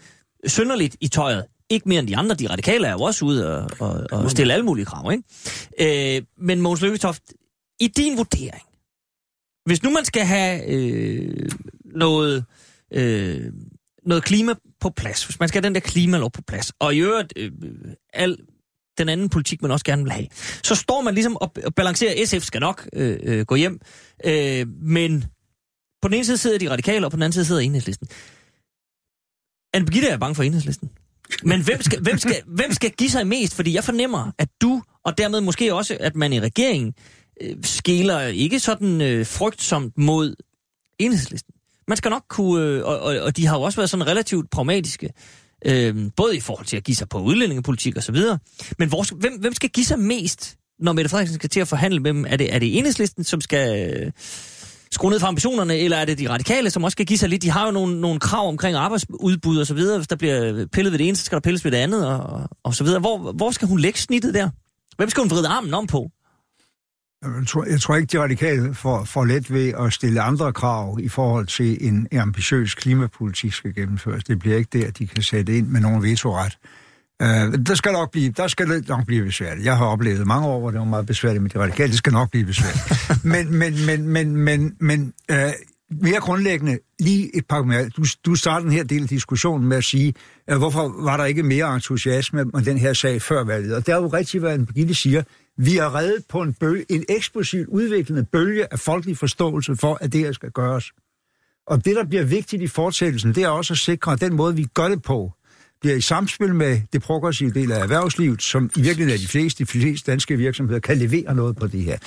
synderligt 0.46 0.96
i 1.00 1.08
tøjet. 1.08 1.44
Ikke 1.70 1.88
mere 1.88 1.98
end 1.98 2.08
de 2.08 2.16
andre. 2.16 2.34
De 2.34 2.50
radikale 2.50 2.86
er 2.86 2.92
jo 2.92 3.00
også 3.00 3.24
ude 3.24 3.58
og, 3.58 3.70
og, 3.78 4.06
og 4.10 4.30
stille 4.30 4.52
alle 4.52 4.64
mulige 4.64 4.86
krav. 4.86 5.12
Ikke? 5.12 6.16
Øh, 6.16 6.22
men 6.38 6.60
Mogens 6.60 6.82
Lykketoft, 6.82 7.22
i 7.80 7.86
din 7.86 8.16
vurdering, 8.16 8.62
hvis 9.64 9.82
nu 9.82 9.90
man 9.90 10.04
skal 10.04 10.24
have 10.24 10.66
øh, 10.68 11.50
noget, 11.84 12.44
øh, 12.92 13.52
noget 14.06 14.24
klima 14.24 14.54
på 14.80 14.90
plads, 14.90 15.24
hvis 15.24 15.40
man 15.40 15.48
skal 15.48 15.62
have 15.62 15.66
den 15.66 15.74
der 15.74 15.80
klimalov 15.80 16.30
på 16.30 16.42
plads, 16.42 16.72
og 16.78 16.94
i 16.94 16.98
øvrigt 16.98 17.32
øh, 17.36 17.52
al 18.12 18.38
den 18.98 19.08
anden 19.08 19.28
politik, 19.28 19.62
man 19.62 19.70
også 19.70 19.84
gerne 19.84 20.02
vil 20.02 20.12
have, 20.12 20.26
så 20.64 20.74
står 20.74 21.00
man 21.00 21.14
ligesom 21.14 21.36
og, 21.36 21.52
og 21.64 21.74
balancerer, 21.74 22.26
SF 22.26 22.46
skal 22.46 22.60
nok 22.60 22.88
øh, 22.92 23.18
øh, 23.22 23.46
gå 23.46 23.54
hjem, 23.54 23.80
øh, 24.24 24.68
men 24.68 25.24
på 26.02 26.08
den 26.08 26.14
ene 26.14 26.24
side 26.24 26.36
sidder 26.36 26.58
de 26.58 26.70
radikale, 26.70 27.06
og 27.06 27.10
på 27.10 27.16
den 27.16 27.22
anden 27.22 27.32
side 27.32 27.44
sidder 27.44 27.60
enhedslisten. 27.60 28.08
Anne 29.74 29.86
Birgitte 29.86 30.08
er 30.08 30.18
bange 30.18 30.34
for 30.34 30.42
enhedslisten. 30.42 30.90
Men 31.42 31.60
hvem 31.62 31.82
skal, 31.82 32.00
hvem, 32.00 32.18
skal, 32.18 32.42
hvem 32.46 32.72
skal 32.72 32.90
give 32.90 33.10
sig 33.10 33.26
mest? 33.26 33.54
Fordi 33.54 33.74
jeg 33.74 33.84
fornemmer, 33.84 34.32
at 34.38 34.48
du, 34.60 34.82
og 35.04 35.18
dermed 35.18 35.40
måske 35.40 35.74
også, 35.74 35.96
at 36.00 36.16
man 36.16 36.32
i 36.32 36.40
regeringen, 36.40 36.94
øh, 37.40 37.56
skæler 37.62 38.20
ikke 38.20 38.60
sådan 38.60 39.00
øh, 39.00 39.26
frygtsomt 39.26 39.98
mod 39.98 40.34
enhedslisten. 40.98 41.54
Man 41.88 41.96
skal 41.96 42.10
nok 42.10 42.24
kunne, 42.28 42.64
øh, 42.64 42.84
og, 42.84 43.00
og, 43.00 43.18
og 43.18 43.36
de 43.36 43.46
har 43.46 43.56
jo 43.56 43.62
også 43.62 43.76
været 43.76 43.90
sådan 43.90 44.06
relativt 44.06 44.50
pragmatiske, 44.50 45.10
øh, 45.66 45.96
både 46.16 46.36
i 46.36 46.40
forhold 46.40 46.66
til 46.66 46.76
at 46.76 46.84
give 46.84 46.94
sig 46.94 47.08
på 47.08 47.18
udlændingepolitik 47.18 47.96
og 47.96 48.02
så 48.02 48.12
videre. 48.12 48.38
Men 48.78 48.88
hvor, 48.88 49.14
hvem, 49.14 49.40
hvem 49.40 49.54
skal 49.54 49.70
give 49.70 49.86
sig 49.86 49.98
mest, 49.98 50.56
når 50.78 50.92
Mette 50.92 51.08
Frederiksen 51.08 51.34
skal 51.34 51.50
til 51.50 51.60
at 51.60 51.68
forhandle 51.68 52.00
med 52.00 52.10
dem? 52.10 52.24
Er 52.28 52.36
det, 52.36 52.54
er 52.54 52.58
det 52.58 52.78
enhedslisten, 52.78 53.24
som 53.24 53.40
skal... 53.40 53.92
Øh, 53.94 54.12
skrue 54.92 55.10
ned 55.10 55.20
for 55.20 55.26
ambitionerne, 55.26 55.76
eller 55.76 55.96
er 55.96 56.04
det 56.04 56.18
de 56.18 56.30
radikale, 56.30 56.70
som 56.70 56.84
også 56.84 56.94
skal 56.94 57.06
give 57.06 57.18
sig 57.18 57.28
lidt? 57.28 57.42
De 57.42 57.50
har 57.50 57.66
jo 57.66 57.72
nogle, 57.72 58.00
nogle 58.00 58.20
krav 58.20 58.48
omkring 58.48 58.76
arbejdsudbud 58.76 59.58
og 59.58 59.66
så 59.66 59.74
videre. 59.74 59.98
Hvis 59.98 60.08
der 60.08 60.16
bliver 60.16 60.66
pillet 60.72 60.92
ved 60.92 60.98
det 60.98 61.08
ene, 61.08 61.16
så 61.16 61.24
skal 61.24 61.36
der 61.36 61.40
pilles 61.40 61.64
ved 61.64 61.72
det 61.72 61.78
andet 61.78 62.06
og, 62.06 62.48
og 62.64 62.74
så 62.74 62.84
videre. 62.84 63.00
Hvor, 63.00 63.32
hvor 63.32 63.50
skal 63.50 63.68
hun 63.68 63.78
lægge 63.78 63.98
snittet 63.98 64.34
der? 64.34 64.50
Hvem 64.96 65.10
skal 65.10 65.20
hun 65.20 65.30
vride 65.30 65.48
armen 65.48 65.74
om 65.74 65.86
på? 65.86 66.10
Jeg 67.22 67.46
tror, 67.48 67.64
jeg 67.64 67.80
tror 67.80 67.96
ikke, 67.96 68.06
de 68.06 68.22
radikale 68.22 68.74
får, 68.74 69.04
får 69.04 69.24
let 69.24 69.52
ved 69.52 69.72
at 69.78 69.92
stille 69.92 70.20
andre 70.20 70.52
krav 70.52 70.98
i 71.02 71.08
forhold 71.08 71.46
til 71.46 71.86
en, 71.86 72.08
ambitiøs 72.12 72.74
klimapolitik 72.74 73.52
skal 73.52 73.74
gennemføres. 73.74 74.24
Det 74.24 74.38
bliver 74.38 74.56
ikke 74.56 74.80
der, 74.80 74.90
de 74.90 75.06
kan 75.06 75.22
sætte 75.22 75.58
ind 75.58 75.66
med 75.66 75.80
nogen 75.80 76.02
vetoret. 76.02 76.58
Uh, 77.22 77.54
der 77.66 77.74
skal 77.74 77.92
nok 77.92 78.10
blive, 78.10 78.30
der 78.30 78.48
skal 78.48 78.68
det 78.68 78.88
nok 78.88 79.06
blive 79.06 79.24
besværligt. 79.24 79.64
Jeg 79.64 79.76
har 79.76 79.86
oplevet 79.86 80.26
mange 80.26 80.46
år, 80.46 80.60
hvor 80.60 80.70
det 80.70 80.78
var 80.78 80.86
meget 80.86 81.06
besværligt 81.06 81.42
med 81.42 81.50
de 81.50 81.58
radikale. 81.58 81.88
Det 81.88 81.98
skal 81.98 82.12
nok 82.12 82.30
blive 82.30 82.44
besværligt. 82.44 82.84
men 83.32 83.58
men, 83.58 83.86
men, 83.86 84.08
men, 84.08 84.36
men, 84.36 84.76
men 84.80 85.12
uh, 85.32 85.36
mere 85.90 86.20
grundlæggende, 86.20 86.78
lige 87.00 87.36
et 87.36 87.46
par 87.46 87.62
mere. 87.62 87.88
Du, 87.88 88.04
du 88.26 88.34
starter 88.34 88.64
den 88.64 88.72
her 88.72 88.84
del 88.84 89.02
af 89.02 89.08
diskussionen 89.08 89.68
med 89.68 89.76
at 89.76 89.84
sige, 89.84 90.14
uh, 90.52 90.58
hvorfor 90.58 91.02
var 91.04 91.16
der 91.16 91.24
ikke 91.24 91.42
mere 91.42 91.74
entusiasme 91.74 92.44
med 92.44 92.62
den 92.62 92.78
her 92.78 92.92
sag 92.92 93.22
før 93.22 93.44
valget? 93.44 93.74
Og 93.74 93.86
det 93.86 93.92
er 93.92 93.96
jo 93.96 94.06
rigtigt, 94.06 94.42
hvad 94.42 94.58
Birgitte 94.58 94.94
siger. 94.94 95.22
Vi 95.56 95.76
er 95.76 95.94
reddet 95.94 96.24
på 96.28 96.42
en, 96.42 96.54
bølge, 96.54 96.84
en 96.88 97.04
eksplosivt 97.08 97.68
udviklende 97.68 98.24
bølge 98.24 98.72
af 98.72 98.78
folkelig 98.78 99.18
forståelse 99.18 99.76
for, 99.76 99.98
at 100.00 100.12
det 100.12 100.20
her 100.20 100.32
skal 100.32 100.50
gøres. 100.50 100.92
Og 101.66 101.84
det, 101.84 101.96
der 101.96 102.04
bliver 102.04 102.24
vigtigt 102.24 102.62
i 102.62 102.66
fortsættelsen, 102.66 103.34
det 103.34 103.42
er 103.42 103.48
også 103.48 103.72
at 103.72 103.78
sikre, 103.78 104.12
at 104.12 104.20
den 104.20 104.36
måde, 104.36 104.56
vi 104.56 104.66
gør 104.74 104.88
det 104.88 105.02
på, 105.02 105.32
bliver 105.80 105.96
i 105.96 106.00
samspil 106.00 106.54
med 106.54 106.80
det 106.92 107.02
progressive 107.02 107.50
del 107.50 107.72
af 107.72 107.82
erhvervslivet, 107.82 108.42
som 108.42 108.70
i 108.76 108.80
virkeligheden 108.80 109.14
er 109.18 109.22
de 109.22 109.28
fleste, 109.28 109.64
de 109.64 109.68
fleste 109.68 110.10
danske 110.10 110.36
virksomheder, 110.36 110.80
kan 110.80 110.98
levere 110.98 111.34
noget 111.34 111.56
på 111.56 111.66
det 111.66 111.80
her. 111.84 111.98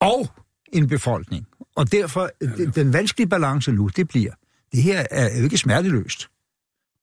Og 0.00 0.28
en 0.72 0.88
befolkning. 0.88 1.46
Og 1.76 1.92
derfor, 1.92 2.30
den 2.74 2.92
vanskelige 2.92 3.28
balance 3.28 3.72
nu, 3.72 3.88
det 3.96 4.08
bliver, 4.08 4.32
det 4.72 4.82
her 4.82 5.06
er 5.10 5.38
jo 5.38 5.44
ikke 5.44 5.58
smerteløst. 5.58 6.28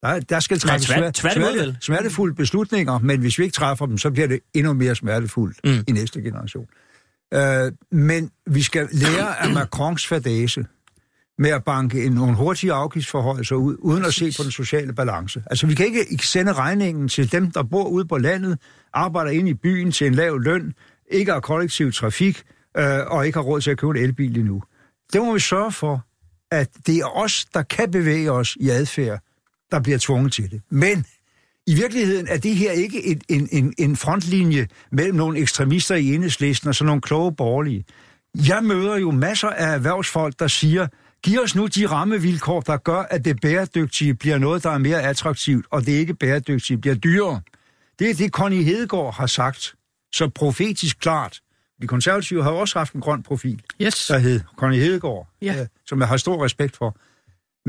Der, 0.04 0.20
der 0.20 0.40
skal 0.40 0.60
træffes 0.60 0.90
tvær- 0.90 1.12
smerte, 1.22 1.78
smertefulde 1.82 2.36
beslutninger, 2.36 2.98
men 3.00 3.20
hvis 3.20 3.40
vi 3.40 3.44
ikke 3.44 3.54
træffer 3.54 3.86
dem, 3.86 3.98
så 3.98 4.12
bliver 4.12 4.28
det 4.28 4.40
endnu 4.54 4.74
mere 4.74 4.96
smertefuldt 4.96 5.58
Mm. 5.64 5.84
i 5.88 5.92
næste 5.92 6.22
generation. 6.22 6.66
Øh, 7.34 7.72
men 7.92 8.32
vi 8.48 8.62
skal 8.62 8.88
lære 8.92 9.42
af 9.44 9.54
Macrons 9.58 10.08
fadase 10.08 10.66
med 11.40 11.50
at 11.50 11.64
banke 11.64 12.06
en, 12.06 12.12
nogle 12.12 12.36
hurtige 12.36 12.74
afgiftsforholdelser 12.74 13.56
ud, 13.56 13.76
uden 13.80 14.06
at 14.06 14.14
se 14.14 14.34
på 14.38 14.44
den 14.44 14.52
sociale 14.52 14.94
balance. 14.94 15.44
Altså, 15.46 15.68
vi 15.68 15.76
kan 15.76 15.86
ikke 16.10 16.28
sende 16.28 16.54
regningen 16.54 17.08
til 17.08 17.32
dem, 17.32 17.52
der 17.52 17.64
bor 17.64 17.88
ude 17.88 18.06
på 18.06 18.18
landet, 18.18 18.58
arbejder 18.94 19.32
inde 19.32 19.50
i 19.50 19.54
byen 19.54 19.92
til 19.92 20.08
en 20.08 20.16
lav 20.16 20.40
løn, 20.40 20.74
ikke 21.12 21.32
har 21.32 21.40
kollektiv 21.40 21.92
trafik, 21.92 22.44
øh, 22.78 23.00
og 23.08 23.26
ikke 23.26 23.38
har 23.38 23.44
råd 23.44 23.62
til 23.62 23.72
at 23.72 23.78
købe 23.78 24.00
en 24.00 24.04
elbil 24.04 24.40
endnu. 24.40 24.64
Det 25.14 25.22
må 25.22 25.34
vi 25.34 25.40
sørge 25.40 25.72
for, 25.72 26.06
at 26.52 26.70
det 26.88 26.98
er 26.98 27.18
os, 27.18 27.46
der 27.54 27.62
kan 27.62 27.92
bevæge 27.92 28.32
os 28.32 28.58
i 28.60 28.70
adfærd, 28.70 29.20
der 29.72 29.80
bliver 29.80 29.98
tvunget 29.98 30.34
til 30.34 30.52
det. 30.52 30.62
Men 30.70 31.06
i 31.68 31.76
virkeligheden 31.76 32.28
er 32.28 32.38
det 32.38 32.56
her 32.56 32.72
ikke 32.72 33.06
et, 33.06 33.24
en, 33.30 33.50
en, 33.52 33.74
en 33.78 33.96
frontlinje 33.96 34.68
mellem 34.92 35.16
nogle 35.16 35.40
ekstremister 35.40 35.96
i 35.96 36.14
enhedslisten 36.16 36.70
og 36.70 36.76
så 36.76 36.84
nogle 36.84 37.02
kloge 37.02 37.36
borgerlige. 37.36 37.86
Jeg 38.48 38.64
møder 38.64 38.98
jo 38.98 39.12
masser 39.12 39.50
af 39.50 39.74
erhvervsfolk, 39.74 40.40
der 40.40 40.48
siger, 40.48 40.88
giv 41.24 41.40
os 41.42 41.56
nu 41.56 41.68
de 41.68 41.88
rammevilkår, 41.88 42.62
der 42.62 42.78
gør, 42.78 43.02
at 43.02 43.26
det 43.26 43.42
bæredygtige 43.42 44.14
bliver 44.14 44.38
noget, 44.38 44.64
der 44.64 44.70
er 44.70 44.78
mere 44.78 45.02
attraktivt, 45.04 45.66
og 45.70 45.86
det 45.86 45.92
ikke 45.92 46.14
bæredygtige 46.14 46.78
bliver 46.78 46.96
dyrere. 46.96 47.42
Det 48.00 48.10
er 48.10 48.14
det, 48.14 48.32
Connie 48.32 48.64
Hedegaard 48.64 49.16
har 49.16 49.28
sagt, 49.28 49.76
så 50.14 50.30
profetisk 50.36 51.00
klart. 51.00 51.40
De 51.82 51.88
konservative 51.88 52.44
har 52.44 52.50
også 52.52 52.80
haft 52.80 52.94
en 52.94 53.02
grøn 53.02 53.24
profil, 53.24 53.62
Yes. 53.82 54.08
der 54.08 54.18
hed 54.18 54.42
Connie 54.58 54.80
Hedegaard, 54.80 55.28
Ja. 55.42 55.62
øh, 55.62 55.68
som 55.86 56.00
jeg 56.00 56.08
har 56.08 56.18
stor 56.18 56.46
respekt 56.46 56.78
for. 56.78 56.98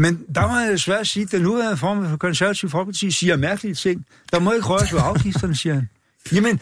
Men 0.00 0.24
der 0.34 0.48
må 0.48 0.58
jeg 0.58 0.72
desværre 0.72 1.04
sige, 1.04 1.22
at 1.22 1.32
den 1.32 1.42
nuværende 1.42 1.76
form 1.76 2.08
for 2.08 2.16
konservativ 2.16 2.68
folkeparti 2.70 3.10
siger 3.10 3.36
mærkelige 3.36 3.74
ting. 3.74 4.06
Der 4.32 4.38
må 4.40 4.52
ikke 4.52 4.66
røres 4.66 4.92
ved 4.92 5.00
afgifterne, 5.04 5.56
siger 5.56 5.74
han. 5.74 5.88
Jamen, 6.32 6.60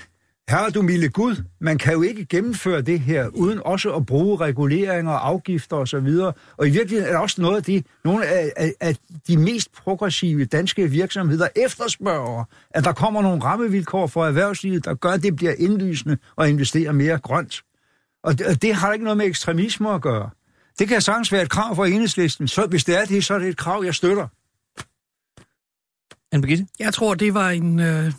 herre 0.48 0.70
du 0.70 0.82
milde 0.82 1.08
Gud, 1.08 1.36
man 1.60 1.78
kan 1.78 1.92
jo 1.92 2.02
ikke 2.02 2.24
gennemføre 2.24 2.82
det 2.82 3.00
her, 3.00 3.28
uden 3.28 3.60
også 3.64 3.94
at 3.94 4.06
bruge 4.06 4.36
reguleringer, 4.36 5.12
afgifter 5.12 5.76
osv. 5.76 5.96
Og, 5.96 6.34
og 6.56 6.68
i 6.68 6.70
virkeligheden 6.70 7.08
er 7.08 7.12
der 7.12 7.18
også 7.18 7.42
noget 7.42 7.56
af 7.56 7.62
det, 7.62 7.86
nogle 8.04 8.26
af, 8.26 8.52
af, 8.56 8.72
af 8.80 8.96
de 9.28 9.36
mest 9.36 9.72
progressive 9.72 10.44
danske 10.44 10.90
virksomheder 10.90 11.48
efterspørger, 11.56 12.44
at 12.70 12.84
der 12.84 12.92
kommer 12.92 13.22
nogle 13.22 13.42
rammevilkår 13.42 14.06
for 14.06 14.26
erhvervslivet, 14.26 14.84
der 14.84 14.94
gør, 14.94 15.10
at 15.10 15.22
det 15.22 15.36
bliver 15.36 15.54
indlysende 15.58 16.18
at 16.38 16.48
investere 16.48 16.92
mere 16.92 17.18
grønt. 17.18 17.62
Og 18.22 18.38
det, 18.38 18.46
og 18.46 18.62
det 18.62 18.74
har 18.74 18.92
ikke 18.92 19.04
noget 19.04 19.16
med 19.16 19.26
ekstremisme 19.26 19.90
at 19.90 20.02
gøre. 20.02 20.30
Det 20.78 20.88
kan 20.88 21.00
sagtens 21.00 21.32
være 21.32 21.42
et 21.42 21.50
krav 21.50 21.76
for 21.76 21.84
enhedslisten. 21.84 22.48
Så 22.48 22.66
hvis 22.66 22.84
det 22.84 23.00
er 23.00 23.04
det, 23.04 23.24
så 23.24 23.34
er 23.34 23.38
det 23.38 23.48
et 23.48 23.56
krav, 23.56 23.84
jeg 23.84 23.94
støtter. 23.94 24.26
Anne 26.32 26.42
Birgitte? 26.42 26.66
Jeg 26.78 26.94
tror, 26.94 27.14
det 27.14 27.34
var 27.34 27.50
en 27.50 27.80
øh, 27.80 28.12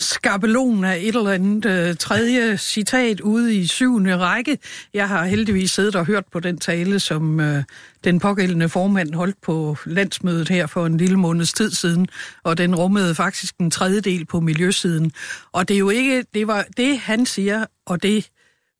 skabelon 0.00 0.84
af 0.84 0.96
et 0.96 1.16
eller 1.16 1.30
andet 1.30 1.64
øh, 1.64 1.96
tredje 1.96 2.56
citat 2.56 3.20
ude 3.20 3.56
i 3.56 3.66
syvende 3.66 4.16
række. 4.16 4.58
Jeg 4.94 5.08
har 5.08 5.24
heldigvis 5.24 5.70
siddet 5.70 5.96
og 5.96 6.06
hørt 6.06 6.24
på 6.32 6.40
den 6.40 6.58
tale, 6.58 7.00
som 7.00 7.40
øh, 7.40 7.64
den 8.04 8.20
pågældende 8.20 8.68
formand 8.68 9.14
holdt 9.14 9.40
på 9.42 9.76
landsmødet 9.86 10.48
her 10.48 10.66
for 10.66 10.86
en 10.86 10.96
lille 10.96 11.16
måneds 11.16 11.52
tid 11.52 11.70
siden, 11.70 12.08
og 12.42 12.58
den 12.58 12.74
rummede 12.74 13.14
faktisk 13.14 13.54
en 13.58 13.70
tredjedel 13.70 14.24
på 14.24 14.40
miljøsiden. 14.40 15.12
Og 15.52 15.68
det 15.68 15.74
er 15.74 15.78
jo 15.78 15.90
ikke, 15.90 16.24
det 16.34 16.46
var 16.46 16.64
det 16.76 16.98
han 16.98 17.26
siger, 17.26 17.66
og 17.86 18.02
det 18.02 18.28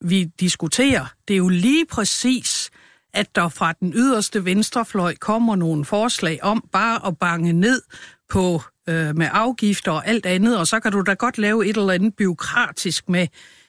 vi 0.00 0.24
diskuterer, 0.40 1.06
det 1.28 1.34
er 1.34 1.38
jo 1.38 1.48
lige 1.48 1.86
præcis 1.86 2.70
at 3.14 3.34
der 3.34 3.48
fra 3.48 3.72
den 3.72 3.92
yderste 3.96 4.44
venstrefløj 4.44 5.14
kommer 5.14 5.56
nogle 5.56 5.84
forslag 5.84 6.38
om 6.42 6.64
bare 6.72 7.06
at 7.06 7.18
bange 7.18 7.52
ned 7.52 7.82
på 8.28 8.62
øh, 8.90 9.16
med 9.16 9.28
afgifter 9.32 9.92
og 9.92 10.08
alt 10.08 10.26
andet, 10.26 10.58
og 10.58 10.66
så 10.66 10.80
kan 10.80 10.92
du 10.92 11.00
da 11.00 11.14
godt 11.14 11.38
lave 11.38 11.66
et 11.66 11.76
eller 11.76 11.92
andet 11.92 12.14
byråkratisk 12.14 13.08
med 13.08 13.26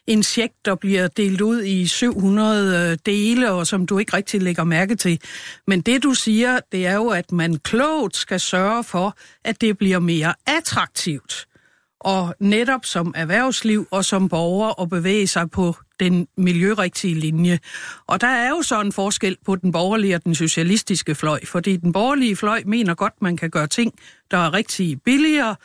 en 0.08 0.24
check, 0.24 0.54
der 0.66 0.76
bliver 0.76 1.08
delt 1.08 1.42
ud 1.42 1.64
i 1.64 1.88
700 1.88 2.92
øh, 2.92 2.98
dele, 3.06 3.52
og 3.52 3.68
som 3.68 3.86
du 3.86 3.98
ikke 4.00 4.18
rigtig 4.18 4.42
lægger 4.42 4.64
mærke 4.64 4.96
til. 4.96 5.20
Men 5.68 5.82
det 5.82 6.04
du 6.04 6.14
siger, 6.14 6.60
det 6.72 6.88
er 6.88 6.96
jo, 6.96 7.08
at 7.08 7.32
man 7.32 7.56
klogt 7.56 8.16
skal 8.16 8.40
sørge 8.40 8.84
for, 8.84 9.18
at 9.46 9.62
det 9.62 9.78
bliver 9.78 10.00
mere 10.00 10.34
attraktivt 10.48 11.48
og 12.02 12.36
netop 12.40 12.86
som 12.86 13.14
erhvervsliv 13.18 13.88
og 13.92 14.06
som 14.06 14.30
borger 14.30 14.82
at 14.82 14.90
bevæge 14.90 15.28
sig 15.28 15.52
på 15.52 15.76
den 16.00 16.28
miljørigtige 16.38 17.16
linje. 17.16 17.60
Og 18.08 18.22
der 18.22 18.28
er 18.28 18.50
jo 18.50 18.62
så 18.62 18.82
en 18.82 18.92
forskel 18.92 19.38
på 19.46 19.56
den 19.56 19.72
borgerlige 19.72 20.16
og 20.16 20.24
den 20.24 20.36
socialistiske 20.36 21.16
fløj, 21.16 21.46
fordi 21.46 21.78
den 21.78 21.94
borgerlige 21.94 22.36
fløj 22.36 22.64
mener 22.66 22.96
godt, 22.96 23.22
man 23.22 23.38
kan 23.38 23.50
gøre 23.50 23.68
ting, 23.68 23.94
der 24.32 24.38
er 24.38 24.54
rigtig 24.54 25.02
billigere, 25.02 25.56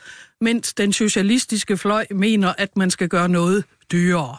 mens 0.41 0.73
den 0.73 0.93
socialistiske 0.93 1.77
fløj 1.77 2.05
mener, 2.11 2.53
at 2.57 2.77
man 2.77 2.91
skal 2.91 3.09
gøre 3.09 3.29
noget 3.29 3.63
dyrere. 3.91 4.37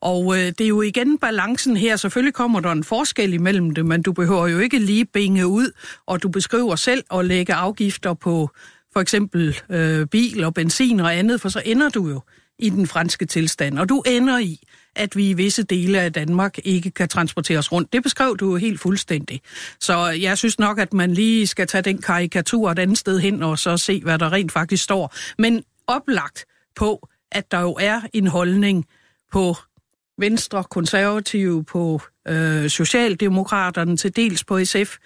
Og 0.00 0.36
øh, 0.36 0.44
det 0.44 0.60
er 0.60 0.68
jo 0.68 0.82
igen 0.82 1.18
balancen 1.18 1.76
her. 1.76 1.96
Selvfølgelig 1.96 2.34
kommer 2.34 2.60
der 2.60 2.72
en 2.72 2.84
forskel 2.84 3.32
imellem 3.32 3.70
det, 3.70 3.86
men 3.86 4.02
du 4.02 4.12
behøver 4.12 4.48
jo 4.48 4.58
ikke 4.58 4.78
lige 4.78 5.04
binge 5.04 5.46
ud, 5.46 5.72
og 6.06 6.22
du 6.22 6.28
beskriver 6.28 6.76
selv 6.76 7.04
at 7.14 7.24
lægge 7.24 7.54
afgifter 7.54 8.14
på 8.14 8.50
for 8.92 9.00
eksempel 9.00 9.58
øh, 9.70 10.06
bil 10.06 10.44
og 10.44 10.54
benzin 10.54 11.00
og 11.00 11.16
andet, 11.16 11.40
for 11.40 11.48
så 11.48 11.62
ender 11.64 11.88
du 11.88 12.08
jo 12.08 12.20
i 12.58 12.70
den 12.70 12.86
franske 12.86 13.26
tilstand, 13.26 13.78
og 13.78 13.88
du 13.88 14.02
ender 14.06 14.38
i, 14.38 14.60
at 14.96 15.16
vi 15.16 15.30
i 15.30 15.32
visse 15.32 15.62
dele 15.62 16.00
af 16.00 16.12
Danmark 16.12 16.58
ikke 16.64 16.90
kan 16.90 17.08
transporteres 17.08 17.72
rundt. 17.72 17.92
Det 17.92 18.02
beskrev 18.02 18.36
du 18.36 18.50
jo 18.50 18.56
helt 18.56 18.80
fuldstændig. 18.80 19.40
Så 19.80 20.06
jeg 20.06 20.38
synes 20.38 20.58
nok, 20.58 20.78
at 20.78 20.92
man 20.92 21.14
lige 21.14 21.46
skal 21.46 21.66
tage 21.66 21.82
den 21.82 22.02
karikatur 22.02 22.70
et 22.70 22.78
andet 22.78 22.98
sted 22.98 23.18
hen, 23.18 23.42
og 23.42 23.58
så 23.58 23.76
se, 23.76 24.00
hvad 24.02 24.18
der 24.18 24.32
rent 24.32 24.52
faktisk 24.52 24.84
står. 24.84 25.14
Men 25.38 25.64
oplagt 25.86 26.44
på, 26.76 27.08
at 27.32 27.50
der 27.50 27.60
jo 27.60 27.76
er 27.80 28.00
en 28.12 28.26
holdning 28.26 28.86
på 29.32 29.56
Venstre, 30.18 30.64
konservative, 30.64 31.64
på 31.64 32.00
øh, 32.28 32.70
Socialdemokraterne, 32.70 33.96
til 33.96 34.16
dels 34.16 34.44
på 34.44 34.64
SF, 34.64 34.96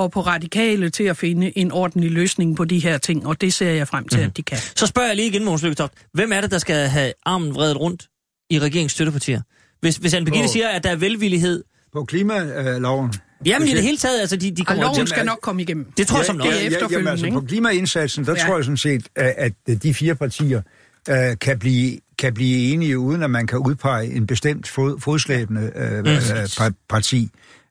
og 0.00 0.10
på 0.10 0.20
radikale 0.20 0.90
til 0.90 1.04
at 1.04 1.16
finde 1.16 1.58
en 1.58 1.72
ordentlig 1.72 2.10
løsning 2.10 2.56
på 2.56 2.64
de 2.64 2.78
her 2.78 2.98
ting, 2.98 3.26
og 3.26 3.40
det 3.40 3.52
ser 3.52 3.70
jeg 3.70 3.88
frem 3.88 4.08
til, 4.08 4.20
mm. 4.20 4.26
at 4.26 4.36
de 4.36 4.42
kan. 4.42 4.58
Så 4.76 4.86
spørger 4.86 5.08
jeg 5.08 5.16
lige 5.16 5.28
igen, 5.28 5.44
Måns 5.44 5.62
Lykketoft. 5.62 5.92
Hvem 6.14 6.32
er 6.32 6.40
det, 6.40 6.50
der 6.50 6.58
skal 6.58 6.88
have 6.88 7.12
armen 7.26 7.54
vredet 7.54 7.80
rundt 7.80 8.08
i 8.50 8.58
regeringens 8.58 8.92
støttepartier? 8.92 9.40
Hvis, 9.80 9.96
hvis 9.96 10.14
Anne 10.14 10.24
Birgitte 10.26 10.48
siger, 10.48 10.68
at 10.68 10.84
der 10.84 10.90
er 10.90 10.96
velvillighed... 10.96 11.64
På 11.92 12.04
klimaloven. 12.04 13.12
Jamen 13.46 13.68
i 13.68 13.70
det 13.70 13.82
hele 13.82 13.96
taget, 13.96 14.20
altså 14.20 14.36
de, 14.36 14.50
de 14.50 14.60
Og 14.62 14.66
kommer... 14.66 14.82
loven 14.84 14.96
til- 14.96 15.08
skal 15.08 15.24
nok 15.26 15.38
komme 15.42 15.62
igennem. 15.62 15.86
Det 15.96 16.06
tror 16.06 16.18
jeg 16.18 16.26
som 16.26 16.38
det 16.38 16.46
er 16.46 16.50
efterfølgende, 16.66 17.10
jamen, 17.10 17.24
altså, 17.24 17.40
på 17.40 17.46
klimaindsatsen, 17.46 18.24
der 18.26 18.32
Ja. 18.38 18.44
tror 18.46 18.56
jeg 18.56 18.64
sådan 18.64 18.76
set, 18.76 19.08
at, 19.16 19.52
at 19.66 19.82
de 19.82 19.94
fire 19.94 20.14
partier 20.14 20.62
øh, 21.10 21.16
kan, 21.40 21.58
blive, 21.58 21.98
kan 22.18 22.34
blive 22.34 22.72
enige, 22.72 22.98
uden 22.98 23.22
at 23.22 23.30
man 23.30 23.46
kan 23.46 23.58
udpege 23.58 24.12
en 24.14 24.26
bestemt 24.26 24.68
fod, 24.68 25.00
fodslæbende 25.00 25.72
øh, 25.76 25.98
øh, 25.98 26.18
pa- 26.44 26.86
parti. 26.88 27.28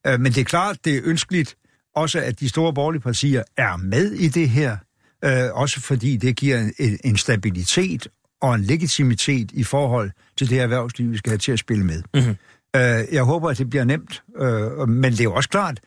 Øh, 0.08 0.20
men 0.20 0.32
det 0.32 0.42
er 0.42 0.46
klart, 0.46 0.78
det 0.86 0.96
er 0.96 1.02
ønskeligt 1.04 1.56
også, 2.00 2.20
at 2.20 2.40
de 2.40 2.50
store 2.50 2.74
borgerlige 2.74 3.02
partier 3.02 3.44
er 3.58 3.78
med 3.78 4.12
i 4.12 4.28
det 4.28 4.50
her, 4.50 4.78
øh, 5.26 5.32
også 5.54 5.80
fordi 5.82 6.18
det 6.18 6.36
giver 6.36 6.60
en, 6.80 7.00
en 7.04 7.18
stabilitet 7.18 8.08
og 8.42 8.56
en 8.56 8.62
legitimitet 8.62 9.52
i 9.52 9.64
forhold 9.64 10.12
til 10.38 10.50
det 10.50 10.60
erhvervsliv, 10.60 11.12
vi 11.12 11.18
skal 11.18 11.30
have 11.30 11.38
til 11.38 11.52
at 11.52 11.60
spille 11.60 11.86
med. 11.86 12.04
Mhm. 12.14 12.36
Øh, 12.76 13.14
jeg 13.14 13.24
håber, 13.24 13.50
at 13.50 13.58
det 13.58 13.70
bliver 13.70 13.84
nemt, 13.84 14.24
øh, 14.42 14.90
men 14.90 15.12
det 15.12 15.20
er 15.20 15.24
jo 15.24 15.34
også 15.34 15.50
klart, 15.50 15.80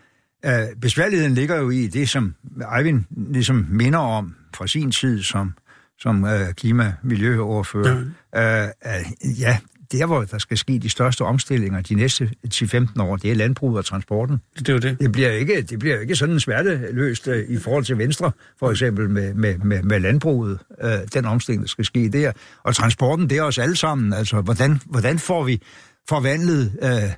øh, 0.45 0.53
besværligheden 0.81 1.35
ligger 1.35 1.57
jo 1.57 1.71
i 1.71 1.87
det, 1.87 2.09
som 2.09 2.35
Eivind 2.79 3.05
ligesom 3.11 3.67
minder 3.71 3.99
om 3.99 4.35
fra 4.55 4.67
sin 4.67 4.91
tid 4.91 5.23
som, 5.23 5.55
som 5.99 6.25
øh, 6.25 6.49
klima- 6.61 6.93
miljøoverfører. 7.03 8.05
Ja. 8.35 8.65
Øh, 8.65 8.69
øh, 8.87 9.41
ja, 9.41 9.59
der 9.93 10.07
hvor 10.07 10.23
der 10.23 10.39
skal 10.39 10.59
ske 10.59 10.79
de 10.79 10.89
største 10.89 11.23
omstillinger 11.23 11.81
de 11.81 11.95
næste 11.95 12.31
10-15 12.55 13.03
år, 13.03 13.17
det 13.17 13.31
er 13.31 13.35
landbruget 13.35 13.79
og 13.79 13.85
transporten. 13.85 14.41
Det 14.59 14.69
er 14.69 14.73
jo 14.73 14.79
det. 14.79 15.01
Det 15.01 15.13
bliver 15.13 15.31
ikke, 15.31 15.63
det 15.63 15.79
bliver 15.79 16.01
ikke 16.01 16.17
sådan 16.17 16.41
sværteløst 16.41 17.29
øh, 17.29 17.49
i 17.49 17.59
forhold 17.59 17.85
til 17.85 17.99
Venstre, 17.99 18.33
for 18.59 18.71
eksempel 18.71 19.11
med, 19.11 19.35
med, 19.35 19.59
med, 19.59 19.83
med 19.83 20.01
landbruget, 20.01 20.59
øh, 20.83 20.91
den 21.15 21.25
omstilling, 21.25 21.63
der 21.63 21.69
skal 21.69 21.85
ske 21.85 22.09
der. 22.09 22.33
Og 22.65 22.75
transporten, 22.75 23.31
det 23.31 23.39
er 23.39 23.43
os 23.43 23.59
alle 23.59 23.77
sammen. 23.77 24.13
Altså, 24.13 24.41
hvordan, 24.41 24.81
hvordan 24.87 25.19
får 25.19 25.45
vi 25.45 25.63
forvandlet 26.09 26.73
øh, 26.83 27.11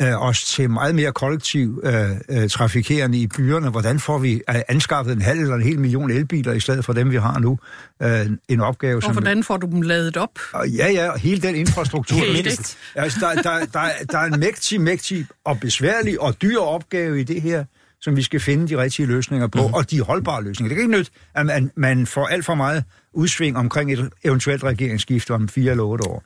øh, 0.00 0.22
os 0.22 0.44
til 0.44 0.70
meget 0.70 0.94
mere 0.94 1.12
kollektiv 1.12 1.80
øh, 1.84 2.10
øh, 2.28 2.48
trafikerende 2.48 3.18
i 3.18 3.26
byerne? 3.26 3.70
Hvordan 3.70 4.00
får 4.00 4.18
vi 4.18 4.32
øh, 4.32 4.54
anskaffet 4.68 5.12
en 5.12 5.22
halv 5.22 5.40
eller 5.40 5.54
en 5.54 5.62
hel 5.62 5.78
million 5.78 6.10
elbiler 6.10 6.52
i 6.52 6.60
stedet 6.60 6.84
for 6.84 6.92
dem, 6.92 7.10
vi 7.10 7.16
har 7.16 7.38
nu? 7.38 7.58
Øh, 8.02 8.26
en 8.48 8.60
opgave, 8.60 8.96
Og 8.96 9.02
som... 9.02 9.12
hvordan 9.12 9.44
får 9.44 9.56
du 9.56 9.66
dem 9.66 9.82
ladet 9.82 10.16
op? 10.16 10.38
Og 10.52 10.68
Ja, 10.68 10.90
ja, 10.90 11.10
og 11.10 11.18
hele 11.18 11.40
den 11.42 11.54
infrastruktur. 11.54 12.18
Helt. 12.18 12.76
Altså, 12.94 13.18
der, 13.20 13.42
der, 13.42 13.64
der, 13.72 13.88
der 14.10 14.18
er 14.18 14.24
en 14.24 14.40
mægtig, 14.40 14.80
mægtig 14.80 15.26
og 15.44 15.60
besværlig 15.60 16.20
og 16.20 16.42
dyr 16.42 16.58
opgave 16.58 17.20
i 17.20 17.24
det 17.24 17.42
her, 17.42 17.64
som 18.00 18.16
vi 18.16 18.22
skal 18.22 18.40
finde 18.40 18.68
de 18.68 18.76
rigtige 18.82 19.06
løsninger 19.06 19.46
på, 19.46 19.68
mm. 19.68 19.74
og 19.74 19.90
de 19.90 20.00
holdbare 20.00 20.42
løsninger. 20.44 20.68
Det 20.68 20.76
kan 20.76 20.84
ikke 20.84 20.98
nytte, 20.98 21.10
at 21.34 21.46
man, 21.46 21.70
man 21.76 22.06
får 22.06 22.26
alt 22.26 22.44
for 22.44 22.54
meget 22.54 22.84
udsving 23.12 23.56
omkring 23.56 23.92
et 23.92 24.10
eventuelt 24.24 24.64
regeringsskifte 24.64 25.34
om 25.34 25.48
fire 25.48 25.70
eller 25.70 25.84
otte 25.84 26.04
år. 26.04 26.22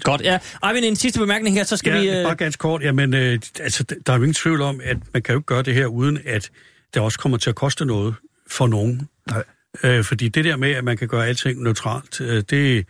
Godt, 0.00 0.20
ja. 0.20 0.38
Eivind, 0.68 0.84
en 0.84 0.96
sidste 0.96 1.20
bemærkning 1.20 1.56
her, 1.56 1.64
så 1.64 1.76
skal 1.76 1.92
ja, 1.92 2.00
vi... 2.00 2.18
Øh... 2.18 2.24
bare 2.24 2.34
ganske 2.34 2.60
kort. 2.60 2.82
Jamen, 2.82 3.14
øh, 3.14 3.38
altså, 3.60 3.84
der 4.06 4.12
er 4.12 4.16
jo 4.16 4.22
ingen 4.22 4.34
tvivl 4.34 4.60
om, 4.60 4.80
at 4.84 4.96
man 5.12 5.22
kan 5.22 5.32
jo 5.32 5.38
ikke 5.38 5.46
gøre 5.46 5.62
det 5.62 5.74
her, 5.74 5.86
uden 5.86 6.18
at 6.24 6.50
det 6.94 7.02
også 7.02 7.18
kommer 7.18 7.38
til 7.38 7.50
at 7.50 7.56
koste 7.56 7.84
noget 7.84 8.14
for 8.46 8.66
nogen. 8.66 9.08
Nej. 9.30 9.44
Øh, 9.84 10.04
fordi 10.04 10.28
det 10.28 10.44
der 10.44 10.56
med, 10.56 10.70
at 10.70 10.84
man 10.84 10.96
kan 10.96 11.08
gøre 11.08 11.26
alting 11.26 11.62
neutralt, 11.62 12.20
øh, 12.20 12.42
det, 12.50 12.86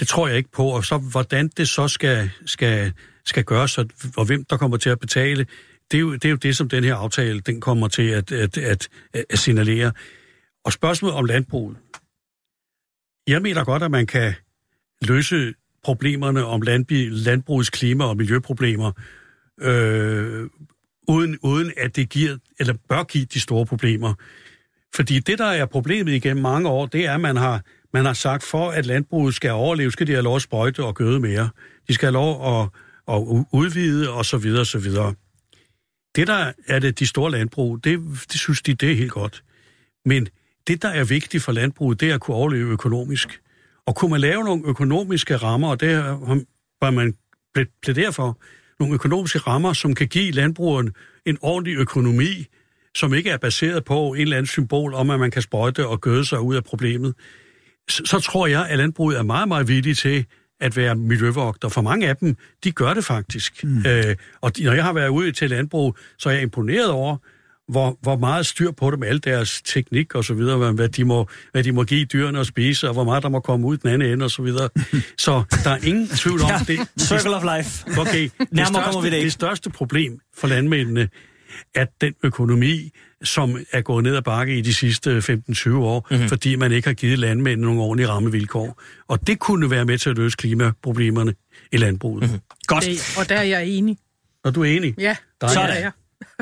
det 0.00 0.08
tror 0.08 0.28
jeg 0.28 0.36
ikke 0.36 0.50
på. 0.52 0.66
Og 0.66 0.84
så 0.84 0.98
hvordan 0.98 1.48
det 1.48 1.68
så 1.68 1.88
skal, 1.88 2.30
skal, 2.46 2.92
skal 3.24 3.44
gøres, 3.44 3.78
og, 3.78 3.86
og 4.16 4.24
hvem 4.24 4.44
der 4.44 4.56
kommer 4.56 4.76
til 4.76 4.90
at 4.90 5.00
betale, 5.00 5.46
det 5.90 5.96
er, 5.96 6.00
jo, 6.00 6.12
det 6.12 6.24
er 6.24 6.30
jo 6.30 6.36
det, 6.36 6.56
som 6.56 6.68
den 6.68 6.84
her 6.84 6.94
aftale 6.94 7.40
den 7.40 7.60
kommer 7.60 7.88
til 7.88 8.08
at, 8.08 8.32
at, 8.32 8.58
at, 8.58 8.88
at 9.30 9.38
signalere. 9.38 9.92
Og 10.64 10.72
spørgsmålet 10.72 11.16
om 11.16 11.24
landbruget. 11.24 11.76
Jeg 13.26 13.42
mener 13.42 13.64
godt, 13.64 13.82
at 13.82 13.90
man 13.90 14.06
kan 14.06 14.34
løse 15.02 15.54
problemerne 15.84 16.44
om 16.44 16.62
landbi, 16.62 17.08
landbrugets 17.08 17.70
klima- 17.70 18.04
og 18.04 18.16
miljøproblemer, 18.16 18.92
øh, 19.60 20.46
uden, 21.08 21.38
uden 21.42 21.72
at 21.76 21.96
det 21.96 22.08
giver, 22.08 22.36
eller 22.58 22.74
bør 22.88 23.02
give 23.02 23.24
de 23.24 23.40
store 23.40 23.66
problemer. 23.66 24.14
Fordi 24.94 25.18
det, 25.18 25.38
der 25.38 25.44
er 25.44 25.66
problemet 25.66 26.12
igennem 26.12 26.42
mange 26.42 26.68
år, 26.68 26.86
det 26.86 27.06
er, 27.06 27.14
at 27.14 27.20
man 27.20 27.36
har, 27.36 27.62
man 27.92 28.04
har 28.04 28.12
sagt, 28.12 28.42
for 28.42 28.70
at 28.70 28.86
landbruget 28.86 29.34
skal 29.34 29.50
overleve, 29.50 29.90
skal 29.90 30.06
de 30.06 30.12
have 30.12 30.22
lov 30.22 30.36
at 30.36 30.42
sprøjte 30.42 30.84
og 30.84 30.94
gøde 30.94 31.20
mere. 31.20 31.48
De 31.88 31.94
skal 31.94 32.06
have 32.06 32.12
lov 32.12 32.60
at, 32.60 32.68
at 33.08 33.46
udvide, 33.52 34.10
og 34.10 34.24
så 34.24 34.36
videre, 34.36 34.60
og 34.60 34.66
så 34.66 34.78
videre. 34.78 35.14
Det, 36.16 36.26
der 36.26 36.52
er 36.68 36.78
det, 36.78 36.98
de 36.98 37.06
store 37.06 37.30
landbrug, 37.30 37.84
det, 37.84 38.00
det 38.32 38.40
synes 38.40 38.62
de, 38.62 38.74
det 38.74 38.90
er 38.90 38.96
helt 38.96 39.12
godt. 39.12 39.44
Men 40.04 40.28
det, 40.66 40.82
der 40.82 40.88
er 40.88 41.04
vigtigt 41.04 41.42
for 41.42 41.52
landbruget, 41.52 42.00
det 42.00 42.10
er 42.10 42.14
at 42.14 42.20
kunne 42.20 42.36
overleve 42.36 42.70
økonomisk. 42.70 43.40
Og 43.86 43.96
kunne 43.96 44.10
man 44.10 44.20
lave 44.20 44.44
nogle 44.44 44.62
økonomiske 44.66 45.36
rammer, 45.36 45.68
og 45.68 45.80
det 45.80 45.96
var 46.80 46.90
man 46.90 47.14
plæderer 47.82 48.10
for, 48.10 48.40
nogle 48.80 48.94
økonomiske 48.94 49.38
rammer, 49.38 49.72
som 49.72 49.94
kan 49.94 50.08
give 50.08 50.30
landbrugeren 50.30 50.90
en 51.26 51.38
ordentlig 51.40 51.76
økonomi, 51.76 52.46
som 52.96 53.14
ikke 53.14 53.30
er 53.30 53.36
baseret 53.36 53.84
på 53.84 54.14
en 54.14 54.20
eller 54.20 54.36
anden 54.36 54.46
symbol 54.46 54.94
om, 54.94 55.10
at 55.10 55.20
man 55.20 55.30
kan 55.30 55.42
sprøjte 55.42 55.86
og 55.86 56.00
gøde 56.00 56.24
sig 56.24 56.40
ud 56.40 56.56
af 56.56 56.64
problemet, 56.64 57.14
så, 57.88 58.02
så 58.06 58.20
tror 58.20 58.46
jeg, 58.46 58.66
at 58.68 58.78
landbruget 58.78 59.18
er 59.18 59.22
meget, 59.22 59.48
meget 59.48 59.68
villig 59.68 59.96
til 59.96 60.26
at 60.60 60.76
være 60.76 60.96
miljøvogter. 60.96 61.68
For 61.68 61.80
mange 61.82 62.08
af 62.08 62.16
dem, 62.16 62.36
de 62.64 62.72
gør 62.72 62.94
det 62.94 63.04
faktisk. 63.04 63.64
Mm. 63.64 63.86
Øh, 63.86 64.16
og 64.40 64.56
de, 64.56 64.64
når 64.64 64.72
jeg 64.72 64.84
har 64.84 64.92
været 64.92 65.08
ude 65.08 65.32
til 65.32 65.50
landbrug, 65.50 65.96
så 66.18 66.28
er 66.28 66.32
jeg 66.32 66.42
imponeret 66.42 66.90
over, 66.90 67.16
hvor, 67.70 67.98
hvor 68.02 68.16
meget 68.16 68.46
styr 68.46 68.70
på 68.70 68.90
dem, 68.90 69.02
al 69.02 69.24
deres 69.24 69.62
teknik 69.62 70.14
og 70.14 70.24
så 70.24 70.34
videre, 70.34 70.58
hvad, 70.58 70.72
hvad, 70.72 70.88
de 70.88 71.04
må, 71.04 71.26
hvad 71.52 71.64
de 71.64 71.72
må 71.72 71.84
give 71.84 72.04
dyrene 72.04 72.40
at 72.40 72.46
spise, 72.46 72.88
og 72.88 72.92
hvor 72.94 73.04
meget 73.04 73.22
der 73.22 73.28
må 73.28 73.40
komme 73.40 73.66
ud 73.66 73.76
den 73.76 73.90
anden 73.90 74.12
ende 74.12 74.24
og 74.24 74.30
så 74.30 74.42
videre. 74.42 74.68
Så 75.18 75.42
der 75.64 75.70
er 75.70 75.78
ingen 75.84 76.08
tvivl 76.08 76.42
om 76.42 76.48
Ja, 76.50 76.58
det. 76.66 76.80
circle 77.00 77.36
of 77.36 77.42
life. 77.58 78.00
Okay, 78.00 78.22
det 78.38 78.52
Nærmere 78.52 78.66
største, 78.66 78.82
kommer 78.84 79.00
vi 79.00 79.10
det 79.10 79.16
ikke. 79.16 79.24
det 79.24 79.32
største 79.32 79.70
problem 79.70 80.18
for 80.36 80.48
landmændene, 80.48 81.08
at 81.74 81.88
den 82.00 82.14
økonomi, 82.24 82.90
som 83.24 83.58
er 83.72 83.80
gået 83.80 84.04
ned 84.04 84.16
ad 84.16 84.22
bakke 84.22 84.58
i 84.58 84.60
de 84.60 84.74
sidste 84.74 85.18
15-20 85.18 85.70
år, 85.76 86.06
Mhm. 86.10 86.16
mm-hmm. 86.16 86.28
fordi 86.28 86.56
man 86.56 86.72
ikke 86.72 86.88
har 86.88 86.94
givet 86.94 87.18
landmændene 87.18 87.66
nogle 87.66 87.80
ordentlige 87.82 88.08
rammevilkår. 88.08 88.80
Og 89.08 89.26
det 89.26 89.38
kunne 89.38 89.70
være 89.70 89.84
med 89.84 89.98
til 89.98 90.10
at 90.10 90.16
løse 90.16 90.36
klimaproblemerne 90.36 91.34
i 91.72 91.76
landbruget. 91.76 92.22
Mhm. 92.22 92.30
Mm-hmm. 92.30 92.40
Godt. 92.66 92.84
Det, 92.84 93.14
og 93.18 93.28
der 93.28 93.36
er 93.36 93.42
jeg 93.42 93.66
enig. 93.66 93.96
Og 94.44 94.54
du 94.54 94.60
er 94.60 94.64
enig? 94.66 94.94
Ja, 94.98 95.16
Dejligt. 95.40 95.54
så 95.54 95.60
er 95.60 95.78
jeg. 95.78 95.90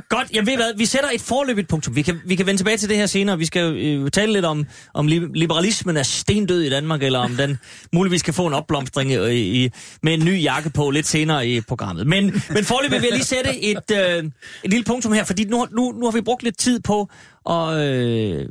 Godt, 0.09 0.31
jeg 0.33 0.47
ved 0.47 0.57
hvad, 0.57 0.75
vi 0.77 0.87
sætter 0.87 1.11
et 1.11 1.21
forløbigt 1.21 1.69
punktum. 1.69 1.97
Vi 1.97 2.03
kan, 2.03 2.21
vi 2.27 2.35
kan 2.35 2.47
vende 2.47 2.61
tilbage 2.61 2.77
til 2.77 2.89
det 2.89 2.97
her 2.97 3.07
senere. 3.07 3.39
Vi 3.39 3.47
skal 3.47 3.63
jo 3.63 3.75
øh, 4.05 4.11
tale 4.11 4.33
lidt 4.33 4.45
om, 4.45 4.67
om 4.95 5.07
li- 5.07 5.33
liberalismen 5.35 5.97
er 5.97 6.03
stendød 6.03 6.63
i 6.63 6.71
Danmark, 6.71 7.03
eller 7.03 7.19
om 7.19 7.31
den 7.31 7.59
muligvis 7.93 8.23
kan 8.23 8.35
få 8.35 8.47
en 8.47 8.55
opblomstring 8.55 9.13
i, 9.13 9.65
i, 9.65 9.71
med 10.03 10.15
en 10.15 10.25
ny 10.25 10.43
jakke 10.43 10.71
på 10.71 10.91
lidt 10.91 11.07
senere 11.07 11.49
i 11.49 11.61
programmet. 11.61 12.07
Men, 12.07 12.43
men 12.51 12.65
forløbigt 12.65 13.03
vil 13.03 13.09
jeg 13.09 13.17
lige 13.17 13.27
sætte 13.27 13.63
et, 13.63 13.91
øh, 13.93 14.25
et 14.65 14.71
lille 14.71 14.85
punktum 14.85 15.13
her, 15.13 15.25
fordi 15.25 15.45
nu, 15.45 15.67
nu, 15.71 15.93
nu 15.93 16.05
har 16.05 16.13
vi 16.13 16.21
brugt 16.21 16.43
lidt 16.43 16.59
tid 16.59 16.81
på 16.81 17.09
at... 17.51 17.79
Øh, 17.79 18.49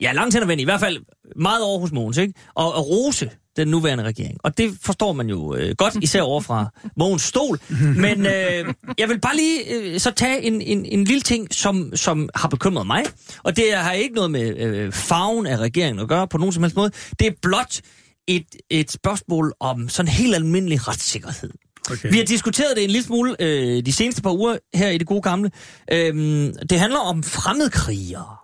ja, 0.00 0.12
langt 0.12 0.34
hen 0.34 0.60
i 0.60 0.64
hvert 0.64 0.80
fald 0.80 0.98
meget 1.36 1.62
over 1.62 1.80
hos 1.80 1.92
Mogens, 1.92 2.16
ikke? 2.16 2.34
Og 2.54 2.78
at 2.78 2.86
rose 2.86 3.30
den 3.58 3.68
nuværende 3.68 4.04
regering. 4.04 4.36
Og 4.44 4.58
det 4.58 4.78
forstår 4.82 5.12
man 5.12 5.28
jo 5.28 5.54
øh, 5.54 5.74
godt, 5.78 5.96
især 6.02 6.22
over 6.22 6.40
fra 6.40 6.70
Mogens 6.96 7.22
stol. 7.22 7.58
Men 8.04 8.26
øh, 8.26 8.74
jeg 8.98 9.08
vil 9.08 9.20
bare 9.20 9.36
lige 9.36 9.74
øh, 9.74 10.00
så 10.00 10.10
tage 10.10 10.42
en, 10.42 10.60
en, 10.60 10.84
en 10.84 11.04
lille 11.04 11.20
ting, 11.20 11.54
som, 11.54 11.96
som 11.96 12.28
har 12.34 12.48
bekymret 12.48 12.86
mig. 12.86 13.04
Og 13.42 13.56
det 13.56 13.64
har 13.74 13.92
ikke 13.92 14.14
noget 14.14 14.30
med 14.30 14.56
øh, 14.56 14.92
farven 14.92 15.46
af 15.46 15.56
regeringen 15.56 16.00
at 16.00 16.08
gøre 16.08 16.28
på 16.28 16.38
nogen 16.38 16.52
som 16.52 16.62
helst 16.62 16.76
måde. 16.76 16.90
Det 17.18 17.26
er 17.26 17.32
blot 17.42 17.80
et, 18.28 18.46
et 18.70 18.90
spørgsmål 18.90 19.52
om 19.60 19.88
sådan 19.88 20.08
helt 20.08 20.34
almindelig 20.34 20.88
retssikkerhed. 20.88 21.50
Okay. 21.90 22.10
Vi 22.10 22.18
har 22.18 22.24
diskuteret 22.24 22.76
det 22.76 22.84
en 22.84 22.90
lille 22.90 23.06
smule 23.06 23.36
øh, 23.40 23.86
de 23.86 23.92
seneste 23.92 24.22
par 24.22 24.32
uger 24.32 24.56
her 24.74 24.88
i 24.88 24.98
det 24.98 25.06
gode 25.06 25.22
gamle. 25.22 25.50
Øhm, 25.92 26.52
det 26.70 26.80
handler 26.80 26.98
om 26.98 27.22
fremmedkrigere 27.22 28.36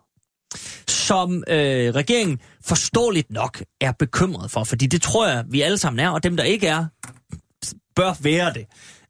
som 0.88 1.44
øh, 1.48 1.94
regeringen 1.94 2.38
forståeligt 2.66 3.30
nok 3.30 3.62
er 3.80 3.92
bekymret 3.92 4.50
for, 4.50 4.64
fordi 4.64 4.86
det 4.86 5.02
tror 5.02 5.28
jeg, 5.28 5.44
vi 5.48 5.60
alle 5.60 5.78
sammen 5.78 6.00
er, 6.00 6.08
og 6.08 6.22
dem, 6.22 6.36
der 6.36 6.44
ikke 6.44 6.66
er, 6.66 6.86
bør 7.96 8.22
være 8.22 8.52
det. 8.52 8.66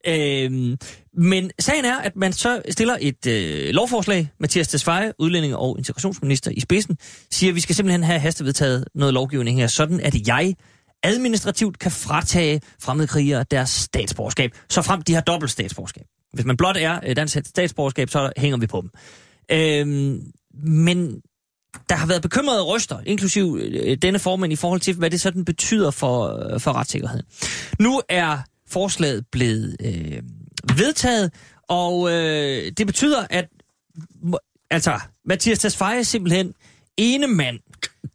Øhm, 0.06 0.76
men 1.16 1.50
sagen 1.58 1.84
er, 1.84 1.96
at 1.98 2.16
man 2.16 2.32
så 2.32 2.62
stiller 2.70 2.96
et 3.00 3.26
øh, 3.26 3.68
lovforslag, 3.74 4.30
Mathias 4.40 4.68
Tesfaye, 4.68 5.12
udlændinge 5.18 5.56
og 5.56 5.78
integrationsminister 5.78 6.50
i 6.50 6.60
spidsen, 6.60 6.98
siger, 7.30 7.50
at 7.50 7.54
vi 7.54 7.60
skal 7.60 7.74
simpelthen 7.74 8.02
have 8.02 8.20
hastevedtaget 8.20 8.84
noget 8.94 9.14
lovgivning 9.14 9.58
her, 9.58 9.66
sådan 9.66 10.00
at 10.00 10.28
jeg 10.28 10.54
administrativt 11.02 11.78
kan 11.78 11.90
fratage 11.90 12.60
fremmedkrigere 12.82 13.44
deres 13.50 13.70
statsborgerskab, 13.70 14.50
så 14.70 14.82
frem 14.82 15.02
de 15.02 15.14
har 15.14 15.20
dobbelt 15.20 15.50
statsborgerskab. 15.50 16.04
Hvis 16.32 16.44
man 16.44 16.56
blot 16.56 16.76
er 16.76 17.00
øh, 17.06 17.16
dansk 17.16 17.38
statsborgerskab, 17.44 18.10
så 18.10 18.32
hænger 18.36 18.58
vi 18.58 18.66
på 18.66 18.80
dem. 18.80 18.90
Øhm, 19.50 20.22
men 20.64 21.20
der 21.88 21.94
har 21.94 22.06
været 22.06 22.22
bekymrede 22.22 22.62
røster, 22.62 22.98
inklusiv 23.06 23.58
øh, 23.62 23.96
denne 23.96 24.18
formand, 24.18 24.52
i 24.52 24.56
forhold 24.56 24.80
til, 24.80 24.94
hvad 24.94 25.10
det 25.10 25.20
sådan 25.20 25.44
betyder 25.44 25.90
for, 25.90 26.52
øh, 26.54 26.60
for 26.60 26.72
retssikkerheden. 26.72 27.26
Nu 27.80 28.02
er 28.08 28.38
forslaget 28.68 29.24
blevet 29.32 29.76
øh, 29.80 30.22
vedtaget, 30.78 31.32
og 31.68 32.10
øh, 32.12 32.72
det 32.78 32.86
betyder, 32.86 33.26
at 33.30 33.48
altså, 34.70 35.00
Mathias 35.24 35.58
Tesfaye 35.58 36.04
simpelthen 36.04 36.54
ene 36.96 37.26
mand 37.26 37.58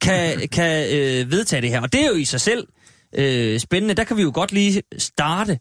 kan, 0.01 0.39
kan 0.57 0.95
øh, 0.95 1.31
vedtage 1.31 1.61
det 1.61 1.69
her. 1.69 1.81
Og 1.81 1.93
det 1.93 2.01
er 2.01 2.07
jo 2.07 2.15
i 2.15 2.25
sig 2.25 2.41
selv 2.41 2.67
øh, 3.15 3.59
spændende. 3.59 3.93
Der 3.93 4.03
kan 4.03 4.17
vi 4.17 4.21
jo 4.21 4.31
godt 4.33 4.51
lige 4.51 4.83
starte. 4.97 5.59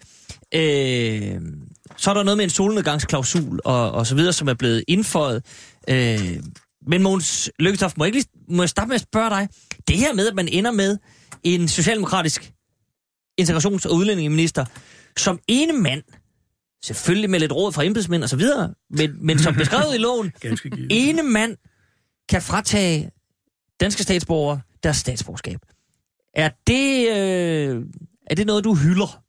Øh, 0.54 1.40
så 1.96 2.10
er 2.10 2.14
der 2.14 2.22
noget 2.22 2.36
med 2.36 2.44
en 2.44 2.50
solnedgangsklausul 2.50 3.60
og, 3.64 3.92
og 3.92 4.06
så 4.06 4.14
videre, 4.14 4.32
som 4.32 4.48
er 4.48 4.54
blevet 4.54 4.84
indføjet. 4.88 5.44
Øh, 5.88 6.36
men 6.88 7.02
Måns 7.02 7.50
Lykketoft, 7.58 7.98
må 7.98 8.04
jeg, 8.04 8.14
ikke 8.14 8.18
lige, 8.18 8.56
må 8.56 8.62
jeg 8.62 8.68
starte 8.68 8.88
med 8.88 8.94
at 8.94 9.00
spørge 9.00 9.30
dig? 9.30 9.48
Det 9.88 9.96
her 9.96 10.12
med, 10.14 10.28
at 10.28 10.34
man 10.34 10.48
ender 10.48 10.70
med 10.70 10.98
en 11.42 11.68
socialdemokratisk 11.68 12.52
integrations- 13.40 13.88
og 13.88 13.94
udlændingeminister, 13.94 14.64
som 15.16 15.38
ene 15.48 15.72
mand, 15.72 16.02
selvfølgelig 16.84 17.30
med 17.30 17.40
lidt 17.40 17.52
råd 17.52 17.72
fra 17.72 17.84
embedsmænd 17.84 18.22
og 18.22 18.28
så 18.28 18.36
videre, 18.36 18.74
men, 18.90 19.26
men 19.26 19.38
som 19.38 19.54
beskrevet 19.54 19.94
i 19.94 19.98
loven, 19.98 20.32
ene 20.90 21.22
mand 21.22 21.56
kan 22.28 22.42
fratage 22.42 23.10
danske 23.80 24.02
statsborgere 24.02 24.60
deres 24.82 24.96
statsborgerskab. 24.96 25.60
Er 26.34 26.50
det, 26.66 27.08
øh, 27.08 27.84
er 28.26 28.34
det 28.34 28.46
noget, 28.46 28.64
du 28.64 28.74
hylder? 28.74 29.22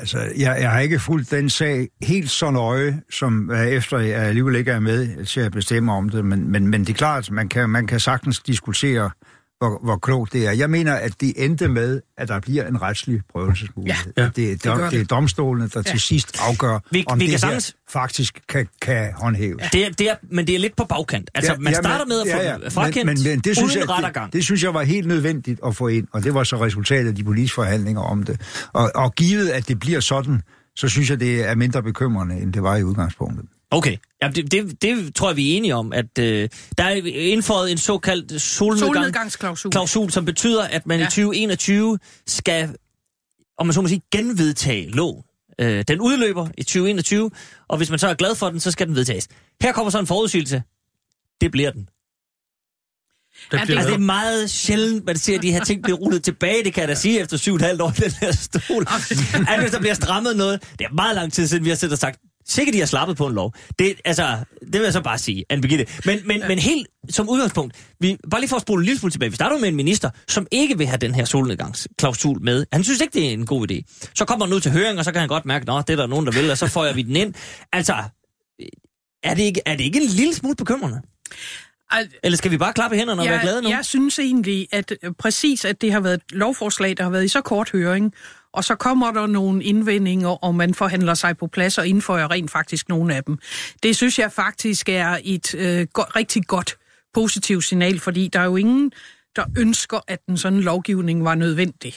Altså, 0.00 0.18
jeg, 0.18 0.56
jeg 0.60 0.70
har 0.70 0.80
ikke 0.80 0.98
fulgt 0.98 1.30
den 1.30 1.50
sag 1.50 1.88
helt 2.02 2.30
så 2.30 2.50
nøje, 2.50 3.00
som 3.10 3.50
øh, 3.50 3.66
efter 3.66 3.98
jeg 3.98 4.22
alligevel 4.22 4.56
ikke 4.56 4.70
er 4.70 4.80
med 4.80 5.24
til 5.24 5.40
at 5.40 5.52
bestemme 5.52 5.92
om 5.92 6.08
det, 6.08 6.24
men, 6.24 6.50
men, 6.50 6.68
men 6.68 6.80
det 6.80 6.88
er 6.88 6.94
klart, 6.94 7.30
man 7.30 7.48
kan, 7.48 7.70
man 7.70 7.86
kan 7.86 8.00
sagtens 8.00 8.40
diskutere, 8.40 9.10
hvor, 9.58 9.80
hvor 9.84 9.96
klogt 9.96 10.32
det 10.32 10.46
er. 10.46 10.50
Jeg 10.52 10.70
mener, 10.70 10.94
at 10.94 11.20
det 11.20 11.44
endte 11.44 11.68
med, 11.68 12.00
at 12.18 12.28
der 12.28 12.40
bliver 12.40 12.66
en 12.66 12.82
retslig 12.82 13.20
prøvelsesmulighed. 13.32 14.12
Ja. 14.16 14.28
Det, 14.36 14.52
er, 14.52 14.56
gør 14.56 14.74
det, 14.82 14.90
det 14.90 14.96
er 14.96 15.00
det. 15.00 15.10
domstolene, 15.10 15.68
der 15.68 15.82
ja. 15.86 15.90
til 15.90 16.00
sidst 16.00 16.36
afgør, 16.48 16.78
Vi- 16.90 17.04
om 17.06 17.20
vi 17.20 17.24
det 17.24 17.30
her 17.30 17.38
sagtens- 17.38 17.74
faktisk 17.88 18.40
kan, 18.48 18.68
kan 18.82 19.12
håndhæves. 19.16 19.62
Det 19.72 19.86
er, 19.86 19.90
det 19.90 20.10
er, 20.10 20.14
men 20.30 20.46
det 20.46 20.54
er 20.54 20.58
lidt 20.58 20.76
på 20.76 20.84
bagkant. 20.84 21.30
Altså, 21.34 21.52
Ja, 21.52 21.58
man 21.58 21.72
ja, 21.72 21.78
starter 21.80 22.04
men- 22.04 22.08
med 22.08 22.20
at 22.20 22.26
få 22.32 22.42
ja, 22.42 22.44
ja, 22.48 22.52
ja. 22.52 22.58
ja. 22.62 22.68
frakendt 22.68 23.06
men, 23.06 23.16
men, 23.24 23.30
men 23.32 23.38
det 23.40 23.56
synes 23.56 23.76
uden 23.76 23.88
jeg, 23.88 23.90
rettergang. 23.96 24.26
det, 24.26 24.32
det 24.32 24.44
synes 24.44 24.62
jeg 24.62 24.74
var 24.74 24.82
helt 24.82 25.06
nødvendigt 25.06 25.60
at 25.66 25.76
få 25.76 25.88
ind, 25.88 26.06
og 26.12 26.22
det 26.24 26.34
var 26.34 26.44
så 26.44 26.64
resultatet 26.64 27.08
af 27.08 27.14
de 27.14 27.24
politiske 27.24 27.54
forhandlinger 27.54 28.00
om 28.02 28.22
det. 28.22 28.40
Og, 28.72 28.90
og 28.94 29.14
givet, 29.14 29.48
at 29.48 29.68
det 29.68 29.78
bliver 29.80 30.00
sådan, 30.00 30.42
så 30.76 30.88
synes 30.88 31.10
jeg, 31.10 31.20
det 31.20 31.48
er 31.48 31.54
mindre 31.54 31.82
bekymrende, 31.82 32.36
end 32.36 32.52
det 32.52 32.62
var 32.62 32.76
i 32.76 32.82
udgangspunktet. 32.82 33.44
Okay, 33.70 33.96
ja, 34.22 34.28
det, 34.28 34.52
det, 34.52 34.82
det 34.82 35.14
tror 35.14 35.28
jeg, 35.28 35.36
vi 35.36 35.52
er 35.52 35.56
enige 35.56 35.74
om, 35.74 35.92
at 35.92 36.18
øh, 36.18 36.48
der 36.78 36.84
er 36.84 36.94
indføjet 37.06 37.70
en 37.72 37.78
såkaldt 37.78 38.42
solnedgang, 38.42 38.94
Solnedgangsklausul. 38.94 39.70
klausul, 39.70 40.10
som 40.10 40.24
betyder, 40.24 40.64
at 40.64 40.86
man 40.86 40.98
ja. 41.00 41.06
I 41.06 41.10
2021 41.10 41.98
skal, 42.26 42.74
om 43.58 43.66
man 43.66 43.74
så 43.74 43.82
må 43.82 43.88
sige, 43.88 44.02
genvedtage 44.12 44.90
loven. 44.90 45.22
Øh, 45.58 45.84
den 45.88 46.00
udløber 46.00 46.48
i 46.58 46.62
2021, 46.62 47.30
og 47.68 47.76
hvis 47.76 47.90
man 47.90 47.98
så 47.98 48.08
er 48.08 48.14
glad 48.14 48.34
for 48.34 48.50
den, 48.50 48.60
så 48.60 48.70
skal 48.70 48.86
den 48.86 48.94
vedtages. 48.96 49.28
Her 49.62 49.72
kommer 49.72 49.90
så 49.90 49.98
en 49.98 50.06
forudsigelse. 50.06 50.62
Det 51.40 51.50
bliver 51.52 51.70
den. 51.70 51.88
Der 53.50 53.58
Ja, 53.58 53.64
bliver 53.64 53.78
Altså, 53.78 53.88
det 53.90 53.94
er 53.96 54.04
meget 54.04 54.50
sjældent, 54.50 55.04
man 55.04 55.18
ser 55.18 55.38
de 55.38 55.52
her 55.52 55.64
ting 55.64 55.82
blive 55.82 55.96
rullet 55.96 56.24
tilbage. 56.24 56.64
Det 56.64 56.74
kan 56.74 56.80
jeg 56.80 56.88
da 56.88 56.94
sige 56.94 57.20
efter 57.20 57.36
syv 57.36 57.52
og 57.52 57.56
et 57.56 57.62
halvt 57.62 57.80
år 57.82 57.90
i 57.90 58.00
den 58.00 58.12
her 58.20 58.32
stol. 58.32 58.86
At 59.52 59.60
hvis 59.60 59.70
der 59.70 59.78
bliver 59.80 59.94
strammet 59.94 60.36
noget, 60.36 60.62
det 60.78 60.84
er 60.84 60.92
meget 60.94 61.14
lang 61.14 61.32
tid 61.32 61.46
siden, 61.46 61.64
vi 61.64 61.68
har 61.68 61.76
siddet 61.76 61.92
og 61.92 61.98
sagt, 61.98 62.20
sikkert 62.48 62.74
de 62.74 62.78
har 62.78 62.86
slappet 62.86 63.16
på 63.16 63.26
en 63.26 63.34
lov. 63.34 63.54
Det, 63.78 63.94
altså, 64.04 64.36
det 64.60 64.72
vil 64.72 64.82
jeg 64.82 64.92
så 64.92 65.00
bare 65.00 65.18
sige, 65.18 65.44
Anne 65.50 65.62
Birgitte. 65.62 65.86
Men, 66.04 66.20
men, 66.24 66.42
men 66.48 66.58
helt 66.58 66.88
som 67.10 67.28
udgangspunkt, 67.28 67.74
vi, 68.00 68.16
bare 68.30 68.40
lige 68.40 68.48
for 68.48 68.56
at 68.56 68.62
spole 68.62 68.80
en 68.80 68.84
lille 68.84 68.98
smule 68.98 69.12
tilbage. 69.12 69.30
Vi 69.30 69.36
starter 69.36 69.58
med 69.58 69.68
en 69.68 69.76
minister, 69.76 70.10
som 70.28 70.46
ikke 70.50 70.78
vil 70.78 70.86
have 70.86 70.98
den 70.98 71.14
her 71.14 71.24
solnedgangsklausul 71.24 72.42
med. 72.42 72.66
Han 72.72 72.84
synes 72.84 73.00
ikke, 73.00 73.12
det 73.12 73.28
er 73.28 73.32
en 73.32 73.46
god 73.46 73.70
idé. 73.70 74.10
Så 74.14 74.24
kommer 74.24 74.46
han 74.46 74.54
ud 74.54 74.60
til 74.60 74.72
høring, 74.72 74.98
og 74.98 75.04
så 75.04 75.12
kan 75.12 75.20
han 75.20 75.28
godt 75.28 75.46
mærke, 75.46 75.72
at 75.72 75.88
det 75.88 75.92
er 75.92 75.96
der 75.96 76.06
nogen, 76.06 76.26
der 76.26 76.32
vil, 76.32 76.50
og 76.50 76.58
så 76.58 76.66
får 76.66 76.92
vi 76.92 77.02
den 77.02 77.16
ind. 77.16 77.34
Altså, 77.72 77.94
er 79.22 79.34
det 79.34 79.42
ikke, 79.42 79.60
er 79.66 79.76
det 79.76 79.84
ikke 79.84 80.02
en 80.02 80.08
lille 80.08 80.34
smule 80.34 80.56
bekymrende? 80.56 81.00
Eller 82.22 82.36
skal 82.36 82.50
vi 82.50 82.58
bare 82.58 82.72
klappe 82.72 82.96
hænderne 82.96 83.22
og 83.22 83.28
være 83.28 83.40
glade 83.40 83.62
nu? 83.62 83.68
Jeg 83.68 83.84
synes 83.84 84.18
egentlig, 84.18 84.68
at 84.72 84.92
præcis, 85.18 85.64
at 85.64 85.80
det 85.80 85.92
har 85.92 86.00
været 86.00 86.14
et 86.14 86.22
lovforslag, 86.32 86.96
der 86.96 87.02
har 87.02 87.10
været 87.10 87.24
i 87.24 87.28
så 87.28 87.40
kort 87.40 87.70
høring, 87.70 88.14
og 88.56 88.64
så 88.64 88.74
kommer 88.74 89.12
der 89.12 89.26
nogle 89.26 89.64
indvendinger, 89.64 90.44
og 90.44 90.54
man 90.54 90.74
forhandler 90.74 91.14
sig 91.14 91.36
på 91.36 91.46
plads 91.46 91.78
og 91.78 91.86
indføjer 91.86 92.30
rent 92.30 92.50
faktisk 92.50 92.88
nogle 92.88 93.14
af 93.14 93.24
dem. 93.24 93.38
Det 93.82 93.96
synes 93.96 94.18
jeg 94.18 94.32
faktisk 94.32 94.88
er 94.88 95.18
et 95.24 95.54
øh, 95.54 95.86
go- 95.92 96.02
rigtig 96.02 96.46
godt 96.46 96.76
positivt 97.14 97.64
signal, 97.64 98.00
fordi 98.00 98.28
der 98.32 98.40
er 98.40 98.44
jo 98.44 98.56
ingen, 98.56 98.92
der 99.36 99.44
ønsker, 99.58 100.00
at 100.08 100.20
en 100.28 100.36
sådan 100.36 100.60
lovgivning 100.60 101.24
var 101.24 101.34
nødvendig. 101.34 101.94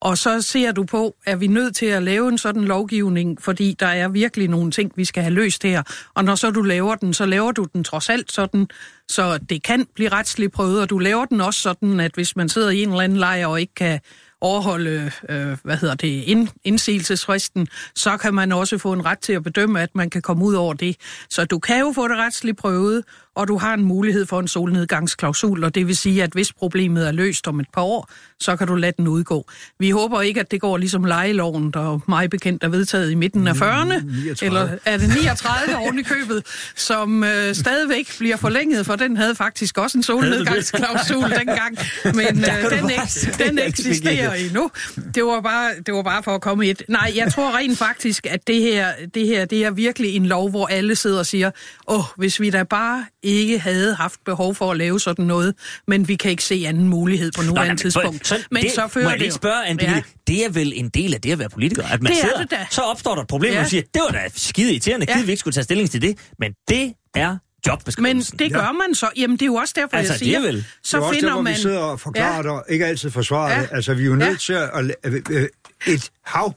Og 0.00 0.18
så 0.18 0.42
ser 0.42 0.72
du 0.72 0.84
på, 0.84 1.16
er 1.26 1.36
vi 1.36 1.46
nødt 1.46 1.76
til 1.76 1.86
at 1.86 2.02
lave 2.02 2.28
en 2.28 2.38
sådan 2.38 2.64
lovgivning, 2.64 3.42
fordi 3.42 3.76
der 3.80 3.86
er 3.86 4.08
virkelig 4.08 4.48
nogle 4.48 4.70
ting, 4.70 4.92
vi 4.96 5.04
skal 5.04 5.22
have 5.22 5.34
løst 5.34 5.62
her. 5.62 5.82
Og 6.14 6.24
når 6.24 6.34
så 6.34 6.50
du 6.50 6.62
laver 6.62 6.94
den, 6.94 7.14
så 7.14 7.26
laver 7.26 7.52
du 7.52 7.66
den 7.72 7.84
trods 7.84 8.08
alt 8.08 8.32
sådan, 8.32 8.68
så 9.08 9.38
det 9.38 9.62
kan 9.62 9.86
blive 9.94 10.08
retsligt 10.08 10.52
prøvet, 10.52 10.80
og 10.80 10.90
du 10.90 10.98
laver 10.98 11.24
den 11.24 11.40
også 11.40 11.60
sådan, 11.60 12.00
at 12.00 12.14
hvis 12.14 12.36
man 12.36 12.48
sidder 12.48 12.70
i 12.70 12.82
en 12.82 12.88
eller 12.88 13.00
anden 13.00 13.18
lejr 13.18 13.46
og 13.46 13.60
ikke 13.60 13.74
kan 13.74 14.00
overholde, 14.44 15.10
øh, 15.28 15.56
hvad 15.62 15.76
hedder 15.76 15.94
det, 15.94 16.08
ind, 16.08 16.48
indsigelsesfristen, 16.64 17.68
så 17.94 18.16
kan 18.16 18.34
man 18.34 18.52
også 18.52 18.78
få 18.78 18.92
en 18.92 19.04
ret 19.04 19.18
til 19.18 19.32
at 19.32 19.42
bedømme, 19.42 19.80
at 19.80 19.90
man 19.94 20.10
kan 20.10 20.22
komme 20.22 20.44
ud 20.44 20.54
over 20.54 20.74
det. 20.74 20.96
Så 21.30 21.44
du 21.44 21.58
kan 21.58 21.80
jo 21.80 21.92
få 21.94 22.08
det 22.08 22.16
retsligt 22.16 22.58
prøvet, 22.58 23.04
og 23.34 23.48
du 23.48 23.58
har 23.58 23.74
en 23.74 23.84
mulighed 23.84 24.26
for 24.26 24.40
en 24.40 24.48
solnedgangsklausul, 24.48 25.64
og 25.64 25.74
det 25.74 25.86
vil 25.86 25.96
sige, 25.96 26.22
at 26.22 26.32
hvis 26.32 26.52
problemet 26.52 27.08
er 27.08 27.12
løst 27.12 27.48
om 27.48 27.60
et 27.60 27.66
par 27.74 27.82
år, 27.82 28.10
så 28.40 28.56
kan 28.56 28.66
du 28.66 28.74
lade 28.74 28.92
den 28.96 29.08
udgå. 29.08 29.50
Vi 29.78 29.90
håber 29.90 30.20
ikke, 30.20 30.40
at 30.40 30.50
det 30.50 30.60
går 30.60 30.76
ligesom 30.76 31.04
lejeloven, 31.04 31.70
der 31.70 31.98
meget 32.08 32.30
bekendt 32.30 32.64
er 32.64 32.68
vedtaget 32.68 33.10
i 33.10 33.14
midten 33.14 33.48
af 33.48 33.52
40'erne, 33.52 34.04
39. 34.04 34.46
eller 34.46 34.68
er 34.84 34.96
det 34.96 35.08
39 35.08 35.76
oven 35.76 35.98
i 35.98 36.02
købet, 36.02 36.42
som 36.76 37.24
øh, 37.24 37.54
stadigvæk 37.54 38.18
bliver 38.18 38.36
forlænget, 38.36 38.86
for 38.86 38.96
den 38.96 39.16
havde 39.16 39.34
faktisk 39.34 39.78
også 39.78 39.98
en 39.98 40.02
solnedgangsklausul 40.02 41.30
dengang, 41.40 41.78
men 42.04 42.44
øh, 42.44 42.78
den, 42.78 42.90
ek, 42.90 43.38
den 43.38 43.58
eksisterer 43.58 44.34
endnu. 44.34 44.70
Det 45.14 45.24
var, 45.24 45.40
bare, 45.40 45.70
det 45.86 45.94
var 45.94 46.02
bare 46.02 46.22
for 46.22 46.34
at 46.34 46.40
komme 46.40 46.66
et. 46.66 46.82
Nej, 46.88 47.12
jeg 47.16 47.32
tror 47.32 47.56
rent 47.56 47.78
faktisk, 47.78 48.26
at 48.26 48.46
det 48.46 48.62
her, 48.62 48.88
det 49.14 49.26
her 49.26 49.44
det 49.44 49.64
er 49.64 49.70
virkelig 49.70 50.16
en 50.16 50.26
lov, 50.26 50.50
hvor 50.50 50.66
alle 50.66 50.96
sidder 50.96 51.18
og 51.18 51.26
siger, 51.26 51.50
åh, 51.88 51.98
oh, 51.98 52.04
hvis 52.16 52.40
vi 52.40 52.50
da 52.50 52.62
bare 52.62 53.04
ikke 53.24 53.58
havde 53.58 53.94
haft 53.94 54.20
behov 54.24 54.54
for 54.54 54.70
at 54.70 54.76
lave 54.76 55.00
sådan 55.00 55.24
noget, 55.24 55.54
men 55.88 56.08
vi 56.08 56.14
kan 56.16 56.30
ikke 56.30 56.44
se 56.44 56.64
anden 56.66 56.88
mulighed 56.88 57.32
på 57.36 57.42
nuværende 57.42 57.70
men 57.70 57.76
tidspunkt. 57.78 58.26
Så, 58.26 58.38
men 58.50 58.62
det, 58.62 58.70
så 58.72 58.88
fører 58.88 59.04
må 59.04 59.10
jeg 59.10 59.18
det 59.18 59.24
lige 59.24 59.32
spørge, 59.32 59.66
Anne 59.66 59.82
ja. 59.82 60.02
det 60.26 60.44
er 60.44 60.50
vel 60.50 60.72
en 60.76 60.88
del 60.88 61.14
af 61.14 61.20
det 61.20 61.32
at 61.32 61.38
være 61.38 61.48
politiker, 61.48 61.82
at 61.86 62.02
man 62.02 62.12
Det 62.12 62.18
er 62.18 62.22
sidder, 62.26 62.38
det 62.38 62.50
da. 62.50 62.66
så 62.70 62.80
opstår 62.80 63.14
der 63.14 63.22
et 63.22 63.28
problem, 63.28 63.52
ja. 63.52 63.60
Og 63.60 63.66
siger, 63.66 63.82
det 63.94 64.02
var 64.02 64.12
da 64.12 64.28
skide 64.36 64.70
irriterende, 64.70 65.06
Ja. 65.08 65.22
vi 65.22 65.30
ikke 65.30 65.36
skulle 65.40 65.54
tage 65.54 65.64
stilling 65.64 65.90
til 65.90 66.02
det, 66.02 66.18
men 66.38 66.52
det 66.68 66.92
er 67.14 67.28
Men 67.30 67.38
jobbeskrivelsen. 67.66 68.38
det 68.38 68.52
gør 68.52 68.72
man 68.86 68.94
så. 68.94 69.08
Jamen, 69.16 69.36
det 69.36 69.42
er 69.42 69.46
jo 69.46 69.54
også 69.54 69.74
derfor, 69.76 69.96
Altså, 69.96 70.12
jeg 70.12 70.18
siger, 70.18 70.38
det 70.40 70.48
er 70.48 70.52
vel- 70.52 70.64
så 70.82 70.96
det 70.96 71.02
er 71.02 71.06
også 71.06 71.14
finder 71.14 71.28
der, 71.28 71.34
hvor 71.34 71.42
man... 71.42 71.52
vi 71.54 71.58
sidder 71.58 71.78
og 71.78 72.00
forklarer 72.00 72.36
ja. 72.36 72.42
det, 72.42 72.50
og 72.50 72.64
ikke 72.68 72.86
altid 72.86 73.10
forsvarer 73.10 73.54
Ja. 73.54 73.60
det. 73.62 73.68
Altså, 73.72 73.94
vi 73.94 74.02
er 74.02 74.06
jo 74.06 74.14
nødt 74.14 74.30
Ja. 74.30 74.36
til 74.36 74.52
at... 74.52 74.94
at 75.02 75.12
øh, 75.12 75.22
øh, 75.30 75.48
et 75.94 76.10
hav, 76.24 76.54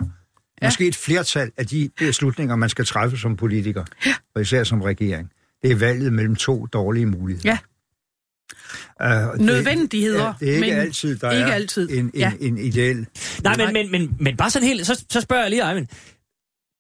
Ja. 0.61 0.68
måske 0.68 0.88
et 0.88 0.95
flertal 0.95 1.51
af 1.57 1.68
de 1.68 1.89
beslutninger, 1.97 2.55
man 2.55 2.70
skal 2.70 2.86
træffe 2.86 3.18
som 3.18 3.36
politiker, 3.36 3.84
ja. 4.05 4.13
og 4.36 4.41
især 4.41 4.63
som 4.63 4.82
regering, 4.82 5.30
det 5.68 5.76
er 5.76 5.80
valget 5.80 6.13
mellem 6.13 6.36
to 6.36 6.65
dårlige 6.65 7.05
muligheder. 7.05 7.49
Ja. 7.49 9.34
Uh, 9.34 9.39
Nødvendigheder, 9.39 10.34
Det, 10.34 10.41
ja, 10.41 10.45
det 10.45 10.49
er 10.51 10.55
ikke 10.55 10.76
men 10.76 10.80
altid, 10.80 11.18
der 11.18 11.32
ikke 11.32 11.43
er 11.43 11.53
altid. 11.53 11.89
En, 11.89 11.97
en, 11.97 12.11
Ja. 12.15 12.32
en 12.41 12.57
ideel. 12.57 13.07
Nej, 13.43 13.57
men, 13.57 13.74
men, 13.74 13.91
men, 13.91 14.15
men 14.20 14.38
bare 14.38 14.49
sådan 14.49 14.68
helt, 14.68 14.88
så, 14.88 15.05
så 15.09 15.22
spørger 15.22 15.43
jeg 15.43 15.49
lige, 15.49 15.70
Eivind, 15.70 15.88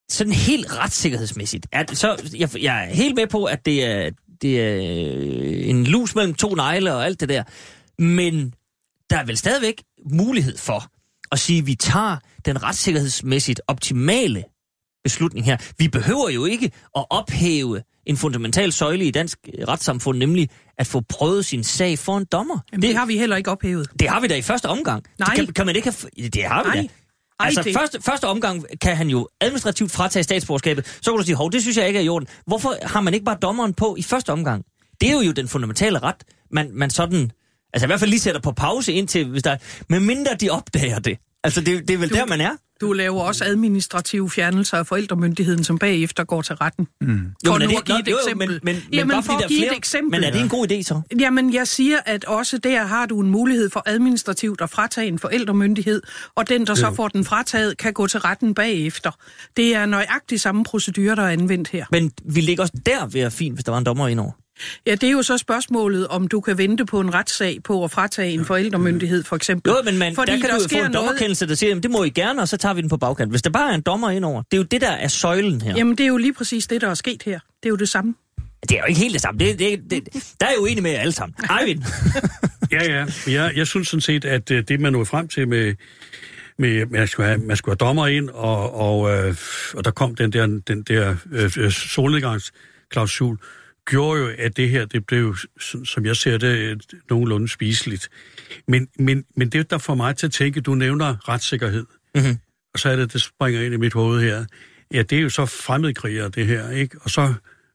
sådan 0.09 0.33
helt 0.33 0.77
retssikkerhedsmæssigt, 0.77 1.67
er 1.71 1.83
så, 1.93 2.29
jeg, 2.37 2.61
jeg 2.63 2.83
er 2.89 2.93
helt 2.93 3.15
med 3.15 3.27
på, 3.27 3.43
at 3.45 3.65
det 3.65 3.85
er, 3.85 4.09
det 4.41 4.61
er 4.61 4.79
en 5.69 5.83
lus 5.83 6.15
mellem 6.15 6.33
to 6.33 6.55
negle 6.55 6.93
og 6.93 7.05
alt 7.05 7.19
det 7.19 7.29
der, 7.29 7.43
men 8.01 8.53
der 9.09 9.17
er 9.17 9.25
vel 9.25 9.37
stadigvæk 9.37 9.83
mulighed 10.11 10.57
for 10.57 10.83
at 11.31 11.39
sige, 11.39 11.59
at 11.59 11.67
vi 11.67 11.75
tager 11.75 12.17
den 12.45 12.63
retssikkerhedsmæssigt 12.63 13.61
optimale 13.67 14.43
beslutning 15.07 15.45
her. 15.45 15.57
Vi 15.77 15.87
behøver 15.87 16.29
jo 16.29 16.45
ikke 16.45 16.71
at 16.97 17.05
ophæve 17.09 17.81
en 18.05 18.17
fundamental 18.17 18.71
søjle 18.71 19.05
i 19.05 19.11
dansk 19.11 19.37
retssamfund, 19.67 20.17
nemlig 20.17 20.49
at 20.77 20.87
få 20.87 21.01
prøvet 21.09 21.45
sin 21.45 21.63
sag 21.63 21.99
for 21.99 22.17
en 22.17 22.25
dommer. 22.31 22.59
Jamen, 22.71 22.81
det 22.81 22.95
har 22.97 23.05
vi 23.05 23.17
heller 23.17 23.35
ikke 23.35 23.51
ophævet. 23.51 23.87
Det 23.99 24.09
har 24.09 24.19
vi 24.19 24.27
da 24.27 24.35
i 24.35 24.41
første 24.41 24.65
omgang. 24.65 25.03
Nej. 25.19 25.33
Det 25.35 25.45
kan, 25.45 25.53
kan 25.53 25.65
man 25.65 25.75
ikke 25.75 25.93
have... 26.17 26.29
Det 26.29 26.43
har 26.43 26.63
vi 26.63 26.69
Nej. 26.69 26.75
da. 26.75 26.81
Ej, 26.81 26.87
Altså, 27.47 27.61
det- 27.63 27.73
første, 27.77 28.01
første 28.01 28.25
omgang 28.27 28.65
kan 28.81 28.97
han 28.97 29.09
jo 29.09 29.27
administrativt 29.41 29.91
fratage 29.91 30.23
statsborgerskabet. 30.23 30.97
Så 31.01 31.11
kan 31.11 31.17
du 31.19 31.25
sige, 31.25 31.35
hov, 31.35 31.51
det 31.51 31.61
synes 31.61 31.77
jeg 31.77 31.87
ikke 31.87 31.99
er 31.99 32.03
i 32.03 32.09
orden. 32.09 32.27
Hvorfor 32.47 32.73
har 32.83 33.01
man 33.01 33.13
ikke 33.13 33.23
bare 33.25 33.37
dommeren 33.41 33.73
på 33.73 33.95
i 33.99 34.03
første 34.03 34.29
omgang? 34.31 34.63
Det 35.01 35.09
er 35.09 35.13
jo 35.23 35.31
den 35.31 35.47
fundamentale 35.47 35.99
ret, 35.99 36.23
man, 36.51 36.69
man 36.73 36.89
sådan... 36.89 37.31
Altså 37.73 37.85
i 37.85 37.87
hvert 37.87 37.99
fald 37.99 38.09
lige 38.09 38.19
sætter 38.19 38.41
på 38.41 38.51
pause 38.51 38.93
indtil, 38.93 39.25
hvis 39.29 39.43
der... 39.43 39.57
Med 39.89 39.99
mindre 39.99 40.35
de 40.35 40.49
opdager 40.49 40.99
det. 40.99 41.17
Altså, 41.47 41.61
det, 41.61 41.87
det 41.87 41.93
er 41.93 41.97
vel 41.97 42.09
Du- 42.09 42.15
der, 42.15 42.25
man 42.25 42.41
er. 42.41 42.51
Du 42.81 42.93
laver 42.93 43.21
også 43.21 43.43
administrative 43.45 44.29
fjernelser 44.29 44.77
af 44.77 44.87
forældremyndigheden, 44.87 45.63
som 45.63 45.77
bagefter 45.79 46.23
går 46.23 46.41
til 46.41 46.55
retten. 46.55 46.87
Mm. 47.01 47.07
Jo, 47.07 47.21
For 47.45 47.53
men 47.53 47.61
er 47.61 47.65
nu 47.67 47.71
det, 47.71 47.77
at 47.77 47.85
give 47.85 47.99
et 47.99 48.07
jo, 48.07 48.11
jo, 48.11 48.17
eksempel. 48.17 48.47
Men, 48.49 48.59
men, 48.63 48.75
Jamen, 48.93 49.07
men 49.07 49.15
bare 49.15 49.23
for 49.23 49.33
at 49.33 49.39
der 49.39 49.45
er 49.45 49.47
give 49.47 49.59
et 49.59 49.63
flere, 49.67 49.75
eksempel. 49.77 50.11
Men 50.11 50.23
er 50.27 50.31
det 50.31 50.41
en 50.41 50.49
god 50.49 50.71
idé 50.71 50.81
så? 50.81 51.01
Jamen, 51.19 51.53
jeg 51.53 51.67
siger, 51.67 51.97
at 52.05 52.25
også 52.25 52.57
der 52.57 52.83
har 52.83 53.05
du 53.05 53.19
en 53.21 53.29
mulighed 53.29 53.69
for 53.69 53.83
administrativt 53.85 54.61
at 54.61 54.69
fratage 54.69 55.07
en 55.07 55.19
forældremyndighed, 55.19 56.01
og 56.35 56.49
den, 56.49 56.67
der 56.67 56.75
så 56.75 56.93
får 56.95 57.07
den 57.07 57.25
frataget, 57.25 57.77
kan 57.77 57.93
gå 57.93 58.07
til 58.07 58.19
retten 58.19 58.53
bagefter. 58.53 59.11
Det 59.57 59.75
er 59.75 59.85
nøjagtigt 59.85 60.41
samme 60.41 60.63
procedure, 60.63 61.15
der 61.15 61.23
er 61.23 61.29
anvendt 61.29 61.67
her. 61.67 61.85
Men 61.91 62.11
vi 62.25 62.41
ligger 62.41 62.63
også 62.63 62.73
der 62.85 63.05
ved 63.07 63.21
at 63.21 63.33
fint, 63.33 63.55
hvis 63.55 63.63
der 63.63 63.71
var 63.71 63.77
en 63.79 63.85
dommer 63.85 64.07
indover. 64.07 64.31
Ja, 64.85 64.91
det 64.91 65.03
er 65.03 65.11
jo 65.11 65.21
så 65.21 65.37
spørgsmålet, 65.37 66.07
om 66.07 66.27
du 66.27 66.41
kan 66.41 66.57
vente 66.57 66.85
på 66.85 66.99
en 66.99 67.13
retssag 67.13 67.57
på 67.63 67.83
at 67.83 67.91
fratage 67.91 68.31
en 68.31 68.45
forældremyndighed, 68.45 69.23
for 69.23 69.35
eksempel. 69.35 69.69
Jo, 69.69 69.75
men 69.85 69.97
man, 69.97 70.15
Fordi 70.15 70.31
der 70.31 70.39
kan 70.39 70.49
du 70.49 70.55
jo 70.55 70.79
få 70.79 70.85
en 70.85 70.93
dommerkendelse, 70.93 71.47
der 71.47 71.55
siger, 71.55 71.75
at 71.75 71.83
det 71.83 71.91
må 71.91 72.03
I 72.03 72.09
gerne, 72.09 72.41
og 72.41 72.47
så 72.47 72.57
tager 72.57 72.73
vi 72.73 72.81
den 72.81 72.89
på 72.89 72.97
bagkant. 72.97 73.31
Hvis 73.31 73.41
der 73.41 73.49
bare 73.49 73.71
er 73.71 73.75
en 73.75 73.81
dommer 73.81 74.09
indover, 74.09 74.41
det 74.41 74.57
er 74.57 74.57
jo 74.57 74.63
det, 74.63 74.81
der 74.81 74.91
er 74.91 75.07
søjlen 75.07 75.61
her. 75.61 75.73
Jamen, 75.77 75.95
det 75.97 76.03
er 76.03 76.07
jo 76.07 76.17
lige 76.17 76.33
præcis 76.33 76.67
det, 76.67 76.81
der 76.81 76.89
er 76.89 76.93
sket 76.93 77.23
her. 77.23 77.39
Det 77.63 77.65
er 77.65 77.69
jo 77.69 77.75
det 77.75 77.89
samme. 77.89 78.15
Det 78.61 78.71
er 78.71 78.79
jo 78.79 78.85
ikke 78.85 78.99
helt 78.99 79.13
det 79.13 79.21
samme. 79.21 79.39
Det, 79.39 79.59
det, 79.59 79.79
det, 79.89 80.03
der 80.39 80.45
er 80.45 80.49
jeg 80.49 80.59
uenig 80.59 80.83
med 80.83 80.91
jer 80.91 80.99
alle 80.99 81.11
sammen. 81.11 81.35
Eivind. 81.61 81.83
Ja, 82.71 82.83
ja. 82.83 83.05
Jeg, 83.27 83.51
jeg 83.55 83.67
synes 83.67 83.87
sådan 83.87 84.01
set, 84.01 84.25
at 84.25 84.51
øh, 84.51 84.63
det, 84.67 84.79
man 84.79 84.93
nåede 84.93 85.05
frem 85.05 85.27
til 85.27 85.47
med, 85.47 85.75
med 86.59 86.85
man, 86.85 87.07
skulle 87.07 87.27
have, 87.27 87.39
man 87.39 87.57
skulle 87.57 87.77
have 87.79 87.87
dommer 87.87 88.07
ind, 88.07 88.29
og, 88.29 88.75
og, 88.75 89.11
øh, 89.11 89.35
og 89.73 89.85
der 89.85 89.91
kom 89.91 90.15
den 90.15 90.33
der, 90.33 90.45
den 90.67 90.83
der 90.83 91.15
øh, 91.31 91.71
solnedgangsklausul, 91.71 93.37
gjorde 93.87 94.21
jo, 94.21 94.31
at 94.37 94.57
det 94.57 94.69
her, 94.69 94.85
det 94.85 95.05
blev, 95.05 95.35
som 95.59 95.85
som 95.85 96.05
jeg 96.05 96.15
ser 96.15 96.37
det, 96.37 96.81
nogenlunde 97.09 97.47
spiseligt. 97.47 98.09
Men, 98.67 98.87
men, 98.99 99.25
men 99.35 99.49
det, 99.49 99.69
der 99.69 99.77
får 99.77 99.95
mig 99.95 100.15
til 100.15 100.27
at 100.27 100.31
tænke, 100.31 100.61
du 100.61 100.75
nævner 100.75 101.29
retssikkerhed. 101.29 101.85
Mhm. 102.15 102.37
og 102.73 102.79
så 102.79 102.89
er 102.89 102.95
det, 102.95 103.13
det 103.13 103.21
springer 103.21 103.61
ind 103.61 103.73
i 103.73 103.77
mit 103.77 103.93
hoved 103.93 104.21
her. 104.21 104.45
Ja, 104.93 105.01
det 105.01 105.17
er 105.17 105.21
jo 105.21 105.29
så 105.29 105.45
fremmedkrigere, 105.45 106.29
det 106.29 106.47
her, 106.47 106.69
ikke? 106.69 106.97
Og 107.01 107.09
så 107.09 107.33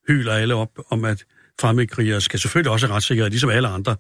hyler 0.09 0.33
alle 0.33 0.55
op 0.55 0.71
om, 0.91 1.05
at 1.05 1.25
fremmedkrigere 1.61 2.21
skal 2.21 2.41
selvfølgelig 2.41 2.73
også 2.73 2.87
have 2.87 2.97
retssikkerhed, 2.97 3.31
ligesom 3.31 3.51
alle 3.51 3.69
andre. 3.69 3.97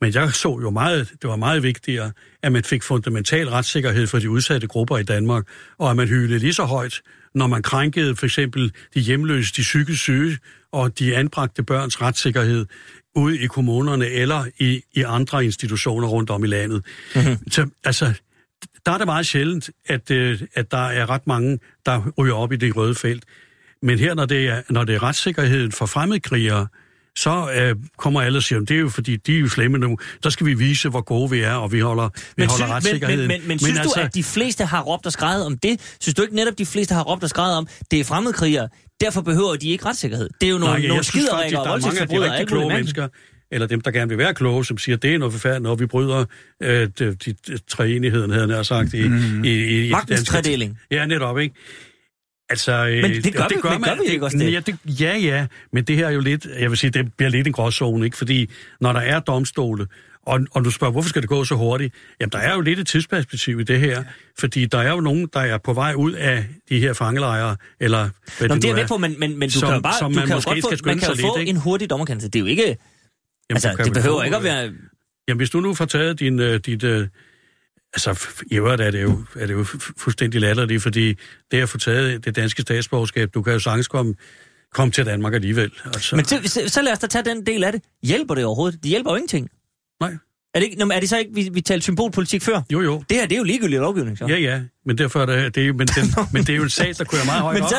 Men 0.00 0.14
jeg 0.14 0.32
så 0.32 0.58
jo 0.62 0.70
meget, 0.70 1.12
det 1.22 1.30
var 1.30 1.36
meget 1.36 1.62
vigtigere, 1.62 2.12
at 2.42 2.52
man 2.52 2.64
fik 2.64 2.82
fundamental 2.82 3.48
retssikkerhed 3.48 4.06
for 4.06 4.18
de 4.18 4.30
udsatte 4.30 4.66
grupper 4.66 4.98
i 4.98 5.02
Danmark, 5.02 5.44
og 5.78 5.90
at 5.90 5.96
man 5.96 6.08
hylede 6.08 6.38
lige 6.38 6.54
så 6.54 6.64
højt, 6.64 7.00
når 7.34 7.46
man 7.46 7.62
krænkede 7.62 8.16
for 8.16 8.26
eksempel 8.26 8.72
de 8.94 9.00
hjemløse, 9.00 9.54
de 9.56 9.62
psykisk 9.62 10.00
syge 10.00 10.38
og 10.72 10.98
de 10.98 11.16
anbragte 11.16 11.62
børns 11.62 12.02
retssikkerhed 12.02 12.66
ude 13.14 13.38
i 13.38 13.46
kommunerne 13.46 14.06
eller 14.06 14.44
i, 14.58 14.82
i 14.92 15.02
andre 15.02 15.44
institutioner 15.44 16.08
rundt 16.08 16.30
om 16.30 16.44
i 16.44 16.46
landet. 16.46 16.84
Mm-hmm. 17.14 17.50
Så 17.50 17.66
altså, 17.84 18.12
der 18.86 18.92
er 18.92 18.98
det 18.98 19.06
meget 19.06 19.26
sjældent, 19.26 19.70
at, 19.86 20.10
øh, 20.10 20.40
at 20.54 20.70
der 20.70 20.86
er 20.86 21.10
ret 21.10 21.26
mange, 21.26 21.58
der 21.86 22.10
ryger 22.18 22.34
op 22.34 22.52
i 22.52 22.56
det 22.56 22.76
røde 22.76 22.94
felt. 22.94 23.24
Men 23.82 23.98
her, 23.98 24.14
når 24.14 24.26
det 24.26 24.48
er, 24.48 24.62
når 24.70 24.84
det 24.84 24.94
er 24.94 25.02
retssikkerheden 25.02 25.72
for 25.72 25.86
fremmedkrigere, 25.86 26.66
så 27.16 27.50
øh, 27.54 27.76
kommer 27.98 28.20
alle 28.20 28.38
og 28.38 28.42
siger, 28.42 28.58
det 28.58 28.70
er 28.70 28.80
jo 28.80 28.88
fordi, 28.88 29.16
de 29.16 29.36
er 29.36 29.40
jo 29.40 29.48
slemme 29.48 29.78
nu, 29.78 29.98
der 30.22 30.30
skal 30.30 30.46
vi 30.46 30.54
vise, 30.54 30.88
hvor 30.88 31.00
gode 31.00 31.30
vi 31.30 31.40
er, 31.40 31.54
og 31.54 31.72
vi 31.72 31.80
holder, 31.80 32.08
vi 32.08 32.20
Men, 32.36 32.48
holder 32.48 32.64
sy- 32.64 32.68
men, 32.68 32.74
retssikkerheden. 32.74 33.28
men, 33.28 33.40
men, 33.40 33.48
men 33.48 33.58
synes 33.58 33.78
altså... 33.78 33.94
du, 33.96 34.00
at 34.00 34.14
de 34.14 34.24
fleste 34.24 34.64
har 34.64 34.82
råbt 34.82 35.06
og 35.06 35.12
skrejet 35.12 35.46
om 35.46 35.58
det? 35.58 35.96
Synes 36.00 36.14
du 36.14 36.22
ikke 36.22 36.34
netop, 36.34 36.58
de 36.58 36.66
fleste 36.66 36.94
har 36.94 37.02
råbt 37.02 37.22
og 37.22 37.30
skrejet 37.30 37.56
om, 37.56 37.68
det 37.90 38.00
er 38.00 38.04
fremmedkrigere, 38.04 38.68
derfor 39.00 39.20
behøver 39.20 39.56
de 39.56 39.68
ikke 39.68 39.84
retssikkerhed? 39.86 40.28
Det 40.40 40.46
er 40.46 40.50
jo 40.50 40.58
nogle, 40.58 40.78
Nej, 40.78 40.88
nogle 40.88 41.04
skiderikker 41.04 41.58
og 41.58 41.64
der 41.64 41.72
er 41.72 41.78
mange 41.80 42.00
af 42.00 42.08
de 42.08 42.14
voldtægtsforbrydere 42.16 42.32
rigtig 42.32 42.48
kloge 42.48 42.68
mennesker, 42.74 43.08
eller 43.52 43.66
dem, 43.66 43.80
der 43.80 43.90
gerne 43.90 44.08
vil 44.08 44.18
være 44.18 44.34
kloge, 44.34 44.64
som 44.64 44.78
siger, 44.78 44.96
det 44.96 45.14
er 45.14 45.18
noget 45.18 45.32
forfærdeligt, 45.32 45.62
når 45.62 45.74
vi 45.74 45.86
bryder 45.86 46.24
øh, 46.62 46.88
de, 46.98 47.14
de, 47.14 47.14
de 47.46 47.58
treenigheden, 47.68 48.30
havde 48.30 48.56
jeg 48.56 48.66
sagt, 48.66 48.94
i, 48.94 49.08
mm. 49.08 49.44
i, 49.44 49.48
i, 49.48 49.86
i 49.88 49.90
Magtens 49.90 50.24
tredeling. 50.24 50.78
Ja, 50.90 51.06
netop, 51.06 51.38
ikke? 51.38 51.54
Altså, 52.50 52.72
øh, 52.86 53.02
Men 53.02 53.10
det 53.10 53.34
gør 53.34 53.46
vi- 53.48 53.54
men 53.70 53.82
gør 53.82 53.94
vi 53.94 54.00
det, 54.06 54.12
ikke 54.12 54.24
også 54.24 54.38
det? 54.38 54.52
Ja, 54.52 54.60
det? 54.60 54.76
Ja, 55.00 55.16
ja, 55.16 55.46
men 55.72 55.84
det 55.84 55.96
her 55.96 56.06
er 56.06 56.10
jo 56.10 56.20
lidt, 56.20 56.46
jeg 56.58 56.70
vil 56.70 56.78
sige, 56.78 56.90
det 56.90 57.14
bliver 57.16 57.30
lidt 57.30 57.46
en 57.46 57.52
gråzone, 57.52 58.04
ikke? 58.04 58.16
Fordi 58.16 58.50
når 58.80 58.92
der 58.92 59.00
er 59.00 59.20
domstole, 59.20 59.86
og, 60.30 60.40
og 60.50 60.64
du 60.64 60.70
spørger, 60.70 60.92
hvorfor 60.92 61.08
skal 61.08 61.22
det 61.22 61.28
gå 61.28 61.44
så 61.44 61.54
hurtigt? 61.54 61.94
Jamen, 62.20 62.32
der 62.32 62.38
er 62.38 62.54
jo 62.54 62.60
lidt 62.60 62.78
et 62.78 62.86
tidsperspektiv 62.86 63.60
i 63.60 63.62
det 63.62 63.80
her, 63.80 64.04
fordi 64.38 64.66
der 64.66 64.78
er 64.78 64.90
jo 64.90 65.00
nogen, 65.00 65.28
der 65.32 65.40
er 65.40 65.58
på 65.58 65.72
vej 65.72 65.94
ud 65.94 66.12
af 66.12 66.44
de 66.68 66.78
her 66.80 66.92
fangelejre, 66.92 67.56
eller 67.80 68.08
hvad 68.38 68.48
Nå, 68.48 68.54
det 68.54 68.62
det 68.62 68.70
er 68.70 68.74
med 68.74 68.88
på, 68.88 68.96
men, 68.96 69.14
men, 69.18 69.38
men 69.38 69.48
du 69.48 69.58
Som- 69.58 69.66
kan 69.68 69.74
jo 69.76 69.80
bare, 69.80 69.98
som 69.98 70.12
du 70.12 70.18
man 70.18 70.26
kan 70.26 70.36
måske 70.36 70.50
godt 70.50 70.62
få, 70.64 70.76
skal 70.76 70.86
man 70.86 70.98
kan 70.98 71.08
jo 71.08 71.14
få 71.28 71.36
ikke? 71.38 71.50
en 71.50 71.56
hurtig 71.56 71.90
dommerkendelse. 71.90 72.28
Det 72.28 72.38
er 72.38 72.40
jo 72.40 72.46
ikke, 72.46 72.62
Jamen, 72.62 72.76
altså, 73.50 73.74
det 73.84 73.92
behøver 73.92 74.18
få, 74.18 74.22
ikke 74.22 74.36
at 74.36 74.42
være... 74.44 74.72
Jamen, 75.28 75.36
hvis 75.38 75.50
du 75.50 75.60
nu 75.60 75.74
får 75.74 75.84
taget 75.84 76.20
din, 76.20 76.38
øh, 76.38 76.60
dit... 76.66 76.84
Øh, 76.84 77.06
altså, 77.94 78.28
i 78.50 78.56
øvrigt 78.56 78.82
er 78.82 78.90
det 78.90 79.02
jo, 79.02 79.24
er 79.36 79.46
det 79.46 79.54
jo 79.54 79.62
fu- 79.62 79.92
fuldstændig 79.98 80.40
latterligt, 80.40 80.82
fordi 80.82 81.14
det 81.50 81.62
at 81.62 81.68
få 81.68 81.78
taget 81.78 82.24
det 82.24 82.36
danske 82.36 82.62
statsborgerskab, 82.62 83.34
du 83.34 83.42
kan 83.42 83.52
jo 83.52 83.58
sagtens 83.58 83.88
komme, 83.88 84.14
komme 84.74 84.90
til 84.92 85.06
Danmark 85.06 85.34
alligevel. 85.34 85.70
Altså, 85.84 86.16
Men 86.16 86.24
så, 86.24 86.40
så, 86.44 86.60
så 86.66 86.82
lad 86.82 86.92
os 86.92 86.98
da 86.98 87.06
tage 87.06 87.24
den 87.24 87.46
del 87.46 87.64
af 87.64 87.72
det. 87.72 87.82
Hjælper 88.02 88.34
det 88.34 88.44
overhovedet? 88.44 88.82
Det 88.82 88.88
hjælper 88.90 89.10
jo 89.10 89.16
ingenting. 89.16 89.48
Nej. 90.00 90.16
Er 90.54 90.60
det, 90.60 90.66
ikke, 90.66 90.82
er 90.92 91.00
det 91.00 91.08
så 91.08 91.18
ikke, 91.18 91.34
vi, 91.34 91.48
vi 91.52 91.60
talte 91.60 91.82
symbolpolitik 91.82 92.42
før? 92.42 92.60
Jo, 92.72 92.80
jo. 92.80 93.02
Det 93.08 93.16
her, 93.16 93.26
det 93.26 93.32
er 93.32 93.38
jo 93.38 93.44
ligegyldig 93.44 93.78
lovgivning, 93.78 94.18
så. 94.18 94.26
Ja, 94.26 94.36
ja, 94.38 94.60
men 94.86 94.98
derfor 94.98 95.20
er 95.22 95.26
det, 95.26 95.54
det 95.54 95.62
er, 95.62 95.66
jo- 95.66 95.74
men, 95.74 95.86
den, 95.86 96.04
men 96.32 96.42
det 96.42 96.50
er 96.52 96.56
jo 96.56 96.62
en 96.62 96.68
sag, 96.70 96.94
der 96.98 97.04
kører 97.04 97.24
meget 97.24 97.42
højt 97.42 97.54
Men 97.54 97.62
op. 97.62 97.68
så, 97.68 97.76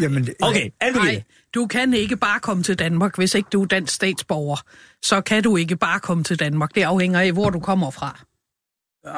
Jamen, 0.00 0.24
det- 0.26 0.34
okay, 0.42 0.70
Anne 0.80 0.98
Nej, 0.98 1.22
du 1.54 1.66
kan 1.66 1.94
ikke 1.94 2.16
bare 2.16 2.40
komme 2.40 2.62
til 2.62 2.78
Danmark, 2.78 3.16
hvis 3.18 3.34
ikke 3.34 3.48
du 3.52 3.62
er 3.62 3.66
dansk 3.66 3.94
statsborger. 3.94 4.56
Så 5.02 5.20
kan 5.20 5.42
du 5.42 5.56
ikke 5.56 5.76
bare 5.76 6.00
komme 6.00 6.24
til 6.24 6.38
Danmark. 6.38 6.74
Det 6.74 6.82
afhænger 6.82 7.20
af, 7.20 7.32
hvor 7.32 7.50
du 7.50 7.60
kommer 7.60 7.90
fra. 7.90 8.20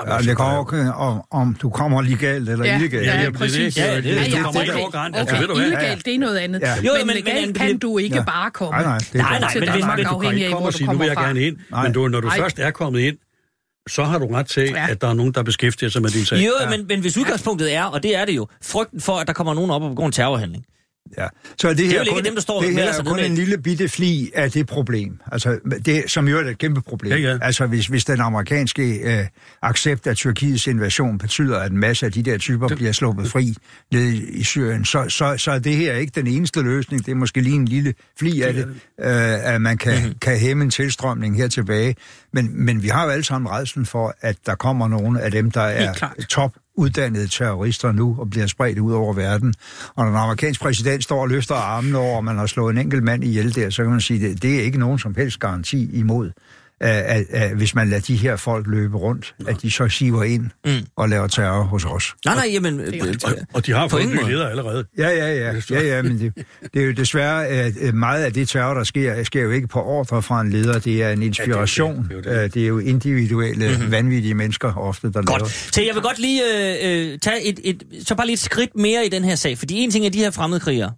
Ja, 0.07 0.19
det 0.19 0.37
kommer 0.37 0.59
okay, 0.59 0.87
om, 0.95 1.23
om 1.31 1.57
du 1.63 1.71
kommer 1.71 2.03
legalt 2.03 2.49
eller 2.49 2.65
Ja, 2.65 2.77
illegalt. 2.77 3.07
ja, 3.07 3.15
Ja, 3.15 3.21
det 3.21 3.27
er 3.35 3.39
præcis. 3.39 3.75
det. 3.75 3.81
Ja, 3.83 3.97
det 3.97 4.13
er- 4.13 4.19
Hvis 4.23 4.33
ja, 4.35 4.39
du 4.39 4.45
kommer 4.45 4.61
ikke 4.61 4.75
over 4.77 4.91
grænsen, 4.91 5.23
Okay, 5.23 5.43
illegalt, 5.67 6.05
det 6.05 6.15
er 6.15 6.19
noget 6.19 6.37
andet. 6.39 6.61
Ja. 6.61 6.69
Ja. 6.69 6.75
Jo, 6.87 6.93
Men, 6.99 7.07
men- 7.07 7.17
legalt 7.17 7.47
men- 7.47 7.55
kan 7.55 7.79
du 7.79 7.99
ikke 7.99 8.17
Ja. 8.17 8.23
bare 8.23 8.51
komme. 8.51 8.71
Nej, 8.71 8.83
nej, 8.85 8.99
det 8.99 9.15
er 9.15 9.19
Nej, 9.19 9.39
nej, 9.41 9.51
men 9.55 9.71
hvis- 9.71 9.85
men 9.97 10.07
du 10.07 10.19
kan 10.19 10.35
ikke 10.39 10.51
komme 10.51 10.67
og 10.69 10.73
sige, 10.73 10.85
nu 10.87 10.89
kommer 10.93 11.05
vil 11.05 11.09
jeg 11.09 11.17
fra. 11.17 11.25
gerne 11.27 11.41
ind. 11.43 11.57
Nej. 11.71 11.83
Men 11.83 11.93
du, 11.93 12.09
når 12.09 12.21
du 12.21 12.27
Nej. 12.29 12.39
først 12.39 12.59
er 12.59 12.71
kommet 12.71 13.01
ind, 13.01 13.17
så 13.89 14.05
har 14.05 14.19
du 14.19 14.27
ret 14.27 14.47
til, 14.47 14.63
Ja. 14.75 14.87
at 14.91 15.01
der 15.01 15.09
er 15.09 15.15
nogen, 15.15 15.33
der 15.33 15.43
beskæftiger 15.43 15.91
sig 15.91 16.03
med 16.03 16.11
din 16.11 16.25
sag. 16.25 16.37
Jo, 16.47 16.51
men, 16.71 16.87
men 16.89 17.01
hvis 17.01 17.17
udgangspunktet 17.19 17.75
er, 17.75 17.85
og 17.85 18.03
det 18.03 18.17
er 18.17 18.25
det 18.25 18.37
jo, 18.37 18.47
frygten 18.65 19.01
for, 19.01 19.13
at 19.17 19.27
der 19.27 19.33
kommer 19.33 19.55
nogen 19.55 19.71
op 19.71 19.83
og 19.83 19.91
begår 19.91 20.07
en 20.07 20.13
terrorhandling. 20.13 20.65
Ja. 21.19 21.27
Så 21.59 21.75
det 21.75 21.87
her 21.87 21.95
jo 21.95 22.01
ikke 22.01 22.13
kun, 22.13 22.25
dem, 22.25 22.35
der 22.35 22.41
står 22.41 22.63
det 22.63 22.73
her 22.73 22.89
er 22.93 23.03
kun 23.05 23.17
ned 23.17 23.27
en 23.27 23.35
lille 23.35 23.59
bitte 23.59 23.89
fli 23.89 24.31
af 24.35 24.51
det 24.51 24.67
problem, 24.67 25.19
altså, 25.33 25.59
det, 25.85 26.05
som 26.07 26.29
jo 26.29 26.39
er 26.39 26.45
et 26.45 26.59
kæmpe 26.59 26.81
problem. 26.83 27.13
Ja, 27.13 27.31
ja. 27.33 27.39
Altså 27.43 27.67
hvis, 27.67 27.87
hvis 27.87 28.05
den 28.05 28.21
amerikanske 28.21 28.99
øh, 28.99 29.27
accept 29.63 30.07
af 30.07 30.17
Tyrkiets 30.17 30.67
invasion 30.67 31.19
betyder, 31.19 31.59
at 31.59 31.71
en 31.73 31.79
masse 31.79 32.07
af 32.07 32.13
de 32.13 32.23
der 32.23 32.39
typer 32.39 32.69
det... 32.69 32.77
bliver 32.77 32.93
sluppet 32.93 33.31
fri 33.31 33.55
nede 33.93 34.17
i, 34.17 34.45
Syrien, 34.45 34.85
så, 34.85 35.05
så, 35.09 35.35
så 35.37 35.51
er 35.51 35.59
det 35.59 35.77
her 35.77 35.95
ikke 35.95 36.13
den 36.15 36.27
eneste 36.27 36.63
løsning. 36.63 37.07
Det 37.07 37.13
er 37.13 37.17
måske 37.17 37.41
lige 37.41 37.57
en 37.57 37.65
lille 37.65 37.95
fli 38.19 38.43
af 38.43 38.53
det, 38.55 38.67
øh, 39.01 39.55
at 39.55 39.61
man 39.61 39.79
kan, 39.79 39.93
Mhm. 39.93 40.03
mm-hmm. 40.03 40.19
kan 40.19 40.39
hæmme 40.39 40.65
en 40.65 40.71
tilstrømning 40.71 41.37
her 41.37 41.49
tilbage. 41.49 41.95
Men, 42.33 42.65
men 42.67 42.83
vi 42.83 42.89
har 42.89 43.05
jo 43.05 43.11
alle 43.11 43.25
sammen 43.25 43.51
redselen 43.51 43.87
for, 43.87 44.15
at 44.21 44.37
der 44.47 44.55
kommer 44.55 44.89
nogle 44.89 45.21
af 45.21 45.31
dem, 45.31 45.51
der 45.51 45.61
er 45.61 45.95
klart. 45.95 46.17
top 46.29 46.53
uddannede 46.75 47.29
terrorister 47.29 47.93
nu 47.93 48.17
og 48.19 48.31
bliver 48.31 48.47
spredt 48.47 48.79
ud 48.79 48.93
over 48.93 49.13
verden. 49.13 49.55
Og 49.95 50.05
når 50.05 50.11
den 50.11 50.21
amerikanske 50.21 50.63
præsident 50.63 51.05
står 51.05 51.21
og 51.21 51.29
løfter 51.29 51.55
armen 51.55 51.95
over, 51.95 52.19
at 52.19 52.25
man 52.25 52.39
har 52.39 52.47
slået 52.47 52.73
en 52.73 52.79
enkelt 52.79 53.03
mand 53.03 53.25
ihjel 53.25 53.55
der, 53.55 53.71
så 53.71 53.83
kan 53.83 53.91
man 53.91 54.01
sige, 54.01 54.27
at 54.27 54.33
det, 54.33 54.43
det 54.43 54.59
er 54.59 54.63
ikke 54.63 54.79
nogen 54.79 54.99
som 54.99 55.15
helst 55.15 55.41
garanti 55.41 55.91
imod, 55.99 56.31
at, 56.81 57.03
at, 57.03 57.27
at 57.31 57.57
hvis 57.57 57.75
man 57.75 57.89
lader 57.89 58.03
de 58.03 58.17
her 58.17 58.37
folk 58.37 58.67
løbe 58.67 58.97
rundt, 58.97 59.35
at 59.49 59.63
de 59.63 59.71
så 59.71 59.89
siver 59.89 60.25
ind 60.25 60.51
Mm. 60.67 60.73
og 60.97 61.09
laver 61.09 61.27
terror 61.27 61.63
hos 61.63 61.85
os. 61.85 62.15
Nej, 62.25 62.35
nej, 62.35 62.49
jamen... 62.53 62.81
øh, 62.81 62.93
Og, 63.25 63.35
og 63.53 63.67
de 63.67 63.73
har 63.73 63.89
fået 63.89 64.03
en 64.03 64.09
ny 64.11 64.31
leder 64.31 64.49
allerede. 64.49 64.85
Ja, 64.99 65.09
ja, 65.09 65.35
ja. 65.35 65.55
ja, 65.71 65.87
ja 65.87 66.03
men 66.03 66.19
det, 66.21 66.33
det 66.75 66.83
er 66.83 66.87
jo 66.87 66.93
desværre, 66.93 67.47
at 67.47 67.73
øh, 67.81 67.95
meget 67.95 68.25
af 68.25 68.33
det 68.33 68.49
terror, 68.49 68.75
der 68.75 68.85
sker, 68.85 69.25
sker 69.25 69.43
jo 69.43 69.51
ikke 69.51 69.67
på 69.67 69.83
ordre 69.83 70.23
fra 70.23 70.41
en 70.41 70.51
leder. 70.51 70.79
Det 70.79 71.03
er 71.03 71.11
en 71.11 71.23
inspiration. 71.23 71.97
det 72.09 72.27
er 72.27 72.33
jo 72.35 72.43
det. 72.43 72.55
Det 72.55 72.63
er 72.63 72.67
jo 72.67 72.79
individuelle, 72.79 73.69
mm-hmm. 73.69 73.91
vanvittige 73.93 74.35
mennesker 74.35 74.75
ofte, 74.75 75.07
der 75.13 75.23
laver. 75.23 75.39
Godt. 75.39 75.51
Så 75.51 75.83
jeg 75.83 75.95
vil 75.95 76.03
godt 76.03 76.19
lige 76.19 76.43
øh, 76.55 77.13
øh, 77.13 77.19
tage 77.19 77.45
et, 77.45 77.61
et, 77.65 77.83
så 78.07 78.15
bare 78.15 78.27
lige 78.27 78.35
et 78.35 78.41
skridt 78.41 78.77
mere 78.77 79.07
i 79.07 79.09
den 79.09 79.25
her 79.25 79.35
sag. 79.35 79.59
Fordi 79.59 79.75
en 79.79 79.91
ting 79.91 80.07
er 80.07 80.11
de 80.11 80.19
her 80.19 80.31
fremmedkrigere, 80.31 80.93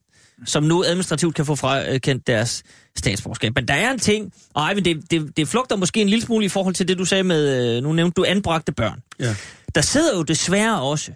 som 0.46 0.62
nu 0.62 0.84
administrativt 0.84 1.34
kan 1.34 1.46
få 1.46 1.54
frakendt 1.56 2.26
deres 2.26 2.62
statsborgerskab. 2.96 3.54
Men 3.54 3.68
der 3.68 3.74
er 3.74 3.90
en 3.90 3.98
ting, 3.98 4.32
og 4.54 4.70
men 4.74 4.84
det, 4.84 5.10
det, 5.10 5.36
det 5.36 5.48
flugter 5.48 5.76
måske 5.76 6.00
en 6.00 6.08
lille 6.08 6.22
smule 6.22 6.44
i 6.44 6.48
forhold 6.48 6.74
til 6.74 6.88
det, 6.88 6.98
du 6.98 7.04
sagde 7.04 7.24
med, 7.24 7.76
øh, 7.76 7.82
nu 7.82 7.92
nævnte 7.92 8.14
du 8.14 8.24
anbragte 8.24 8.72
børn. 8.72 9.02
Ja. 9.20 9.36
Der 9.74 9.80
sidder 9.80 10.16
jo 10.16 10.22
desværre 10.22 10.82
også 10.82 11.12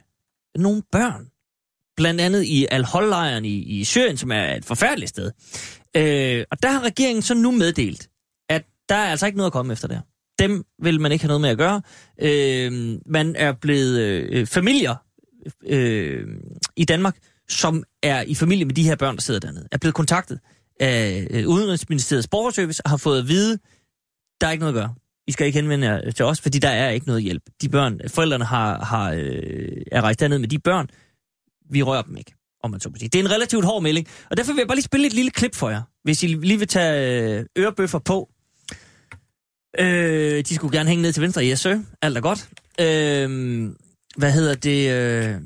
nogle 0.57 0.83
børn, 0.93 1.29
blandt 1.97 2.20
andet 2.20 2.43
i 2.43 2.66
Al-Hol-lejren 2.70 3.45
i, 3.45 3.81
i 3.81 3.85
Syrien, 3.85 4.16
som 4.16 4.33
er 4.33 4.55
et 4.55 4.64
forfærdeligt 4.64 5.09
sted. 5.09 5.31
Øh, 5.97 6.45
og 6.51 6.62
der 6.62 6.70
har 6.70 6.81
regeringen 6.81 7.22
så 7.22 7.35
nu 7.35 7.51
meddelt, 7.51 8.09
at 8.49 8.64
der 8.89 8.95
er 8.95 9.11
altså 9.11 9.27
ikke 9.27 9.37
noget 9.37 9.49
at 9.49 9.53
komme 9.53 9.72
efter 9.72 9.89
der. 9.89 10.01
Dem 10.39 10.64
vil 10.83 11.01
man 11.01 11.12
ikke 11.12 11.25
have 11.25 11.29
noget 11.29 11.41
med 11.41 11.51
at 11.51 11.59
gøre. 11.59 11.83
Øh, 12.18 12.99
man 13.07 13.37
er 13.37 13.53
blevet 13.53 14.01
øh, 14.01 14.47
familier 14.47 14.95
øh, 15.66 16.27
i 16.77 16.85
Danmark, 16.85 17.16
som 17.49 17.85
er 18.03 18.22
i 18.22 18.35
familie 18.35 18.64
med 18.64 18.75
de 18.75 18.83
her 18.83 18.97
børn, 18.97 19.16
der 19.16 19.22
sidder 19.22 19.41
dernede, 19.41 19.68
er 19.72 19.79
blevet 19.79 19.95
kontaktet 19.95 20.39
af 20.81 21.27
øh, 21.31 21.49
Udenrigsministeriets 21.49 22.29
borgerservice 22.29 22.83
og 22.85 22.91
har 22.91 22.97
fået 22.97 23.18
at 23.18 23.29
vide, 23.29 23.59
der 24.41 24.47
er 24.47 24.51
ikke 24.51 24.64
noget 24.64 24.75
at 24.75 24.81
gøre. 24.81 24.95
I 25.27 25.33
skal 25.33 25.47
ikke 25.47 25.59
henvende 25.59 25.87
jer 25.87 26.11
til 26.11 26.25
os, 26.25 26.41
fordi 26.41 26.59
der 26.59 26.68
er 26.68 26.91
ikke 26.91 27.07
noget 27.07 27.22
hjælp. 27.22 27.43
De 27.62 27.68
børn, 27.68 28.01
forældrene 28.09 28.45
har, 28.45 28.85
har, 28.85 29.12
øh, 29.12 29.83
er 29.93 30.01
rejst 30.01 30.20
derned 30.20 30.39
med 30.39 30.49
de 30.49 30.59
børn. 30.59 30.89
Vi 31.70 31.83
rører 31.83 32.03
dem 32.03 32.16
ikke, 32.16 32.35
om 32.62 32.70
man 32.70 32.81
så 32.81 32.89
må 32.89 32.97
sige. 32.99 33.09
Det 33.09 33.18
er 33.18 33.25
en 33.25 33.31
relativt 33.31 33.64
hård 33.64 33.83
melding, 33.83 34.09
og 34.31 34.37
derfor 34.37 34.53
vil 34.53 34.61
jeg 34.61 34.68
bare 34.68 34.77
lige 34.77 34.85
spille 34.85 35.07
et 35.07 35.12
lille 35.12 35.31
klip 35.31 35.55
for 35.55 35.70
jer, 35.70 35.83
hvis 36.03 36.22
I 36.22 36.27
lige 36.27 36.59
vil 36.59 36.68
tage 36.68 37.39
øh, 37.39 37.47
ørebøffer 37.59 37.99
på. 37.99 38.31
Øh, 39.79 40.45
de 40.45 40.55
skulle 40.55 40.79
gerne 40.79 40.89
hænge 40.89 41.03
ned 41.03 41.12
til 41.12 41.22
venstre. 41.22 41.45
Yes, 41.45 41.61
sir. 41.61 41.79
Alt 42.03 42.16
er 42.16 42.20
godt. 42.20 42.49
Øh, 42.81 43.70
hvad 44.16 44.33
hedder 44.33 44.55
det? 44.55 44.91
Øh, 44.91 45.41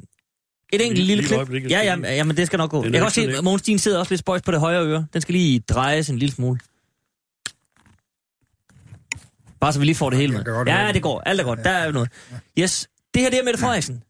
et 0.72 0.86
enkelt 0.86 1.06
lille 1.06 1.24
klip. 1.24 1.36
øjeblik, 1.36 1.70
Ja, 1.70 1.80
ja, 1.80 2.14
ja, 2.14 2.24
men 2.24 2.36
det 2.36 2.46
skal 2.46 2.56
nok 2.56 2.70
gå. 2.70 2.84
Jeg 2.84 2.92
kan 2.92 3.02
også 3.02 3.20
så 3.20 3.30
se, 3.30 3.36
at 3.36 3.44
Mogens 3.44 3.60
Stien 3.60 3.78
sidder 3.78 3.98
også 3.98 4.12
lidt 4.12 4.18
spøjs 4.20 4.42
på 4.42 4.52
det 4.52 4.60
højre 4.60 4.86
øre. 4.86 5.06
Den 5.12 5.20
skal 5.20 5.32
lige 5.32 5.60
drejes 5.60 6.10
en 6.10 6.18
lille 6.18 6.34
smule. 6.34 6.60
Bare 9.60 9.72
så 9.72 9.78
vi 9.78 9.84
lige 9.84 9.94
får 9.96 10.10
det 10.10 10.18
hele 10.18 10.32
med. 10.32 10.44
Ja, 10.66 10.90
det. 10.94 11.02
går. 11.02 11.20
Alt 11.20 11.40
er 11.40 11.44
godt. 11.44 11.58
Der 11.64 11.70
er 11.70 11.86
jo 11.86 11.92
noget. 11.92 12.08
Yes. 12.58 12.88
Det 13.14 13.22
her 13.22 13.30
det 13.30 13.38
er 13.38 13.44
Mette 13.44 13.60
Frederiksen 13.60 14.02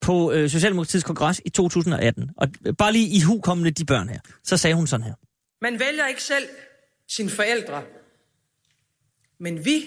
på 0.00 0.32
øh, 0.32 0.50
Socialdemokratiets 0.50 1.04
kongres 1.04 1.40
i 1.44 1.48
2018. 1.50 2.30
Og 2.36 2.48
øh, 2.66 2.74
bare 2.78 2.92
lige 2.92 3.08
i 3.08 3.20
hukommende 3.20 3.70
de 3.70 3.84
børn 3.84 4.08
her. 4.08 4.18
Så 4.44 4.56
sagde 4.56 4.76
hun 4.76 4.86
sådan 4.86 5.06
her. 5.06 5.14
Man 5.62 5.72
vælger 5.72 6.06
ikke 6.06 6.22
selv 6.22 6.44
sine 7.08 7.30
forældre. 7.30 7.82
Men 9.40 9.64
vi, 9.64 9.84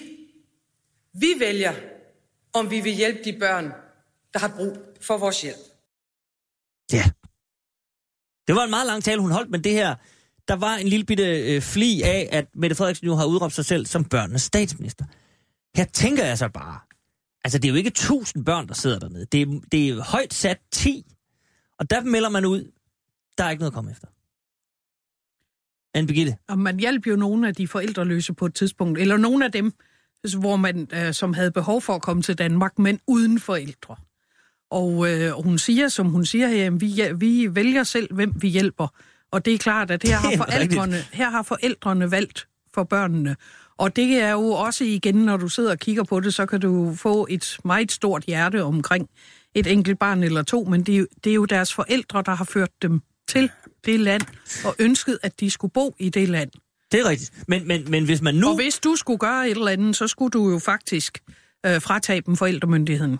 vi 1.14 1.26
vælger, 1.38 1.72
om 2.52 2.70
vi 2.70 2.80
vil 2.80 2.92
hjælpe 2.92 3.18
de 3.24 3.38
børn, 3.38 3.64
der 4.32 4.38
har 4.38 4.48
brug 4.56 4.76
for 5.00 5.18
vores 5.18 5.42
hjælp. 5.42 5.56
Ja. 6.92 7.04
Det 8.46 8.54
var 8.54 8.64
en 8.64 8.70
meget 8.70 8.86
lang 8.86 9.04
tale, 9.04 9.20
hun 9.20 9.30
holdt, 9.30 9.50
men 9.50 9.64
det 9.64 9.72
her, 9.72 9.94
der 10.48 10.56
var 10.56 10.74
en 10.76 10.88
lille 10.88 11.06
bitte 11.06 11.54
øh, 11.54 11.62
fli 11.62 12.02
af, 12.02 12.28
at 12.32 12.46
Mette 12.54 12.76
Frederiksen 12.76 13.06
nu 13.06 13.14
har 13.14 13.24
udråbt 13.26 13.54
sig 13.54 13.64
selv 13.64 13.86
som 13.86 14.04
børnenes 14.04 14.42
statsminister. 14.42 15.04
Her 15.76 15.84
tænker 15.84 16.24
jeg 16.24 16.38
så 16.38 16.48
bare, 16.48 16.78
Altså, 17.44 17.58
det 17.58 17.68
er 17.68 17.72
jo 17.72 17.76
ikke 17.76 17.90
tusind 17.90 18.44
børn, 18.44 18.68
der 18.68 18.74
sidder 18.74 18.98
dernede. 18.98 19.24
Det 19.24 19.42
er, 19.42 19.60
det 19.72 19.88
er 19.88 20.02
højt 20.02 20.34
sat 20.34 20.58
10. 20.72 21.04
Og 21.78 21.90
der 21.90 22.00
melder 22.00 22.28
man 22.28 22.44
ud, 22.44 22.72
der 23.38 23.44
er 23.44 23.50
ikke 23.50 23.60
noget 23.60 23.70
at 23.70 23.74
komme 23.74 23.90
efter. 23.90 24.06
Anne 25.94 26.06
Birgitte. 26.06 26.36
Og 26.48 26.58
man 26.58 26.80
hjalp 26.80 27.06
jo 27.06 27.16
nogle 27.16 27.48
af 27.48 27.54
de 27.54 27.68
forældreløse 27.68 28.34
på 28.34 28.46
et 28.46 28.54
tidspunkt, 28.54 28.98
eller 28.98 29.16
nogle 29.16 29.44
af 29.44 29.52
dem, 29.52 29.72
hvor 30.40 30.56
man, 30.56 30.88
øh, 30.92 31.14
som 31.14 31.32
havde 31.32 31.50
behov 31.50 31.82
for 31.82 31.94
at 31.94 32.02
komme 32.02 32.22
til 32.22 32.38
Danmark, 32.38 32.78
men 32.78 33.00
uden 33.06 33.40
forældre. 33.40 33.96
Og 34.70 35.10
øh, 35.10 35.30
hun 35.30 35.58
siger, 35.58 35.88
som 35.88 36.06
hun 36.08 36.24
siger 36.24 36.48
her, 36.48 36.70
vi, 36.70 37.02
vi 37.16 37.54
vælger 37.54 37.82
selv, 37.82 38.14
hvem 38.14 38.32
vi 38.36 38.48
hjælper. 38.48 38.88
Og 39.30 39.44
det 39.44 39.54
er 39.54 39.58
klart, 39.58 39.90
at 39.90 40.02
her 40.02 40.16
har, 40.16 40.36
forældrene, 40.46 41.04
her 41.12 41.30
har 41.30 41.42
forældrene 41.42 42.10
valgt 42.10 42.48
for 42.74 42.84
børnene. 42.84 43.36
Og 43.78 43.96
det 43.96 44.20
er 44.22 44.30
jo 44.30 44.50
også 44.50 44.84
igen, 44.84 45.14
når 45.14 45.36
du 45.36 45.48
sidder 45.48 45.70
og 45.70 45.78
kigger 45.78 46.04
på 46.04 46.20
det, 46.20 46.34
så 46.34 46.46
kan 46.46 46.60
du 46.60 46.94
få 46.94 47.26
et 47.30 47.58
meget 47.64 47.92
stort 47.92 48.24
hjerte 48.24 48.64
omkring 48.64 49.08
et 49.54 49.66
enkelt 49.66 49.98
barn 49.98 50.22
eller 50.22 50.42
to, 50.42 50.64
men 50.64 50.82
det 50.82 50.94
er, 50.94 50.98
jo, 50.98 51.06
det 51.24 51.30
er 51.30 51.34
jo 51.34 51.44
deres 51.44 51.74
forældre, 51.74 52.22
der 52.22 52.34
har 52.34 52.44
ført 52.44 52.82
dem 52.82 53.00
til 53.28 53.50
det 53.84 54.00
land, 54.00 54.22
og 54.64 54.74
ønsket, 54.78 55.18
at 55.22 55.40
de 55.40 55.50
skulle 55.50 55.72
bo 55.72 55.94
i 55.98 56.08
det 56.08 56.28
land. 56.28 56.50
Det 56.92 57.00
er 57.00 57.08
rigtigt. 57.08 57.32
Men, 57.48 57.68
men, 57.68 57.90
men 57.90 58.04
hvis 58.04 58.22
man 58.22 58.34
nu... 58.34 58.48
Og 58.48 58.54
hvis 58.54 58.78
du 58.78 58.96
skulle 58.96 59.18
gøre 59.18 59.48
et 59.48 59.56
eller 59.56 59.68
andet, 59.68 59.96
så 59.96 60.06
skulle 60.06 60.30
du 60.30 60.50
jo 60.50 60.58
faktisk 60.58 61.18
øh, 61.66 61.80
fratage 61.80 62.20
dem 62.20 62.36
forældremyndigheden. 62.36 63.18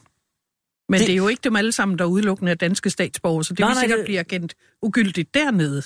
Men 0.88 0.98
Det- 1.00 1.06
det... 1.06 1.12
er 1.12 1.16
jo 1.16 1.28
ikke 1.28 1.40
dem 1.44 1.56
alle 1.56 1.72
sammen, 1.72 1.98
der 1.98 2.04
er 2.04 2.08
udelukkende 2.08 2.50
af 2.52 2.58
danske 2.58 2.90
statsborgere, 2.90 3.44
så 3.44 3.52
det 3.54 3.58
Nej, 3.60 3.68
vil 3.68 3.74
nej, 3.74 3.82
sikkert 3.82 3.98
det- 3.98 4.04
blive 4.04 4.18
agent 4.20 4.54
ugyldigt 4.82 5.34
dernede. 5.34 5.82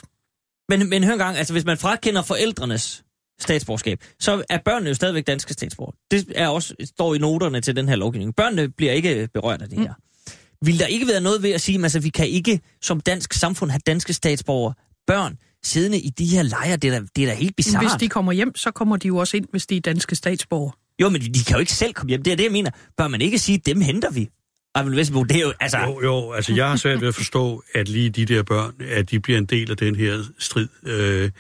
Men, 0.68 0.88
men 0.88 1.05
hør 1.05 1.12
engang, 1.12 1.36
altså 1.36 1.53
hvis 1.53 1.64
man 1.64 1.78
frakender 1.78 2.22
forældrenes 2.22 3.05
statsborgerskab, 3.40 4.05
så 4.20 4.42
er 4.50 4.59
børnene 4.64 4.88
jo 4.90 4.94
stadigvæk 4.94 5.26
danske 5.26 5.53
statsborger. 5.53 5.92
Det 6.11 6.32
er 6.34 6.48
også, 6.48 6.74
står 6.84 7.14
i 7.14 7.18
noterne 7.18 7.61
til 7.61 7.76
den 7.76 7.88
her 7.88 7.96
lovgivning. 7.96 8.36
Børnene 8.36 8.68
bliver 8.68 8.92
ikke 8.92 9.28
berørt 9.34 9.62
af 9.62 9.68
det 9.68 9.78
her. 9.78 9.94
Mm. 9.96 10.66
Vil 10.66 10.78
der 10.78 10.86
ikke 10.86 11.07
være 11.09 11.20
noget 11.20 11.42
ved 11.42 11.50
at 11.50 11.61
sige, 11.61 11.78
at 11.78 11.82
altså, 11.84 12.00
vi 12.00 12.09
kan 12.09 12.28
ikke 12.28 12.61
som 12.82 13.00
dansk 13.00 13.32
samfund 13.32 13.70
have 13.70 13.80
danske 13.86 14.12
statsborgere, 14.12 14.74
børn, 15.07 15.38
siddende 15.64 16.00
i 16.00 16.11
de 16.11 16.26
her 16.26 16.42
lejre? 16.42 16.76
Det 16.76 16.94
er 16.94 17.00
da, 17.00 17.07
det 17.16 17.24
er 17.24 17.28
da 17.28 17.34
helt 17.34 17.57
bizarrt. 17.57 17.82
hvis 17.84 17.92
de 18.00 18.09
kommer 18.09 18.32
hjem, 18.32 18.57
så 18.57 18.70
kommer 18.70 18.96
de 18.96 19.09
jo 19.09 19.16
også 19.16 19.36
ind, 19.36 19.46
hvis 19.50 19.66
de 19.66 19.76
er 19.76 19.80
danske 19.80 20.14
statsborgere. 20.16 20.72
Jo, 21.00 21.09
men 21.09 21.20
de 21.20 21.44
kan 21.44 21.55
jo 21.57 21.61
ikke 21.61 21.72
selv 21.72 21.92
komme 21.92 22.09
hjem. 22.11 22.22
Det 22.22 22.32
er 22.32 22.36
det, 22.36 22.44
jeg 22.44 22.53
mener. 22.53 22.70
Bør 22.96 23.09
man 23.09 23.20
ikke 23.20 23.38
sige, 23.38 23.59
dem 23.59 23.80
henter 23.80 24.11
vi? 24.11 24.28
Ejvind 24.74 24.94
Vesterbo, 24.94 25.22
det 25.22 25.36
er 25.36 25.40
jo, 25.40 25.52
altså... 25.60 25.78
Jo, 25.78 26.02
jo, 26.02 26.32
altså 26.32 26.54
jeg 26.54 26.68
har 26.68 26.76
svært 26.76 27.00
ved 27.00 27.08
at 27.08 27.14
forstå, 27.14 27.64
at 27.74 27.88
lige 27.88 28.10
de 28.10 28.24
der 28.24 28.42
børn, 28.42 28.74
at 28.80 29.10
de 29.10 29.20
bliver 29.20 29.38
en 29.38 29.44
del 29.44 29.70
af 29.70 29.76
den 29.76 29.96
her 29.96 30.22
strid, 30.38 30.68
øh, 30.86 31.30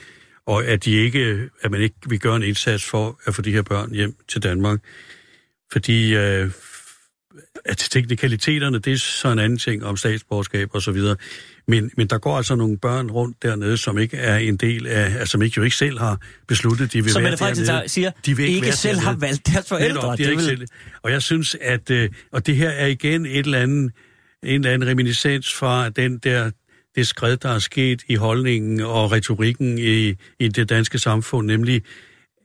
og 0.46 0.64
at 0.64 0.84
de 0.84 0.90
ikke, 0.90 1.48
at 1.62 1.70
man 1.70 1.80
ikke 1.80 1.96
vil 2.06 2.20
gøre 2.20 2.36
en 2.36 2.42
indsats 2.42 2.84
for 2.84 3.20
at 3.24 3.34
få 3.34 3.42
de 3.42 3.52
her 3.52 3.62
børn 3.62 3.94
hjem 3.94 4.16
til 4.28 4.42
Danmark. 4.42 4.80
Fordi 5.72 6.14
øh, 6.14 6.50
at 7.64 7.76
teknikaliteterne, 7.76 8.78
det 8.78 8.92
er 8.92 8.96
så 8.96 9.28
en 9.28 9.38
anden 9.38 9.58
ting 9.58 9.84
om 9.84 9.96
statsborgerskab 9.96 10.68
og 10.74 10.82
så 10.82 10.92
videre. 10.92 11.16
Men, 11.68 11.90
men 11.96 12.06
der 12.06 12.18
går 12.18 12.36
altså 12.36 12.54
nogle 12.54 12.78
børn 12.78 13.10
rundt 13.10 13.42
dernede, 13.42 13.76
som 13.76 13.98
ikke 13.98 14.16
er 14.16 14.36
en 14.36 14.56
del 14.56 14.86
af, 14.86 15.04
altså 15.04 15.26
som 15.32 15.42
ikke 15.42 15.54
jo 15.56 15.62
ikke 15.62 15.76
selv 15.76 15.98
har 15.98 16.20
besluttet, 16.48 16.92
de 16.92 17.02
vil 17.04 17.12
Som 17.12 17.22
være 17.22 17.36
dernede. 17.36 17.88
siger, 17.88 18.10
de 18.26 18.36
vil 18.36 18.44
ikke, 18.46 18.56
ikke 18.56 18.72
selv 18.72 18.94
dernede. 18.96 19.06
har 19.06 19.16
valgt 19.16 19.46
deres 19.46 19.68
forældre. 19.68 19.94
Netop, 20.02 20.18
de 20.18 20.22
Det 20.24 20.30
vil- 20.36 20.44
selv. 20.44 20.66
Og 21.02 21.10
jeg 21.10 21.22
synes, 21.22 21.56
at 21.60 21.90
øh, 21.90 22.08
og 22.32 22.46
det 22.46 22.56
her 22.56 22.68
er 22.68 22.86
igen 22.86 23.26
et 23.26 23.38
eller 23.38 23.58
andet, 23.58 23.92
en 24.42 24.54
eller 24.60 24.70
anden 24.70 24.88
reminiscens 24.88 25.54
fra 25.54 25.88
den 25.88 26.18
der 26.18 26.50
det 26.96 27.06
skred, 27.06 27.36
der 27.36 27.48
er 27.48 27.58
sket 27.58 28.02
i 28.08 28.14
holdningen 28.14 28.80
og 28.80 29.12
retorikken 29.12 29.78
i, 29.78 30.14
i 30.40 30.48
det 30.48 30.68
danske 30.68 30.98
samfund, 30.98 31.46
nemlig 31.46 31.82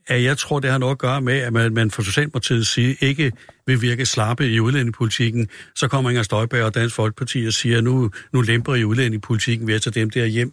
at 0.08 0.22
jeg 0.22 0.38
tror, 0.38 0.60
det 0.60 0.70
har 0.70 0.78
noget 0.78 0.92
at 0.92 0.98
gøre 0.98 1.20
med, 1.20 1.34
at 1.34 1.52
man, 1.52 1.74
man 1.74 1.90
fra 1.90 2.02
Socialdemokratiets 2.02 2.68
side 2.68 2.96
ikke 3.00 3.32
vil 3.66 3.82
virke 3.82 4.06
slappe 4.06 4.48
i 4.48 4.60
udlændingepolitikken. 4.60 5.48
Så 5.74 5.88
kommer 5.88 6.10
Inger 6.10 6.22
Støjberg 6.22 6.64
og 6.64 6.74
Dansk 6.74 6.94
Folkeparti 6.94 7.44
og 7.46 7.52
siger, 7.52 7.80
nu, 7.80 8.10
nu 8.32 8.40
lemper 8.40 8.74
I 8.74 8.84
udlændingepolitikken 8.84 9.66
ved 9.66 9.74
at 9.74 9.82
tage 9.82 10.00
dem 10.00 10.10
der 10.10 10.26
hjem. 10.26 10.52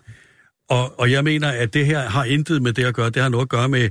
Og, 0.70 1.00
og 1.00 1.12
jeg 1.12 1.24
mener, 1.24 1.52
at 1.52 1.74
det 1.74 1.86
her 1.86 2.00
har 2.00 2.24
intet 2.24 2.62
med 2.62 2.74
det 2.74 2.86
at 2.86 2.94
gøre. 2.94 3.10
Det 3.10 3.22
har 3.22 3.30
noget 3.30 3.46
at 3.46 3.50
gøre 3.50 3.70
med, 3.70 3.90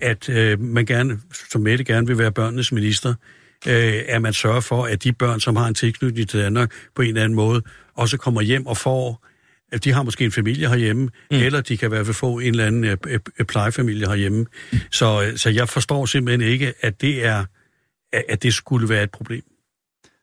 at 0.00 0.28
øh, 0.28 0.60
man 0.60 0.86
gerne, 0.86 1.20
som 1.50 1.60
Mette 1.60 1.84
gerne 1.84 2.06
vil 2.06 2.18
være 2.18 2.32
børnenes 2.32 2.72
minister, 2.72 3.14
øh, 3.68 4.02
at 4.08 4.22
man 4.22 4.32
sørger 4.32 4.60
for, 4.60 4.84
at 4.84 5.04
de 5.04 5.12
børn, 5.12 5.40
som 5.40 5.56
har 5.56 5.66
en 5.66 5.74
tilknytning 5.74 6.28
til 6.28 6.40
Danmark 6.40 6.72
på 6.94 7.02
en 7.02 7.08
eller 7.08 7.22
anden 7.22 7.36
måde, 7.36 7.62
også 7.94 8.16
kommer 8.16 8.40
hjem 8.40 8.66
og 8.66 8.76
får 8.76 9.26
at 9.72 9.84
de 9.84 9.92
har 9.92 10.02
måske 10.02 10.24
en 10.24 10.32
familie 10.32 10.68
herhjemme, 10.68 11.02
mm. 11.04 11.10
eller 11.30 11.60
de 11.60 11.76
kan 11.76 11.86
i 11.86 11.88
hvert 11.88 12.06
fald 12.06 12.14
få 12.14 12.38
en 12.38 12.46
eller 12.46 12.66
anden 12.66 12.84
øh, 12.84 12.96
øh, 13.06 13.46
plejefamilie 13.46 14.06
herhjemme. 14.08 14.46
Så, 14.90 15.22
øh, 15.22 15.36
så 15.36 15.50
jeg 15.50 15.68
forstår 15.68 16.06
simpelthen 16.06 16.48
ikke, 16.48 16.74
at 16.80 17.00
det 17.00 17.26
er 17.26 17.44
at 18.28 18.42
det 18.42 18.54
skulle 18.54 18.88
være 18.88 19.02
et 19.02 19.10
problem. 19.10 19.42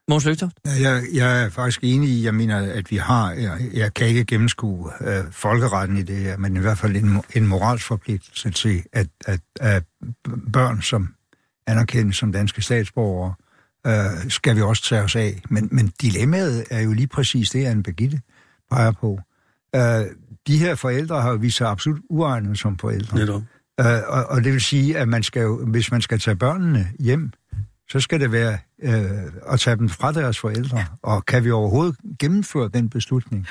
Mogens 0.08 0.26
Løgtoft? 0.26 0.54
Ja, 0.66 0.90
Jeg, 0.90 1.04
jeg 1.14 1.44
er 1.44 1.50
faktisk 1.50 1.80
enig 1.84 2.10
i, 2.10 2.26
jeg 2.26 2.36
mener, 2.36 2.74
at 2.74 2.92
vi 2.92 2.96
har, 2.98 3.32
jeg, 3.32 3.60
jeg 3.74 3.94
kan 3.94 4.08
ikke 4.08 4.26
gennemskue 4.26 4.92
øh, 5.02 5.24
folkeretten 5.32 5.98
i 5.98 6.02
det 6.02 6.18
her, 6.18 6.38
men 6.38 6.58
i 6.58 6.60
hvert 6.60 6.78
fald 6.78 6.96
en, 6.96 7.22
en 7.36 7.48
moralsk 7.48 7.86
forpligtelse 7.86 8.50
til, 8.50 8.84
at, 8.94 9.08
at, 9.26 9.40
at 9.60 9.84
børn, 10.54 10.82
som 10.82 11.14
anerkendes 11.68 12.18
som 12.18 12.32
danske 12.32 12.62
statsborgere, 12.62 13.34
øh, 13.88 14.32
skal 14.32 14.56
vi 14.56 14.62
også 14.62 14.84
tage 14.84 15.02
os 15.02 15.16
af. 15.16 15.42
Men, 15.50 15.70
men 15.72 15.92
dilemmaet 16.02 16.66
er 16.70 16.82
jo 16.82 16.94
lige 16.94 17.08
præcis 17.08 17.50
det, 17.50 17.66
Anne 17.66 17.84
Birgitte 17.84 18.22
peger 18.72 18.92
på. 18.92 19.20
Øh, 19.76 20.06
de 20.48 20.58
her 20.58 20.76
forældre 20.76 21.22
har 21.22 21.30
jo 21.30 21.36
vist 21.36 21.58
sig 21.58 21.70
absolut 21.70 22.00
uegnet 22.10 22.60
som 22.60 22.78
forældre. 22.78 23.18
Netop. 23.18 23.42
Øh, 23.80 23.86
og, 24.08 24.26
og 24.26 24.44
det 24.44 24.54
vil 24.54 24.62
sige, 24.62 24.98
at 24.98 25.08
man 25.08 25.24
skal 25.24 25.42
jo, 25.42 25.66
hvis 25.66 25.92
man 25.92 26.02
skal 26.02 26.20
tage 26.20 26.36
børnene 26.36 26.88
hjem, 27.00 27.32
så 27.90 28.00
skal 28.00 28.20
det 28.20 28.32
være 28.32 28.58
øh, 28.84 29.02
at 29.52 29.60
tage 29.60 29.76
dem 29.76 29.90
fra 29.90 30.12
deres 30.12 30.40
forældre. 30.40 30.78
Ja. 30.78 30.86
Og 31.04 31.26
kan 31.26 31.44
vi 31.44 31.52
overhovedet 31.52 31.96
gennemføre 32.20 32.70
den 32.74 32.90
beslutning, 32.90 33.48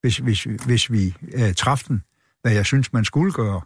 hvis, 0.00 0.16
hvis, 0.16 0.46
hvis 0.66 0.92
vi 0.92 1.14
øh, 1.34 1.54
træffer 1.54 1.86
den, 1.88 2.02
hvad 2.42 2.52
jeg 2.52 2.66
synes, 2.66 2.92
man 2.92 3.04
skulle 3.04 3.32
gøre? 3.32 3.60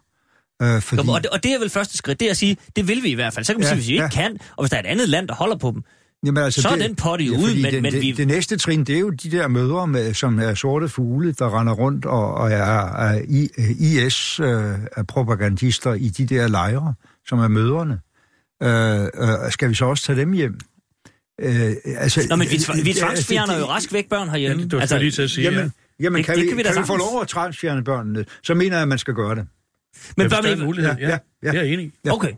Øh, 0.61 0.81
fordi, 0.81 1.01
Jo, 1.05 1.11
og, 1.11 1.23
det, 1.23 1.29
og 1.29 1.43
det 1.43 1.53
er 1.53 1.59
vel 1.59 1.69
første 1.69 1.97
skridt, 1.97 2.19
det 2.19 2.25
er 2.25 2.29
at 2.31 2.37
sige, 2.37 2.57
det 2.75 2.87
vil 2.87 3.03
vi 3.03 3.09
i 3.09 3.13
hvert 3.13 3.33
fald. 3.33 3.45
Så 3.45 3.53
kan 3.53 3.59
man 3.59 3.63
Ja, 3.63 3.67
sige, 3.69 3.75
hvis 3.75 3.87
vi 3.87 3.93
ikke 3.93 4.03
ja. 4.03 4.09
kan, 4.09 4.37
og 4.57 4.63
hvis 4.63 4.69
der 4.69 4.77
er 4.77 4.81
et 4.81 4.85
andet 4.85 5.09
land, 5.09 5.27
der 5.27 5.35
holder 5.35 5.57
på 5.57 5.71
dem, 5.71 5.83
Jamen, 6.25 6.43
altså, 6.43 6.61
så 6.61 6.69
er 6.69 6.75
den 6.75 6.95
potte 6.95 7.25
jo 7.25 7.33
ude, 7.33 7.61
men- 7.61 7.73
det, 7.73 7.81
men 7.81 7.93
det, 7.93 8.01
vi- 8.01 8.11
det 8.11 8.27
næste 8.27 8.57
trin, 8.57 8.83
det 8.83 8.95
er 8.95 8.99
jo 8.99 9.09
de 9.09 9.31
der 9.31 9.47
mødre, 9.47 9.87
med, 9.87 10.13
som 10.13 10.39
er 10.39 10.53
sorte 10.53 10.89
fugle, 10.89 11.31
der 11.31 11.59
render 11.59 11.73
rundt 11.73 12.05
og, 12.05 12.33
og 12.33 12.51
er, 12.51 12.63
er 12.95 13.21
IS-propagandister 14.59 15.93
i 15.93 16.07
de 16.09 16.25
der 16.25 16.47
lejre, 16.47 16.93
som 17.27 17.39
er 17.39 17.47
mødrene. 17.47 17.99
Øh, 18.63 19.01
øh, 19.01 19.51
skal 19.51 19.69
vi 19.69 19.73
så 19.75 19.85
også 19.85 20.03
tage 20.03 20.19
dem 20.19 20.31
hjem? 20.33 20.59
Øh, 21.41 21.71
altså, 21.85 22.25
Nå, 22.29 22.35
men 22.35 22.47
vi, 22.51 22.55
øh, 22.55 22.85
vi 22.85 22.89
øh, 22.89 22.95
tvangsfjerner 22.95 23.53
det- 23.53 23.61
jo 23.61 23.65
rask 23.65 23.93
væk 23.93 24.09
børn 24.09 24.27
Ja, 24.27 24.31
herhjemme. 24.31 24.63
det 24.63 24.71
var 24.73 24.79
altså, 24.79 24.97
lige 24.97 25.11
til 25.11 25.21
at 25.21 25.29
sige, 25.29 25.43
Jamen, 25.43 25.59
ja. 25.59 25.69
jamen 26.03 26.17
Det- 26.17 26.25
kan, 26.25 26.35
det 26.35 26.43
vi, 26.43 26.47
kan 26.49 26.57
vi 26.57 26.63
kan 26.63 26.81
vi 26.81 26.85
få 26.87 26.97
lov 26.97 27.21
at 27.21 27.27
transfjerne 27.27 27.83
børnene, 27.83 28.25
så 28.43 28.53
mener 28.53 28.75
jeg, 28.75 28.81
at 28.81 28.87
man 28.87 28.97
skal 28.97 29.13
gøre 29.13 29.35
det. 29.35 29.37
men 29.37 29.47
Men 30.17 30.29
bør 30.29 30.37
er 30.37 30.41
man 30.57 30.65
mulighed, 30.65 30.91
Ja, 30.99 31.07
ja, 31.07 31.09
ja, 31.09 31.17
ja. 31.43 31.51
det 31.51 31.57
er 31.59 31.63
jeg 31.63 31.73
enig 31.73 31.85
i. 31.85 31.91
Ja. 32.05 32.13
Okay. 32.13 32.31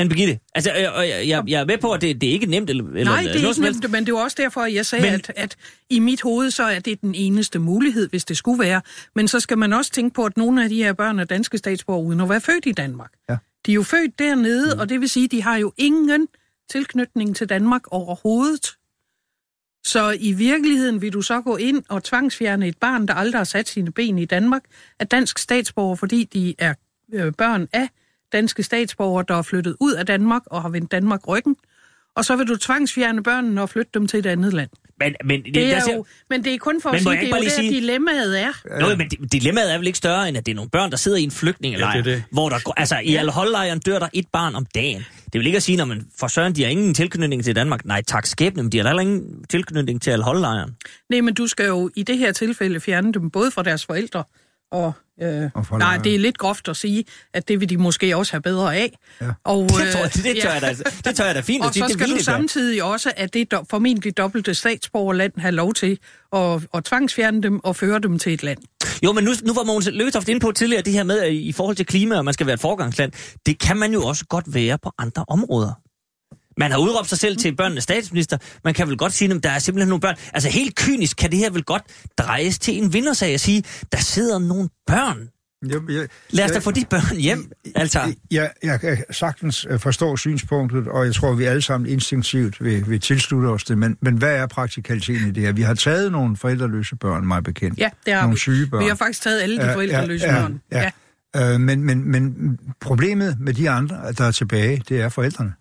Anne 0.00 0.10
Birgitte, 0.10 0.38
altså, 0.54 0.72
jeg, 0.72 0.92
jeg, 0.96 1.28
jeg, 1.28 1.44
jeg 1.46 1.60
er 1.60 1.64
med 1.64 1.78
på, 1.78 1.92
at 1.92 2.00
det, 2.00 2.20
det 2.20 2.28
er 2.28 2.32
ikke 2.32 2.46
nemt, 2.46 2.70
eller, 2.70 2.84
eller 2.84 3.04
Nej, 3.04 3.22
det 3.22 3.44
er 3.44 3.48
ikke 3.48 3.60
nemt, 3.60 3.90
men 3.90 4.06
det 4.06 4.14
var 4.14 4.20
også 4.20 4.36
derfor, 4.40 4.60
at 4.60 4.74
jeg 4.74 4.86
sagde, 4.86 5.02
Men- 5.02 5.12
men... 5.12 5.20
at, 5.28 5.32
at 5.36 5.56
i 5.90 5.98
mit 5.98 6.22
hoved, 6.22 6.50
så 6.50 6.62
er 6.62 6.78
det 6.78 7.00
den 7.00 7.14
eneste 7.14 7.58
mulighed, 7.58 8.08
hvis 8.08 8.24
det 8.24 8.36
skulle 8.36 8.58
være. 8.58 8.80
Men 9.14 9.28
så 9.28 9.40
skal 9.40 9.58
man 9.58 9.72
også 9.72 9.90
tænke 9.90 10.14
på, 10.14 10.24
at 10.24 10.36
nogle 10.36 10.62
af 10.62 10.68
de 10.68 10.76
her 10.76 10.92
børn 10.92 11.18
er 11.18 11.24
danske 11.24 11.58
statsborgere 11.58 12.04
uden 12.04 12.20
at 12.20 12.28
være 12.28 12.40
født 12.40 12.66
i 12.66 12.72
Danmark. 12.72 13.10
Ja. 13.28 13.36
De 13.66 13.70
er 13.70 13.74
jo 13.74 13.82
født 13.82 14.18
dernede, 14.18 14.74
mm. 14.74 14.80
og 14.80 14.88
det 14.88 15.00
vil 15.00 15.08
sige, 15.08 15.24
at 15.24 15.30
de 15.30 15.42
har 15.42 15.56
jo 15.56 15.72
ingen 15.76 16.28
tilknytning 16.70 17.36
til 17.36 17.48
Danmark 17.48 17.82
overhovedet. 17.86 18.76
Så 19.84 20.16
i 20.20 20.32
virkeligheden 20.32 21.02
vil 21.02 21.12
du 21.12 21.22
så 21.22 21.40
gå 21.40 21.56
ind 21.56 21.82
og 21.88 22.04
tvangsfjerne 22.04 22.68
et 22.68 22.78
barn, 22.78 23.08
der 23.08 23.14
aldrig 23.14 23.38
har 23.38 23.44
sat 23.44 23.68
sine 23.68 23.92
ben 23.92 24.18
i 24.18 24.24
Danmark, 24.24 24.62
af 24.98 25.06
dansk 25.08 25.38
statsborger, 25.38 25.94
fordi 25.96 26.24
de 26.24 26.54
er 26.58 26.74
øh, 27.12 27.32
børn 27.32 27.68
af 27.72 27.88
danske 28.32 28.62
statsborgere, 28.62 29.24
der 29.28 29.34
er 29.34 29.42
flyttet 29.42 29.76
ud 29.80 29.92
af 29.92 30.06
Danmark 30.06 30.42
og 30.46 30.62
har 30.62 30.68
vendt 30.68 30.92
Danmark 30.92 31.28
ryggen. 31.28 31.56
Og 32.16 32.24
så 32.24 32.36
vil 32.36 32.48
du 32.48 32.56
tvangsfjerne 32.56 33.22
børnene 33.22 33.62
og 33.62 33.68
flytte 33.70 33.90
dem 33.94 34.06
til 34.06 34.18
et 34.18 34.26
andet 34.26 34.52
land. 34.54 34.70
Men, 35.00 35.14
men, 35.24 35.42
det, 35.42 35.54
Det 35.54 35.74
er 35.74 35.80
siger- 35.80 35.96
jo, 35.96 36.04
men 36.30 36.44
det 36.44 36.54
er 36.54 36.58
kun 36.58 36.80
for 36.82 36.88
Men 36.90 36.96
at 36.96 37.02
sige, 37.02 37.12
det 37.20 37.22
er 37.32 37.36
jo 37.36 37.42
der, 37.42 37.50
sige- 37.50 37.70
dilemmaet 37.70 38.40
er. 38.40 38.80
Nå, 38.80 38.96
men 38.96 39.06
di- 39.14 39.26
dilemmaet 39.32 39.74
er 39.74 39.78
vel 39.78 39.86
ikke 39.86 39.96
større, 39.96 40.28
end 40.28 40.36
at 40.36 40.46
det 40.46 40.52
er 40.52 40.56
nogle 40.56 40.70
børn, 40.70 40.90
der 40.90 40.96
sidder 40.96 41.18
i 41.18 41.22
en 41.22 41.30
flygtningelejr, 41.30 41.96
Ja, 41.96 42.02
det 42.02 42.10
er 42.10 42.14
det. 42.14 42.24
hvor 42.32 42.48
der 42.48 42.58
går, 42.64 42.74
altså 42.76 42.98
i 43.04 43.14
alle 43.14 43.32
holdlejren 43.32 43.78
dør 43.78 43.98
der 43.98 44.08
et 44.12 44.26
barn 44.32 44.54
om 44.54 44.66
dagen. 44.74 45.04
Det 45.32 45.38
vil 45.38 45.46
ikke 45.46 45.56
at 45.56 45.62
sige, 45.62 45.76
når 45.76 45.84
man 45.84 46.06
for 46.18 46.26
søren, 46.26 46.54
de 46.54 46.62
har 46.62 46.70
ingen 46.70 46.94
tilknytning 46.94 47.44
til 47.44 47.56
Danmark. 47.56 47.84
Nej, 47.84 48.02
tak 48.02 48.26
skæbne, 48.26 48.62
men 48.62 48.72
de 48.72 48.78
har 48.78 48.84
heller 48.88 49.00
ingen 49.02 49.44
tilknytning 49.50 50.02
til 50.02 50.10
alle 50.10 50.24
holdlejren. 50.24 50.76
Nej, 51.10 51.20
men 51.20 51.34
du 51.34 51.46
skal 51.46 51.66
jo 51.66 51.90
i 51.96 52.02
det 52.02 52.18
her 52.18 52.32
tilfælde 52.32 52.80
fjerne 52.80 53.12
dem 53.12 53.30
både 53.30 53.50
fra 53.50 53.62
deres 53.62 53.86
forældre 53.86 54.24
og... 54.72 54.92
Øh, 55.22 55.50
nej, 55.78 55.96
det 55.96 56.14
er 56.14 56.18
lidt 56.18 56.38
groft 56.38 56.68
at 56.68 56.76
sige, 56.76 57.04
at 57.34 57.48
det 57.48 57.60
vil 57.60 57.68
de 57.70 57.76
måske 57.76 58.16
også 58.16 58.32
have 58.32 58.42
bedre 58.42 58.76
af. 58.76 58.98
Ja. 59.20 59.26
Og, 59.44 59.62
Det, 59.68 59.70
tror, 59.92 60.00
jeg- 60.00 60.10
det, 60.14 60.42
tør 60.42 60.52
jeg 60.52 60.62
da, 60.62 60.74
det 61.10 61.16
tør 61.16 61.24
jeg 61.24 61.34
da 61.34 61.40
fint 61.40 61.64
Og 61.64 61.72
sige. 61.74 61.82
så 61.82 61.86
det 61.88 61.92
skal 61.94 62.06
du 62.08 62.12
det 62.12 62.18
da. 62.26 62.32
samtidig 62.32 62.82
også, 62.82 63.12
at 63.16 63.34
det 63.34 63.54
do- 63.54 63.64
formentlig 63.70 64.16
dobbelte 64.16 64.54
statsborgerland 64.54 65.32
have 65.38 65.52
lov 65.52 65.74
til 65.74 65.98
at, 66.32 66.60
at 66.74 66.84
tvangsfjerne 66.84 67.42
dem 67.42 67.64
og 67.64 67.76
føre 67.76 67.98
dem 67.98 68.18
til 68.18 68.32
et 68.34 68.42
land. 68.42 68.58
Jo, 69.04 69.12
men 69.12 69.24
nu, 69.24 69.30
nu 69.42 69.54
var 69.54 69.64
Mogens 69.64 69.88
Løgetoft 69.92 70.28
inde 70.28 70.40
på 70.40 70.52
tidligere 70.52 70.82
det 70.82 70.92
her 70.92 71.02
med, 71.04 71.20
at 71.20 71.32
i 71.32 71.52
forhold 71.52 71.76
til 71.76 71.86
klima, 71.86 72.16
og 72.16 72.24
man 72.24 72.34
skal 72.34 72.46
være 72.46 72.54
et 72.54 72.60
forgangsland. 72.60 73.12
Det 73.46 73.58
kan 73.58 73.76
man 73.76 73.92
jo 73.92 74.02
også 74.04 74.24
godt 74.26 74.54
være 74.54 74.78
på 74.82 74.92
andre 74.98 75.24
områder. 75.28 75.72
Man 76.60 76.70
har 76.70 76.78
udråbt 76.78 77.08
sig 77.08 77.18
selv 77.18 77.36
til 77.36 77.56
børnenes 77.56 77.82
statsminister. 77.84 78.38
Man 78.64 78.74
kan 78.74 78.88
vel 78.88 78.96
godt 78.96 79.12
sige, 79.12 79.34
at 79.34 79.42
der 79.42 79.50
er 79.50 79.58
simpelthen 79.58 79.88
nogle 79.88 80.00
børn. 80.00 80.16
Altså 80.32 80.48
helt 80.48 80.74
kynisk 80.76 81.16
kan 81.16 81.30
det 81.30 81.38
her 81.38 81.50
vel 81.50 81.62
godt 81.64 81.82
drejes 82.18 82.58
til 82.58 82.82
en 82.82 82.92
vindersag 82.92 83.34
at 83.34 83.40
sige, 83.40 83.62
der 83.92 83.98
sidder 83.98 84.38
nogle 84.38 84.68
børn. 84.86 85.28
Jeg, 85.68 85.80
jeg, 85.88 86.08
Lad 86.30 86.44
os 86.44 86.50
da 86.50 86.54
jeg- 86.54 86.62
få 86.62 86.70
de 86.70 86.84
børn 86.90 87.16
hjem. 87.16 87.52
Altså, 87.74 88.14
Jeg, 88.30 88.50
jeg 88.62 88.80
kan 88.80 89.04
sagtens 89.10 89.66
øh, 89.70 89.78
forstå 89.80 90.16
synspunktet, 90.16 90.88
og 90.88 91.06
jeg 91.06 91.14
tror, 91.14 91.32
vi 91.32 91.44
alle 91.44 91.62
sammen 91.62 91.90
instinktivt 91.90 92.64
vil, 92.64 92.84
vil 92.90 93.00
tilslutte 93.00 93.46
os 93.46 93.64
det. 93.64 93.78
Men, 93.78 93.96
men 94.02 94.16
hvad 94.16 94.36
er 94.36 94.46
praktikaliteten 94.46 95.28
i 95.28 95.30
det 95.30 95.42
her? 95.42 95.52
Vi 95.52 95.62
har 95.62 95.74
taget 95.74 96.12
nogle 96.12 96.36
forældreløse 96.36 96.96
børn, 96.96 97.26
mig 97.26 97.44
bekendt. 97.44 97.78
Ja, 97.78 97.88
det 98.06 98.14
har 98.14 98.20
nogle 98.20 98.34
vi. 98.34 98.38
syge 98.38 98.66
børn. 98.66 98.82
Vi 98.84 98.88
har 98.88 98.94
faktisk 98.94 99.22
taget 99.22 99.40
alle 99.40 99.58
de 99.58 99.66
Ja, 99.66 99.74
forældreløse 99.74 100.26
ja, 100.26 100.34
ja, 100.36 100.40
børn. 100.42 100.60
ja. 100.72 100.90
Øh, 101.54 101.60
men, 101.60 101.84
men, 101.84 102.10
men 102.12 102.58
problemet 102.80 103.36
med 103.40 103.54
de 103.54 103.70
andre, 103.70 103.96
der 104.18 104.24
er 104.24 104.30
tilbage, 104.30 104.82
det 104.88 105.00
er 105.00 105.08
forældrene. 105.08 105.52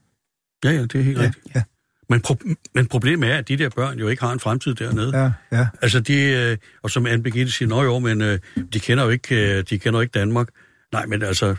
Ja, 0.64 0.72
ja, 0.72 0.82
det 0.82 0.96
er 0.96 1.02
helt 1.02 1.18
Ja, 1.18 1.24
rigtigt. 1.24 1.46
ja, 1.56 1.64
Men, 2.10 2.22
pro- 2.28 2.54
men 2.76 2.88
problemet 2.88 3.30
er, 3.32 3.38
at 3.38 3.48
de 3.48 3.58
der 3.58 3.70
børn 3.70 4.00
jo 4.00 4.08
ikke 4.08 4.24
har 4.24 4.32
en 4.34 4.40
fremtid 4.40 4.76
dernede. 4.76 5.18
ja, 5.18 5.32
ja. 5.58 5.68
Altså 5.82 6.00
de, 6.00 6.22
øh, 6.22 6.58
og 6.84 6.92
som 6.92 7.06
Anne 7.06 7.24
Birgitte 7.24 7.52
siger, 7.52 7.70
nå 7.70 7.84
jo, 7.84 8.00
men 8.00 8.22
øh, 8.22 8.40
de 8.74 8.80
kender 8.80 9.04
jo 9.04 9.10
ikke, 9.10 9.58
øh, 9.58 9.64
de 9.70 9.80
kender 9.80 10.00
jo 10.00 10.02
ikke 10.02 10.12
Danmark. 10.20 10.48
Nej, 10.94 11.06
men 11.06 11.24
altså, 11.24 11.56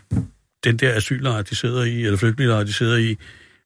den 0.65 0.77
der 0.77 0.95
asyllejr, 0.97 1.43
de 1.43 1.55
sidder 1.55 1.85
i, 1.85 2.03
eller 2.05 2.17
flygtningelejr, 2.19 2.65
de 2.65 2.73
sidder 2.73 2.97
i, 2.97 3.17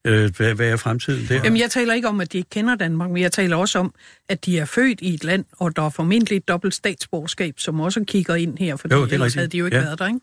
øh, 0.05 0.31
hvad, 0.37 0.55
hvad 0.55 0.69
er 0.69 0.77
fremtiden 0.77 1.27
der? 1.29 1.41
Jamen, 1.45 1.61
jeg 1.61 1.71
taler 1.71 1.95
ikke 1.95 2.09
om, 2.09 2.21
at 2.21 2.33
de 2.33 2.39
ikke 2.39 2.51
kender 2.51 2.75
Danmark, 2.77 3.11
men 3.11 3.23
jeg 3.23 3.33
taler 3.33 3.57
også 3.57 3.79
om, 3.79 3.95
at 4.29 4.45
de 4.47 4.59
er 4.59 4.65
født 4.65 4.99
i 5.01 5.15
et 5.15 5.25
land, 5.25 5.45
og 5.53 5.77
der 5.77 5.83
er 5.83 5.91
formentlig 5.91 6.37
et 6.37 6.49
dobbelt 6.49 6.75
statsborgerskab, 6.75 7.55
som 7.59 7.81
også 7.81 8.05
kigger 8.09 8.35
ind 8.35 8.59
her, 8.59 8.77
for 8.77 8.89
er 8.89 8.95
ellers 8.97 9.13
rigtigt. 9.13 9.35
havde 9.37 9.49
de 9.49 9.59
jo 9.59 9.65
ikke 9.65 9.77
Ja. 9.77 9.83
været 9.83 9.99
der, 9.99 10.07
ikke? 10.07 10.21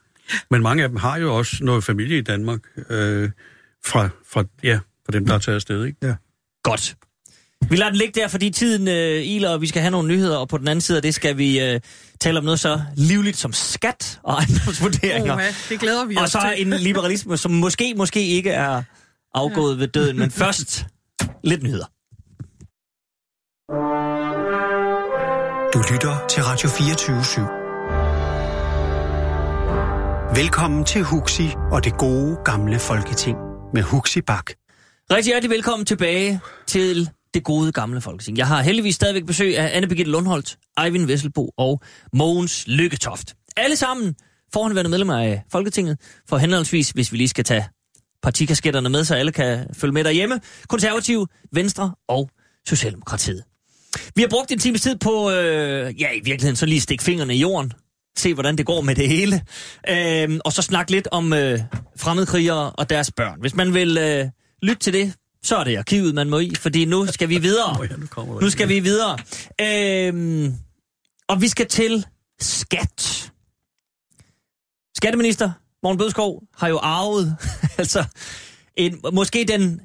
Men 0.52 0.62
mange 0.62 0.84
af 0.84 0.90
dem 0.90 0.98
har 0.98 1.18
jo 1.18 1.36
også 1.38 1.64
noget 1.64 1.84
familie 1.84 2.18
i 2.18 2.22
Danmark, 2.22 2.60
øh, 2.90 3.30
fra, 3.86 4.10
fra, 4.32 4.44
ja, 4.64 4.80
fra 5.06 5.12
dem, 5.12 5.26
der 5.26 5.34
er 5.34 5.40
taget 5.40 5.56
afsted, 5.56 5.86
ikke? 5.86 6.16
godt. 6.64 6.96
Vi 7.70 7.76
lader 7.76 7.90
den 7.90 7.98
ligge 7.98 8.22
der, 8.22 8.28
fordi 8.28 8.50
tiden 8.50 8.88
øh, 8.88 9.26
iler, 9.26 9.50
og 9.50 9.62
vi 9.62 9.68
skal 9.68 9.82
have 9.82 9.92
nogle 9.92 10.08
nyheder, 10.08 10.38
og 10.38 10.48
på 10.50 10.58
den 10.58 10.68
anden 10.68 10.82
side 10.82 10.98
af 10.98 11.02
det 11.02 11.16
skal 11.16 11.38
vi 11.38 11.60
øh, 11.60 11.80
tale 12.20 12.38
om 12.38 12.44
noget 12.46 12.60
så 12.60 12.82
livligt 12.96 13.38
som 13.38 13.54
skat 13.54 14.20
og 14.24 14.34
ejendomsvurderinger. 14.34 15.34
Oha, 15.34 15.48
det 15.70 15.80
glæder 15.80 16.06
vi 16.06 16.16
og 16.16 16.24
os 16.24 16.32
så 16.32 16.54
til. 16.56 16.68
en 16.68 16.74
liberalisme, 16.80 17.38
som 17.38 17.52
måske, 17.52 17.94
måske 17.98 18.28
ikke 18.28 18.50
er 18.50 18.84
afgået 19.34 19.80
ved 19.80 19.88
døden, 19.88 20.20
men 20.20 20.32
først 20.32 20.86
lidt 21.44 21.64
nyheder. 21.64 21.86
Du 25.74 25.80
lytter 25.94 26.26
til 26.30 26.44
Radio 26.44 26.70
24 26.70 27.20
/7. 27.20 27.42
Velkommen 30.36 30.86
til 30.86 31.04
Huxi 31.04 31.50
og 31.72 31.84
det 31.84 31.98
gode 31.98 32.38
gamle 32.46 32.80
folketing 32.80 33.38
med 33.74 33.82
Huxi 33.82 34.22
Bak. 34.22 34.52
Rigtig 35.12 35.32
hjertelig 35.32 35.50
velkommen 35.50 35.86
tilbage 35.86 36.40
til 36.68 37.10
det 37.34 37.44
gode 37.44 37.72
gamle 37.72 38.02
folketing. 38.02 38.38
Jeg 38.38 38.48
har 38.48 38.62
heldigvis 38.62 38.96
stadigvæk 38.96 39.26
besøg 39.26 39.58
af 39.58 39.78
Anne 39.78 39.88
Birgitte 39.88 40.12
Lundholt, 40.12 40.58
Eivind 40.84 41.06
Vesselbo 41.06 41.50
og 41.58 41.82
Mogens 42.14 42.64
Lykketoft. 42.68 43.36
Alle 43.58 43.76
sammen 43.76 44.16
forhåndværende 44.54 44.90
medlemmer 44.90 45.18
af 45.18 45.44
Folketinget, 45.52 45.98
for 46.30 46.38
henholdsvis, 46.38 46.90
hvis 46.90 47.12
vi 47.12 47.18
lige 47.18 47.28
skal 47.28 47.44
tage 47.44 47.66
partikasketterne 48.24 48.90
med, 48.90 49.04
så 49.04 49.16
alle 49.16 49.32
kan 49.32 49.68
følge 49.74 49.94
med 49.94 50.04
derhjemme, 50.04 50.40
konservative, 50.68 51.28
Venstre 51.54 51.96
og 52.08 52.30
Socialdemokratiet. 52.68 53.44
Vi 54.16 54.22
har 54.22 54.30
brugt 54.30 54.52
en 54.52 54.60
times 54.60 54.82
tid 54.82 54.96
på, 54.98 55.32
øh, 55.32 56.02
ja 56.02 56.12
i 56.12 56.22
virkeligheden 56.24 56.56
så 56.56 56.66
lige 56.66 56.82
stikke 56.82 57.04
fingrene 57.04 57.36
i 57.36 57.40
jorden, 57.40 57.74
se 58.18 58.34
hvordan 58.34 58.58
det 58.58 58.66
går 58.66 58.82
med 58.82 58.96
det 58.96 59.08
hele, 59.08 59.42
øh, 59.90 60.40
og 60.46 60.54
så 60.54 60.62
snakke 60.62 60.92
lidt 60.92 61.08
om 61.12 61.34
øh, 61.34 61.60
fremmedkrigere 61.98 62.70
og 62.70 62.90
deres 62.90 63.12
børn. 63.12 63.42
Hvis 63.42 63.56
man 63.56 63.74
vil 63.74 63.98
øh, 63.98 64.26
lytte 64.62 64.84
til 64.84 64.94
det, 64.94 65.14
så 65.44 65.58
er 65.58 65.64
det 65.64 65.78
arkivet, 65.78 66.16
man 66.16 66.30
må 66.30 66.40
i, 66.40 66.52
fordi 66.56 66.86
nu 66.86 67.08
skal 67.08 67.30
vi 67.30 67.38
videre. 67.38 67.78
Ja, 67.90 67.96
nu 68.42 68.50
skal 68.50 68.70
vi 68.70 68.80
videre. 68.80 69.18
Øhm, 69.62 70.54
og 71.28 71.42
vi 71.42 71.48
skal 71.48 71.68
til 71.68 72.06
skat. 72.42 73.32
Skatteminister 74.96 75.52
Morten 75.84 75.98
Bødskov 75.98 76.44
har 76.58 76.68
jo 76.68 76.78
arvet, 76.78 77.38
altså, 77.78 78.06
en, 78.76 79.02
måske 79.14 79.46
den... 79.48 79.82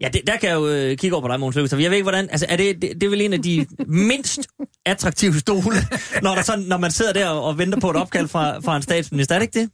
Ja, 0.00 0.08
det, 0.12 0.20
der 0.26 0.36
kan 0.36 0.48
jeg 0.48 0.56
jo 0.56 0.68
øh, 0.68 0.96
kigge 0.96 1.16
over 1.16 1.26
på 1.26 1.28
dig, 1.28 1.40
Mogens 1.40 1.56
Lykketoft. 1.56 1.82
Jeg 1.82 1.90
ved 1.90 1.96
ikke, 1.96 2.04
hvordan... 2.04 2.30
Altså, 2.30 2.46
er 2.48 2.56
det, 2.56 2.82
det, 2.82 2.94
det 2.94 3.02
er 3.02 3.10
vel 3.10 3.20
en 3.20 3.32
af 3.32 3.42
de 3.42 3.66
mindst 3.86 4.40
attraktive 4.86 5.38
stole, 5.38 5.76
når, 6.22 6.34
der 6.34 6.42
sådan, 6.42 6.64
når 6.64 6.78
man 6.78 6.90
sidder 6.90 7.12
der 7.12 7.28
og, 7.28 7.44
og 7.44 7.58
venter 7.58 7.80
på 7.80 7.90
et 7.90 7.96
opkald 7.96 8.28
fra, 8.28 8.58
fra 8.60 8.76
en 8.76 8.82
statsminister. 8.82 9.34
Er 9.34 9.38
det 9.38 9.46
ikke 9.46 9.60
det? 9.60 9.70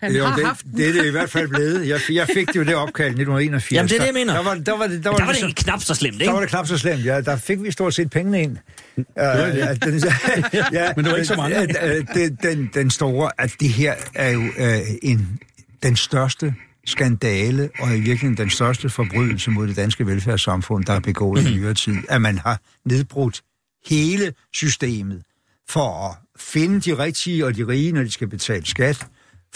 Han 0.00 0.16
Jo, 0.16 0.24
har 0.24 0.36
det, 0.36 0.46
haft 0.46 0.64
den. 0.64 0.76
det 0.76 0.88
er 0.88 0.92
det 0.92 1.06
i 1.06 1.10
hvert 1.10 1.30
fald 1.30 1.48
blevet. 1.48 1.88
Jeg, 1.88 2.00
jeg 2.10 2.26
fik 2.34 2.46
det 2.48 2.56
jo 2.56 2.62
det 2.64 2.74
opkald 2.74 3.06
i 3.06 3.10
1981. 3.10 3.72
Jamen, 3.72 3.88
det 3.88 3.94
er 3.94 3.98
det, 4.00 4.06
jeg 4.06 4.14
mener. 4.14 4.32
Der 4.34 4.42
var, 4.42 4.54
der 4.54 4.78
var, 4.78 4.86
det, 4.86 5.04
der 5.04 5.10
var, 5.10 5.16
Der 5.16 5.24
var 5.24 5.32
ligesom- 5.32 5.48
det 5.50 5.56
knap 5.64 5.82
så 5.82 5.94
slemt, 5.94 6.20
Der 6.20 6.26
var 6.26 6.32
ikke? 6.32 6.42
det 6.42 6.50
knap 6.50 6.66
så 6.66 6.78
slemt, 6.78 7.04
ja. 7.04 7.20
Der 7.20 7.36
fik 7.36 7.62
vi 7.62 7.70
stort 7.70 7.94
set 7.94 8.10
pengene 8.10 8.42
ind. 8.42 8.56
Uh, 8.96 9.04
ja, 9.16 9.74
den, 9.74 10.02
ja, 10.72 10.92
Men 10.96 11.04
det 11.04 11.10
var 11.12 11.16
ikke 11.16 11.24
så 11.26 11.36
mange. 11.36 11.60
øh, 11.62 11.96
øh, 11.96 12.04
Den, 12.14 12.38
den, 12.42 12.70
den 12.74 12.90
store, 12.90 13.30
at 13.38 13.52
det 13.60 13.68
her 13.68 13.94
er 14.14 14.30
jo 14.30 14.40
uh, 14.40 14.78
en, 15.02 15.38
den 15.82 15.96
største 15.96 16.54
skandale, 16.86 17.70
og 17.78 17.88
i 17.90 17.94
virkeligheden 18.00 18.36
den 18.36 18.50
største 18.50 18.88
forbrydelse 18.90 19.50
mod 19.50 19.68
det 19.68 19.76
danske 19.76 20.06
velfærdssamfund, 20.06 20.84
der 20.84 20.92
er 20.92 21.00
begået 21.00 21.44
Mhm. 21.44 21.52
i 21.52 21.56
nyere 21.56 21.74
tid, 21.74 21.96
at 22.08 22.20
man 22.22 22.38
har 22.38 22.60
nedbrudt 22.84 23.42
hele 23.86 24.32
systemet 24.54 25.22
for 25.68 26.08
at 26.10 26.16
finde 26.40 26.80
de 26.80 26.98
rigtige 26.98 27.46
og 27.46 27.56
de 27.56 27.66
rige, 27.66 27.92
når 27.92 28.02
de 28.02 28.10
skal 28.10 28.28
betale 28.28 28.66
skat, 28.66 29.06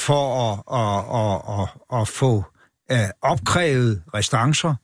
for 0.01 0.23
at, 0.51 0.59
at, 0.81 0.99
at, 1.21 1.61
at, 1.61 2.01
at 2.01 2.09
få 2.09 2.45
uh, 2.93 3.31
opkrævet 3.31 4.03
restancer, 4.15 4.75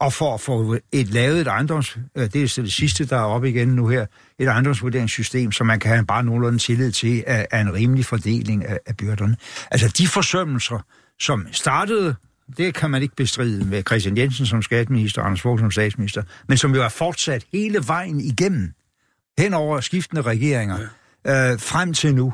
og 0.00 0.12
for 0.12 0.34
at 0.34 0.40
få 0.40 0.76
et 0.92 1.08
lavet 1.08 1.40
et 1.40 1.46
ejendoms... 1.46 1.98
øh, 2.16 2.32
Det 2.32 2.42
er 2.42 2.48
så 2.48 2.62
det 2.62 2.72
sidste, 2.72 3.06
der 3.06 3.16
er 3.16 3.20
oppe 3.22 3.48
igen 3.48 3.68
nu 3.68 3.88
her. 3.88 4.06
Et 4.38 4.48
ejendomsvurderingssystem, 4.48 5.52
som 5.52 5.66
man 5.66 5.80
kan 5.80 5.90
have 5.90 6.06
bare 6.06 6.24
nogenlunde 6.24 6.58
tillid 6.58 6.92
til, 6.92 7.24
er, 7.26 7.46
er 7.50 7.60
en 7.60 7.74
rimelig 7.74 8.04
fordeling 8.04 8.64
af, 8.64 8.78
af 8.86 8.96
byrderne. 8.96 9.36
Altså 9.70 9.88
de 9.88 10.08
forsømmelser, 10.08 10.78
som 11.20 11.46
startede, 11.52 12.14
det 12.56 12.74
kan 12.74 12.90
man 12.90 13.02
ikke 13.02 13.16
bestride 13.16 13.64
med 13.64 13.82
Christian 13.86 14.16
Jensen 14.16 14.46
som 14.46 14.62
skatteminister 14.62 15.20
og 15.22 15.26
Anders 15.26 15.40
Fogh 15.40 15.60
som 15.60 15.70
statsminister, 15.70 16.22
men 16.48 16.58
som 16.58 16.74
jo 16.74 16.82
er 16.82 16.88
fortsat 16.88 17.44
hele 17.52 17.78
vejen 17.86 18.20
igennem, 18.20 18.72
hen 19.38 19.54
over 19.54 19.80
skiftende 19.80 20.22
regeringer, 20.22 20.78
øh, 21.26 21.60
frem 21.60 21.92
til 21.94 22.14
nu. 22.14 22.32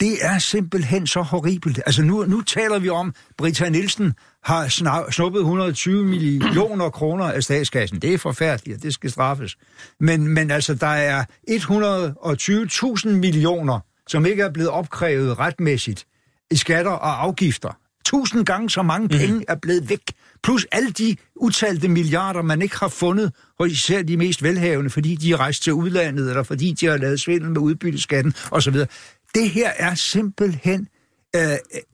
Det 0.00 0.24
er 0.24 0.38
simpelthen 0.38 1.06
så 1.06 1.22
horribelt. 1.22 1.80
Altså 1.86 2.02
nu, 2.02 2.24
nu 2.24 2.40
taler 2.40 2.78
vi 2.78 2.88
om, 2.88 3.14
Britta 3.38 3.68
Nielsen 3.68 4.14
har 4.44 4.68
snuppet 5.10 5.40
120 5.40 6.04
millioner 6.04 6.90
kroner 6.90 7.24
af 7.24 7.42
statskassen. 7.42 8.02
Det 8.02 8.14
er 8.14 8.18
forfærdeligt, 8.18 8.76
og 8.76 8.82
det 8.82 8.94
skal 8.94 9.10
straffes. 9.10 9.56
Men, 10.00 10.28
men 10.28 10.50
altså, 10.50 10.74
der 10.74 10.86
er 10.86 11.24
120.000 11.50 13.08
millioner, 13.08 13.80
som 14.08 14.26
ikke 14.26 14.42
er 14.42 14.50
blevet 14.50 14.70
opkrævet 14.70 15.38
retmæssigt 15.38 16.06
i 16.50 16.56
skatter 16.56 16.90
og 16.90 17.22
afgifter. 17.22 17.76
Tusind 18.06 18.46
gange 18.46 18.70
så 18.70 18.82
mange 18.82 19.08
penge 19.08 19.44
er 19.48 19.54
blevet 19.62 19.88
væk. 19.88 20.12
Plus 20.42 20.66
alle 20.72 20.90
de 20.90 21.16
utalte 21.36 21.88
milliarder, 21.88 22.42
man 22.42 22.62
ikke 22.62 22.76
har 22.78 22.88
fundet 22.88 23.32
hos 23.58 23.72
især 23.72 24.02
de 24.02 24.16
mest 24.16 24.42
velhavende, 24.42 24.90
fordi 24.90 25.14
de 25.14 25.32
er 25.32 25.36
rejst 25.36 25.62
til 25.62 25.72
udlandet, 25.72 26.28
eller 26.28 26.42
fordi 26.42 26.72
de 26.72 26.86
har 26.86 26.96
lavet 26.96 27.20
svindel 27.20 27.50
med 27.50 27.60
udbytteskatten 27.60 28.34
osv. 28.50 28.76
Det 29.36 29.50
her 29.50 29.70
er 29.76 29.94
simpelthen... 29.94 30.88
Øh, 31.36 31.42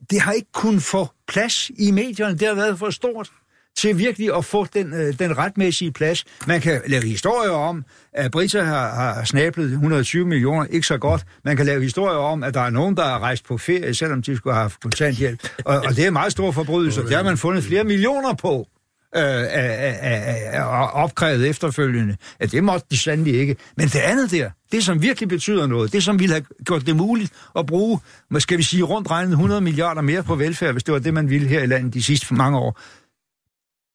det 0.09 0.21
har 0.21 0.31
ikke 0.31 0.51
kun 0.53 0.79
få 0.79 1.07
plads 1.27 1.71
i 1.79 1.91
medierne. 1.91 2.37
Det 2.37 2.47
har 2.47 2.55
været 2.55 2.79
for 2.79 2.89
stort 2.89 3.31
til 3.77 3.97
virkelig 3.97 4.35
at 4.35 4.45
få 4.45 4.65
den, 4.73 4.93
øh, 4.93 5.19
den 5.19 5.37
retmæssige 5.37 5.91
plads. 5.91 6.25
Man 6.47 6.61
kan 6.61 6.81
lave 6.87 7.03
historier 7.03 7.51
om, 7.51 7.85
at 8.13 8.31
Britta 8.31 8.61
har, 8.61 8.95
har 8.95 9.23
snablet 9.23 9.65
120 9.65 10.25
millioner, 10.25 10.65
ikke 10.65 10.87
så 10.87 10.97
godt. 10.97 11.25
Man 11.43 11.57
kan 11.57 11.65
lave 11.65 11.81
historier 11.81 12.17
om, 12.17 12.43
at 12.43 12.53
der 12.53 12.61
er 12.61 12.69
nogen, 12.69 12.97
der 12.97 13.03
er 13.03 13.19
rejst 13.19 13.45
på 13.45 13.57
ferie, 13.57 13.93
selvom 13.93 14.21
de 14.21 14.37
skulle 14.37 14.53
have 14.53 14.61
haft 14.61 14.79
kontanthjælp. 14.81 15.49
Og, 15.65 15.77
og 15.77 15.95
det 15.95 16.05
er 16.05 16.11
meget 16.11 16.31
store 16.31 16.53
forbrydelser. 16.53 17.01
Det 17.01 17.15
har 17.15 17.23
man 17.23 17.37
fundet 17.37 17.63
flere 17.63 17.83
millioner 17.83 18.33
på 18.33 18.67
øh, 19.15 19.45
af, 19.49 20.89
opkrævet 20.93 21.49
efterfølgende. 21.49 22.17
Ja, 22.41 22.45
det 22.45 22.63
måtte 22.63 22.87
de 22.91 22.97
sandelig 22.97 23.33
ikke. 23.39 23.55
Men 23.77 23.87
det 23.87 23.99
andet 23.99 24.31
der, 24.31 24.49
det 24.71 24.83
som 24.83 25.01
virkelig 25.01 25.29
betyder 25.29 25.67
noget, 25.67 25.93
det 25.93 26.03
som 26.03 26.19
ville 26.19 26.33
have 26.33 26.45
gjort 26.65 26.85
det 26.85 26.95
muligt 26.95 27.33
at 27.55 27.65
bruge, 27.65 27.99
hvad 28.29 28.41
skal 28.41 28.57
vi 28.57 28.63
sige, 28.63 28.83
rundt 28.83 29.11
regnet 29.11 29.31
100 29.31 29.61
milliarder 29.61 30.01
mere 30.01 30.23
på 30.23 30.35
velfærd, 30.35 30.71
hvis 30.71 30.83
det 30.83 30.93
var 30.93 30.99
det, 30.99 31.13
man 31.13 31.29
ville 31.29 31.47
her 31.47 31.63
i 31.63 31.65
landet 31.65 31.93
de 31.93 32.03
sidste 32.03 32.33
mange 32.33 32.57
år, 32.57 32.79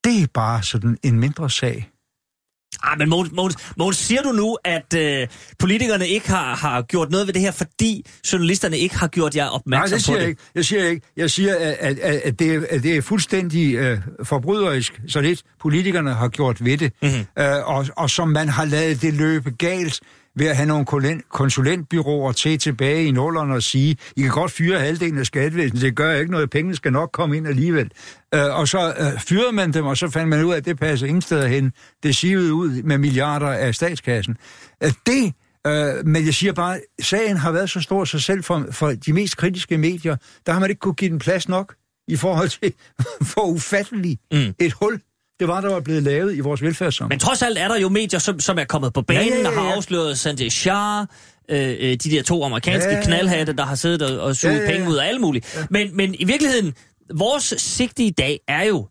det 0.05 0.23
er 0.23 0.27
bare 0.35 0.62
sådan 0.62 0.99
en 1.03 1.21
mindre 1.21 1.51
sag. 1.51 1.91
Ah, 2.83 2.99
men 2.99 3.09
Mogens, 3.09 3.33
Mogens, 3.33 3.57
Mogens, 3.77 3.97
siger 3.97 4.23
du 4.23 4.33
nu, 4.33 4.57
at 4.64 4.95
øh, 4.97 5.27
politikerne 5.59 6.09
ikke 6.09 6.29
har, 6.29 6.57
har 6.57 6.83
gjort 6.83 7.11
noget 7.11 7.27
ved 7.27 7.35
det 7.35 7.43
her, 7.43 7.51
fordi 7.51 8.07
journalisterne 8.33 8.79
ikke 8.79 8.97
har 8.99 9.09
gjort 9.09 9.37
jer 9.37 9.45
Nej, 9.45 9.51
opmærksom 9.55 9.97
det 9.97 10.05
siger 10.05 10.16
på 10.16 10.19
jeg 10.19 10.23
det? 10.25 10.29
ikke. 10.31 10.43
Jeg 10.55 10.64
siger 10.64 10.85
ikke. 10.89 11.07
Jeg 11.16 11.31
siger, 11.31 11.55
at, 11.57 11.99
at, 11.99 11.99
at, 11.99 12.39
det, 12.39 12.55
er- 12.55 12.62
at 12.71 12.83
det 12.83 12.97
er 12.97 13.03
fuldstændig 13.03 13.75
øh, 13.75 13.99
forbryderisk, 14.25 15.01
så 15.09 15.21
lidt 15.21 15.43
politikerne 15.61 16.14
har 16.14 16.29
gjort 16.29 16.64
ved 16.64 16.79
det, 16.79 16.93
Mhm. 17.03 17.11
mm-hmm. 17.11 17.43
øh, 17.45 17.69
og, 17.69 17.87
og 17.97 18.11
som 18.11 18.29
man 18.29 18.49
har 18.49 18.64
lavet 18.64 19.03
det 19.03 19.14
løbe 19.14 19.51
galt 19.51 20.01
ved 20.39 20.47
at 20.47 20.57
have 20.57 20.66
nogle 20.66 20.86
konsulent- 20.89 21.28
konsulentbyråer 21.28 22.32
til 22.32 22.59
tilbage 22.59 23.05
i 23.05 23.11
nullerne 23.11 23.55
og 23.55 23.62
sige, 23.62 23.97
I 24.16 24.22
kan 24.22 24.30
godt 24.30 24.51
fyre 24.51 24.80
halvdelen 24.80 25.18
af 25.18 25.26
skattevæsenet, 25.26 25.82
det 25.82 25.97
gør 25.97 26.14
ikke 26.14 26.32
noget, 26.32 26.51
pengene 26.51 26.76
skal 26.76 26.93
nok 26.93 27.11
komme 27.12 27.36
ind 27.36 27.49
alligevel. 27.49 27.91
Øh, 28.34 28.59
og 28.59 28.68
så 28.68 28.95
øh, 28.99 29.20
fyrede 29.20 29.53
man 29.53 29.72
dem, 29.72 29.86
og 29.86 29.97
så 29.97 30.09
fandt 30.09 30.28
man 30.28 30.45
ud 30.45 30.53
af, 30.53 30.57
at 30.57 30.64
det 30.64 30.78
passer 30.78 31.07
ingen 31.07 31.22
steder 31.22 31.47
hen. 31.47 31.72
Det 32.03 32.16
sivede 32.16 32.55
ud 32.55 32.82
med 32.82 32.99
milliarder 32.99 33.49
af 33.49 33.74
statskassen. 33.74 34.36
Øh, 34.84 34.93
det 35.07 35.32
Øh, 35.66 36.07
men 36.07 36.26
jeg 36.26 36.34
siger 36.34 36.53
bare, 36.53 36.80
sagen 37.03 37.36
har 37.36 37.53
været 37.53 37.70
så 37.70 37.80
stor, 37.80 38.05
så 38.05 38.18
selv 38.18 38.43
for, 38.45 38.66
for 38.70 38.89
de 38.91 39.12
mest 39.12 39.36
kritiske 39.36 39.78
medier, 39.78 40.16
der 40.47 40.53
har 40.53 40.61
man 40.61 40.70
ikke 40.70 40.80
kunne 40.80 40.95
give 40.95 41.11
den 41.11 41.18
plads 41.18 41.49
nok 41.49 41.74
i 42.09 42.16
forhold 42.16 42.49
til, 42.49 42.72
hvor 43.32 43.47
ufattelig 43.47 44.18
mm. 44.32 44.55
et 44.59 44.72
hul 44.72 45.01
det 45.41 45.49
var, 45.49 45.61
der 45.61 45.68
var 45.68 45.80
blevet 45.80 46.03
lavet 46.03 46.36
i 46.36 46.41
vores 46.41 46.62
velfærdssamfund. 46.62 47.12
Men 47.12 47.18
trods 47.18 47.43
alt 47.43 47.59
er 47.59 47.68
der 47.68 47.78
jo 47.78 47.89
medier, 47.89 48.20
som, 48.20 48.41
som 48.41 48.59
er 48.59 48.64
kommet 48.64 48.93
på 48.93 49.03
banen 49.03 49.28
Ja, 49.28 49.34
ja, 49.34 49.41
ja, 49.41 49.49
og 49.49 49.55
har 49.55 49.74
afsløret 49.76 50.18
Sanjay 50.18 50.49
Shah, 50.49 51.07
øh, 51.51 51.76
øh, 51.80 51.97
de 51.97 51.97
der 51.97 52.22
to 52.22 52.45
amerikanske 52.45 52.89
Ja, 52.91 52.95
ja, 52.95 53.01
ja, 53.01 53.05
knaldhatte, 53.05 53.53
der 53.53 53.64
har 53.64 53.74
siddet 53.74 54.03
og, 54.03 54.20
og 54.20 54.36
suget 54.36 54.55
Ja, 54.55 54.61
ja, 54.61 54.64
ja, 54.70 54.72
penge 54.72 54.91
ud 54.91 54.97
af 54.97 55.09
alle 55.09 55.20
mulige. 55.20 55.43
Ja. 55.57 55.64
Men, 55.70 55.97
men 55.97 56.14
i 56.18 56.24
virkeligheden, 56.24 56.74
vores 57.14 57.55
sigte 57.57 58.03
i 58.03 58.11
dag 58.11 58.41
er 58.49 58.62
jo 58.62 58.86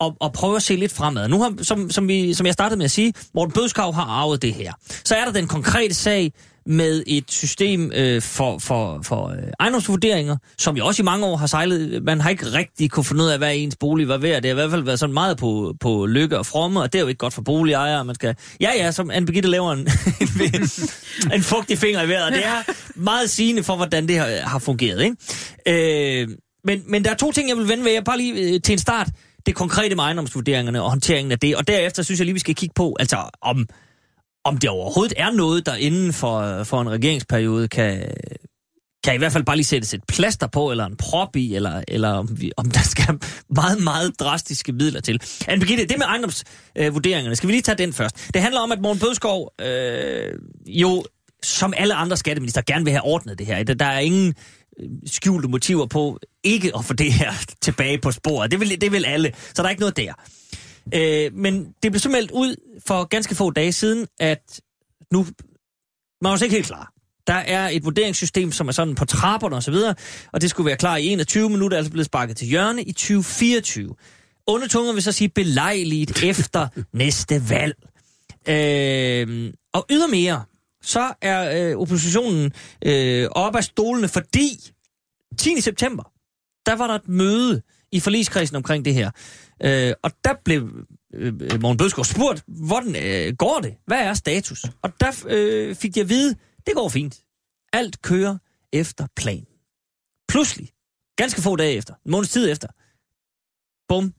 at, 0.00 0.12
at 0.24 0.32
prøve 0.32 0.56
at 0.56 0.62
se 0.62 0.76
lidt 0.76 0.92
fremad. 0.92 1.28
Nu 1.28 1.42
har, 1.42 1.54
som, 1.62 1.90
som, 1.90 2.08
vi, 2.08 2.34
som 2.34 2.46
jeg 2.46 2.54
startede 2.54 2.78
med 2.78 2.84
at 2.84 2.90
sige, 2.90 3.12
Morten 3.34 3.52
Bødskov 3.52 3.94
har 3.94 4.04
arvet 4.04 4.42
det 4.42 4.54
her. 4.54 4.72
Så 5.04 5.14
er 5.14 5.24
der 5.24 5.32
den 5.32 5.46
konkrete 5.48 5.94
sag 5.94 6.32
med 6.66 7.02
et 7.06 7.24
system 7.30 7.92
øh, 7.94 8.22
for, 8.22 8.58
for, 8.58 9.00
for 9.02 9.28
øh, 9.28 9.38
ejendomsvurderinger, 9.60 10.36
som 10.58 10.76
jo 10.76 10.86
også 10.86 11.02
i 11.02 11.04
mange 11.04 11.26
år 11.26 11.36
har 11.36 11.46
sejlet. 11.46 12.02
Man 12.04 12.20
har 12.20 12.30
ikke 12.30 12.46
rigtig 12.46 12.90
kunne 12.90 13.04
finde 13.04 13.24
ud 13.24 13.28
af, 13.28 13.38
hvad 13.38 13.56
ens 13.56 13.76
bolig 13.76 14.08
var 14.08 14.18
værd. 14.18 14.42
Det 14.42 14.48
har 14.48 14.52
i 14.52 14.54
hvert 14.54 14.70
fald 14.70 14.82
været 14.82 14.98
sådan 14.98 15.14
meget 15.14 15.36
på, 15.36 15.74
på 15.80 16.06
lykke 16.06 16.38
og 16.38 16.46
fromme, 16.46 16.80
og 16.80 16.92
det 16.92 16.98
er 16.98 17.02
jo 17.02 17.08
ikke 17.08 17.18
godt 17.18 17.34
for 17.34 17.42
boligejere. 17.42 18.04
Man 18.04 18.14
skal, 18.14 18.36
ja, 18.60 18.70
ja, 18.76 18.90
som 18.90 19.10
Anne 19.10 19.26
Birgitte 19.26 19.48
laver 19.48 19.72
en, 19.76 19.88
en, 21.32 21.42
fugtig 21.42 21.78
finger 21.78 22.02
i 22.02 22.08
vejret. 22.08 22.32
Det 22.32 22.46
er 22.46 22.72
meget 22.94 23.30
sigende 23.30 23.62
for, 23.62 23.76
hvordan 23.76 24.08
det 24.08 24.18
har, 24.18 24.26
har 24.42 24.58
fungeret. 24.58 25.02
Ikke? 25.02 26.22
Øh, 26.22 26.28
men, 26.64 26.82
men 26.86 27.04
der 27.04 27.10
er 27.10 27.14
to 27.14 27.32
ting, 27.32 27.48
jeg 27.48 27.56
vil 27.56 27.68
vende 27.68 27.84
ved. 27.84 27.92
Jeg 27.92 28.04
bare 28.04 28.18
lige 28.18 28.54
øh, 28.54 28.60
til 28.60 28.72
en 28.72 28.78
start. 28.78 29.08
Det 29.46 29.54
konkrete 29.54 29.94
med 29.94 30.04
ejendomsvurderingerne 30.04 30.82
og 30.82 30.90
håndteringen 30.90 31.32
af 31.32 31.38
det. 31.38 31.56
Og 31.56 31.68
derefter 31.68 32.02
synes 32.02 32.20
jeg 32.20 32.24
lige, 32.24 32.34
vi 32.34 32.40
skal 32.40 32.54
kigge 32.54 32.72
på, 32.76 32.96
altså 33.00 33.16
om, 33.42 33.66
om 34.44 34.58
det 34.58 34.70
overhovedet 34.70 35.14
er 35.16 35.30
noget, 35.30 35.66
der 35.66 35.74
inden 35.74 36.12
for, 36.12 36.64
for 36.64 36.80
en 36.80 36.90
regeringsperiode 36.90 37.68
kan, 37.68 38.08
kan 39.04 39.14
i 39.14 39.18
hvert 39.18 39.32
fald 39.32 39.44
bare 39.44 39.56
lige 39.56 39.66
sættes 39.66 39.94
et 39.94 40.04
plaster 40.08 40.46
på, 40.46 40.70
eller 40.70 40.86
en 40.86 40.96
prop 40.96 41.36
i, 41.36 41.54
eller, 41.54 41.82
eller 41.88 42.08
om, 42.08 42.40
vi, 42.40 42.52
om 42.56 42.70
der 42.70 42.80
skal 42.80 43.18
meget, 43.50 43.82
meget 43.82 44.20
drastiske 44.20 44.72
midler 44.72 45.00
til. 45.00 45.22
Anne 45.48 45.60
Birgitte, 45.60 45.86
det 45.86 45.98
med 45.98 46.06
ejendomsvurderingerne, 46.06 47.30
øh, 47.30 47.36
skal 47.36 47.46
vi 47.46 47.52
lige 47.52 47.62
tage 47.62 47.78
den 47.78 47.92
først. 47.92 48.28
Det 48.34 48.42
handler 48.42 48.60
om, 48.60 48.72
at 48.72 48.80
Morten 48.80 49.00
Bødskov 49.00 49.52
øh, 49.60 50.32
jo, 50.66 51.04
som 51.42 51.74
alle 51.76 51.94
andre 51.94 52.16
skatteminister, 52.16 52.62
gerne 52.66 52.84
vil 52.84 52.92
have 52.92 53.04
ordnet 53.04 53.38
det 53.38 53.46
her. 53.46 53.62
Der, 53.62 53.86
er 53.86 53.98
ingen 53.98 54.34
øh, 54.80 54.88
skjulte 55.06 55.48
motiver 55.48 55.86
på 55.86 56.18
ikke 56.44 56.72
at 56.78 56.84
få 56.84 56.94
det 56.94 57.12
her 57.12 57.32
tilbage 57.60 57.98
på 57.98 58.10
sporet. 58.12 58.50
Det 58.50 58.60
vil, 58.60 58.80
det 58.80 58.92
vil 58.92 59.04
alle, 59.04 59.32
så 59.54 59.62
der 59.62 59.64
er 59.64 59.70
ikke 59.70 59.80
noget 59.80 59.96
der. 59.96 60.12
Øh, 60.94 61.34
men 61.34 61.74
det 61.82 61.92
blev 61.92 62.00
så 62.00 62.08
meldt 62.08 62.30
ud 62.30 62.80
for 62.86 63.04
ganske 63.04 63.34
få 63.34 63.50
dage 63.50 63.72
siden, 63.72 64.06
at 64.20 64.60
nu 65.12 65.26
man 66.20 66.28
var 66.28 66.32
også 66.32 66.44
ikke 66.44 66.54
helt 66.54 66.66
klar. 66.66 66.92
Der 67.26 67.34
er 67.34 67.68
et 67.68 67.84
vurderingssystem, 67.84 68.52
som 68.52 68.68
er 68.68 68.72
sådan 68.72 68.94
på 68.94 69.04
trapperne 69.04 69.56
osv., 69.56 69.74
og, 69.74 69.96
og 70.32 70.40
det 70.40 70.50
skulle 70.50 70.66
være 70.66 70.76
klar 70.76 70.96
i 70.96 71.06
21 71.06 71.50
minutter, 71.50 71.76
altså 71.76 71.90
blevet 71.90 72.06
sparket 72.06 72.36
til 72.36 72.48
hjørne 72.48 72.82
i 72.82 72.92
2024. 72.92 73.94
Undertunger 74.46 74.92
vil 74.92 75.02
så 75.02 75.12
sige 75.12 75.28
belejligt 75.28 76.22
efter 76.30 76.68
næste 76.92 77.50
valg. 77.50 77.76
Øh, 78.48 79.52
og 79.74 79.86
ydermere, 79.90 80.44
så 80.82 81.14
er 81.22 81.70
øh, 81.70 81.76
oppositionen 81.76 82.52
øh, 82.84 83.28
oppe 83.30 83.58
af 83.58 83.64
stolene, 83.64 84.08
fordi 84.08 84.70
10. 85.38 85.60
september, 85.60 86.02
der 86.66 86.76
var 86.76 86.86
der 86.86 86.94
et 86.94 87.08
møde 87.08 87.62
i 87.92 88.00
forligskredsen 88.00 88.56
omkring 88.56 88.84
det 88.84 88.94
her. 88.94 89.10
Øh, 89.64 89.92
og 90.02 90.10
der 90.24 90.34
blev 90.44 90.86
øh, 91.14 91.60
Morten 91.60 91.76
Bødskov 91.76 92.04
spurgt, 92.04 92.44
hvordan 92.46 92.96
øh, 92.96 93.36
går 93.36 93.60
det? 93.60 93.74
Hvad 93.86 93.98
er 93.98 94.14
status? 94.14 94.64
Og 94.82 94.92
der 95.00 95.24
øh, 95.28 95.74
fik 95.74 95.96
jeg 95.96 96.02
at 96.02 96.08
vide, 96.08 96.36
det 96.66 96.74
går 96.74 96.88
fint. 96.88 97.22
Alt 97.72 98.02
kører 98.02 98.38
efter 98.72 99.06
plan. 99.16 99.46
Pludselig, 100.28 100.68
ganske 101.16 101.42
få 101.42 101.56
dage 101.56 101.76
efter, 101.76 101.94
en 101.94 102.10
måneds 102.10 102.30
tid 102.30 102.50
efter, 102.50 102.68
bum, 103.88 104.14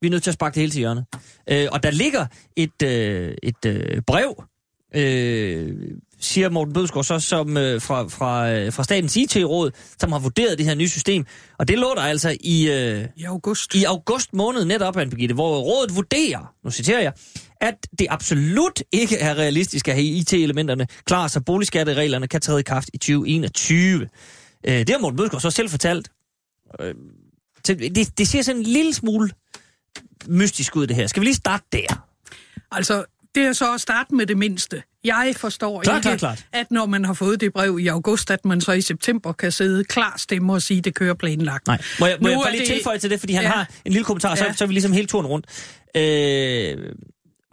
vi 0.00 0.06
er 0.06 0.10
nødt 0.10 0.22
til 0.22 0.30
at 0.30 0.34
sparke 0.34 0.54
det 0.54 0.60
hele 0.60 0.72
til 0.72 0.78
hjørnet. 0.78 1.04
Øh, 1.50 1.68
og 1.72 1.82
der 1.82 1.90
ligger 1.90 2.26
et, 2.56 2.82
øh, 2.82 3.34
et 3.42 3.66
øh, 3.66 4.02
brev, 4.02 4.44
øh, 4.94 5.98
siger 6.20 6.50
Morten 6.50 6.74
Bødskov 6.74 7.04
så, 7.04 7.18
som 7.18 7.56
øh, 7.56 7.82
fra, 7.82 8.08
fra, 8.08 8.50
øh, 8.50 8.72
fra 8.72 8.84
statens 8.84 9.16
IT-råd, 9.16 9.70
som 10.00 10.12
har 10.12 10.18
vurderet 10.18 10.58
det 10.58 10.66
her 10.66 10.74
nye 10.74 10.88
system. 10.88 11.26
Og 11.58 11.68
det 11.68 11.78
lå 11.78 11.94
der 11.94 12.02
altså 12.02 12.36
i, 12.40 12.70
øh, 12.70 13.06
I 13.16 13.24
august. 13.24 13.74
i 13.74 13.84
august 13.84 14.34
måned 14.34 14.64
netop, 14.64 14.96
Anne 14.96 15.10
Birgitte, 15.10 15.34
hvor 15.34 15.58
rådet 15.58 15.96
vurderer, 15.96 16.54
nu 16.64 16.70
citerer 16.70 17.00
jeg, 17.00 17.12
at 17.60 17.86
det 17.98 18.06
absolut 18.10 18.82
ikke 18.92 19.16
er 19.18 19.34
realistisk 19.34 19.88
at 19.88 19.94
have 19.94 20.06
IT-elementerne 20.06 20.86
klar, 21.04 21.28
så 21.28 21.40
boligskattereglerne 21.40 22.28
kan 22.28 22.40
træde 22.40 22.60
i 22.60 22.62
kraft 22.62 22.90
i 22.94 22.98
2021. 22.98 24.08
Øh, 24.66 24.78
det 24.78 24.90
har 24.90 24.98
Morten 24.98 25.16
Bødskov 25.16 25.40
så 25.40 25.50
selv 25.50 25.68
fortalt. 25.68 26.10
Øh, 26.80 26.94
det, 27.66 28.18
det 28.18 28.28
ser 28.28 28.42
sådan 28.42 28.60
en 28.60 28.66
lille 28.66 28.94
smule 28.94 29.30
mystisk 30.28 30.76
ud, 30.76 30.86
det 30.86 30.96
her. 30.96 31.06
Skal 31.06 31.20
vi 31.20 31.26
lige 31.26 31.34
starte 31.34 31.64
der? 31.72 32.06
Altså, 32.70 33.04
det 33.34 33.42
er 33.42 33.52
så 33.52 33.74
at 33.74 33.80
starte 33.80 34.14
med 34.14 34.26
det 34.26 34.38
mindste. 34.38 34.82
Jeg 35.04 35.34
forstår 35.36 35.80
Klart, 35.82 35.96
ikke, 35.96 36.02
klart, 36.02 36.18
klart. 36.18 36.44
at 36.52 36.70
når 36.70 36.86
man 36.86 37.04
har 37.04 37.12
fået 37.12 37.40
det 37.40 37.52
brev 37.52 37.78
i 37.80 37.86
august, 37.86 38.30
at 38.30 38.44
man 38.44 38.60
så 38.60 38.72
i 38.72 38.80
september 38.80 39.32
kan 39.32 39.52
sidde 39.52 39.84
klar 39.84 40.14
stemme 40.18 40.52
og 40.52 40.62
sige, 40.62 40.78
at 40.78 40.84
det 40.84 40.94
kører 40.94 41.14
planlagt. 41.14 41.66
Nej. 41.66 41.78
Må 42.00 42.06
jeg, 42.06 42.16
må 42.20 42.26
Nu 42.26 42.30
jeg 42.30 42.40
bare 42.44 42.50
lige 42.52 42.60
det- 42.60 42.68
tilføje 42.74 42.98
til 42.98 43.10
det, 43.10 43.20
fordi 43.20 43.32
han 43.32 43.42
Ja. 43.42 43.48
har 43.50 43.70
en 43.84 43.92
lille 43.92 44.04
kommentar, 44.04 44.34
så, 44.34 44.44
Ja. 44.44 44.52
så 44.52 44.64
er 44.64 44.68
vi 44.68 44.74
ligesom 44.74 44.92
hele 44.92 45.06
turen 45.06 45.26
rundt. 45.26 45.46
Øh, 45.96 46.78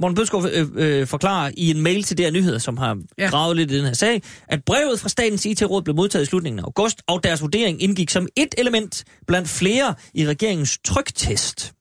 Morten 0.02 0.16
Bødskov 0.16 0.46
øh, 0.54 0.68
øh, 0.76 1.08
forklarer 1.08 1.52
i 1.58 1.70
en 1.72 1.82
mail 1.82 2.04
til 2.04 2.18
DR 2.18 2.32
Nyheder, 2.32 2.58
som 2.60 2.78
har 2.78 2.98
ja. 3.18 3.24
Ja. 3.24 3.30
gravet 3.30 3.56
lidt 3.56 3.72
i 3.72 3.78
den 3.78 3.86
her 3.86 3.94
sag, 3.94 4.22
at 4.48 4.64
brevet 4.66 5.00
fra 5.00 5.10
statens 5.10 5.46
IT-råd 5.46 5.82
blev 5.82 5.96
modtaget 5.96 6.24
i 6.24 6.26
slutningen 6.26 6.60
af 6.60 6.64
august, 6.64 7.02
og 7.08 7.24
deres 7.24 7.42
vurdering 7.42 7.82
indgik 7.84 8.10
som 8.10 8.28
et 8.36 8.56
element 8.58 9.04
blandt 9.28 9.50
flere 9.50 9.96
i 10.14 10.28
regeringens 10.28 10.80
tryktest 10.86 11.74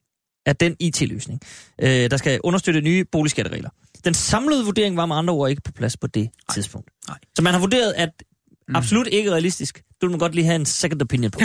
af 0.47 0.57
den 0.57 0.77
IT-løsning, 0.81 1.41
øh, 1.83 1.89
der 2.11 2.17
skal 2.17 2.41
understøtte 2.45 2.81
nye 2.81 3.05
boligskatteregler. 3.13 3.71
Den 4.05 4.15
samlede 4.15 4.65
vurdering 4.65 4.97
var 4.97 5.07
med 5.07 5.17
andre 5.17 5.35
ord 5.35 5.51
ikke 5.51 5.63
på 5.63 5.73
plads 5.73 5.97
på 5.97 6.07
det 6.07 6.23
Nej. 6.23 6.55
tidspunkt. 6.55 6.91
Nej. 7.09 7.19
Så 7.37 7.43
man 7.43 7.53
har 7.53 7.61
vurderet, 7.61 7.93
at 7.93 8.11
absolut 8.75 9.07
ikke 9.07 9.33
realistisk. 9.33 9.75
Det 9.77 9.85
vil 10.01 10.11
man 10.11 10.19
godt 10.19 10.35
lige 10.35 10.45
have 10.45 10.55
en 10.57 10.67
second 10.67 11.03
opinion 11.03 11.31
på. 11.31 11.41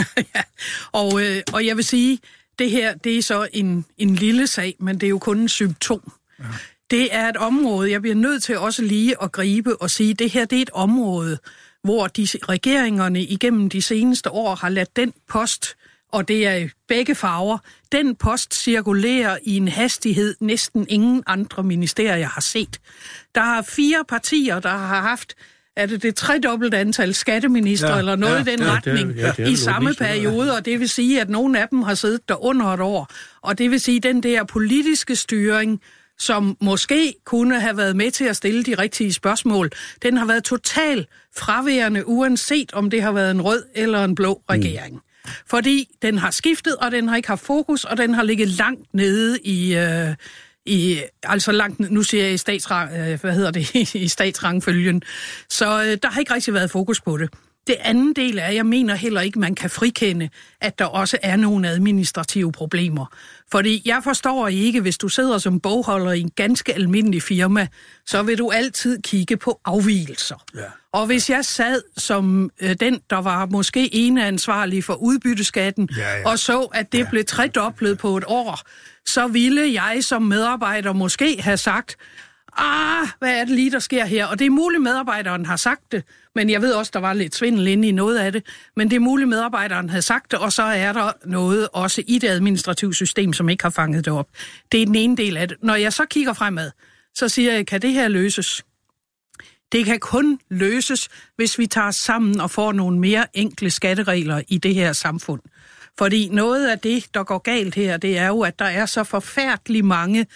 Og, 0.92 1.22
øh, 1.24 1.42
og 1.52 1.66
jeg 1.66 1.76
vil 1.76 1.84
sige, 1.84 2.18
det 2.58 2.70
her, 2.70 2.94
det 2.94 3.18
er 3.18 3.22
så 3.22 3.48
en, 3.52 3.84
en 3.98 4.14
lille 4.14 4.46
sag, 4.46 4.74
men 4.80 5.00
det 5.00 5.06
er 5.06 5.10
jo 5.10 5.18
kun 5.18 5.38
en 5.38 5.48
symptom. 5.48 6.12
Ja. 6.38 6.44
Det 6.90 7.14
er 7.14 7.28
et 7.28 7.36
område, 7.36 7.90
jeg 7.90 8.02
bliver 8.02 8.14
nødt 8.14 8.42
til 8.42 8.58
også 8.58 8.82
lige 8.82 9.22
at 9.22 9.32
gribe 9.32 9.82
og 9.82 9.90
sige, 9.90 10.14
det 10.14 10.30
her 10.30 10.44
det 10.44 10.58
er 10.58 10.62
et 10.62 10.70
område, 10.70 11.38
hvor 11.84 12.06
de 12.06 12.28
regeringerne 12.48 13.22
igennem 13.22 13.70
de 13.70 13.82
seneste 13.82 14.30
år 14.30 14.54
har 14.54 14.68
ladt 14.68 14.96
den 14.96 15.12
post, 15.28 15.76
og 16.12 16.28
det 16.28 16.46
er 16.46 16.68
begge 16.88 17.14
farver, 17.14 17.58
den 17.92 18.14
post 18.16 18.54
cirkulerer 18.54 19.38
i 19.42 19.56
en 19.56 19.68
hastighed, 19.68 20.34
næsten 20.40 20.86
ingen 20.88 21.22
andre 21.26 21.62
ministerier 21.62 22.26
har 22.28 22.40
set. 22.40 22.78
Der 23.34 23.58
er 23.58 23.62
fire 23.62 24.04
partier, 24.08 24.60
der 24.60 24.68
har 24.70 25.00
haft 25.00 25.34
er 25.76 25.86
det 25.86 26.02
det 26.02 26.14
tredobbelte 26.14 26.78
antal 26.78 27.14
skatteminister 27.14 27.88
Ja, 27.92 27.98
eller 27.98 28.16
noget 28.16 28.34
ja, 28.34 28.40
i 28.40 28.44
den 28.44 28.60
ja, 28.60 28.64
det 28.64 28.70
er- 28.70 28.76
retning 28.76 29.12
ja, 29.16 29.32
det 29.36 29.38
er 29.46 29.48
i 29.50 29.56
samme 29.56 29.90
ja. 30.00 30.04
periode, 30.06 30.56
og 30.56 30.64
det 30.64 30.80
vil 30.80 30.88
sige, 30.88 31.20
at 31.20 31.28
nogle 31.30 31.60
af 31.60 31.68
dem 31.68 31.82
har 31.82 31.94
siddet 31.94 32.28
der 32.28 32.44
under 32.44 32.66
et 32.66 32.80
år. 32.80 33.10
Og 33.42 33.58
det 33.58 33.70
vil 33.70 33.80
sige, 33.80 33.96
at 33.96 34.02
den 34.02 34.22
der 34.22 34.44
politiske 34.44 35.16
styring, 35.16 35.80
som 36.18 36.56
måske 36.60 37.14
kunne 37.24 37.60
have 37.60 37.76
været 37.76 37.96
med 37.96 38.10
til 38.10 38.24
at 38.24 38.36
stille 38.36 38.62
de 38.62 38.74
rigtige 38.74 39.12
spørgsmål, 39.12 39.70
den 40.02 40.16
har 40.16 40.26
været 40.26 40.44
total 40.44 41.06
fraværende, 41.36 42.08
uanset 42.08 42.72
om 42.72 42.90
det 42.90 43.02
har 43.02 43.12
været 43.12 43.30
en 43.30 43.42
rød 43.42 43.64
eller 43.74 44.04
en 44.04 44.14
blå 44.14 44.42
regering. 44.50 44.94
Mm. 44.94 45.00
Fordi 45.46 45.88
den 46.02 46.18
har 46.18 46.30
skiftet, 46.30 46.76
og 46.76 46.90
den 46.90 47.08
har 47.08 47.16
ikke 47.16 47.28
haft 47.28 47.46
fokus, 47.46 47.84
og 47.84 47.96
den 47.96 48.14
har 48.14 48.22
ligget 48.22 48.48
langt 48.48 48.94
nede 48.94 49.38
i... 49.40 49.74
Øh, 49.74 50.14
i, 50.66 51.02
altså 51.22 51.52
langt, 51.52 51.80
nu 51.80 52.02
siger 52.02 52.24
jeg 52.24 52.34
i, 52.34 52.36
statsrang, 52.36 52.92
øh, 52.92 53.20
hvad 53.20 53.34
hedder 53.34 53.50
det, 53.50 53.74
i 53.94 54.08
statsrangfølgen. 54.08 55.02
Så 55.48 55.82
øh, 55.82 55.98
der 56.02 56.10
har 56.10 56.20
ikke 56.20 56.34
rigtig 56.34 56.54
været 56.54 56.70
fokus 56.70 57.00
på 57.00 57.16
det. 57.16 57.30
Det 57.66 57.76
anden 57.80 58.12
del 58.12 58.38
er, 58.38 58.42
at 58.44 58.54
jeg 58.54 58.66
mener 58.66 58.94
heller 58.94 59.20
ikke, 59.20 59.38
man 59.38 59.54
kan 59.54 59.70
frikende, 59.70 60.28
at 60.60 60.78
der 60.78 60.84
også 60.84 61.18
er 61.22 61.36
nogle 61.36 61.68
administrative 61.68 62.52
problemer. 62.52 63.06
Fordi 63.52 63.82
jeg 63.84 64.00
forstår 64.04 64.48
ikke, 64.48 64.80
hvis 64.80 64.98
du 64.98 65.08
sidder 65.08 65.38
som 65.38 65.60
bogholder 65.60 66.12
i 66.12 66.20
en 66.20 66.30
ganske 66.30 66.74
almindelig 66.74 67.22
firma, 67.22 67.66
så 68.06 68.22
vil 68.22 68.38
du 68.38 68.50
altid 68.50 69.02
kigge 69.02 69.36
på 69.36 69.60
afvielser. 69.64 70.44
Ja. 70.54 70.60
Og 70.92 71.06
hvis 71.06 71.30
jeg 71.30 71.44
sad 71.44 71.82
som 71.96 72.50
øh, 72.60 72.76
den, 72.80 73.00
der 73.10 73.16
var 73.16 73.46
måske 73.46 73.94
ene 73.94 74.26
ansvarlig 74.26 74.84
for 74.84 74.94
udbytteskatten, 74.94 75.88
Ja, 75.96 76.16
ja. 76.16 76.28
og 76.28 76.38
så, 76.38 76.60
at 76.60 76.92
det 76.92 76.98
ja. 76.98 77.06
blev 77.10 77.24
tredoblet 77.24 77.98
på 77.98 78.16
et 78.16 78.24
år, 78.26 78.58
så 79.06 79.26
ville 79.26 79.72
jeg 79.82 80.04
som 80.04 80.22
medarbejder 80.22 80.92
måske 80.92 81.42
have 81.42 81.56
sagt, 81.56 81.96
ah, 82.56 83.08
hvad 83.18 83.40
er 83.40 83.44
det 83.44 83.54
lige, 83.54 83.70
der 83.70 83.78
sker 83.78 84.04
her? 84.04 84.26
Og 84.26 84.38
det 84.38 84.46
er 84.46 84.50
muligt, 84.50 84.82
medarbejderen 84.82 85.46
har 85.46 85.56
sagt 85.56 85.92
det, 85.92 86.04
men 86.34 86.50
jeg 86.50 86.62
ved 86.62 86.72
også, 86.72 86.90
der 86.94 87.00
var 87.00 87.12
lidt 87.12 87.34
svindel 87.34 87.66
inde 87.66 87.88
i 87.88 87.92
noget 87.92 88.18
af 88.18 88.32
det, 88.32 88.46
men 88.76 88.90
det 88.90 88.96
er 88.96 89.00
muligt, 89.00 89.28
medarbejderen 89.28 89.88
havde 89.88 90.02
sagt 90.02 90.30
det, 90.30 90.38
og 90.38 90.52
så 90.52 90.62
er 90.62 90.92
der 90.92 91.12
noget 91.24 91.68
også 91.72 92.02
i 92.06 92.18
det 92.18 92.28
administrative 92.28 92.94
system, 92.94 93.32
som 93.32 93.48
ikke 93.48 93.64
har 93.64 93.70
fanget 93.70 94.04
det 94.04 94.12
op. 94.12 94.28
Det 94.72 94.82
er 94.82 94.86
den 94.86 94.94
ene 94.94 95.16
del 95.16 95.36
af 95.36 95.48
det. 95.48 95.56
Når 95.62 95.74
jeg 95.74 95.92
så 95.92 96.04
kigger 96.04 96.32
fremad, 96.32 96.70
så 97.14 97.28
siger 97.28 97.52
jeg, 97.52 97.66
kan 97.66 97.82
det 97.82 97.92
her 97.92 98.08
løses? 98.08 98.64
Det 99.72 99.84
kan 99.84 100.00
kun 100.00 100.40
løses, 100.50 101.08
hvis 101.36 101.58
vi 101.58 101.66
tager 101.66 101.90
sammen 101.90 102.40
og 102.40 102.50
får 102.50 102.72
nogle 102.72 102.98
mere 102.98 103.26
enkle 103.34 103.70
skatteregler 103.70 104.42
i 104.48 104.58
det 104.58 104.74
her 104.74 104.92
samfund. 104.92 105.40
Fordi 105.98 106.28
noget 106.28 106.68
af 106.68 106.78
det, 106.78 107.06
der 107.14 107.24
går 107.24 107.38
galt 107.38 107.74
her, 107.74 107.96
det 107.96 108.18
er 108.18 108.26
jo, 108.26 108.40
at 108.40 108.58
der 108.58 108.64
er 108.64 108.86
så 108.86 109.04
forfærdeligt 109.04 109.84
mange 109.84 110.26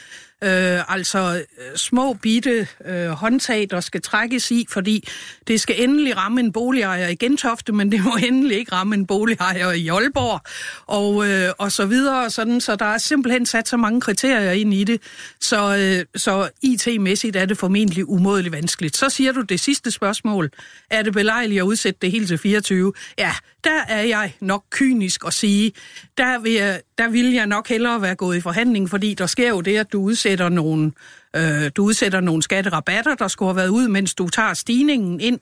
øh, 0.45 0.95
altså 0.95 1.45
øh, 1.59 1.77
små 1.77 2.13
bitte 2.13 2.69
øh, 2.85 3.09
håndtag, 3.09 3.67
der 3.71 3.81
skal 3.81 4.03
trækkes 4.03 4.51
i, 4.51 4.67
fordi 4.71 5.09
det 5.49 5.61
skal 5.61 5.83
endelig 5.83 6.17
ramme 6.17 6.41
en 6.41 6.53
boligejer 6.53 7.09
i 7.09 7.15
Gentofte, 7.15 7.73
men 7.73 7.93
det 7.93 8.05
må 8.05 8.17
endelig 8.29 8.59
ikke 8.59 8.73
ramme 8.73 8.95
en 8.95 9.07
boligejer 9.07 9.73
i 9.73 9.89
Aalborg, 9.89 10.41
og, 10.87 11.29
øh, 11.29 11.53
og 11.59 11.73
så 11.73 11.87
videre, 11.87 12.25
og 12.25 12.33
sådan, 12.33 12.61
så 12.61 12.77
der 12.77 12.85
er 12.85 12.99
simpelthen 12.99 13.47
sat 13.47 13.69
så 13.69 13.77
mange 13.77 14.01
kriterier 14.01 14.53
ind 14.53 14.75
i 14.75 14.85
det, 14.85 15.01
så, 15.41 15.77
øh, 15.77 16.21
så 16.21 16.51
IT-mæssigt 16.63 17.37
er 17.37 17.47
det 17.47 17.59
formentlig 17.59 18.09
umådeligt 18.09 18.53
vanskeligt. 18.53 18.97
Så 18.97 19.11
siger 19.11 19.33
du 19.33 19.41
det 19.41 19.61
sidste 19.61 19.91
spørgsmål, 19.91 20.51
er 20.91 21.03
det 21.03 21.13
belejligt 21.13 21.59
at 21.59 21.65
udsætte 21.65 21.99
det 22.03 22.11
hele 22.11 22.27
til 22.27 22.39
24? 22.39 22.93
Ja, 23.19 23.33
der 23.65 23.83
er 23.89 24.03
jeg 24.03 24.33
nok 24.41 24.65
kynisk 24.71 25.27
at 25.27 25.35
sige, 25.35 25.73
der 26.19 26.39
vil, 26.39 26.53
jeg, 26.53 26.81
der 26.99 27.09
vil 27.09 27.33
jeg 27.33 27.47
nok 27.47 27.69
hellere 27.69 28.03
være 28.03 28.15
gået 28.15 28.37
i 28.37 28.41
forhandling, 28.41 28.91
fordi 28.91 29.15
der 29.15 29.27
sker 29.27 29.49
jo 29.49 29.61
det, 29.61 29.77
at 29.77 29.93
du 29.93 30.01
udsætter 30.01 30.49
nogle, 30.49 30.93
øh, 31.37 31.71
du 31.77 31.85
udsætter 31.85 32.21
nogle 32.21 32.43
skatterabatter, 32.43 33.15
der 33.15 33.29
skulle 33.29 33.49
have 33.49 33.57
været 33.57 33.69
ud, 33.69 33.89
mens 33.89 34.15
du 34.15 34.29
tager 34.29 34.55
stigningen 34.55 35.21
ind. 35.21 35.41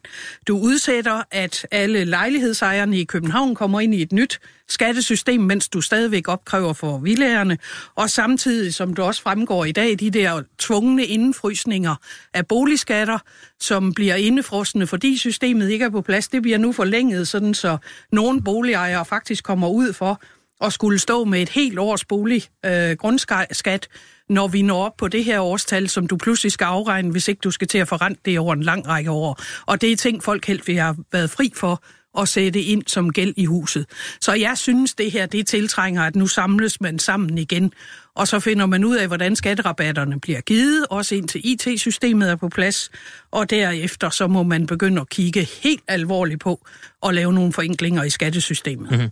Du 0.49 0.59
udsætter, 0.59 1.23
at 1.31 1.67
alle 1.71 2.05
lejlighedsejerne 2.05 2.99
i 3.01 3.05
København 3.05 3.55
kommer 3.55 3.81
ind 3.81 3.95
i 3.95 4.03
et 4.03 4.13
nyt 4.13 4.41
skattesystem, 4.69 5.41
mens 5.41 5.69
du 5.69 5.81
stadigvæk 5.81 6.29
opkræver 6.29 6.73
for 6.73 6.99
vildagerne. 6.99 7.59
Og 7.95 8.11
samtidig, 8.11 8.75
som 8.75 8.95
du 8.95 9.03
også 9.03 9.23
fremgår 9.23 9.65
i 9.65 9.73
dag, 9.73 9.97
de 10.01 10.11
der 10.11 10.43
tvungne 10.59 11.05
indfrysninger 11.05 11.95
af 12.35 12.47
boligskatter, 12.47 13.19
som 13.61 13.95
bliver 13.95 14.15
indefrostende, 14.15 14.87
fordi 14.87 15.17
systemet 15.17 15.71
ikke 15.71 15.85
er 15.85 15.91
på 15.91 16.01
plads, 16.01 16.29
det 16.29 16.43
bliver 16.43 16.59
nu 16.59 16.73
forlænget, 16.73 17.29
sådan 17.29 17.55
så 17.55 17.77
nogle 18.13 18.43
boligejere 18.43 19.05
faktisk 19.05 19.45
kommer 19.45 19.69
ud 19.69 19.93
for 19.93 20.23
at 20.61 20.73
skulle 20.73 20.99
stå 20.99 21.25
med 21.25 21.43
et 21.43 21.49
helt 21.49 21.79
års 21.79 22.05
bolig 22.05 22.43
øh, 22.67 22.97
grundskat, 22.97 23.89
når 24.29 24.49
vi 24.49 24.63
når 24.63 24.85
op 24.85 24.97
på 24.97 25.09
det 25.09 25.25
her 25.25 25.41
årstal, 25.41 25.89
som 25.89 26.07
du 26.07 26.17
pludselig 26.17 26.53
skal 26.53 26.65
afregne, 26.65 27.11
hvis 27.11 27.29
ikke 27.29 27.41
du 27.45 27.51
skal 27.51 27.69
til 27.69 27.79
at 27.79 27.89
forrente 27.89 28.21
det 28.25 28.39
over 28.39 28.53
en 28.53 28.63
lang 28.63 28.89
række 28.89 29.11
år. 29.11 29.41
Og 29.67 29.81
det 29.81 29.93
er 29.93 29.97
ting, 29.97 30.23
folk 30.23 30.47
helt 30.47 30.69
vil 30.69 30.77
have 30.77 30.97
været 31.13 31.31
fri 31.31 31.53
for 31.57 31.83
at 32.19 32.29
sætte 32.29 32.63
ind 32.63 32.83
som 32.87 33.13
gæld 33.13 33.35
i 33.37 33.45
huset. 33.45 33.87
Så 34.21 34.33
jeg 34.35 34.59
synes, 34.59 34.95
det 34.95 35.11
her 35.11 35.27
det 35.27 35.47
tiltrænger, 35.47 36.03
at 36.03 36.17
nu 36.17 36.27
samles 36.27 36.81
man 36.81 36.99
sammen 36.99 37.39
igen, 37.39 37.73
og 38.15 38.29
så 38.29 38.41
finder 38.41 38.67
man 38.67 38.85
ud 38.85 38.97
af, 38.97 39.07
hvordan 39.07 39.37
skatterabatterne 39.37 40.21
bliver 40.21 40.41
givet, 40.41 40.87
også 40.91 41.15
indtil 41.15 41.41
IT-systemet 41.45 42.31
er 42.31 42.37
på 42.37 42.49
plads, 42.49 42.91
og 43.31 43.51
derefter 43.51 44.11
så 44.11 44.27
må 44.27 44.43
man 44.43 44.67
begynde 44.67 45.01
at 45.01 45.09
kigge 45.09 45.49
helt 45.63 45.83
alvorligt 45.89 46.41
på 46.41 46.67
at 47.07 47.15
lave 47.15 47.33
nogle 47.33 47.53
forenklinger 47.53 48.03
i 48.03 48.11
skattesystemet. 48.11 48.91
Mm-hmm. 48.91 49.11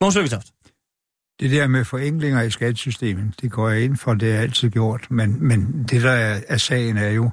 Måns 0.00 0.16
det 1.40 1.50
der 1.50 1.66
med 1.66 1.84
forenklinger 1.84 2.42
i 2.42 2.50
skattesystemet, 2.50 3.34
det 3.40 3.50
går 3.50 3.68
jeg 3.68 3.82
ind 3.82 3.96
for, 3.96 4.14
det 4.14 4.32
er 4.32 4.38
altid 4.38 4.70
gjort, 4.70 5.06
men, 5.10 5.36
men 5.40 5.86
det 5.90 6.02
der 6.02 6.10
er, 6.10 6.40
er 6.48 6.56
sagen 6.56 6.96
er 6.96 7.10
jo, 7.10 7.30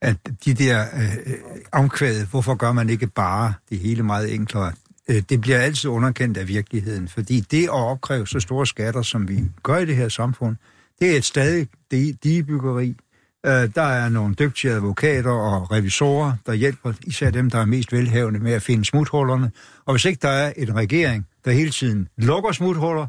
at 0.00 0.16
de 0.44 0.54
der 0.54 0.84
øh, 0.94 1.34
omkvædet, 1.72 2.26
hvorfor 2.26 2.54
gør 2.54 2.72
man 2.72 2.90
ikke 2.90 3.06
bare 3.06 3.54
det 3.70 3.78
hele 3.78 4.02
meget 4.02 4.34
enklere, 4.34 4.72
øh, 5.08 5.22
det 5.28 5.40
bliver 5.40 5.58
altid 5.58 5.90
underkendt 5.90 6.36
af 6.36 6.48
virkeligheden, 6.48 7.08
fordi 7.08 7.40
det 7.40 7.64
at 7.64 7.70
opkræve 7.70 8.26
så 8.26 8.40
store 8.40 8.66
skatter, 8.66 9.02
som 9.02 9.28
vi 9.28 9.44
gør 9.62 9.76
i 9.76 9.84
det 9.84 9.96
her 9.96 10.08
samfund, 10.08 10.56
det 11.00 11.12
er 11.12 11.16
et 11.16 11.24
stadig 11.24 11.68
digebyggeri. 12.24 12.96
Øh, 13.46 13.52
der 13.74 13.82
er 13.82 14.08
nogle 14.08 14.34
dygtige 14.34 14.72
advokater 14.72 15.30
og 15.30 15.72
revisorer, 15.72 16.32
der 16.46 16.52
hjælper 16.52 16.92
især 17.02 17.30
dem, 17.30 17.50
der 17.50 17.58
er 17.58 17.64
mest 17.64 17.92
velhavende 17.92 18.40
med 18.40 18.52
at 18.52 18.62
finde 18.62 18.84
smuthullerne. 18.84 19.50
Og 19.84 19.94
hvis 19.94 20.04
ikke 20.04 20.18
der 20.22 20.28
er 20.28 20.52
en 20.56 20.76
regering, 20.76 21.26
der 21.44 21.50
hele 21.50 21.70
tiden 21.70 22.08
lukker 22.16 22.52
smuthuller, 22.52 23.06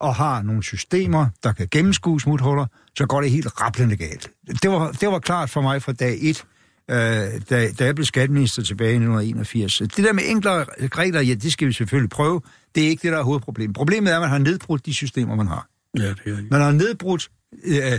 og 0.00 0.14
har 0.14 0.42
nogle 0.42 0.62
systemer, 0.62 1.26
der 1.42 1.52
kan 1.52 1.68
gennemskue 1.70 2.20
smuthuller, 2.20 2.66
så 2.96 3.06
går 3.06 3.20
det 3.20 3.30
helt 3.30 3.60
rapplende 3.60 3.96
galt. 3.96 4.30
Det 4.62 4.70
var, 4.70 4.92
det 4.92 5.08
var 5.08 5.18
klart 5.18 5.50
for 5.50 5.60
mig 5.60 5.82
fra 5.82 5.92
dag 5.92 6.18
1, 6.20 6.44
øh, 6.90 6.96
da, 7.50 7.70
da 7.78 7.84
jeg 7.84 7.94
blev 7.94 8.04
skatteminister 8.04 8.62
tilbage 8.62 8.90
i 8.90 8.94
1981. 8.94 9.78
Det 9.78 9.96
der 9.96 10.12
med 10.12 10.22
enklere 10.26 10.64
regler, 10.80 11.20
ja, 11.20 11.34
det 11.34 11.52
skal 11.52 11.68
vi 11.68 11.72
selvfølgelig 11.72 12.10
prøve. 12.10 12.40
Det 12.74 12.84
er 12.84 12.88
ikke 12.88 13.02
det, 13.02 13.12
der 13.12 13.18
er 13.18 13.22
hovedproblemet. 13.22 13.76
Problemet 13.76 14.12
er, 14.12 14.16
at 14.16 14.20
man 14.20 14.30
har 14.30 14.38
nedbrudt 14.38 14.86
de 14.86 14.94
systemer, 14.94 15.34
man 15.34 15.46
har. 15.46 15.68
Ja, 15.98 16.08
det 16.08 16.18
er 16.26 16.36
Man 16.50 16.60
har 16.60 16.72
nedbrudt 16.72 17.30
øh, 17.64 17.92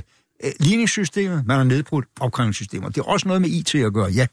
øh, 0.44 0.52
ligningssystemet, 0.60 1.46
man 1.46 1.58
har 1.58 1.64
nedbrudt 1.64 2.06
opkrævningssystemer. 2.20 2.90
Det 2.90 2.98
er 2.98 3.06
også 3.06 3.28
noget 3.28 3.42
med 3.42 3.50
IT 3.50 3.76
at 3.76 3.94
gøre, 3.94 4.12
ja. 4.12 4.28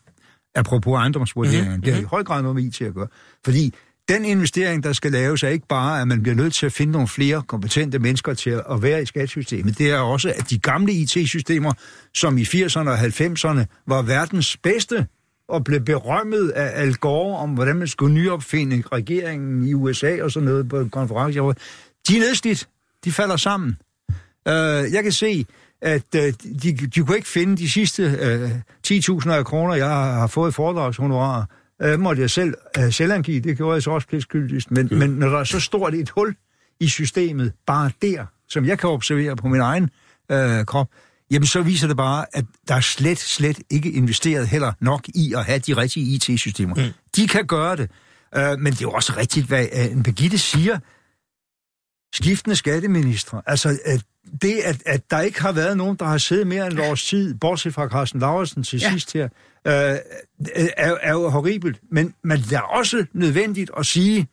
Apropos 0.54 0.96
ejendomsvurderingen, 0.96 1.66
mm-hmm. 1.66 1.82
det 1.82 1.94
har 1.94 2.00
i 2.00 2.04
høj 2.04 2.24
grad 2.24 2.42
noget 2.42 2.54
med 2.56 2.62
IT 2.62 2.82
at 2.82 2.94
gøre. 2.94 3.08
Fordi 3.44 3.74
den 4.08 4.24
investering, 4.24 4.84
der 4.84 4.92
skal 4.92 5.12
laves, 5.12 5.42
er 5.42 5.48
ikke 5.48 5.66
bare, 5.68 6.00
at 6.00 6.08
man 6.08 6.22
bliver 6.22 6.36
nødt 6.36 6.54
til 6.54 6.66
at 6.66 6.72
finde 6.72 6.92
nogle 6.92 7.08
flere 7.08 7.42
kompetente 7.42 7.98
mennesker 7.98 8.34
til 8.34 8.50
at 8.70 8.82
være 8.82 9.02
i 9.02 9.06
skattesystemet. 9.06 9.78
Det 9.78 9.90
er 9.90 9.98
også, 9.98 10.32
at 10.36 10.50
de 10.50 10.58
gamle 10.58 10.92
IT-systemer, 10.92 11.72
som 12.14 12.38
i 12.38 12.42
80'erne 12.42 12.88
og 12.88 12.98
90'erne 12.98 13.64
var 13.86 14.02
verdens 14.02 14.56
bedste, 14.56 15.06
og 15.48 15.64
blev 15.64 15.80
berømmet 15.80 16.50
af 16.50 16.82
Al 16.82 16.94
Gore 16.94 17.38
om, 17.38 17.50
hvordan 17.50 17.76
man 17.76 17.88
skulle 17.88 18.14
nyopfinde 18.14 18.82
regeringen 18.92 19.68
i 19.68 19.74
USA 19.74 20.22
og 20.22 20.30
sådan 20.30 20.48
noget 20.48 20.68
på 20.68 20.80
en 20.80 20.90
konference. 20.90 21.40
De 22.08 22.16
er 22.16 22.20
nedslidt. 22.20 22.68
De 23.04 23.12
falder 23.12 23.36
sammen. 23.36 23.76
Øh, 24.48 24.92
jeg 24.92 25.02
kan 25.02 25.12
se, 25.12 25.46
at 25.82 26.14
øh, 26.16 26.32
de, 26.62 26.72
de 26.72 27.00
kunne 27.00 27.16
ikke 27.16 27.28
finde 27.28 27.56
de 27.56 27.70
sidste 27.70 28.02
øh, 28.02 28.50
10.000 28.86 29.42
kroner, 29.42 29.74
jeg 29.74 29.88
har 29.88 30.26
fået 30.26 30.54
foredragshonorar 30.54 31.46
øh, 31.84 32.00
måtte 32.00 32.22
jeg 32.22 32.30
selv 32.30 32.54
øh, 32.78 32.92
selvangive, 32.92 33.40
det 33.40 33.56
gjorde 33.56 33.74
jeg 33.74 33.82
så 33.82 33.90
også 33.90 34.08
pligtskyldigst, 34.08 34.70
men, 34.70 34.88
mm. 34.90 34.98
men 34.98 35.10
når 35.10 35.28
der 35.28 35.38
er 35.38 35.44
så 35.44 35.60
stort 35.60 35.94
et 35.94 36.10
hul 36.10 36.36
i 36.80 36.88
systemet, 36.88 37.52
bare 37.66 37.90
der, 38.02 38.26
som 38.48 38.64
jeg 38.64 38.78
kan 38.78 38.90
observere 38.90 39.36
på 39.36 39.48
min 39.48 39.60
egen 39.60 39.90
øh, 40.30 40.64
krop, 40.64 40.88
jamen 41.30 41.46
så 41.46 41.62
viser 41.62 41.86
det 41.86 41.96
bare, 41.96 42.26
at 42.32 42.44
der 42.68 42.74
er 42.74 42.80
slet, 42.80 43.18
slet 43.18 43.60
ikke 43.70 43.92
investeret 43.92 44.48
heller 44.48 44.72
nok 44.80 45.08
i 45.08 45.34
at 45.36 45.44
have 45.44 45.58
de 45.58 45.76
rigtige 45.76 46.14
IT-systemer. 46.14 46.74
Mm. 46.74 46.92
De 47.16 47.28
kan 47.28 47.46
gøre 47.46 47.76
det, 47.76 47.90
øh, 48.36 48.58
men 48.58 48.72
det 48.72 48.78
er 48.78 48.82
jo 48.82 48.90
også 48.90 49.12
rigtigt, 49.16 49.46
hvad 49.46 49.66
øh, 49.72 49.84
en 49.84 50.02
Begitte 50.02 50.38
siger, 50.38 50.78
skiftende 52.14 52.56
skatteministre. 52.56 53.42
Altså, 53.46 53.78
at 53.84 54.04
det, 54.42 54.58
at, 54.64 54.82
at 54.86 55.10
der 55.10 55.20
ikke 55.20 55.42
har 55.42 55.52
været 55.52 55.76
nogen, 55.76 55.96
der 55.96 56.04
har 56.04 56.18
siddet 56.18 56.46
mere 56.46 56.66
end 56.66 56.78
et 56.78 56.90
års 56.90 57.04
tid, 57.04 57.34
bortset 57.34 57.74
fra 57.74 57.88
Carsten 57.88 58.20
Laversen 58.20 58.62
til 58.62 58.80
ja. 58.80 58.90
sidst 58.90 59.12
her, 59.12 59.28
øh, 59.66 59.72
er, 60.76 60.94
er 61.02 61.12
jo 61.12 61.28
horribelt. 61.28 61.80
Men, 61.90 62.14
det 62.24 62.52
er 62.52 62.60
også 62.60 63.06
nødvendigt 63.12 63.70
at 63.78 63.86
sige, 63.86 64.28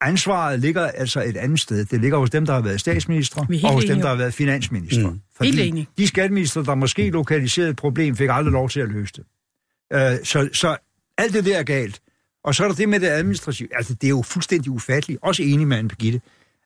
ansvaret 0.00 0.60
ligger 0.60 0.86
altså 0.86 1.22
et 1.22 1.36
andet 1.36 1.60
sted. 1.60 1.84
Det 1.84 2.00
ligger 2.00 2.18
hos 2.18 2.30
dem, 2.30 2.46
der 2.46 2.52
har 2.52 2.60
været 2.60 2.80
statsminister, 2.80 3.40
og 3.64 3.72
hos 3.72 3.84
dem, 3.84 4.00
der 4.00 4.08
har 4.08 4.16
været 4.16 4.34
finansminister. 4.34 5.10
Mm. 5.10 5.20
Fordi 5.36 5.86
de 5.98 6.06
skatteminister, 6.06 6.62
der 6.62 6.74
måske 6.74 7.10
lokaliserede 7.10 7.70
et 7.70 7.76
problem, 7.76 8.16
fik 8.16 8.28
aldrig 8.32 8.52
lov 8.52 8.68
til 8.68 8.80
at 8.80 8.88
løse 8.88 9.12
det. 9.12 9.24
Uh, 9.94 10.24
så, 10.24 10.48
så 10.52 10.76
alt 11.18 11.32
det 11.32 11.44
der 11.44 11.58
er 11.58 11.62
galt. 11.62 12.00
Og 12.44 12.54
så 12.54 12.64
er 12.64 12.68
der 12.68 12.74
det 12.74 12.88
med 12.88 13.00
det 13.00 13.06
administrative. 13.06 13.68
Altså, 13.76 13.94
det 13.94 14.04
er 14.04 14.10
jo 14.10 14.22
fuldstændig 14.22 14.72
ufatteligt. 14.72 15.18
Også 15.22 15.42
enig 15.42 15.66
med 15.66 15.80
en 15.80 15.88
Birgitte. 15.88 16.20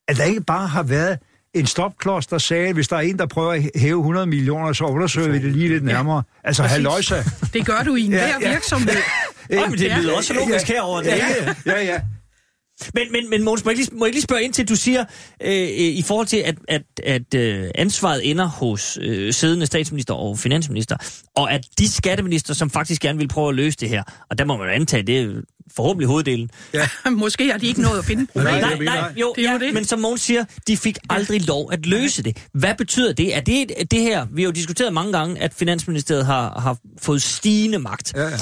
At 0.08 0.16
der 0.16 0.24
ikke 0.24 0.40
bare 0.40 0.68
har 0.68 0.82
været 0.82 1.18
en 1.54 1.66
stopklods, 1.66 2.26
der 2.26 2.38
sagde, 2.38 2.68
at 2.68 2.74
hvis 2.74 2.88
der 2.88 2.96
er 2.96 3.00
en, 3.00 3.18
der 3.18 3.26
prøver 3.26 3.52
at 3.52 3.70
hæve 3.74 3.98
100 3.98 4.26
millioner, 4.26 4.72
så 4.72 4.84
undersøger 4.84 5.28
vi 5.28 5.38
det 5.38 5.52
lige 5.52 5.68
lidt 5.68 5.84
nærmere. 5.84 6.16
Ja, 6.16 6.48
altså, 6.48 6.62
halløjsa. 6.62 7.22
Det 7.52 7.66
gør 7.66 7.82
du 7.84 7.94
i 7.94 8.02
en 8.02 8.12
ja, 8.12 8.18
hver 8.18 8.48
ja. 8.48 8.52
virksomhed. 8.52 8.96
Ja, 9.50 9.68
men 9.68 9.78
det 9.78 9.92
lyder 9.98 10.16
også 10.16 10.34
logisk 10.34 10.68
ja, 10.68 10.74
herover 10.74 11.02
det. 11.02 11.08
Ja, 11.08 11.26
ja, 11.66 11.84
ja. 11.84 12.00
Men, 12.94 13.12
men, 13.12 13.30
men 13.30 13.44
Måns, 13.44 13.64
må 13.64 13.70
jeg, 13.70 13.78
lige, 13.78 13.96
må 13.96 14.04
jeg 14.04 14.12
lige 14.12 14.22
spørge 14.22 14.42
ind 14.42 14.52
til, 14.52 14.68
du 14.68 14.76
siger, 14.76 15.04
øh, 15.42 15.52
i 15.78 16.02
forhold 16.06 16.26
til, 16.26 16.36
at, 16.36 16.54
at, 16.68 16.82
at 17.04 17.34
øh, 17.34 17.70
ansvaret 17.74 18.30
ender 18.30 18.46
hos 18.46 18.98
øh, 19.02 19.32
siddende 19.32 19.66
statsminister 19.66 20.14
og 20.14 20.38
finansminister, 20.38 20.96
og 21.36 21.52
at 21.52 21.66
de 21.78 21.88
skatteminister, 21.88 22.54
som 22.54 22.70
faktisk 22.70 23.02
gerne 23.02 23.18
vil 23.18 23.28
prøve 23.28 23.48
at 23.48 23.54
løse 23.54 23.78
det 23.80 23.88
her, 23.88 24.02
og 24.30 24.38
der 24.38 24.44
må 24.44 24.56
man 24.56 24.68
antage, 24.68 25.02
det 25.02 25.44
forhåbentlig 25.76 26.08
hoveddelen. 26.08 26.50
Ja. 26.74 26.88
Måske 27.10 27.50
har 27.50 27.58
de 27.58 27.66
ikke 27.66 27.82
nået 27.82 27.98
at 27.98 28.04
finde 28.04 28.26
problemet. 28.26 28.60
Nej, 28.60 28.74
nej, 28.74 28.84
nej, 28.84 29.12
jo, 29.16 29.32
det 29.36 29.44
er 29.44 29.52
ja, 29.52 29.58
det. 29.58 29.74
men 29.74 29.84
som 29.84 29.98
Måns 29.98 30.20
siger, 30.20 30.44
de 30.66 30.76
fik 30.76 30.98
aldrig 31.10 31.46
lov 31.46 31.72
at 31.72 31.86
løse 31.86 32.22
det. 32.22 32.46
Hvad 32.52 32.74
betyder 32.78 33.12
det? 33.12 33.36
Er 33.36 33.40
det 33.40 33.72
det 33.90 34.00
her, 34.00 34.26
vi 34.32 34.42
har 34.42 34.46
jo 34.46 34.52
diskuteret 34.52 34.92
mange 34.92 35.12
gange, 35.12 35.40
at 35.42 35.54
Finansministeriet 35.54 36.26
har, 36.26 36.60
har 36.60 36.78
fået 37.02 37.22
stigende 37.22 37.78
magt. 37.78 38.12
Ja, 38.16 38.28
ja. 38.28 38.38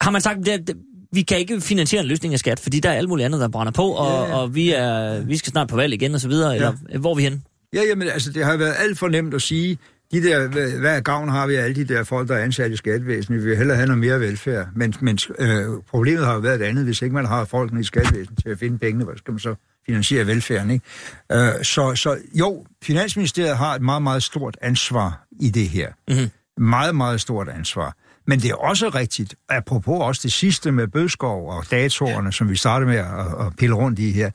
Har 0.00 0.10
man 0.10 0.20
sagt, 0.20 0.38
det, 0.46 0.76
vi 1.12 1.22
kan 1.22 1.38
ikke 1.38 1.60
finansiere 1.60 2.02
en 2.02 2.08
løsning 2.08 2.34
af 2.34 2.40
skat, 2.40 2.60
fordi 2.60 2.80
der 2.80 2.90
er 2.90 2.94
alt 2.94 3.08
muligt 3.08 3.26
andet, 3.26 3.40
der 3.40 3.48
brænder 3.48 3.72
på, 3.72 3.88
og, 3.88 4.28
ja, 4.28 4.34
ja. 4.34 4.36
og 4.36 4.54
vi, 4.54 4.70
er, 4.70 5.20
vi 5.20 5.36
skal 5.36 5.50
snart 5.50 5.68
på 5.68 5.76
valg 5.76 5.94
igen 5.94 6.14
og 6.14 6.20
så 6.20 6.28
videre, 6.28 6.50
ja. 6.50 6.56
eller 6.56 6.98
hvor 6.98 7.10
er 7.10 7.14
vi 7.14 7.22
hen? 7.22 7.42
Ja, 7.74 7.82
jamen, 7.82 8.08
altså, 8.08 8.32
det 8.32 8.44
har 8.44 8.56
været 8.56 8.74
alt 8.78 8.98
for 8.98 9.08
nemt 9.08 9.34
at 9.34 9.42
sige, 9.42 9.78
de 10.12 10.22
der, 10.22 10.48
hvad, 10.78 11.02
gavn 11.02 11.28
har 11.28 11.46
vi 11.46 11.54
af 11.54 11.64
alle 11.64 11.74
de 11.74 11.94
der 11.94 12.04
folk, 12.04 12.28
der 12.28 12.34
er 12.34 12.44
ansat 12.44 12.70
i 12.70 12.76
skattevæsenet? 12.76 13.40
Vi 13.40 13.48
vil 13.48 13.56
hellere 13.56 13.76
have 13.76 13.86
noget 13.86 13.98
mere 13.98 14.20
velfærd. 14.20 14.68
Men, 14.74 14.94
men 15.00 15.18
øh, 15.38 15.66
problemet 15.90 16.24
har 16.26 16.34
jo 16.34 16.40
været 16.40 16.60
et 16.60 16.64
andet. 16.64 16.84
Hvis 16.84 17.02
ikke 17.02 17.14
man 17.14 17.26
har 17.26 17.44
folkene 17.44 17.80
i 17.80 17.84
skattevæsenet 17.84 18.38
til 18.42 18.48
at 18.48 18.58
finde 18.58 18.78
pengene, 18.78 19.04
hvad 19.04 19.16
skal 19.16 19.32
man 19.32 19.38
så 19.38 19.54
finansiere 19.86 20.26
velfærden, 20.26 20.70
ikke? 20.70 20.84
Øh, 21.32 21.64
så, 21.64 21.94
så 21.94 22.18
jo, 22.34 22.66
Finansministeriet 22.82 23.56
har 23.56 23.74
et 23.74 23.82
meget, 23.82 24.02
meget 24.02 24.22
stort 24.22 24.56
ansvar 24.62 25.26
i 25.40 25.50
det 25.50 25.68
her. 25.68 25.88
Mm-hmm. 26.08 26.30
Meget, 26.64 26.96
meget 26.96 27.20
stort 27.20 27.48
ansvar. 27.48 27.96
Men 28.26 28.40
det 28.40 28.50
er 28.50 28.54
også 28.54 28.88
rigtigt, 28.88 29.34
apropos 29.48 29.98
også 30.00 30.20
det 30.24 30.32
sidste 30.32 30.72
med 30.72 30.88
Bødskov 30.88 31.50
og 31.50 31.64
datorerne, 31.70 32.32
som 32.32 32.50
vi 32.50 32.56
startede 32.56 32.90
med 32.90 32.96
at, 32.96 33.46
at 33.46 33.56
pille 33.58 33.74
rundt 33.74 33.98
i 33.98 34.12
her, 34.12 34.30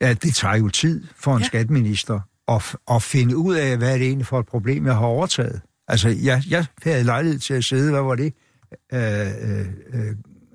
at 0.00 0.22
det 0.22 0.34
tager 0.34 0.56
jo 0.56 0.68
tid 0.68 1.04
for 1.16 1.34
en 1.34 1.42
ja. 1.42 1.46
skatteminister 1.46 2.20
at, 2.48 2.76
at 2.90 3.02
finde 3.02 3.36
ud 3.36 3.54
af, 3.54 3.76
hvad 3.78 3.92
er 3.94 3.98
det 3.98 4.06
egentlig 4.06 4.26
for 4.26 4.40
et 4.40 4.46
problem, 4.46 4.86
jeg 4.86 4.94
har 4.94 5.06
overtaget. 5.06 5.60
Altså, 5.88 6.08
jeg, 6.08 6.42
jeg 6.50 6.66
havde 6.82 7.04
lejlighed 7.04 7.38
til 7.38 7.54
at 7.54 7.64
sidde, 7.64 7.90
hvad 7.90 8.02
var 8.02 8.14
det, 8.14 8.34
øh, 8.92 9.60
øh, 9.60 9.66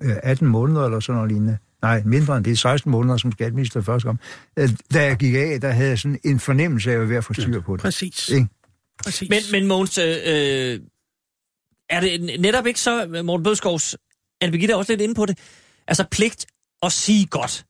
øh, 0.02 0.16
18 0.22 0.48
måneder 0.48 0.84
eller 0.84 1.00
sådan 1.00 1.14
noget 1.14 1.30
lignende. 1.32 1.58
Nej, 1.82 2.02
mindre 2.04 2.36
end 2.36 2.44
det, 2.44 2.58
16 2.58 2.90
måneder 2.90 3.16
som 3.16 3.32
skatteminister 3.32 3.80
første 3.80 4.08
gang. 4.08 4.20
Øh, 4.56 4.68
Da 4.94 5.02
jeg 5.04 5.16
gik 5.16 5.34
af, 5.34 5.60
der 5.60 5.70
havde 5.70 5.88
jeg 5.88 5.98
sådan 5.98 6.18
en 6.24 6.40
fornemmelse 6.40 6.90
af, 6.90 6.92
at 6.92 6.96
jeg 6.96 7.00
var 7.00 7.06
ved 7.06 7.16
at 7.16 7.24
få 7.24 7.34
styr 7.34 7.60
på 7.60 7.76
det. 7.76 7.82
Præcis. 7.82 8.28
Ikke? 8.28 8.46
Præcis. 9.04 9.28
Men, 9.30 9.38
men 9.52 9.66
Mogens, 9.68 9.98
øh, 9.98 10.16
øh, 10.26 10.80
er 11.90 12.00
det 12.00 12.40
netop 12.40 12.66
ikke 12.66 12.80
så, 12.80 13.22
Morten 13.24 13.44
Bødskovs, 13.44 13.96
Anne 14.40 14.52
Birgitte 14.52 14.72
er 14.72 14.76
også 14.76 14.92
lidt 14.92 15.00
inde 15.00 15.14
på 15.14 15.26
det, 15.26 15.38
altså 15.88 16.04
pligt 16.10 16.46
at 16.82 16.92
sige 16.92 17.26
godt. 17.26 17.66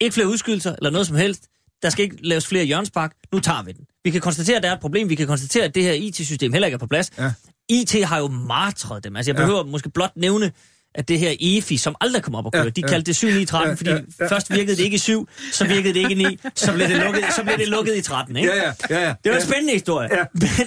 Ikke 0.00 0.14
flere 0.14 0.28
udskydelser 0.28 0.74
eller 0.76 0.90
noget 0.90 1.06
som 1.06 1.16
helst. 1.16 1.48
Der 1.82 1.90
skal 1.90 2.02
ikke 2.02 2.16
laves 2.22 2.46
flere 2.46 2.64
hjørnspark. 2.64 3.12
Nu 3.32 3.40
tager 3.40 3.62
vi 3.62 3.72
den. 3.72 3.84
Vi 4.04 4.10
kan 4.10 4.20
konstatere, 4.20 4.56
at 4.56 4.62
der 4.62 4.68
er 4.68 4.74
et 4.74 4.80
problem. 4.80 5.08
Vi 5.08 5.14
kan 5.14 5.26
konstatere, 5.26 5.64
at 5.64 5.74
det 5.74 5.82
her 5.82 5.92
IT-system 5.92 6.52
heller 6.52 6.66
ikke 6.66 6.74
er 6.74 6.78
på 6.78 6.86
plads. 6.86 7.10
Ja. 7.18 7.32
IT 7.68 8.04
har 8.04 8.18
jo 8.18 8.28
martret 8.28 9.04
dem. 9.04 9.16
Altså, 9.16 9.30
jeg 9.32 9.38
Ja. 9.38 9.44
behøver 9.44 9.64
måske 9.64 9.90
blot 9.90 10.12
nævne, 10.16 10.52
at 10.94 11.08
det 11.08 11.18
her 11.18 11.34
EFI, 11.40 11.76
som 11.76 11.94
aldrig 12.00 12.22
kom 12.22 12.34
op 12.34 12.46
at 12.46 12.52
køre, 12.52 12.62
Ja, 12.64 12.68
de 12.70 12.80
ja. 12.80 12.86
kaldte 12.88 13.06
det 13.06 13.16
7 13.16 13.26
9 13.28 13.44
13, 13.44 13.68
Ja, 13.70 13.74
fordi 13.74 13.90
ja, 13.90 13.96
ja. 14.20 14.28
først 14.28 14.50
virkede 14.52 14.76
det 14.76 14.82
ikke 14.84 14.94
i 14.94 14.98
7, 14.98 15.28
så 15.52 15.66
virkede 15.66 15.94
det 15.94 16.00
ikke 16.00 16.12
i 16.12 16.14
9, 16.14 16.38
så 16.56 16.72
blev 16.72 16.88
det 16.88 16.96
lukket, 16.96 17.24
så 17.36 17.42
blev 17.42 17.58
det 17.58 17.68
lukket 17.68 17.96
i 17.96 18.02
13, 18.02 18.36
ikke? 18.36 18.48
Ja, 18.50 18.56
ja, 18.56 18.72
ja, 18.90 19.00
ja. 19.06 19.14
Det 19.24 19.30
var 19.32 19.36
en 19.36 19.38
ja. 19.38 19.44
spændende 19.44 19.72
historie. 19.72 20.08
Ja. 20.16 20.24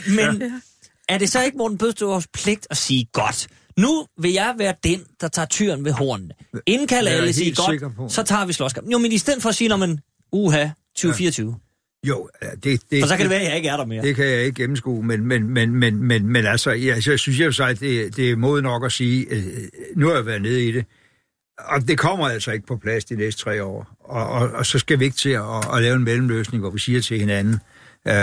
Men, 0.08 0.16
men 0.40 0.52
er 1.10 1.18
det 1.18 1.30
så 1.32 1.44
ikke 1.44 1.58
Morten 1.58 1.78
Bødstovs 1.78 2.28
pligt 2.34 2.68
at 2.70 2.78
sige 2.78 3.06
godt? 3.14 3.48
Nu 3.78 4.06
vil 4.22 4.32
jeg 4.32 4.54
være 4.58 4.74
den, 4.84 5.04
der 5.22 5.28
tager 5.28 5.46
tyren 5.46 5.86
ved 5.86 5.92
hornene. 5.92 6.34
Indkald 6.66 7.08
alle 7.08 7.34
sige 7.34 7.56
på. 7.56 7.62
godt, 7.98 8.12
så 8.12 8.24
tager 8.24 8.46
vi 8.46 8.54
slåskamp. 8.54 8.88
Jo, 8.92 8.98
men 8.98 9.12
i 9.12 9.18
stedet 9.18 9.42
for 9.42 9.50
at 9.50 9.56
sige, 9.56 9.68
når 9.68 9.78
man 9.78 10.00
uha, 10.32 10.68
2024. 10.96 11.56
Jo, 12.08 12.30
ja, 12.42 12.50
det, 12.50 12.82
det, 12.92 13.02
For 13.02 13.08
så 13.08 13.18
kan 13.18 13.24
det 13.24 13.30
være, 13.30 13.40
at 13.40 13.48
jeg 13.48 13.56
ikke 13.58 13.70
er 13.70 13.78
der 13.78 13.86
mere. 13.86 14.02
Det 14.02 14.16
kan 14.16 14.26
jeg 14.26 14.44
ikke 14.44 14.62
gennemskue, 14.62 15.04
men, 15.04 15.26
men, 15.26 15.50
men, 15.50 15.76
men, 15.76 16.04
men, 16.04 16.28
men 16.28 16.46
altså, 16.46 16.72
ja, 16.72 17.02
så 17.02 17.18
synes 17.18 17.40
jeg 17.40 17.46
jo 17.46 17.52
så, 17.52 17.64
at 17.64 17.80
det, 17.80 18.16
det 18.16 18.32
er 18.32 18.36
mod 18.36 18.62
nok 18.62 18.86
at 18.86 18.92
sige, 18.92 19.26
øh, 19.30 19.44
nu 19.96 20.08
har 20.08 20.16
jeg 20.16 20.26
været 20.26 20.42
nede 20.42 20.68
i 20.68 20.72
det, 20.72 20.86
og 21.58 21.88
det 21.88 21.98
kommer 21.98 22.28
altså 22.28 22.52
ikke 22.52 22.68
på 22.68 22.78
plads 22.78 23.06
de 23.06 23.16
næste 23.16 23.42
tre 23.42 23.64
år. 23.64 23.88
Og, 24.00 24.30
og, 24.30 24.52
og 24.52 24.66
så 24.66 24.80
skal 24.80 25.00
vi 25.00 25.06
ikke 25.06 25.18
til 25.18 25.30
at, 25.30 25.76
at 25.76 25.82
lave 25.82 25.96
en 25.96 26.04
mellemløsning, 26.04 26.62
hvor 26.62 26.72
vi 26.72 26.80
siger 26.80 27.02
til 27.02 27.20
hinanden, 27.20 27.60
øh, 28.08 28.14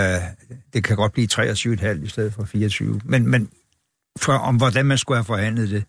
det 0.72 0.84
kan 0.84 0.96
godt 0.96 1.12
blive 1.12 1.28
23,5 1.32 2.04
i 2.04 2.08
stedet 2.08 2.34
for 2.34 2.44
24. 2.44 3.00
Men, 3.04 3.30
men 3.30 3.50
for, 4.18 4.32
om 4.32 4.56
hvordan 4.56 4.86
man 4.86 4.98
skulle 4.98 5.18
have 5.18 5.24
forhandlet 5.24 5.70
det. 5.70 5.84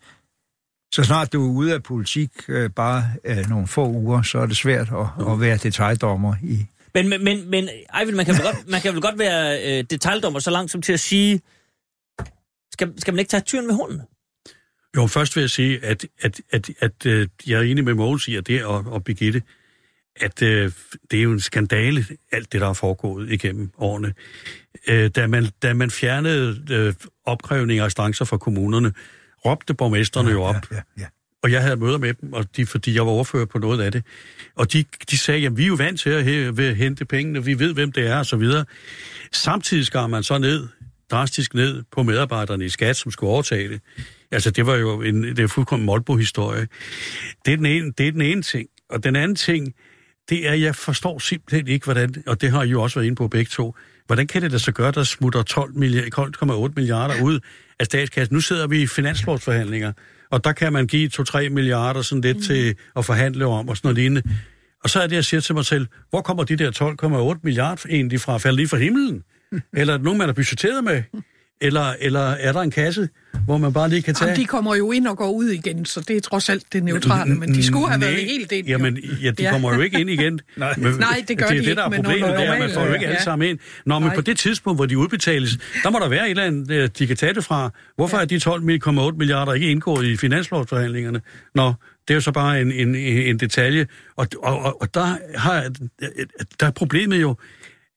Så 0.94 1.04
snart 1.04 1.32
du 1.32 1.46
er 1.46 1.52
ude 1.52 1.74
af 1.74 1.82
politik 1.82 2.30
øh, 2.48 2.70
bare 2.70 3.04
øh, 3.24 3.48
nogle 3.48 3.66
få 3.66 3.88
uger, 3.88 4.22
så 4.22 4.38
er 4.38 4.46
det 4.46 4.56
svært 4.56 4.92
at, 4.92 5.32
at 5.32 5.40
være 5.40 5.56
detaljdommer 5.56 6.34
i, 6.42 6.66
Men, 6.94 7.08
men, 7.08 7.24
men, 7.24 7.50
men 7.50 7.68
Eivind, 8.00 8.16
man 8.16 8.24
kan 8.24 8.34
vel 8.34 8.42
godt, 8.42 8.68
man 8.68 8.80
kan 8.80 8.92
vel 8.92 9.02
godt 9.02 9.18
være 9.18 9.78
øh, 9.78 9.84
detaljdommer 9.90 10.40
så 10.40 10.50
langt 10.50 10.70
som 10.70 10.82
til 10.82 10.92
at 10.92 11.00
sige, 11.00 11.40
skal, 12.72 13.00
skal 13.00 13.14
man 13.14 13.18
ikke 13.18 13.30
tage 13.30 13.40
tyren 13.40 13.66
ved 13.66 13.74
hunden? 13.74 14.00
Jo, 14.96 15.06
først 15.06 15.36
vil 15.36 15.42
jeg 15.42 15.50
sige, 15.50 15.84
at, 15.84 16.06
at, 16.22 16.40
at, 16.50 16.70
at, 16.80 17.06
at 17.06 17.30
jeg 17.46 17.58
er 17.58 17.62
enig 17.62 17.84
med 17.84 17.94
Mogens 17.94 18.28
i, 18.28 18.36
at 18.36 18.46
det 18.46 18.64
og, 18.64 18.84
og 18.86 19.04
Birgitte, 19.04 19.42
at 20.16 20.42
øh, 20.42 20.72
det 21.10 21.18
er 21.18 21.22
jo 21.22 21.32
en 21.32 21.40
skandale, 21.40 22.06
alt 22.32 22.52
det, 22.52 22.60
der 22.60 22.68
er 22.68 22.72
foregået 22.72 23.32
igennem 23.32 23.70
årene. 23.78 24.14
Øh, 24.88 25.10
da, 25.10 25.26
man, 25.26 25.46
da 25.62 25.74
man 25.74 25.90
fjernede 25.90 26.66
øh, 26.70 26.94
opkrævning 27.24 27.80
af 27.80 27.90
stancer 27.90 28.24
fra 28.24 28.38
kommunerne, 28.38 28.92
råbte 29.44 29.74
borgmesterne 29.74 30.30
jo 30.30 30.42
op, 30.42 30.56
Ja, 30.70 30.80
ja 30.98 31.06
og 31.44 31.50
jeg 31.50 31.62
havde 31.62 31.76
møder 31.76 31.98
med 31.98 32.14
dem, 32.14 32.32
og 32.32 32.56
de, 32.56 32.66
fordi 32.66 32.94
jeg 32.94 33.06
var 33.06 33.12
overført 33.12 33.48
på 33.48 33.58
noget 33.58 33.80
af 33.80 33.92
det. 33.92 34.04
Og 34.54 34.72
de, 34.72 34.84
de 35.10 35.18
sagde, 35.18 35.46
at 35.46 35.56
vi 35.56 35.62
er 35.62 35.66
jo 35.66 35.74
vant 35.74 36.00
til 36.00 36.10
at, 36.10 36.24
hæ- 36.24 36.50
ved 36.54 36.68
at 36.68 36.76
hente 36.76 37.04
pengene, 37.04 37.44
vi 37.44 37.58
ved, 37.58 37.74
hvem 37.74 37.92
det 37.92 38.06
er, 38.06 38.18
og 38.18 38.26
så 38.26 38.36
videre. 38.36 38.64
Samtidig 39.32 39.86
skar 39.86 40.06
man 40.06 40.22
så 40.22 40.38
ned, 40.38 40.68
drastisk 41.10 41.54
ned 41.54 41.82
på 41.92 42.02
medarbejderne 42.02 42.64
i 42.64 42.68
skat, 42.68 42.96
som 42.96 43.10
skulle 43.10 43.30
overtage 43.30 43.68
det. 43.68 43.80
Altså, 44.30 44.50
det 44.50 44.66
var 44.66 44.74
jo 44.74 45.02
en, 45.02 45.24
det 45.24 45.38
er 45.38 45.46
fuldkommen 45.46 45.86
Molbo-historie. 45.86 46.68
Det 47.44 47.52
er, 47.52 47.56
den 47.56 47.66
ene, 47.66 47.92
det 47.98 48.08
er 48.08 48.12
den 48.12 48.22
ene 48.22 48.42
ting. 48.42 48.68
Og 48.90 49.04
den 49.04 49.16
anden 49.16 49.36
ting, 49.36 49.74
det 50.28 50.48
er, 50.48 50.52
jeg 50.54 50.76
forstår 50.76 51.18
simpelthen 51.18 51.68
ikke, 51.68 51.84
hvordan, 51.84 52.14
og 52.26 52.40
det 52.40 52.50
har 52.50 52.62
I 52.62 52.68
jo 52.68 52.82
også 52.82 52.98
været 52.98 53.06
inde 53.06 53.16
på 53.16 53.28
begge 53.28 53.48
to, 53.50 53.74
hvordan 54.06 54.26
kan 54.26 54.42
det 54.42 54.52
da 54.52 54.58
så 54.58 54.72
gøre, 54.72 54.92
der 54.92 55.02
smutter 55.02 55.42
12 55.42 55.74
milliarder, 55.76 56.68
12,8 56.68 56.72
milliarder 56.76 57.22
ud 57.22 57.40
af 57.78 57.86
statskassen? 57.86 58.34
Nu 58.34 58.40
sidder 58.40 58.66
vi 58.66 58.82
i 58.82 58.86
finanslovsforhandlinger, 58.86 59.92
og 60.34 60.44
der 60.44 60.52
kan 60.52 60.72
man 60.72 60.86
give 60.86 61.10
2-3 61.14 61.48
milliarder 61.48 62.02
sådan 62.02 62.22
lidt 62.22 62.36
mm. 62.36 62.42
til 62.42 62.74
at 62.96 63.04
forhandle 63.04 63.46
om 63.46 63.68
og 63.68 63.76
sådan 63.76 63.88
noget 63.88 63.98
lignende. 63.98 64.22
Og 64.84 64.90
så 64.90 65.00
er 65.00 65.06
det, 65.06 65.16
jeg 65.16 65.24
siger 65.24 65.40
til 65.40 65.54
mig 65.54 65.64
selv, 65.64 65.86
hvor 66.10 66.20
kommer 66.20 66.44
de 66.44 66.56
der 66.56 67.34
12,8 67.34 67.40
milliarder 67.42 67.86
egentlig 67.90 68.20
fra? 68.20 68.38
Falder 68.38 68.62
de 68.62 68.68
fra 68.68 68.76
himlen? 68.76 69.22
Eller 69.76 69.94
er 69.94 69.98
det 69.98 70.04
nogen, 70.04 70.18
man 70.18 70.28
har 70.28 70.32
budgetteret 70.32 70.84
med? 70.84 71.02
Eller, 71.60 71.94
eller 72.00 72.20
er 72.20 72.52
der 72.52 72.60
en 72.60 72.70
kasse, 72.70 73.08
hvor 73.44 73.58
man 73.58 73.72
bare 73.72 73.88
lige 73.88 74.02
kan 74.02 74.14
tage... 74.14 74.28
Jamen, 74.28 74.40
de 74.40 74.46
kommer 74.46 74.74
jo 74.74 74.92
ind 74.92 75.06
og 75.06 75.16
går 75.16 75.30
ud 75.30 75.44
igen, 75.48 75.84
så 75.84 76.00
det 76.00 76.16
er 76.16 76.20
trods 76.20 76.48
alt 76.48 76.72
det 76.72 76.84
neutrale, 76.84 77.34
men 77.34 77.54
de 77.54 77.62
skulle 77.62 77.88
have 77.88 78.00
været 78.00 78.24
helt 78.24 78.52
ind. 78.52 78.66
Jamen, 78.66 78.98
ja, 79.22 79.30
de 79.30 79.46
kommer 79.50 79.74
jo 79.74 79.80
ikke 79.80 80.00
ind 80.00 80.10
igen. 80.10 80.40
Nej, 80.56 80.74
Nej, 80.76 81.24
det 81.28 81.38
gør 81.38 81.46
det 81.46 81.56
er 81.56 81.60
de 81.62 81.68
det, 81.68 81.76
der 81.76 81.82
er 81.82 81.86
ikke, 81.86 81.96
men 81.96 82.04
problemet, 82.04 82.38
det 82.38 82.48
er, 82.48 82.52
at 82.52 82.58
man 82.58 82.70
får 82.74 82.86
jo 82.86 82.92
ikke 82.92 83.06
alle 83.06 83.22
sammen 83.22 83.48
ind. 83.48 83.58
Nå, 83.86 83.98
men 83.98 84.06
Nej. 84.06 84.14
på 84.14 84.20
det 84.20 84.38
tidspunkt, 84.38 84.78
hvor 84.78 84.86
de 84.86 84.98
udbetales, 84.98 85.58
der 85.82 85.90
må 85.90 85.98
der 85.98 86.08
være 86.08 86.24
et 86.24 86.30
eller 86.30 86.42
andet, 86.42 86.70
øh, 86.70 86.88
de 86.98 87.06
kan 87.06 87.16
tage 87.16 87.34
det 87.34 87.44
fra. 87.44 87.70
Hvorfor 87.96 88.16
er 88.16 88.24
de 88.24 88.36
12,8 89.10 89.16
milliarder 89.18 89.52
ikke 89.52 89.70
indgået 89.70 90.06
i 90.06 90.16
finanslovsforhandlingerne? 90.16 91.20
Nå, 91.54 91.72
det 92.08 92.10
er 92.10 92.14
jo 92.14 92.20
så 92.20 92.32
bare 92.32 92.60
en, 92.60 92.72
en, 92.72 92.94
en 92.94 93.38
detalje. 93.38 93.86
Og, 94.16 94.26
og, 94.42 94.58
og, 94.58 94.82
og 94.82 94.94
der, 94.94 95.38
har, 95.38 95.70
der 96.60 96.66
er 96.66 96.70
problemet 96.70 97.20
jo, 97.20 97.36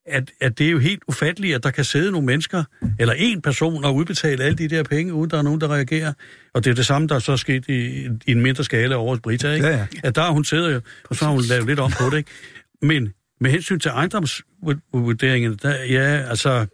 at, 0.07 0.31
at 0.41 0.57
det 0.57 0.67
er 0.67 0.71
jo 0.71 0.79
helt 0.79 1.03
ufatteligt, 1.07 1.55
at 1.55 1.63
der 1.63 1.71
kan 1.71 1.83
sidde 1.83 2.11
nogle 2.11 2.25
mennesker, 2.25 2.63
eller 2.99 3.13
en 3.17 3.41
person, 3.41 3.83
og 3.85 3.95
udbetale 3.95 4.43
alle 4.43 4.57
de 4.57 4.67
der 4.67 4.83
penge, 4.83 5.13
uden 5.13 5.29
der 5.29 5.37
er 5.37 5.41
nogen, 5.41 5.61
der 5.61 5.67
reagerer. 5.73 6.13
Og 6.53 6.63
det 6.63 6.71
er 6.71 6.75
det 6.75 6.85
samme, 6.85 7.07
der 7.07 7.19
så 7.19 7.31
er 7.31 7.35
sket 7.35 7.69
i, 7.69 8.05
i 8.27 8.31
en 8.31 8.41
mindre 8.41 8.63
skala 8.63 8.95
over 8.95 9.09
hos 9.09 9.19
Brita, 9.19 9.53
ikke? 9.53 9.67
Ja, 9.67 9.77
ja. 9.77 9.87
At 10.03 10.15
der 10.15 10.31
hun 10.31 10.45
sidder 10.45 10.69
jo, 10.69 10.81
og 11.09 11.15
så 11.15 11.25
har 11.25 11.31
hun 11.31 11.41
lavet 11.41 11.65
lidt 11.67 11.79
om 11.79 11.91
på 11.91 12.09
det, 12.11 12.17
ikke? 12.17 12.31
Men 12.81 13.13
med 13.41 13.51
hensyn 13.51 13.79
til 13.79 13.89
ejendomsvurderingen, 13.89 15.59
der, 15.61 15.83
ja, 15.83 16.29
altså, 16.29 16.65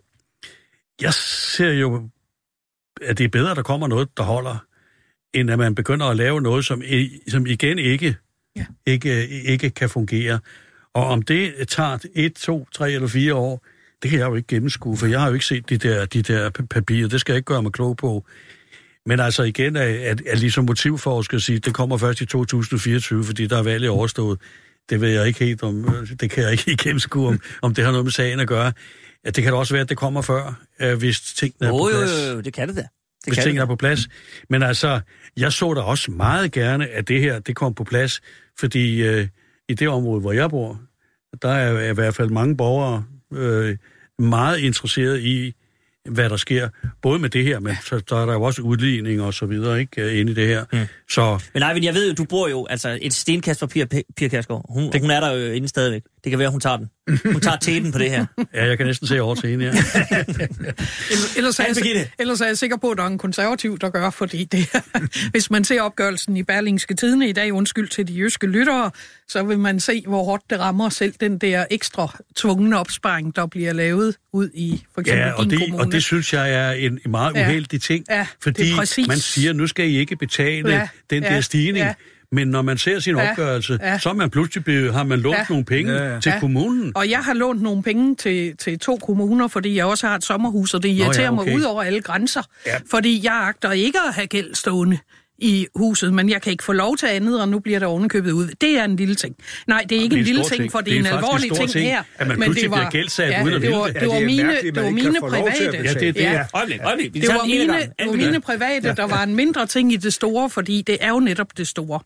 jeg 1.01 1.13
ser 1.13 1.71
jo, 1.71 2.09
at 3.01 3.17
det 3.17 3.23
er 3.23 3.29
bedre, 3.29 3.51
at 3.51 3.57
der 3.57 3.63
kommer 3.63 3.87
noget, 3.87 4.09
der 4.17 4.23
holder, 4.23 4.65
end 5.33 5.51
at 5.51 5.57
man 5.59 5.75
begynder 5.75 6.05
at 6.05 6.17
lave 6.17 6.41
noget, 6.41 6.65
som, 6.65 6.81
som 7.27 7.45
igen 7.45 7.79
ikke, 7.79 8.15
Ja. 8.55 8.65
ikke, 8.85 9.27
ikke 9.27 9.69
kan 9.69 9.89
fungere. 9.89 10.39
Og 10.93 11.05
om 11.05 11.21
det 11.21 11.53
tager 11.67 11.97
et, 12.15 12.33
to, 12.33 12.67
tre 12.71 12.91
eller 12.91 13.07
fire 13.07 13.35
år, 13.35 13.65
det 14.03 14.11
kan 14.11 14.19
jeg 14.19 14.29
jo 14.29 14.35
ikke 14.35 14.47
gennemskue, 14.47 14.97
for 14.97 15.07
jeg 15.07 15.19
har 15.19 15.27
jo 15.27 15.33
ikke 15.33 15.45
set 15.45 15.69
de 15.69 15.77
der, 15.77 16.05
de 16.05 16.21
der 16.21 16.49
papirer. 16.49 17.07
Det 17.07 17.19
skal 17.19 17.33
jeg 17.33 17.37
ikke 17.37 17.45
gøre 17.45 17.63
mig 17.63 17.71
klog 17.71 17.97
på. 17.97 18.25
Men 19.05 19.19
altså 19.19 19.43
igen, 19.43 19.75
at, 19.75 19.95
at, 19.95 20.21
at 20.27 20.39
ligesom 20.39 20.65
motivforsker 20.65 21.37
sige, 21.37 21.59
det 21.59 21.73
kommer 21.73 21.97
først 21.97 22.21
i 22.21 22.25
2024, 22.25 23.23
fordi 23.23 23.47
der 23.47 23.57
er 23.57 23.63
valget 23.63 23.89
overstået. 23.89 24.39
Det 24.89 25.01
ved 25.01 25.09
jeg 25.09 25.27
ikke 25.27 25.45
helt 25.45 25.63
om, 25.63 26.07
det 26.19 26.29
kan 26.29 26.43
jeg 26.43 26.51
ikke 26.51 26.83
gennemskue, 26.83 27.27
om, 27.27 27.39
om 27.61 27.73
det 27.73 27.83
har 27.83 27.91
noget 27.91 28.05
med 28.05 28.11
sagen 28.11 28.39
at 28.39 28.47
gøre. 28.47 28.73
Ja, 29.25 29.29
det 29.29 29.43
kan 29.43 29.53
da 29.53 29.59
også 29.59 29.73
være, 29.73 29.81
at 29.81 29.89
det 29.89 29.97
kommer 29.97 30.21
før, 30.21 30.61
øh, 30.81 30.97
hvis 30.97 31.21
tingene 31.21 31.67
er 31.67 31.69
Jo, 31.69 31.77
på 31.77 31.89
plads 31.91 32.27
jo, 32.27 32.33
jo, 32.33 32.41
det 32.41 32.53
kan 32.53 32.67
det 32.67 32.75
da. 32.75 32.81
Det 32.81 32.89
hvis 33.25 33.35
kan 33.35 33.43
tingene 33.43 33.59
er 33.59 33.65
det. 33.65 33.69
på 33.69 33.75
plads. 33.75 34.07
Men 34.49 34.63
altså, 34.63 34.99
jeg 35.37 35.53
så 35.53 35.73
da 35.73 35.81
også 35.81 36.11
meget 36.11 36.51
gerne, 36.51 36.87
at 36.87 37.07
det 37.07 37.19
her, 37.21 37.39
det 37.39 37.55
kom 37.55 37.73
på 37.73 37.83
plads, 37.83 38.21
fordi 38.59 39.03
øh, 39.03 39.27
i 39.69 39.73
det 39.73 39.89
område, 39.89 40.21
hvor 40.21 40.31
jeg 40.31 40.49
bor, 40.49 40.81
der 41.41 41.49
er 41.49 41.89
i 41.89 41.93
hvert 41.93 42.15
fald 42.15 42.29
mange 42.29 42.57
borgere 42.57 43.03
øh, 43.33 43.77
meget 44.19 44.59
interesseret 44.59 45.21
i, 45.21 45.53
hvad 46.09 46.29
der 46.29 46.37
sker. 46.37 46.69
Både 47.01 47.19
med 47.19 47.29
det 47.29 47.43
her, 47.43 47.59
men 47.59 47.75
så 47.83 47.99
der 48.09 48.15
er 48.15 48.25
der 48.25 48.33
jo 48.33 48.41
også 48.41 48.61
udligning 48.61 49.21
og 49.21 49.33
så 49.33 49.45
videre, 49.45 49.79
ikke, 49.79 50.01
øh, 50.01 50.19
inde 50.19 50.31
i 50.31 50.35
det 50.35 50.47
her. 50.47 50.65
Mm. 50.73 50.79
Så 51.09 51.43
Men 51.53 51.63
Eivind, 51.63 51.85
jeg 51.85 51.93
ved 51.93 52.09
jo, 52.09 52.13
du 52.13 52.25
bor 52.25 52.47
jo 52.47 52.65
altså 52.69 52.99
et 53.01 53.13
stenkast 53.13 53.59
fra 53.59 53.67
Pia, 53.67 53.85
Pia 54.17 54.27
Kærsgaard. 54.27 54.65
Hun, 54.69 54.91
det... 54.91 55.01
hun 55.01 55.11
er 55.11 55.19
der 55.19 55.31
jo 55.31 55.51
inde 55.51 55.67
stadigvæk. 55.67 56.03
Det 56.23 56.29
kan 56.29 56.39
være, 56.39 56.49
hun 56.49 56.59
tager 56.59 56.77
den. 56.77 56.89
Hun 57.31 57.41
tager 57.41 57.57
teten 57.57 57.91
på 57.91 57.99
det 57.99 58.09
her. 58.09 58.25
Ja, 58.53 58.65
jeg 58.65 58.77
kan 58.77 58.87
næsten 58.87 59.07
se 59.07 59.21
over 59.21 59.35
til 59.35 59.49
hende, 59.49 59.65
ja. 59.65 59.71
Ellers- 59.71 61.37
Ellers 61.37 61.59
er, 61.59 61.63
jeg, 61.95 62.07
ellers 62.19 62.41
er 62.41 62.45
jeg 62.45 62.57
sikker 62.57 62.77
på, 62.77 62.89
at 62.91 62.97
der 62.97 63.03
er 63.03 63.07
en 63.07 63.17
konservativ, 63.17 63.79
der 63.79 63.89
gør, 63.89 64.09
fordi 64.09 64.43
det, 64.43 64.69
hvis 65.31 65.51
man 65.51 65.63
ser 65.63 65.81
opgørelsen 65.81 66.37
i 66.37 66.43
Berlingske 66.43 66.93
Tidene 66.93 67.29
i 67.29 67.31
dag, 67.31 67.53
undskyld 67.53 67.87
til 67.89 68.07
de 68.07 68.13
jyske 68.17 68.47
lyttere, 68.47 68.91
så 69.27 69.43
vil 69.43 69.59
man 69.59 69.79
se, 69.79 70.03
hvor 70.07 70.23
hårdt 70.23 70.43
det 70.49 70.59
rammer 70.59 70.89
selv 70.89 71.13
den 71.19 71.37
der 71.37 71.65
ekstra 71.71 72.19
tvungne 72.35 72.79
opsparing, 72.79 73.35
der 73.35 73.45
bliver 73.45 73.73
lavet 73.73 74.15
ud 74.33 74.49
i 74.53 74.83
for 74.93 75.01
eksempel 75.01 75.21
Ja, 75.25 75.31
og 75.31 75.43
din 75.43 75.49
det, 75.51 75.59
kommune. 75.59 75.83
og 75.83 75.91
det 75.91 76.03
synes 76.03 76.33
jeg 76.33 76.53
er 76.53 76.71
en, 76.71 76.99
en 77.05 77.11
meget 77.11 77.35
Ja. 77.35 77.47
uheldig 77.47 77.81
ting, 77.81 78.05
Ja, 78.09 78.15
det 78.15 78.21
er 78.21 78.25
fordi 78.43 78.73
man 79.07 79.17
siger, 79.17 79.53
nu 79.53 79.67
skal 79.67 79.89
I 79.89 79.97
ikke 79.97 80.15
betale 80.15 80.69
Ja, 80.69 80.87
den 81.09 81.23
ja, 81.23 81.29
der 81.35 81.41
stigning, 81.41 81.77
ja. 81.85 81.93
Men 82.33 82.47
når 82.47 82.61
man 82.61 82.77
ser 82.77 82.99
sin 82.99 83.15
Ja, 83.17 83.29
opgørelse, 83.31 83.79
ja. 83.81 83.99
så 83.99 84.09
er 84.09 84.13
man 84.13 84.29
pludselig 84.29 84.63
blevet, 84.63 84.93
har 84.93 85.03
man 85.03 85.19
lånt 85.19 85.37
Ja. 85.37 85.45
nogle 85.49 85.65
penge 85.65 85.93
Ja, 85.93 86.13
ja. 86.13 86.19
til 86.19 86.29
Ja. 86.29 86.39
kommunen. 86.39 86.91
Og 86.95 87.09
jeg 87.09 87.19
har 87.19 87.33
lånt 87.33 87.61
nogle 87.61 87.83
penge 87.83 88.15
til, 88.15 88.57
til 88.57 88.79
to 88.79 88.97
kommuner, 88.97 89.47
fordi 89.47 89.75
jeg 89.75 89.85
også 89.85 90.07
har 90.07 90.15
et 90.15 90.23
sommerhus, 90.23 90.73
og 90.73 90.83
det 90.83 90.97
ja, 90.97 91.03
irriterer 91.05 91.31
okay. 91.31 91.47
mig 91.49 91.57
ud 91.57 91.61
over 91.61 91.83
alle 91.83 92.01
grænser. 92.01 92.41
Ja. 92.65 92.75
Fordi 92.91 93.21
jeg 93.23 93.33
agter 93.33 93.71
ikke 93.71 93.97
at 94.07 94.13
have 94.13 94.27
gæld 94.27 94.55
stående 94.55 94.97
i 95.43 95.67
huset, 95.75 96.13
men 96.13 96.29
jeg 96.29 96.41
kan 96.41 96.51
ikke 96.51 96.63
få 96.63 96.71
lov 96.73 96.97
til 96.97 97.05
andet, 97.07 97.41
og 97.41 97.49
nu 97.49 97.59
bliver 97.59 97.79
der 97.79 97.85
ovenikøbet 97.87 98.31
ud. 98.31 98.47
Det 98.61 98.79
er 98.79 98.83
en 98.83 98.95
lille 98.95 99.15
ting. 99.15 99.35
Nej, 99.67 99.85
det 99.89 99.97
er 99.97 100.01
ikke 100.01 100.15
det 100.15 100.15
er 100.15 100.17
en 100.17 100.19
en 100.19 100.25
lille 100.25 100.43
ting, 100.43 100.61
ting. 100.61 100.71
for 100.71 100.81
det, 100.81 100.87
er 100.93 100.95
er 100.95 100.99
en 100.99 101.05
en 101.05 101.13
alvorlig 101.13 101.51
ting, 101.51 101.69
ting, 101.69 101.85
her. 101.85 102.03
at 102.17 102.27
man 102.27 102.39
men 102.39 102.53
det 102.53 102.71
var, 102.71 102.89
gældsat 102.89 103.29
ja, 103.29 103.43
uden 103.43 103.61
det 103.61 103.71
var, 103.71 103.85
det. 103.85 103.95
det 103.95 104.07
var 104.07 104.13
det 104.13 104.21
er 104.21 104.25
mine, 104.25 104.61
det 104.61 104.83
var 104.83 104.89
mine 104.89 105.19
private. 105.19 105.63
Ja, 105.63 105.93
det 105.93 106.07
er 106.07 106.13
det. 106.13 106.15
Ja. 106.15 106.31
Ja. 106.31 106.45
Øjeblik, 106.85 107.13
Det 107.13 107.29
var, 107.29 107.45
mine, 107.45 107.73
det 107.99 108.07
var 108.07 108.13
mine 108.13 108.41
private, 108.41 108.93
der 108.95 109.07
var 109.07 109.23
en 109.23 109.35
mindre 109.35 109.65
ting 109.67 109.93
i 109.93 109.95
det 109.95 110.13
store, 110.13 110.49
fordi 110.49 110.81
det 110.87 110.97
er 111.01 111.09
jo 111.09 111.19
netop 111.19 111.57
det 111.57 111.67
store. 111.67 111.99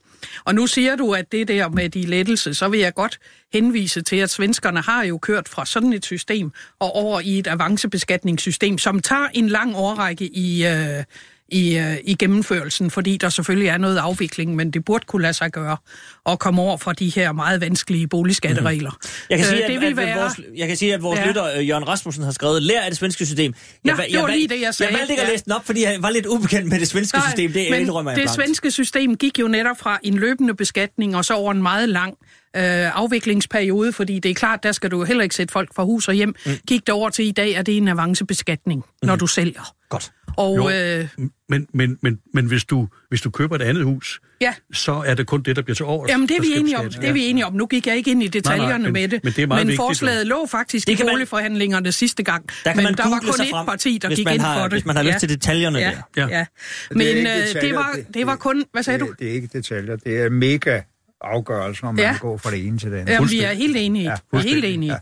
Og 0.46 0.56
nu 0.56 0.68
siger 0.68 0.96
du, 0.96 1.12
at 1.14 1.32
det 1.32 1.48
der 1.48 1.70
med 1.70 1.90
de 1.90 2.02
lettelse, 2.06 2.54
så 2.54 2.68
vil 2.68 2.80
jeg 2.80 2.94
godt 2.94 3.20
henvise 3.54 4.02
til, 4.02 4.16
at 4.16 4.30
svenskerne 4.30 4.82
har 4.82 5.04
jo 5.04 5.18
kørt 5.18 5.50
fra 5.50 5.66
sådan 5.66 5.94
et 5.94 6.06
system 6.06 6.52
og 6.80 6.96
over 6.96 7.20
i 7.24 7.40
et 7.40 7.48
avancebeskatningssystem, 7.48 8.78
som 8.78 9.00
tager 9.00 9.28
en 9.34 9.50
lang 9.50 9.76
årrække 9.76 10.26
i... 10.26 10.66
Øh, 10.66 11.04
i, 11.50 11.78
øh, 11.78 11.96
i 12.04 12.16
gennemførelsen, 12.16 12.92
fordi 12.92 13.18
der 13.18 13.30
selvfølgelig 13.30 13.68
er 13.68 13.78
noget 13.78 13.98
afvikling, 13.98 14.56
men 14.56 14.72
det 14.72 14.86
burde 14.86 15.06
kunne 15.08 15.22
lade 15.22 15.34
sig 15.34 15.52
gøre 15.52 15.78
at 16.26 16.40
komme 16.40 16.62
over 16.62 16.78
fra 16.78 16.94
de 16.94 17.10
her 17.10 17.32
meget 17.32 17.62
vanskelige 17.62 18.08
boligskatteregler. 18.08 18.90
Mhm. 18.92 19.10
Jeg 19.30 19.38
kan, 19.38 19.48
sige, 19.48 19.58
Øh, 19.58 19.84
at, 19.84 20.00
at, 20.00 20.10
at 20.10 20.18
vores, 20.22 20.34
jeg 20.58 20.68
kan 20.68 20.78
sige, 20.78 20.94
at 20.94 21.02
vores 21.04 21.20
Ja. 21.20 21.28
lytter, 21.28 21.46
øh, 21.58 21.70
Jørgen 21.70 21.88
Rasmussen, 21.88 22.24
har 22.24 22.32
skrevet, 22.32 22.64
lær 22.64 22.82
af 22.82 22.90
det 22.92 22.98
svenske 22.98 23.26
system. 23.26 23.54
Ja, 23.86 23.96
Jeg, 23.96 24.06
det 24.12 24.20
var 24.22 24.28
lige 24.28 24.48
det, 24.48 24.62
jeg 24.62 24.74
sagde. 24.76 24.92
Jeg 24.92 25.00
valgte 25.00 25.14
ikke 25.14 25.22
at 25.24 25.28
Ja. 25.28 25.34
læse 25.34 25.46
den 25.46 25.54
op, 25.54 25.66
fordi 25.66 25.84
jeg 25.84 25.98
var 26.02 26.10
lidt 26.10 26.26
ubekendt 26.26 26.68
med 26.70 26.80
det 26.80 26.88
svenske 26.88 27.18
Nej, 27.18 27.28
system. 27.28 27.52
Det 27.54 27.68
men 27.72 27.82
indrømmer 27.82 28.12
jeg 28.12 28.16
det 28.16 28.24
blankt. 28.24 28.36
svenske 28.48 28.72
system 28.72 29.16
gik 29.18 29.40
jo 29.40 29.48
netop 29.48 29.80
fra 29.80 30.00
en 30.04 30.14
løbende 30.14 30.56
beskatning 30.56 31.16
og 31.16 31.26
så 31.26 31.34
over 31.34 31.52
en 31.52 31.62
meget 31.62 31.90
lang 31.90 32.14
øh, 32.56 32.64
afviklingsperiode, 32.98 33.94
fordi 33.94 34.20
det 34.20 34.32
er 34.32 34.36
klart, 34.36 34.64
der 34.64 34.72
skal 34.72 34.92
du 34.92 35.04
heller 35.04 35.24
ikke 35.24 35.36
sætte 35.36 35.52
folk 35.52 35.76
fra 35.76 35.84
hus 35.84 36.08
og 36.08 36.14
hjem. 36.14 36.36
Mm. 36.46 36.52
Gik 36.68 36.80
det 36.88 36.90
over 36.90 37.10
til 37.10 37.26
i 37.28 37.32
dag, 37.32 37.52
er 37.52 37.62
det 37.62 37.78
en 37.78 37.88
avancebeskatning, 37.88 38.84
når 39.04 39.16
du 39.16 39.28
sælger. 39.28 39.74
Godt. 39.90 40.12
Og 40.38 40.58
Jo. 40.58 40.70
øh, 40.70 41.08
Men, 41.50 41.68
men, 41.74 41.98
men, 42.02 42.20
men 42.34 42.46
hvis, 42.46 42.66
du, 42.66 42.88
hvis 43.10 43.22
du 43.22 43.30
køber 43.30 43.56
et 43.56 43.62
andet 43.62 43.84
hus, 43.84 44.20
ja, 44.42 44.54
så 44.74 45.04
er 45.06 45.14
det 45.14 45.28
kun 45.28 45.42
det, 45.42 45.56
der 45.56 45.62
bliver 45.62 45.76
til 45.76 45.86
overs. 45.86 46.10
Jamen, 46.10 46.28
det 46.28 46.38
er 46.38 46.42
vi 46.42 46.48
enige 46.56 46.78
om. 46.78 46.90
Det 46.90 47.04
er 47.10 47.14
vi 47.14 47.26
enige 47.26 47.46
om. 47.46 47.54
Nu 47.54 47.66
gik 47.66 47.88
jeg 47.88 47.96
ikke 47.98 48.12
ind 48.12 48.24
i 48.24 48.28
detaljerne 48.28 48.84
men- 48.84 48.94
med 48.94 49.08
det. 49.08 49.24
men 49.24 49.34
det 49.34 49.42
er 49.44 49.48
meget 49.48 49.60
men 49.62 49.68
vigtigt, 49.68 49.78
forslaget 49.88 50.28
lå 50.28 50.46
faktisk 50.52 50.88
Det 50.88 51.00
i 51.00 51.04
boligforhandlingerne 51.12 51.92
sidste 51.92 52.24
gang. 52.24 52.46
Der 52.48 52.54
kan 52.64 52.76
men 52.78 52.84
man 52.84 52.94
der 52.94 53.10
var 53.10 53.20
kun 53.20 53.46
frem, 53.52 53.66
parti, 53.66 53.98
der 54.02 54.10
gik 54.10 54.20
ind 54.32 54.42
har- 54.42 54.58
for 54.58 54.64
det. 54.64 54.72
hvis 54.72 54.86
man 54.86 54.96
har 54.96 55.04
lyst 55.04 55.20
til 55.20 55.30
detaljerne 55.30 55.80
ja. 55.80 55.92
der. 56.16 56.22
Ja. 56.28 56.38
Ja. 56.38 56.46
Det 56.90 56.98
Men 56.98 57.08
ikke 57.08 57.22
øh, 57.22 57.62
det, 57.62 57.76
var, 57.76 57.96
det 58.14 58.28
var 58.28 58.36
kun... 58.36 58.64
Hvad 58.72 58.84
sagde 58.84 59.00
du? 59.00 59.06
Det, 59.08 59.20
det 59.20 59.28
er 59.30 59.34
ikke 59.34 59.50
detaljer, 59.54 59.96
det 59.96 60.18
er 60.22 60.30
mega 60.30 60.82
afgørelser, 61.22 61.88
om 61.88 61.96
man 61.96 62.04
Ja. 62.04 62.10
ja. 62.12 62.18
går 62.22 62.38
fra 62.38 62.52
det 62.52 62.68
ene 62.68 62.78
til 62.80 62.92
det 62.92 62.98
andet. 62.98 63.14
Jamen, 63.14 63.30
vi 63.30 63.40
er 63.42 63.52
helt 63.54 63.78
enige. 63.78 64.04
Ja, 64.04 64.10
Ja, 64.10 64.16
vi 64.32 64.38
er 64.38 64.42
helt 64.54 64.66
enige. 64.66 64.92
ja. 64.94 64.98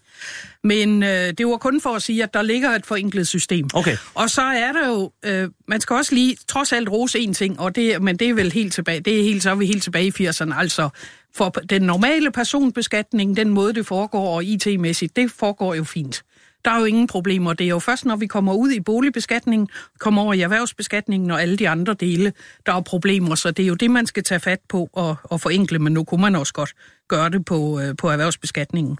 Men 0.64 1.04
øh, 1.04 1.10
det 1.38 1.48
var 1.48 1.58
kun 1.58 1.82
for 1.82 1.90
at 1.90 2.02
sige, 2.02 2.24
at 2.24 2.34
der 2.34 2.42
ligger 2.42 2.70
et 2.70 2.86
forenklet 2.86 3.28
system. 3.28 3.70
Okay. 3.74 3.98
Og 4.14 4.30
så 4.30 4.42
er 4.42 4.72
der 4.72 4.88
jo, 4.88 5.12
øh, 5.26 5.50
man 5.68 5.82
skal 5.82 5.96
også 5.96 6.16
lige 6.16 6.38
trods 6.48 6.74
alt 6.74 6.90
rose 6.90 7.20
en 7.20 7.34
ting, 7.34 7.60
og 7.60 7.76
det, 7.76 8.02
men 8.02 8.18
det 8.18 8.30
er 8.30 8.34
vel 8.34 8.52
helt 8.52 8.74
tilbage, 8.74 9.00
det 9.00 9.20
er 9.20 9.24
helt, 9.24 9.44
så 9.44 9.50
er 9.52 9.56
vi 9.56 9.66
helt 9.66 9.84
tilbage 9.84 10.14
i 10.20 10.28
80'erne, 10.28 10.60
altså 10.60 10.90
for 11.36 11.50
den 11.50 11.82
normale 11.82 12.32
personbeskatning, 12.32 13.38
den 13.38 13.50
måde 13.50 13.74
det 13.74 13.86
foregår, 13.86 14.36
og 14.36 14.44
IT-mæssigt, 14.44 15.16
det 15.16 15.32
foregår 15.32 15.74
jo 15.74 15.84
fint. 15.84 16.24
Der 16.66 16.72
er 16.72 16.80
jo 16.80 16.86
ingen 16.86 17.08
problemer. 17.08 17.54
Det 17.54 17.66
er 17.66 17.70
jo 17.70 17.80
først, 17.80 18.06
når 18.06 18.16
vi 18.16 18.28
kommer 18.28 18.54
ud 18.54 18.72
i 18.72 18.80
boligbeskatningen, 18.80 19.70
kommer 20.00 20.22
over 20.22 20.34
i 20.34 20.42
erhvervsbeskatningen 20.42 21.32
og 21.32 21.42
alle 21.42 21.58
de 21.58 21.70
andre 21.70 21.94
dele, 21.94 22.34
der 22.66 22.74
er 22.74 22.82
problemer. 22.82 23.36
Så 23.36 23.52
det 23.52 23.64
er 23.64 23.68
jo 23.68 23.76
det, 23.76 23.92
man 23.92 24.06
skal 24.06 24.24
tage 24.24 24.40
fat 24.40 24.60
på 24.70 24.90
og, 24.94 25.16
og 25.24 25.42
forenkle, 25.42 25.80
men 25.80 25.94
nu 25.94 26.04
kunne 26.04 26.22
man 26.22 26.36
også 26.36 26.54
godt 26.54 26.74
gøre 27.08 27.30
det 27.30 27.46
på, 27.46 27.80
øh, 27.80 27.96
på 27.96 28.10
erhvervsbeskatningen. 28.10 28.98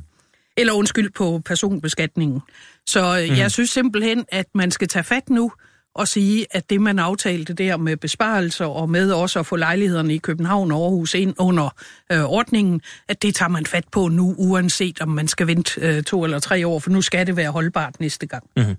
Eller 0.58 0.74
undskyld, 0.74 1.10
på 1.10 1.42
personbeskatningen. 1.46 2.42
Så 2.88 3.20
øh, 3.20 3.40
jeg 3.40 3.52
synes 3.52 3.70
simpelthen, 3.70 4.26
at 4.30 4.46
man 4.54 4.72
skal 4.72 4.88
tage 4.88 5.04
fat 5.04 5.30
nu 5.30 5.52
og 5.96 6.08
sige, 6.08 6.46
at 6.52 6.70
det, 6.70 6.82
man 6.82 7.00
aftalte 7.00 7.54
der 7.54 7.78
med 7.78 7.98
besparelser 7.98 8.66
og 8.66 8.90
med 8.90 9.12
også 9.12 9.40
at 9.40 9.46
få 9.46 9.56
lejlighederne 9.56 10.14
i 10.16 10.18
København 10.18 10.72
og 10.72 10.84
Aarhus 10.84 11.14
ind 11.14 11.36
under 11.40 11.70
øh, 12.12 12.24
ordningen, 12.24 12.82
at 13.08 13.22
det 13.22 13.36
tager 13.36 13.50
man 13.50 13.66
fat 13.66 13.86
på 13.92 14.08
nu, 14.08 14.36
uanset 14.38 15.02
om 15.02 15.10
man 15.10 15.28
skal 15.28 15.48
vente 15.48 15.82
øh, 15.82 16.04
to 16.04 16.24
eller 16.24 16.40
tre 16.40 16.68
år, 16.68 16.80
for 16.80 16.90
nu 16.90 17.02
skal 17.02 17.28
det 17.28 17.36
være 17.36 17.52
holdbart 17.52 18.00
næste 18.00 18.26
gang. 18.28 18.44
Mm. 18.58 18.64
Men 18.64 18.76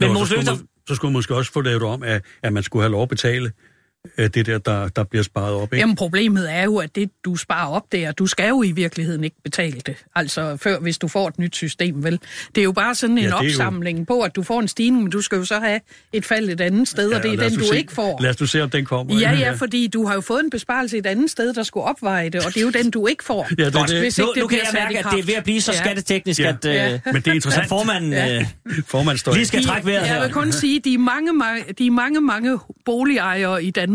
Nå, 0.00 0.24
så, 0.24 0.26
skulle 0.26 0.44
man, 0.44 0.68
så 0.88 0.94
skulle 0.94 1.10
man 1.10 1.18
måske 1.18 1.34
også 1.34 1.52
få 1.52 1.60
lavet 1.60 1.82
om, 1.82 2.02
at, 2.02 2.24
at 2.42 2.52
man 2.52 2.62
skulle 2.62 2.82
have 2.82 2.92
lov 2.92 3.02
at 3.02 3.08
betale 3.08 3.52
øh, 4.18 4.30
det 4.34 4.46
der, 4.46 4.58
der, 4.58 4.88
der 4.88 5.04
bliver 5.04 5.22
sparet 5.22 5.54
op. 5.54 5.72
Ikke? 5.72 5.76
Jamen 5.80 5.96
problemet 5.96 6.52
er 6.52 6.62
jo, 6.64 6.76
at 6.76 6.94
det, 6.96 7.10
du 7.24 7.36
sparer 7.36 7.68
op 7.68 7.92
der, 7.92 8.12
du 8.12 8.26
skal 8.26 8.48
jo 8.48 8.62
i 8.62 8.72
virkeligheden 8.72 9.24
ikke 9.24 9.36
betale 9.44 9.80
det. 9.86 9.96
Altså 10.14 10.56
før, 10.56 10.78
hvis 10.78 10.98
du 10.98 11.08
får 11.08 11.28
et 11.28 11.38
nyt 11.38 11.56
system, 11.56 12.04
vel? 12.04 12.18
Det 12.54 12.60
er 12.60 12.64
jo 12.64 12.72
bare 12.72 12.94
sådan 12.94 13.18
en 13.18 13.24
Ja, 13.24 13.28
ja, 13.28 13.34
er 13.36 13.42
jo- 13.42 13.48
opsamling 13.48 14.06
på, 14.06 14.20
at 14.20 14.36
du 14.36 14.42
får 14.42 14.60
en 14.60 14.68
stigning, 14.68 15.02
men 15.02 15.10
du 15.12 15.20
skal 15.20 15.38
jo 15.38 15.44
så 15.44 15.58
have 15.58 15.80
et 16.12 16.24
fald 16.24 16.48
et 16.48 16.60
andet 16.60 16.88
sted, 16.88 17.12
og 17.12 17.22
det 17.22 17.32
er 17.32 17.36
lad 17.36 17.46
os 17.46 17.52
den, 17.52 17.58
nu 17.60 17.64
du 17.66 17.72
se, 17.72 17.78
ikke 17.78 17.92
får. 17.92 18.18
Lad 18.22 18.30
os 18.30 18.40
nu 18.40 18.46
se, 18.46 18.62
om 18.62 18.70
den 18.70 18.84
kommer. 18.84 19.20
Ja, 19.20 19.32
ja, 19.38 19.52
fordi 19.52 19.86
du 19.86 20.06
har 20.06 20.14
jo 20.14 20.20
fået 20.20 20.40
en 20.44 20.50
besparelse 20.50 20.98
et 20.98 21.06
andet 21.06 21.30
sted, 21.30 21.54
der 21.54 21.62
skulle 21.62 21.84
opveje 21.84 22.28
det, 22.28 22.46
og 22.46 22.54
det 22.54 22.56
er 22.56 22.60
jo 22.64 22.70
den, 22.70 22.90
du 22.90 23.06
ikke 23.06 23.24
får. 23.24 23.46
Ja, 23.58 23.64
det 23.64 23.74
er 23.76 23.84
det. 23.86 23.98
Hvis 23.98 24.18
nu, 24.18 24.24
ikke 24.24 24.34
det 24.34 24.42
nu 24.42 24.46
kan 24.46 24.58
jeg 24.58 24.66
mærke, 24.72 24.98
at 24.98 25.06
det 25.12 25.18
er 25.20 25.24
ved 25.26 25.34
at 25.34 25.44
blive 25.44 25.60
så 25.60 25.72
Ja. 25.72 25.78
skatteteknisk, 25.78 26.40
Ja. 26.40 26.48
at, 26.48 26.64
øh, 26.64 26.74
Ja. 26.74 26.98
Men 27.06 27.14
det 27.14 27.26
er 27.26 27.32
interessant. 27.34 27.68
formanden 27.68 28.12
Ja. 28.12 28.38
øh, 28.38 28.44
Formand 28.86 29.18
står 29.18 29.34
lige 29.34 29.46
skal 29.46 29.64
trække 29.64 29.86
vejret 29.86 30.00
Jeg 30.06 30.14
her. 30.14 30.22
vil 30.22 30.32
kun 30.32 30.52
sige, 30.52 30.76
at 30.78 30.84
de 30.84 30.98
mange, 30.98 31.30
ma- 31.30 31.72
de 31.78 31.90
mange, 31.90 32.20
mange 32.20 32.58
boligejere 32.84 33.64
i 33.64 33.70
Danmark 33.70 33.91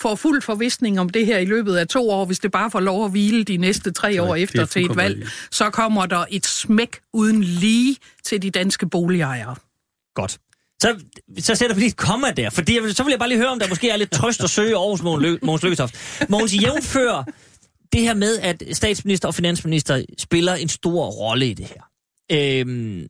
får 0.00 0.14
fuld 0.14 0.42
forvisning 0.42 1.00
om 1.00 1.08
det 1.08 1.26
her 1.26 1.38
i 1.38 1.44
løbet 1.44 1.76
af 1.76 1.88
to 1.88 2.10
år, 2.10 2.24
hvis 2.24 2.38
det 2.38 2.52
bare 2.52 2.70
får 2.70 2.80
lov 2.80 3.04
at 3.04 3.10
hvile 3.10 3.44
de 3.44 3.56
næste 3.56 3.92
tre 3.92 4.22
år 4.22 4.30
er 4.30 4.34
efter 4.34 4.66
til 4.66 4.84
et 4.84 4.96
valg. 4.96 5.28
Så 5.50 5.70
kommer 5.70 6.06
der 6.06 6.24
et 6.30 6.46
smæk 6.46 7.00
uden 7.12 7.44
lige 7.44 7.96
til 8.24 8.42
de 8.42 8.50
danske 8.50 8.88
boligejere. 8.88 9.56
Godt. 10.14 10.38
Så, 10.82 10.96
så 11.38 11.54
sætter 11.54 11.74
vi 11.74 11.80
lige 11.80 11.88
et 11.88 11.96
komma 11.96 12.30
der, 12.30 12.50
fordi 12.50 12.74
jeg 12.74 12.82
vil, 12.82 12.94
så 12.94 13.02
vil 13.04 13.10
jeg 13.10 13.18
bare 13.18 13.28
lige 13.28 13.38
høre, 13.38 13.48
om 13.48 13.58
der 13.58 13.68
måske 13.68 13.90
er 13.90 13.96
lidt 13.96 14.10
trøst 14.10 14.42
at 14.44 14.50
søge 14.50 14.76
hos 14.76 15.02
Mogens 15.02 15.24
Lø- 15.26 15.38
Mogens 15.46 15.62
Lykketoft. 15.62 16.22
Mogens, 16.28 16.54
jævnfør 16.62 17.24
det 17.92 18.02
her 18.02 18.14
med, 18.14 18.38
at 18.38 18.62
statsminister 18.72 19.28
og 19.28 19.34
finansminister 19.34 20.04
spiller 20.18 20.54
en 20.54 20.68
stor 20.68 21.06
rolle 21.06 21.48
i 21.50 21.54
det 21.54 21.66
her. 21.66 21.82
Øhm, 22.32 23.06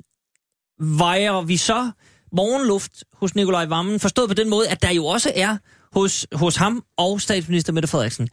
vejer 0.80 1.42
vi 1.42 1.56
så 1.56 1.90
morgenluft 2.32 3.04
hos 3.12 3.34
Nikolaj 3.34 3.66
Vammen, 3.66 4.00
forstået 4.00 4.28
på 4.28 4.34
den 4.34 4.50
måde, 4.50 4.68
at 4.68 4.82
der 4.82 4.90
jo 4.90 5.06
også 5.06 5.32
er 5.34 5.56
hos, 5.94 6.26
hos 6.32 6.56
ham 6.56 6.84
og 6.96 7.20
statsminister 7.20 7.72
Mette 7.72 7.88
Frederiksen. 7.88 8.28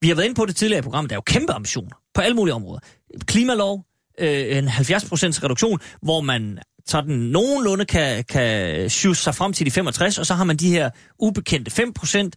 Vi 0.00 0.08
har 0.08 0.14
været 0.14 0.24
inde 0.24 0.34
på 0.34 0.46
det 0.46 0.56
tidligere 0.56 0.78
i 0.78 0.82
programmet, 0.82 1.10
der 1.10 1.14
er 1.14 1.18
jo 1.18 1.22
kæmpe 1.26 1.52
ambitioner 1.52 1.96
på 2.14 2.20
alle 2.20 2.36
mulige 2.36 2.54
områder. 2.54 2.80
Klimalov, 3.26 3.84
øh, 4.18 4.58
en 4.58 4.68
70% 4.68 5.44
reduktion, 5.44 5.78
hvor 6.02 6.20
man 6.20 6.58
sådan 6.86 7.14
nogenlunde 7.14 7.84
kan, 7.84 8.24
kan 8.24 8.90
sjusse 8.90 9.22
sig 9.22 9.34
frem 9.34 9.52
til 9.52 9.66
de 9.66 9.70
65, 9.70 10.18
og 10.18 10.26
så 10.26 10.34
har 10.34 10.44
man 10.44 10.56
de 10.56 10.70
her 10.70 10.90
ubekendte 11.18 11.70
5%, 11.70 12.30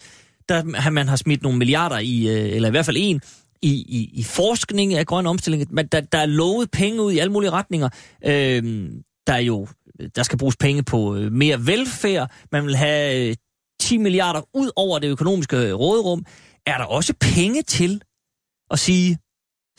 der 0.50 0.80
har 0.80 0.90
man 0.90 1.08
har 1.08 1.16
smidt 1.16 1.44
nogle 1.44 1.58
milliarder 1.58 2.00
i, 2.00 2.28
øh, 2.28 2.56
eller 2.56 2.68
i 2.68 2.72
hvert 2.72 2.86
fald 2.86 2.98
en, 3.00 3.22
i, 3.62 3.70
i, 3.72 4.10
i 4.14 4.24
forskning 4.24 4.94
af 4.94 5.06
grøn 5.06 5.28
omstilling. 5.28 5.74
Men 5.74 5.88
der, 5.88 6.02
der 6.02 6.18
er 6.18 6.26
lovet 6.26 6.72
penge 6.72 7.02
ud 7.02 7.12
i 7.12 7.20
alle 7.20 7.32
mulige 7.32 7.52
retninger. 7.52 7.90
Øh, 8.26 8.90
der 9.28 9.34
er 9.34 9.40
jo, 9.40 9.68
der 10.16 10.24
skal 10.24 10.38
bruges 10.38 10.58
penge 10.58 10.84
på 10.84 11.16
øh, 11.16 11.32
mere 11.32 11.66
velfærd. 11.66 12.32
Man 12.52 12.66
vil 12.66 12.76
have 12.76 13.30
øh, 13.30 13.36
10 13.90 13.98
milliarder 13.98 14.42
ud 14.54 14.72
over 14.76 15.00
det 15.00 15.08
økonomiske 15.08 15.74
råderum. 15.74 16.26
Er 16.66 16.78
der 16.78 16.86
også 16.86 17.14
penge 17.20 17.64
til 17.64 18.02
at 18.72 18.80
sige, 18.80 19.20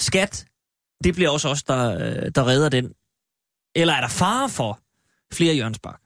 skat, 0.01 0.47
det 1.05 1.15
bliver 1.15 1.31
også 1.31 1.49
os, 1.49 1.63
der, 1.63 1.95
øh, 1.95 2.31
der 2.35 2.47
redder 2.47 2.69
den? 2.69 2.93
Eller 3.77 3.95
er 3.95 4.01
der 4.01 4.09
fare 4.09 4.49
for 4.49 4.81
flere 5.35 5.55
Jørgensbak? 5.55 6.01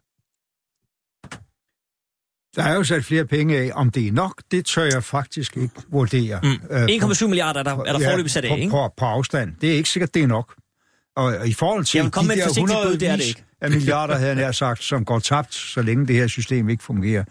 Der 2.57 2.63
er 2.63 2.75
jo 2.75 2.85
sat 2.85 3.05
flere 3.05 3.27
penge 3.27 3.59
af. 3.59 3.71
Om 3.75 3.91
det 3.91 4.09
er 4.09 4.13
nok, 4.13 4.43
det 4.51 4.67
tør 4.67 4.85
jeg 4.85 5.05
faktisk 5.05 5.57
ikke 5.57 5.75
vurdere. 5.89 6.41
Mm. 6.43 6.77
Øh, 6.77 6.85
1,7 6.85 7.27
milliarder 7.27 7.61
er 7.61 7.65
der, 7.65 7.73
er 7.73 7.93
der 7.93 8.01
ja, 8.01 8.13
forløbig 8.13 8.31
sat 8.31 8.45
af, 8.45 8.51
på, 8.51 8.57
ikke? 8.57 8.71
På, 8.71 8.93
på 8.97 9.05
afstand. 9.05 9.57
Det 9.61 9.73
er 9.73 9.77
ikke 9.77 9.91
sikkert, 9.91 10.15
det 10.15 10.23
er 10.23 10.27
nok. 10.27 10.55
Og, 11.17 11.49
i 11.49 11.53
forhold 11.53 11.85
til 11.85 12.11
kom 12.11 12.29
de 12.29 12.37
der 12.37 12.47
forsigtigt 12.47 12.79
bud, 12.85 12.97
det 12.97 13.09
er 13.09 13.17
det 13.17 13.27
hundredvis 13.27 13.29
ikke. 13.29 13.45
af 13.61 13.71
milliarder, 13.71 14.15
havde 14.15 14.29
jeg 14.29 14.37
nær 14.37 14.53
sagt, 14.53 14.85
som 14.85 15.05
går 15.05 15.19
tabt, 15.19 15.55
så 15.55 15.83
længe 15.83 16.07
det 16.07 16.17
her 16.17 16.27
system 16.27 16.69
ikke 16.69 16.83
fungerer, 16.83 17.25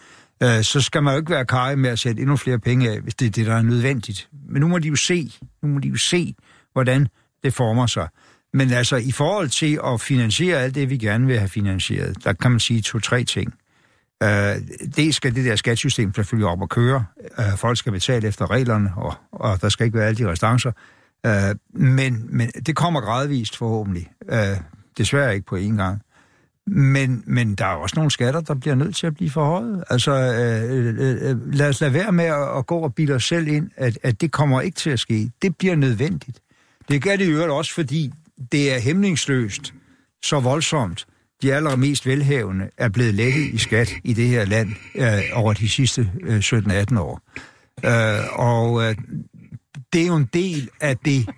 øh, 0.43 0.63
så 0.63 0.81
skal 0.81 1.03
man 1.03 1.13
jo 1.13 1.19
ikke 1.19 1.31
være 1.31 1.45
kaj 1.45 1.75
med 1.75 1.89
at 1.89 1.99
sætte 1.99 2.21
endnu 2.21 2.37
flere 2.37 2.59
penge 2.59 2.89
af, 2.89 3.01
hvis 3.01 3.15
det 3.15 3.25
er 3.25 3.31
det, 3.31 3.45
der 3.45 3.55
er 3.55 3.61
nødvendigt. 3.61 4.29
Men 4.49 4.61
nu 4.61 4.67
må 4.67 4.79
de 4.79 4.87
jo 4.87 4.95
se, 4.95 5.33
nu 5.63 5.69
må 5.69 5.79
de 5.79 5.87
jo 5.87 5.97
se, 5.97 6.35
hvordan 6.73 7.07
det 7.43 7.53
former 7.53 7.87
sig. 7.87 8.07
Men 8.53 8.71
altså, 8.71 8.95
i 8.95 9.11
forhold 9.11 9.49
til 9.49 9.79
at 9.85 10.01
finansiere 10.01 10.57
alt 10.57 10.75
det, 10.75 10.89
vi 10.89 10.97
gerne 10.97 11.27
vil 11.27 11.39
have 11.39 11.49
finansieret, 11.49 12.23
der 12.23 12.33
kan 12.33 12.51
man 12.51 12.59
sige 12.59 12.81
to-tre 12.81 13.23
ting. 13.23 13.53
Øh, 14.23 14.29
uh, 14.29 14.89
det 14.95 15.15
skal 15.15 15.35
det 15.35 15.45
der 15.45 15.55
skattesystem 15.55 16.13
selvfølgelig 16.13 16.47
op 16.47 16.61
og 16.61 16.69
køre. 16.69 17.05
Uh, 17.37 17.57
folk 17.57 17.77
skal 17.77 17.91
betale 17.91 18.27
efter 18.27 18.51
reglerne, 18.51 18.91
og, 18.95 19.13
og 19.31 19.61
der 19.61 19.69
skal 19.69 19.85
ikke 19.85 19.97
være 19.97 20.07
alle 20.07 20.25
de 20.25 20.31
restancer. 20.31 20.71
Uh, 21.27 21.81
men, 21.81 22.27
men 22.29 22.47
det 22.47 22.75
kommer 22.75 23.01
gradvist 23.01 23.57
forhåbentlig. 23.57 24.11
Uh, 24.31 24.57
desværre 24.97 25.33
ikke 25.35 25.45
på 25.45 25.55
én 25.55 25.75
gang. 25.75 26.01
Men, 26.67 27.23
men 27.27 27.55
der 27.55 27.65
er 27.65 27.75
også 27.75 27.95
nogle 27.95 28.11
skatter, 28.11 28.41
der 28.41 28.53
bliver 28.53 28.75
nødt 28.75 28.95
til 28.95 29.07
at 29.07 29.13
blive 29.13 29.29
forhøjet. 29.29 29.83
Altså, 29.89 30.11
øh, 30.11 30.95
øh, 30.99 31.29
øh, 31.29 31.53
lad 31.53 31.69
os 31.69 31.81
lade 31.81 31.93
være 31.93 32.11
med 32.11 32.25
at, 32.25 32.57
at 32.57 32.67
gå 32.67 32.79
og 32.79 32.95
bilde 32.95 33.13
os 33.13 33.23
selv 33.23 33.47
ind, 33.47 33.69
at, 33.77 33.99
at 34.03 34.21
det 34.21 34.31
kommer 34.31 34.61
ikke 34.61 34.75
til 34.75 34.89
at 34.89 34.99
ske. 34.99 35.31
Det 35.41 35.57
bliver 35.57 35.75
nødvendigt. 35.75 36.39
Det 36.89 37.03
gør 37.03 37.15
det 37.15 37.25
i 37.25 37.31
øvrigt 37.31 37.51
også, 37.51 37.73
fordi 37.73 38.11
det 38.51 38.73
er 38.73 38.79
hæmningsløst 38.79 39.73
så 40.23 40.39
voldsomt. 40.39 41.05
De 41.41 41.53
allermest 41.53 42.07
velhavende 42.07 42.69
er 42.77 42.89
blevet 42.89 43.13
lettet 43.13 43.53
i 43.53 43.57
skat 43.57 43.93
i 44.03 44.13
det 44.13 44.27
her 44.27 44.45
land 44.45 44.69
øh, 44.95 45.21
over 45.33 45.53
de 45.53 45.69
sidste 45.69 46.11
øh, 46.21 46.39
17-18 46.39 46.99
år. 46.99 47.21
Øh, 47.85 48.39
og 48.39 48.83
øh, 48.83 48.95
det 49.93 50.01
er 50.01 50.07
jo 50.07 50.15
en 50.15 50.29
del 50.33 50.69
af 50.81 50.97
det 50.97 51.29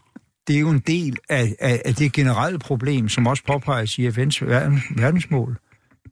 det 0.48 0.56
er 0.56 0.60
jo 0.60 0.70
en 0.70 0.80
del 0.80 1.18
af, 1.30 1.56
af, 1.60 1.82
af 1.86 1.96
det 1.96 2.12
generelle 2.14 2.60
problem, 2.60 3.10
som 3.10 3.28
også 3.28 3.44
påpeges 3.48 3.98
i 3.98 4.08
FN's 4.08 4.46
verden, 4.46 4.84
verdensmål. 4.96 5.58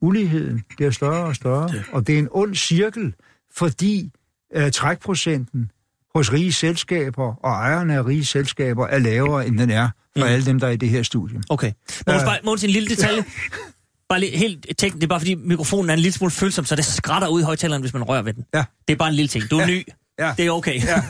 Uligheden 0.02 0.64
bliver 0.78 0.92
større 0.92 1.26
og 1.26 1.36
større, 1.36 1.70
og 1.92 2.08
det 2.08 2.16
er 2.16 2.20
en 2.20 2.28
ond 2.32 2.56
cirkel, 2.56 3.14
fordi 3.56 4.12
uh, 4.58 4.70
trækprocenten 4.70 5.72
hos 6.16 6.34
rige 6.34 6.54
selskaber 6.54 7.34
og 7.46 7.52
ejerne 7.52 7.94
af 7.96 8.06
rige 8.06 8.26
selskaber 8.26 8.88
er 8.88 9.00
lavere, 9.00 9.48
end 9.48 9.58
den 9.58 9.70
er 9.70 9.90
for 10.18 10.26
mm. 10.26 10.32
alle 10.32 10.46
dem, 10.46 10.60
der 10.60 10.68
er 10.68 10.72
i 10.72 10.76
det 10.78 10.90
her 10.90 11.04
studie. 11.04 11.42
Okay. 11.50 11.72
Måns, 12.08 12.24
bare, 12.24 12.38
Måns 12.46 12.64
en 12.64 12.70
lille 12.70 12.90
detalje. 12.90 13.24
Bare 14.10 14.20
lige, 14.20 14.38
helt 14.38 14.66
teknisk, 14.78 14.96
det 14.96 15.04
er 15.04 15.08
bare 15.08 15.20
fordi 15.20 15.36
mikrofonen 15.36 15.90
er 15.90 15.94
en 15.94 16.00
lille 16.00 16.12
smule 16.14 16.32
følsom, 16.32 16.66
så 16.66 16.76
det 16.76 16.86
skrætter 16.86 17.28
ud 17.28 17.42
i 17.42 17.44
højtaleren, 17.44 17.82
hvis 17.82 17.94
man 17.94 18.04
rører 18.04 18.22
ved 18.22 18.34
den. 18.34 18.46
Ja. 18.54 18.64
Det 18.88 18.94
er 18.94 18.98
bare 18.98 19.10
en 19.10 19.16
lille 19.16 19.28
ting. 19.28 19.52
Du 19.52 19.58
er 19.58 19.62
Ja. 19.62 19.68
ny. 19.68 19.84
Ja. 20.20 20.34
Det 20.38 20.46
er 20.46 20.52
okay. 20.52 20.82
Ja. 20.86 21.02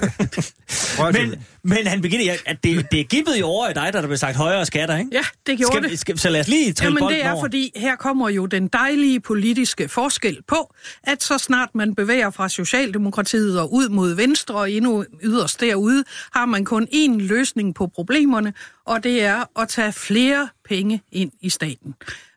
Men, 1.14 1.44
men 1.64 1.88
han 1.88 2.02
begynder, 2.02 2.34
at 2.46 2.64
det, 2.64 2.92
det 2.92 3.00
er 3.00 3.04
gibbet 3.04 3.38
i 3.38 3.42
over 3.42 3.70
i 3.70 3.74
dig, 3.74 3.90
da 3.94 4.02
der 4.02 4.08
blev 4.08 4.18
sagt 4.18 4.36
højere 4.38 4.66
skatter, 4.66 4.98
ikke? 4.98 5.10
Ja, 5.14 5.22
det 5.48 5.58
gjorde 5.58 5.74
Skal, 5.74 5.84
det. 5.84 5.92
vi- 5.92 5.96
skal, 5.96 6.20
så 6.20 6.30
lad 6.30 6.40
os 6.40 6.48
lige 6.48 6.74
trille 6.74 6.98
Jamen 7.02 7.14
det 7.16 7.26
er 7.26 7.32
over. 7.32 7.44
fordi, 7.44 7.72
her 7.76 7.96
kommer 7.96 8.30
jo 8.30 8.46
den 8.46 8.68
dejlige 8.68 9.20
politiske 9.20 9.88
forskel 9.90 10.38
på, 10.48 10.74
at 11.04 11.24
så 11.24 11.38
snart 11.38 11.70
man 11.76 11.96
bevæger 11.96 12.30
fra 12.30 12.50
Socialdemokratiet 12.50 13.60
og 13.60 13.74
ud 13.74 13.90
mod 13.90 14.14
Venstre 14.16 14.56
og 14.56 14.72
endnu 14.72 15.06
yderst 15.24 15.60
derude, 15.62 16.04
har 16.36 16.46
man 16.46 16.66
kun 16.66 16.88
én 16.94 17.18
løsning 17.20 17.76
på 17.76 17.88
problemerne, 17.88 18.54
og 18.86 19.04
det 19.04 19.24
er 19.24 19.60
at 19.62 19.70
tage 19.70 19.94
flere 19.94 20.50
penge 20.70 21.02
ind 21.12 21.32
i 21.42 21.50
staten. 21.50 21.94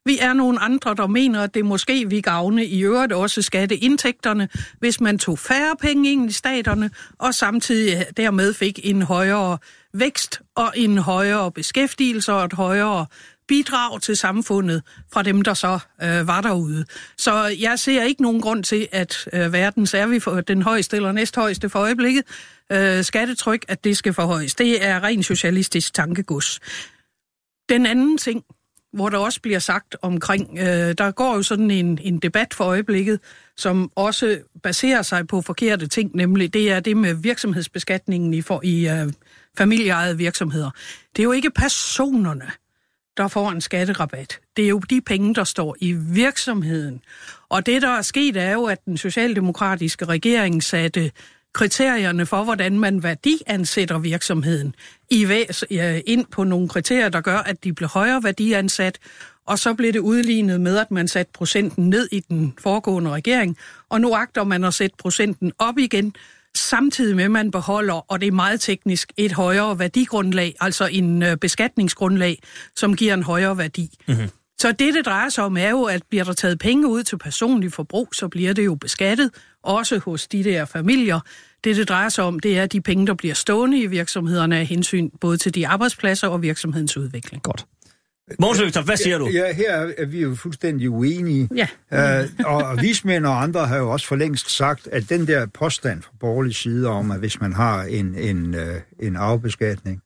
Vi 0.07 0.19
er 0.19 0.33
nogle 0.33 0.61
andre, 0.61 0.95
der 0.95 1.07
mener, 1.07 1.43
at 1.43 1.55
det 1.55 1.65
måske 1.65 2.11
vi 2.11 2.21
gavne 2.21 2.67
i 2.67 2.81
øvrigt 2.85 3.13
også 3.13 3.43
skatteindtægterne, 3.43 4.49
hvis 4.79 5.01
man 5.01 5.19
tog 5.19 5.39
færre 5.39 5.77
penge 5.81 6.13
ind 6.13 6.31
i 6.31 6.33
staterne, 6.33 6.91
og 7.19 7.35
samtidig 7.35 8.07
dermed 8.17 8.55
fik 8.55 8.81
en 8.83 9.03
højere 9.03 9.59
vækst 9.95 10.41
og 10.55 10.73
en 10.77 10.99
højere 10.99 11.53
beskæftigelse 11.53 12.33
og 12.33 12.45
et 12.45 12.53
højere 12.53 13.07
bidrag 13.49 14.01
til 14.01 14.17
samfundet 14.17 14.83
fra 15.13 15.23
dem, 15.23 15.43
der 15.43 15.55
så 15.55 15.79
øh, 16.03 16.27
var 16.27 16.41
derude. 16.41 16.85
Så 17.19 17.57
jeg 17.61 17.79
ser 17.79 18.03
ikke 18.03 18.23
nogen 18.23 18.41
grund 18.41 18.65
til, 18.65 18.89
at 18.93 19.29
øh, 19.33 19.53
verdens 19.53 19.95
er 19.95 20.07
vi 20.07 20.21
for 20.21 20.41
den 20.41 20.63
højeste 20.63 20.97
eller 20.97 21.13
næsthøjeste 21.13 21.69
for 21.69 21.79
øjeblikket 21.79 22.25
øh, 22.73 23.05
skattetryk, 23.05 23.65
at 23.69 23.85
det 23.85 23.97
skal 23.97 24.13
forhøjes. 24.13 24.55
Det 24.55 24.85
er 24.85 25.03
ren 25.03 25.23
socialistisk 25.23 25.95
tankegods. 25.95 26.61
Den 27.69 27.87
anden 27.87 28.19
ting, 28.19 28.45
hvor 28.97 29.09
der 29.09 29.19
også 29.19 29.41
bliver 29.41 29.59
sagt 29.59 29.97
omkring, 30.03 30.59
øh, 30.59 30.95
der 30.99 31.11
går 31.11 31.37
jo 31.37 31.43
sådan 31.43 31.71
en, 31.71 31.99
en 32.03 32.19
debat 32.19 32.55
for 32.55 32.65
øjeblikket, 32.65 33.21
som 33.57 33.91
også 33.95 34.39
baserer 34.63 35.03
sig 35.03 35.27
på 35.27 35.41
forkerte 35.41 35.87
ting, 35.87 36.11
nemlig 36.15 36.55
det 36.55 36.73
er 36.73 36.81
det 36.81 36.97
med 36.97 37.15
virksomhedsbeskatningen 37.15 38.35
i, 38.35 38.43
for, 38.43 38.61
i 38.65 38.89
øh, 38.89 39.13
familieejede 39.59 40.17
virksomheder. 40.17 40.71
Det 41.17 41.23
er 41.23 41.25
jo 41.25 41.33
ikke 41.33 41.51
personerne, 41.51 42.51
der 43.17 43.29
får 43.29 43.51
en 43.51 43.61
skatterabat. 43.61 44.39
Det 44.57 44.65
er 44.65 44.69
jo 44.69 44.79
de 44.79 45.01
penge, 45.01 45.35
der 45.35 45.45
står 45.45 45.77
i 45.81 45.93
virksomheden. 45.93 47.01
Og 47.49 47.67
det, 47.67 47.83
der 47.83 47.89
er 47.89 48.03
sket, 48.03 48.37
er 48.37 48.53
jo, 48.53 48.65
at 48.65 48.85
den 48.85 48.97
socialdemokratiske 48.97 50.05
regering 50.05 50.63
satte 50.63 51.11
kriterierne 51.57 52.27
for, 52.27 52.45
hvordan 52.45 52.79
man 52.79 53.03
værdiansætter 53.03 53.99
virksomheden 53.99 54.75
i 55.11 55.29
væs, 55.29 55.65
øh, 55.71 56.01
ind 56.07 56.27
på 56.33 56.45
nogle 56.45 56.69
kriterier, 56.69 57.09
der 57.09 57.21
gør, 57.21 57.39
at 57.39 57.65
de 57.65 57.73
bliver 57.73 57.89
højere 57.89 58.23
værdiansat, 58.23 58.99
og 59.47 59.59
så 59.59 59.75
blev 59.75 59.93
det 59.93 59.99
udlignet 59.99 60.61
med, 60.61 60.79
at 60.79 60.91
man 60.91 61.09
satte 61.09 61.33
procenten 61.33 61.91
ned 61.91 62.09
i 62.13 62.21
den 62.21 62.55
foregående 62.59 63.11
regering, 63.11 63.57
og 63.89 64.01
nu 64.01 64.15
agter 64.15 64.45
man 64.45 64.65
at 64.65 64.75
sætte 64.75 64.97
procenten 64.99 65.53
op 65.59 65.79
igen, 65.79 66.15
samtidig 66.57 67.17
med, 67.17 67.25
at 67.25 67.31
man 67.31 67.51
beholder, 67.51 68.13
og 68.13 68.21
det 68.21 68.27
er 68.27 68.33
meget 68.33 68.61
teknisk, 68.61 69.13
et 69.17 69.33
højere 69.33 69.79
værdigrundlag, 69.79 70.55
altså 70.61 70.89
en 70.93 71.23
øh, 71.23 71.37
beskatningsgrundlag, 71.37 72.43
som 72.77 72.97
giver 72.97 73.15
en 73.15 73.23
højere 73.23 73.59
værdi. 73.59 73.91
Mm-hmm. 74.09 74.29
Så 74.59 74.73
det, 74.73 74.95
det 74.95 75.07
drejer 75.07 75.29
sig 75.29 75.45
om, 75.45 75.57
er 75.57 75.71
jo, 75.71 75.83
at 75.85 76.03
bliver 76.11 76.25
der 76.25 76.33
taget 76.33 76.59
penge 76.59 76.89
ud 76.89 77.03
til 77.03 77.19
personlig 77.19 77.73
forbrug, 77.73 78.09
så 78.15 78.29
bliver 78.29 78.53
det 78.53 78.65
jo 78.65 78.75
beskattet, 78.75 79.31
også 79.63 79.99
hos 79.99 80.27
de 80.27 80.45
der 80.45 80.65
familier. 80.65 81.21
Det, 81.65 81.77
det 81.77 81.89
drejer 81.89 82.09
sig 82.09 82.25
om, 82.25 82.41
det 82.41 82.59
er 82.59 82.67
de 82.67 82.81
penge, 82.81 83.07
der 83.07 83.15
bliver 83.15 83.35
stående 83.35 83.79
i 83.81 83.87
virksomhederne 83.87 84.59
af 84.59 84.67
hensyn 84.67 85.11
både 85.21 85.37
til 85.37 85.55
de 85.55 85.67
arbejdspladser 85.69 86.29
og 86.29 86.43
virksomhedens 86.43 86.97
udvikling. 86.97 87.43
Godt. 87.43 87.67
Mogens 88.41 88.61
Lykketoft, 88.61 88.87
hvad 88.87 88.97
siger 88.97 89.19
du? 89.19 89.29
Ja, 89.29 89.53
her 89.55 89.73
er- 89.73 89.93
er 89.99 90.07
vi 90.07 90.21
jo 90.23 90.35
fuldstændig 90.35 90.91
uenige. 90.91 91.49
Ja. 91.91 92.21
Uh, 92.23 92.29
og 92.45 92.79
vismænd 92.83 93.27
og 93.27 93.43
andre 93.43 93.67
har 93.67 93.77
jo 93.77 93.91
også 93.93 94.07
for 94.07 94.17
længst 94.17 94.51
sagt, 94.51 94.89
at 94.93 95.09
den 95.09 95.27
der 95.27 95.47
påstand 95.47 96.03
fra 96.03 96.11
borgerlig 96.21 96.55
side 96.55 96.89
om, 96.89 97.11
at 97.11 97.19
hvis 97.19 97.41
man 97.41 97.53
har 97.53 97.83
en, 97.83 98.15
en, 98.15 98.55
uh, 98.55 98.61
en 99.07 99.17
afbeskatning 99.17 100.01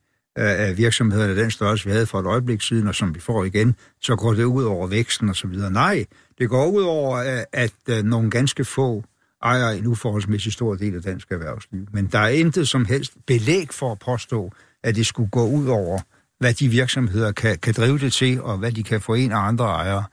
af 0.45 0.79
virksomhederne, 0.79 1.37
den 1.37 1.51
størrelse, 1.51 1.85
vi 1.85 1.93
havde 1.93 2.07
for 2.07 2.21
et 2.21 2.27
øjeblik 2.27 2.63
siden, 2.63 2.89
og 2.89 2.95
som 2.95 3.15
vi 3.15 3.21
får 3.21 3.45
igen, 3.45 3.77
så 4.01 4.17
går 4.17 4.35
det 4.35 4.45
ud 4.45 4.65
over 4.65 4.87
væksten 4.87 5.29
og 5.29 5.37
så 5.37 5.49
videre. 5.49 5.71
Nej, 5.71 6.05
det 6.39 6.49
går 6.49 6.67
ud 6.67 6.83
over, 6.83 7.45
at 7.53 7.73
øh, 7.89 8.05
nogle 8.05 8.31
ganske 8.31 8.65
få 8.65 9.05
ejer 9.43 9.69
en 9.69 9.87
uforholdsmæssig 9.87 10.53
stor 10.53 10.75
del 10.75 10.95
af 10.95 11.03
dansk 11.03 11.31
erhvervsliv. 11.31 11.87
Men 11.93 12.07
der 12.07 12.19
er 12.19 12.29
intet 12.29 12.69
som 12.69 12.85
helst 12.85 13.13
belæg 13.27 13.69
for 13.71 13.93
at 13.93 13.99
påstå, 13.99 14.53
at 14.83 14.97
det 14.97 15.07
skulle 15.07 15.31
gå 15.31 15.47
ud 15.47 15.67
over, 15.67 16.01
hvad 16.39 16.55
de 16.55 16.69
virksomheder 16.69 17.33
kan, 17.33 17.59
kan 17.59 17.75
drive 17.75 17.99
det 17.99 18.13
til, 18.13 18.43
og 18.43 18.59
hvad 18.59 18.73
de 18.73 18.83
kan 18.83 19.01
få 19.01 19.15
en 19.15 19.33
af 19.33 19.39
andre 19.39 19.65
ejere. 19.65 20.05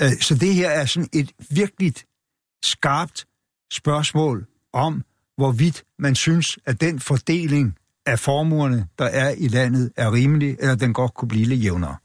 Øh, 0.00 0.10
så 0.20 0.34
det 0.34 0.54
her 0.54 0.70
er 0.70 0.84
sådan 0.84 1.08
et 1.12 1.32
virkelig 1.50 1.94
skarpt 2.64 3.26
spørgsmål 3.72 4.46
om, 4.72 5.02
hvorvidt 5.36 5.84
man 5.98 6.14
synes, 6.14 6.58
at 6.66 6.80
den 6.80 7.00
fordeling 7.00 7.76
af 8.06 8.18
formuerne, 8.18 8.86
der 8.98 9.04
er 9.04 9.34
i 9.38 9.48
landet, 9.48 9.92
er 9.96 10.12
rimelig, 10.12 10.56
eller 10.60 10.74
den 10.74 10.92
godt 10.92 11.14
kunne 11.14 11.28
blive 11.28 11.44
lidt 11.44 11.64
jævnere. 11.64 11.96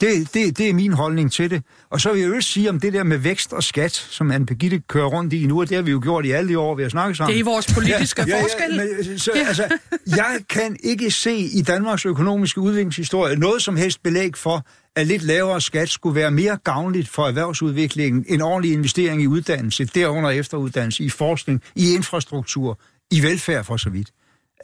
Det, 0.00 0.34
det, 0.34 0.58
det 0.58 0.68
er 0.68 0.74
min 0.74 0.92
holdning 0.92 1.32
til 1.32 1.50
det. 1.50 1.62
Og 1.90 2.00
så 2.00 2.12
vil 2.12 2.20
jeg 2.20 2.28
jo 2.28 2.40
sige 2.40 2.70
om 2.70 2.80
det 2.80 2.92
der 2.92 3.02
med 3.02 3.18
vækst 3.18 3.52
og 3.52 3.64
skat, 3.64 3.92
som 3.92 4.30
Anne 4.30 4.46
Birgitte 4.46 4.82
kører 4.88 5.06
rundt 5.06 5.32
i 5.32 5.46
nu, 5.46 5.60
og 5.60 5.68
det 5.68 5.76
har 5.76 5.82
vi 5.82 5.90
jo 5.90 6.00
gjort 6.02 6.24
i 6.24 6.30
alle 6.30 6.48
de 6.48 6.58
år, 6.58 6.74
vi 6.74 6.82
har 6.82 6.88
snakket 6.90 7.16
sammen. 7.16 7.34
Det 7.34 7.40
er 7.40 7.44
vores 7.44 7.74
politiske 7.74 8.22
ja, 8.28 8.36
ja, 8.36 8.42
forskel. 8.42 8.74
Ja, 8.74 8.84
men, 9.08 9.18
så, 9.18 9.30
Ja. 9.34 9.46
altså, 9.46 9.68
jeg 10.06 10.38
kan 10.48 10.76
ikke 10.82 11.10
se 11.10 11.36
i 11.36 11.62
Danmarks 11.62 12.06
økonomiske 12.06 12.60
udviklingshistorie 12.60 13.36
noget 13.36 13.62
som 13.62 13.76
helst 13.76 14.02
belæg 14.02 14.36
for, 14.36 14.66
at 14.96 15.06
lidt 15.06 15.22
lavere 15.22 15.60
skat 15.60 15.88
skulle 15.88 16.14
være 16.14 16.30
mere 16.30 16.58
gavnligt 16.64 17.08
for 17.08 17.26
erhvervsudviklingen, 17.26 18.24
en 18.28 18.40
ordentlig 18.42 18.72
investering 18.72 19.22
i 19.22 19.26
uddannelse, 19.26 19.84
derunder 19.84 20.30
efteruddannelse, 20.30 21.04
i 21.04 21.08
forskning, 21.10 21.62
i 21.74 21.94
infrastruktur, 21.94 22.78
i 23.10 23.22
velfærd 23.22 23.64
for 23.64 23.76
så 23.76 23.90
vidt. 23.90 24.10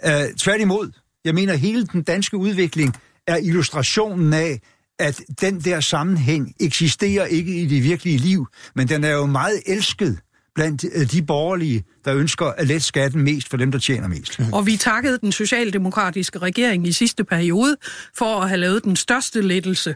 Uh, 0.06 0.34
tværtimod, 0.38 0.90
jeg 1.24 1.34
mener, 1.34 1.54
hele 1.54 1.86
den 1.86 2.02
danske 2.02 2.36
udvikling 2.36 2.96
er 3.26 3.36
illustrationen 3.36 4.32
af, 4.32 4.60
at 4.98 5.20
den 5.40 5.60
der 5.60 5.80
sammenhæng 5.80 6.54
eksisterer 6.60 7.24
ikke 7.24 7.62
i 7.62 7.66
det 7.66 7.82
virkelige 7.82 8.18
liv, 8.18 8.46
men 8.74 8.88
den 8.88 9.04
er 9.04 9.10
jo 9.10 9.26
meget 9.26 9.62
elsket 9.66 10.18
blandt 10.54 10.84
øh, 10.94 11.10
de 11.10 11.22
borgerlige, 11.22 11.84
der 12.04 12.14
ønsker 12.14 12.46
at 12.46 12.66
lette 12.66 12.86
skatten 12.86 13.22
mest 13.22 13.48
for 13.48 13.56
dem, 13.56 13.72
der 13.72 13.78
tjener 13.78 14.08
mest. 14.08 14.40
Og 14.52 14.66
vi 14.66 14.76
takkede 14.76 15.18
den 15.18 15.32
socialdemokratiske 15.32 16.38
regering 16.38 16.86
i 16.86 16.92
sidste 16.92 17.24
periode 17.24 17.76
for 18.18 18.40
at 18.40 18.48
have 18.48 18.60
lavet 18.60 18.84
den 18.84 18.96
største 18.96 19.40
lettelse. 19.40 19.94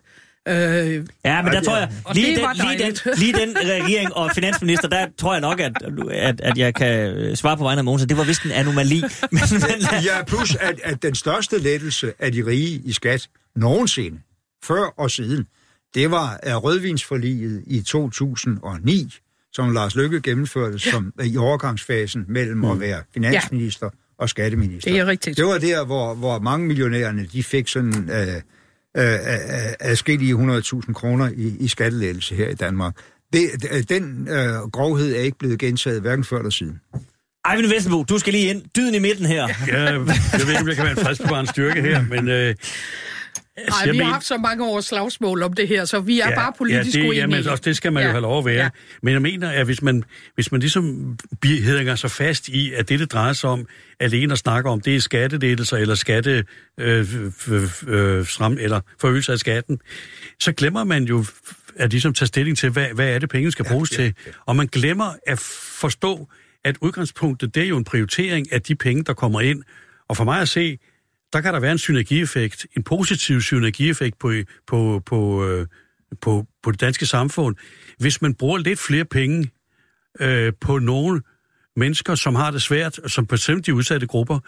Øh, 0.49 1.07
Ja, 1.25 1.43
men 1.43 1.53
der 1.53 1.61
tror 1.63 1.77
jeg, 1.77 1.91
lige 2.15 2.37
den, 2.37 2.47
lige, 2.55 2.85
den, 2.85 2.97
lige 3.19 3.33
den 3.33 3.57
regering 3.57 4.15
og 4.15 4.31
finansminister, 4.35 4.89
der 4.89 5.07
tror 5.19 5.33
jeg 5.33 5.41
nok, 5.41 5.61
at, 5.61 5.73
at, 6.11 6.41
at 6.41 6.59
jeg 6.59 6.75
kan 6.75 7.11
øh, 7.11 7.37
svare 7.37 7.57
på 7.57 7.63
vegne 7.63 7.79
af 7.79 7.85
Mogens, 7.85 8.07
det 8.07 8.17
var 8.17 8.25
vist 8.25 8.43
en 8.43 8.51
anomali. 8.51 9.01
Men, 9.33 9.41
men, 9.53 10.03
Ja, 10.05 10.25
plus 10.27 10.55
at, 10.55 10.81
at 10.85 11.03
den 11.03 11.15
største 11.15 11.59
lettelse 11.59 12.13
af 12.19 12.33
de 12.33 12.47
rige 12.47 12.83
i 12.85 12.93
skat 12.93 13.29
nogensinde, 13.57 14.19
før 14.65 14.95
og 14.97 15.11
siden, 15.11 15.47
det 15.95 16.11
var 16.11 16.41
af 16.43 16.65
rødvinsforliget 16.65 17.63
i 17.67 17.83
2009, 17.83 19.15
som 19.53 19.73
Lars 19.73 19.95
Løkke 19.95 20.21
gennemførte 20.21 20.79
som, 20.79 21.13
i 21.25 21.37
overgangsfasen 21.37 22.25
mellem 22.29 22.57
mm. 22.57 22.71
at 22.71 22.81
være 22.81 23.03
finansminister 23.15 23.91
og 24.19 24.29
skatteminister. 24.29 24.91
Det 24.91 25.01
er 25.01 25.07
rigtigt. 25.07 25.37
Det 25.37 25.45
var 25.45 25.59
der, 25.59 25.85
hvor, 25.85 26.15
hvor 26.15 26.39
mange 26.39 26.67
millionærerne, 26.67 27.29
de 27.33 27.43
fik 27.43 27.69
sådan 27.69 28.11
øh, 28.11 28.43
øh, 28.97 29.05
øh, 29.05 29.19
adskillige 29.81 30.35
100.000 30.35 30.93
kroner 30.93 31.31
i, 31.37 31.57
i 31.61 31.69
skattelettelse 31.69 32.35
her 32.35 32.49
i 32.49 32.55
Danmark. 32.55 32.95
Det, 33.33 33.89
den 33.89 34.29
øh, 34.29 34.71
grovhed 34.73 35.17
er 35.17 35.21
ikke 35.21 35.39
blevet 35.39 35.59
gentaget, 35.59 36.01
hverken 36.01 36.25
før 36.25 36.39
eller 36.39 36.51
siden. 36.51 36.81
Eivind 37.53 37.69
Vestenbo, 37.69 38.03
du 38.03 38.19
skal 38.19 38.33
lige 38.33 38.51
ind. 38.51 38.63
Dyden 38.77 38.95
i 38.95 38.99
midten 38.99 39.27
her. 39.27 39.49
Ja, 39.69 39.83
jeg 39.83 40.01
ved 40.01 40.49
ikke, 40.49 40.61
om 40.61 40.69
jeg 40.69 40.77
kan 40.77 40.85
være 40.85 40.99
en 40.99 41.05
fredsbevarende 41.05 41.51
styrke 41.51 41.83
her, 41.83 42.03
men... 42.03 42.29
Øh, 42.29 42.55
Nej, 43.69 43.85
vi 43.85 43.91
mener, 43.91 44.05
har 44.05 44.13
haft 44.13 44.27
så 44.27 44.37
mange 44.37 44.65
års 44.65 44.85
slagsmål 44.85 45.43
om 45.43 45.53
det 45.53 45.69
her, 45.69 45.85
så 45.85 46.01
vi 46.01 46.21
er 46.21 46.29
ja, 46.29 46.35
bare 46.35 46.53
politisk 46.59 46.97
ja, 46.97 47.01
det, 47.01 47.09
uenige. 47.09 47.21
Jamen, 47.21 47.49
også 47.49 47.63
det 47.65 47.77
skal 47.77 47.93
man 47.93 48.03
ja. 48.03 48.07
jo 48.07 48.13
have 48.13 48.23
lov 48.23 48.39
at 48.39 48.45
være. 48.45 48.63
Ja. 48.63 48.69
Men 49.03 49.13
jeg 49.13 49.23
mener, 49.23 49.51
at 49.51 49.65
hvis 49.65 49.83
man, 49.83 50.05
hvis 50.35 50.53
man 50.53 50.61
ligesom 50.61 51.17
hedder 51.45 51.95
sig 51.95 52.11
fast 52.11 52.49
i, 52.49 52.73
at 52.73 52.89
det, 52.89 53.01
det 53.01 53.13
drejer 53.13 53.33
sig 53.33 53.51
om, 53.51 53.67
alene 54.01 54.33
at 54.33 54.39
snakke 54.39 54.71
om, 54.71 54.81
det 54.81 54.97
er 54.97 55.01
skattedelelser 55.01 55.77
eller 55.77 55.95
skatte 55.95 56.45
øh, 56.79 57.07
øh, 57.87 58.27
stram, 58.27 58.57
eller 58.61 58.81
forøgelse 59.01 59.33
af 59.33 59.39
skatten, 59.39 59.81
så 60.41 60.53
glemmer 60.53 60.85
man 60.85 61.05
jo 61.05 61.25
at 61.77 61.91
ligesom 61.91 62.15
tage 62.15 62.27
stilling 62.27 62.59
til, 62.59 62.71
hvad, 62.71 62.87
hvad 62.95 63.09
er 63.09 63.19
det, 63.19 63.29
pengene 63.29 63.53
skal 63.53 63.65
bruges 63.65 63.93
ja, 63.93 64.03
ja, 64.03 64.03
ja. 64.03 64.13
til. 64.25 64.35
Og 64.47 64.57
man 64.57 64.67
glemmer 64.67 65.13
at 65.27 65.39
forstå, 65.81 66.29
at 66.65 66.77
udgangspunktet, 66.81 67.55
det 67.55 67.63
er 67.63 67.67
jo 67.67 67.77
en 67.77 67.85
prioritering 67.85 68.53
af 68.53 68.63
de 68.63 68.75
penge, 68.75 69.05
der 69.05 69.13
kommer 69.13 69.41
ind. 69.41 69.63
Og 70.09 70.17
for 70.17 70.25
mig 70.25 70.41
at 70.41 70.49
se, 70.49 70.79
der 71.33 71.41
kan 71.41 71.55
der 71.55 71.61
være 71.61 71.73
en 71.73 71.79
synergieffekt, 71.79 72.67
en 72.77 72.83
positiv 72.83 73.41
synergieffekt 73.41 74.19
på, 74.19 74.33
på, 74.67 75.03
på, 75.07 75.47
øh, 75.47 75.67
på, 76.21 76.47
på 76.63 76.71
det 76.71 76.81
danske 76.81 77.07
samfund, 77.07 77.57
hvis 77.99 78.23
man 78.23 78.35
bruger 78.35 78.59
lidt 78.59 78.79
flere 78.79 79.05
penge 79.05 79.51
øh, 80.21 80.53
på 80.61 80.79
nogle 80.79 81.23
mennesker, 81.77 82.15
som 82.15 82.35
har 82.35 82.51
det 82.51 82.63
svært, 82.63 83.01
som 83.07 83.27
på 83.27 83.35
eksempel 83.35 83.67
de 83.67 83.75
udsatte 83.75 84.07
grupper, 84.07 84.39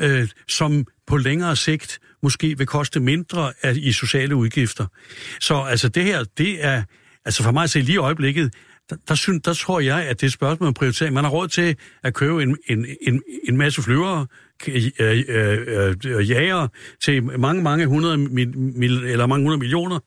øh, 0.00 0.28
som 0.48 0.86
på 1.06 1.16
længere 1.16 1.56
sigt 1.56 2.00
måske 2.22 2.58
vil 2.58 2.66
koste 2.66 3.00
mindre 3.00 3.52
af, 3.62 3.76
i 3.76 3.92
sociale 3.92 4.36
udgifter. 4.36 4.86
Så 5.40 5.54
altså 5.62 5.88
det 5.88 6.04
her, 6.04 6.24
det 6.38 6.64
er, 6.64 6.82
altså 7.24 7.42
for 7.42 7.52
mig 7.52 7.62
at 7.62 7.70
se 7.70 7.80
lige 7.80 7.94
i 7.94 7.98
øjeblikket, 7.98 8.54
der, 8.90 8.96
der, 9.08 9.14
synes, 9.14 9.42
der 9.44 9.54
tror 9.54 9.80
jeg, 9.80 10.04
at 10.04 10.20
det 10.20 10.22
er 10.22 10.28
et 10.28 10.32
spørgsmål 10.32 10.66
om 10.66 10.74
prioritering. 10.74 11.14
Man 11.14 11.24
har 11.24 11.30
råd 11.30 11.48
til 11.48 11.76
at 12.02 12.14
købe 12.14 12.42
en, 12.42 12.56
en, 12.66 12.86
en, 13.02 13.22
en 13.48 13.56
masse 13.56 13.82
flyvere, 13.82 14.26
øh, 14.68 15.22
øh, 15.28 15.94
øh, 16.06 16.30
jager 16.30 16.68
til 17.04 17.22
mange, 17.22 17.62
mange 17.62 17.86
hundrede, 17.86 18.18
mil, 18.18 18.58
mil, 18.58 19.04
eller 19.04 19.26
mange 19.26 19.44
hundrede 19.44 19.58
millioner. 19.58 19.98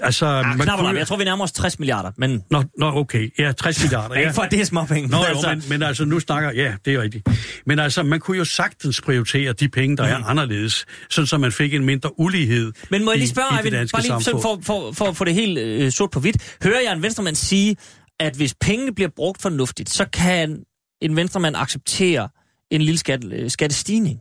Altså, 0.00 0.26
ja, 0.26 0.42
man 0.42 0.58
knap, 0.58 0.78
kunne... 0.78 0.98
Jeg 0.98 1.06
tror, 1.06 1.16
vi 1.16 1.24
nærmer 1.24 1.44
os 1.44 1.52
60 1.52 1.78
milliarder, 1.78 2.10
men... 2.16 2.42
Nå, 2.50 2.64
nå 2.78 2.86
okay. 2.96 3.30
Ja, 3.38 3.52
60 3.52 3.80
milliarder. 3.82 4.20
ja. 4.20 4.30
for 4.30 4.42
det 4.42 4.60
er 4.60 4.64
småpenge. 4.64 5.08
Nå, 5.08 5.16
jo, 5.16 5.24
altså... 5.24 5.48
men, 5.48 5.62
men 5.68 5.82
altså, 5.82 6.04
nu 6.04 6.20
snakker... 6.20 6.52
Ja, 6.52 6.74
det 6.84 6.94
er 6.94 7.02
rigtigt. 7.02 7.28
Men 7.66 7.78
altså, 7.78 8.02
man 8.02 8.20
kunne 8.20 8.36
jo 8.38 8.44
sagtens 8.44 9.00
prioritere 9.00 9.52
de 9.52 9.68
penge, 9.68 9.96
der 9.96 10.04
mm. 10.04 10.22
er 10.22 10.26
anderledes, 10.26 10.86
sådan 11.10 11.26
så 11.26 11.38
man 11.38 11.52
fik 11.52 11.74
en 11.74 11.84
mindre 11.84 12.20
ulighed 12.20 12.72
Men 12.90 13.04
må 13.04 13.10
jeg 13.10 13.18
lige 13.18 13.28
spørge, 13.28 13.64
i, 13.64 13.66
i 13.66 13.70
danske 13.70 13.94
bare 13.94 14.02
lige 14.02 14.40
for, 14.42 14.60
for, 14.62 14.92
for, 14.92 15.12
for 15.12 15.24
det 15.24 15.34
helt 15.34 15.58
øh, 15.58 15.92
sort 15.92 16.10
på 16.10 16.20
hvidt. 16.20 16.56
Hører 16.62 16.80
jeg 16.80 16.92
en 16.92 17.02
venstremand 17.02 17.36
sige, 17.36 17.76
at 18.20 18.36
hvis 18.36 18.54
pengene 18.60 18.94
bliver 18.94 19.10
brugt 19.16 19.42
fornuftigt, 19.42 19.90
så 19.90 20.04
kan 20.12 20.64
en 21.02 21.16
venstremand 21.16 21.56
acceptere 21.56 22.28
en 22.74 22.82
lille 22.82 22.98
skat, 22.98 23.24
øh, 23.32 23.50
skattestigning? 23.50 24.20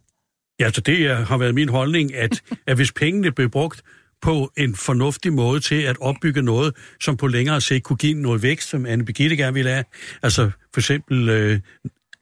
Ja, 0.59 0.71
så 0.71 0.81
det 0.81 1.27
har 1.27 1.37
været 1.37 1.55
min 1.55 1.69
holdning, 1.69 2.15
at, 2.15 2.41
at 2.67 2.75
hvis 2.75 2.91
pengene 2.91 3.31
bliver 3.31 3.49
brugt 3.49 3.81
på 4.21 4.51
en 4.57 4.75
fornuftig 4.75 5.33
måde 5.33 5.59
til 5.59 5.81
at 5.81 5.97
opbygge 6.01 6.41
noget, 6.41 6.75
som 7.01 7.17
på 7.17 7.27
længere 7.27 7.61
sigt 7.61 7.83
kunne 7.83 7.97
give 7.97 8.13
noget 8.13 8.43
vækst, 8.43 8.69
som 8.69 8.85
Anne 8.85 9.05
Birgitte 9.05 9.37
gerne 9.37 9.53
ville 9.53 9.71
have. 9.71 9.83
Altså 10.23 10.51
for 10.73 10.79
eksempel 10.79 11.29
øh, 11.29 11.59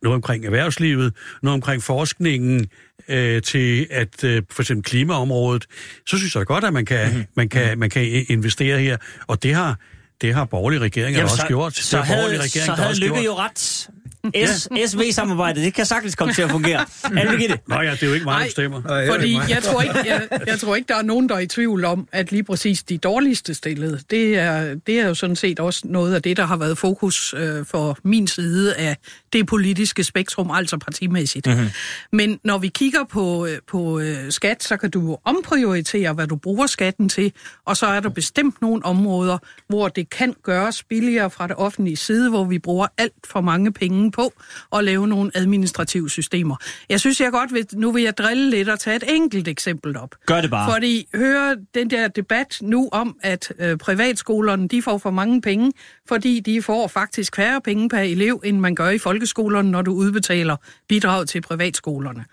noget 0.04 0.16
omkring 0.16 0.46
erhvervslivet, 0.46 1.14
noget 1.42 1.54
omkring 1.54 1.84
forskningen, 1.84 2.70
øh, 3.10 3.42
til 3.42 3.88
at 3.90 4.24
øh, 4.24 4.44
for 4.52 4.62
eksempel 4.62 4.84
klimaområdet, 4.84 5.66
så 6.08 6.18
synes 6.18 6.36
jeg 6.36 6.46
godt, 6.46 6.64
at 6.64 6.74
man 6.74 6.86
kan, 6.86 7.10
mm-hmm. 7.10 7.26
man 7.36 7.50
kan, 7.50 7.80
man 7.80 7.90
kan 7.90 8.26
investere 8.30 8.80
her. 8.80 8.98
Og 9.28 9.44
det 9.44 9.54
har, 9.54 9.80
det 10.22 10.34
har 10.34 10.46
borgerlige 10.46 10.80
regeringer 10.80 11.20
Jamen, 11.20 11.32
også 11.32 11.42
så, 11.42 11.48
gjort. 11.48 11.76
Så, 11.76 11.98
det 11.98 12.06
har 12.06 12.16
havde, 12.16 12.28
regering, 12.28 12.52
så 12.52 12.72
havde 12.72 13.00
Lykke 13.00 13.16
gjort. 13.16 13.26
jo 13.26 13.36
ret. 13.36 13.90
SV-samarbejdet, 14.88 15.64
det 15.64 15.74
kan 15.74 15.86
sagtens 15.86 16.16
komme 16.16 16.34
til 16.34 16.42
at 16.42 16.50
fungere. 16.52 16.86
Anne 17.04 17.58
Nå 17.68 17.82
ja, 17.82 17.92
det 17.92 18.04
er 18.04 18.08
jo 18.08 18.14
ikke 18.14 18.26
mig, 18.26 18.40
der 18.40 18.46
bestemmer. 18.46 18.82
Fordi 19.12 19.38
jeg 19.50 19.64
tror, 19.64 19.82
ikke, 19.82 19.96
jeg, 20.06 20.28
jeg 20.48 20.60
tror 20.60 20.76
ikke, 20.76 20.88
der 20.88 20.96
er 20.96 21.02
nogen, 21.02 21.30
der 21.30 21.36
er 21.36 21.40
i 21.40 21.48
tvivl 21.48 21.86
om, 21.86 22.08
at 22.12 22.32
lige 22.32 22.44
præcis 22.44 22.84
de 22.84 22.98
dårligste 22.98 23.54
stillede, 23.54 24.00
det 24.10 24.38
er, 24.38 24.76
det 24.88 25.00
er 25.00 25.08
jo 25.08 25.14
sådan 25.14 25.36
set 25.36 25.60
også 25.60 25.82
noget 25.86 26.16
af 26.16 26.22
det, 26.22 26.38
der 26.38 26.46
har 26.46 26.58
været 26.58 26.78
fokus 26.78 27.34
øh, 27.38 27.66
for 27.66 27.98
min 28.04 28.28
side 28.28 28.76
af 28.76 28.98
det 29.34 29.48
politiske 29.48 30.04
spektrum, 30.04 30.52
altså 30.52 30.78
partimæssigt. 30.78 31.48
Mm-hmm. 31.48 31.70
Men 32.12 32.40
når 32.44 32.58
vi 32.58 32.68
kigger 32.68 33.04
på, 33.04 33.46
øh, 33.46 33.58
på 33.68 34.00
øh, 34.00 34.32
skat, 34.32 34.64
så 34.64 34.78
kan 34.78 34.90
du 34.92 35.18
omprioritere, 35.26 36.14
hvad 36.14 36.28
du 36.28 36.36
bruger 36.36 36.68
skatten 36.68 37.10
til, 37.10 37.34
og 37.66 37.78
så 37.78 37.86
er 37.86 38.00
der 38.00 38.10
bestemt 38.10 38.62
nogle 38.62 38.86
områder, 38.86 39.38
hvor 39.68 39.88
det 39.88 40.10
kan 40.10 40.36
gøres 40.44 40.84
billigere 40.84 41.30
fra 41.30 41.48
det 41.48 41.56
offentlige 41.56 41.98
side, 41.98 42.30
hvor 42.30 42.44
vi 42.44 42.60
bruger 42.60 42.88
alt 42.98 43.14
for 43.28 43.42
mange 43.42 43.74
penge 43.74 44.09
på 44.12 44.34
at 44.76 44.84
lave 44.84 45.08
nogle 45.08 45.32
administrative 45.36 46.10
systemer. 46.10 46.56
Jeg 46.90 47.00
synes, 47.00 47.22
jeg 47.22 47.32
godt 47.32 47.54
vil, 47.54 47.68
nu 47.74 47.92
vil 47.92 48.04
jeg 48.04 48.18
drille 48.18 48.50
lidt 48.50 48.70
og 48.70 48.80
tage 48.80 48.96
et 48.96 49.04
enkelt 49.08 49.48
eksempel 49.48 49.98
op. 49.98 50.16
Gør 50.26 50.42
det 50.42 50.50
bare. 50.50 50.72
Fordi 50.74 51.08
høre 51.16 51.58
den 51.74 51.90
der 51.90 52.08
debat 52.08 52.58
nu 52.62 52.90
om, 52.92 53.16
at 53.22 53.54
øh, 53.60 53.78
privatskolerne, 53.78 54.68
de 54.68 54.82
får 54.82 54.98
for 54.98 55.12
mange 55.12 55.42
penge, 55.42 55.72
fordi 56.08 56.40
de 56.40 56.62
får 56.62 56.88
faktisk 56.88 57.36
færre 57.36 57.62
penge 57.62 57.90
per 57.90 58.00
elev, 58.00 58.42
end 58.46 58.60
man 58.60 58.76
gør 58.76 58.90
i 58.90 58.98
folkeskolerne, 58.98 59.72
når 59.72 59.82
du 59.82 59.92
udbetaler 59.94 60.56
bidrag 60.88 61.28
til 61.28 61.42
privatskolerne. 61.42 62.26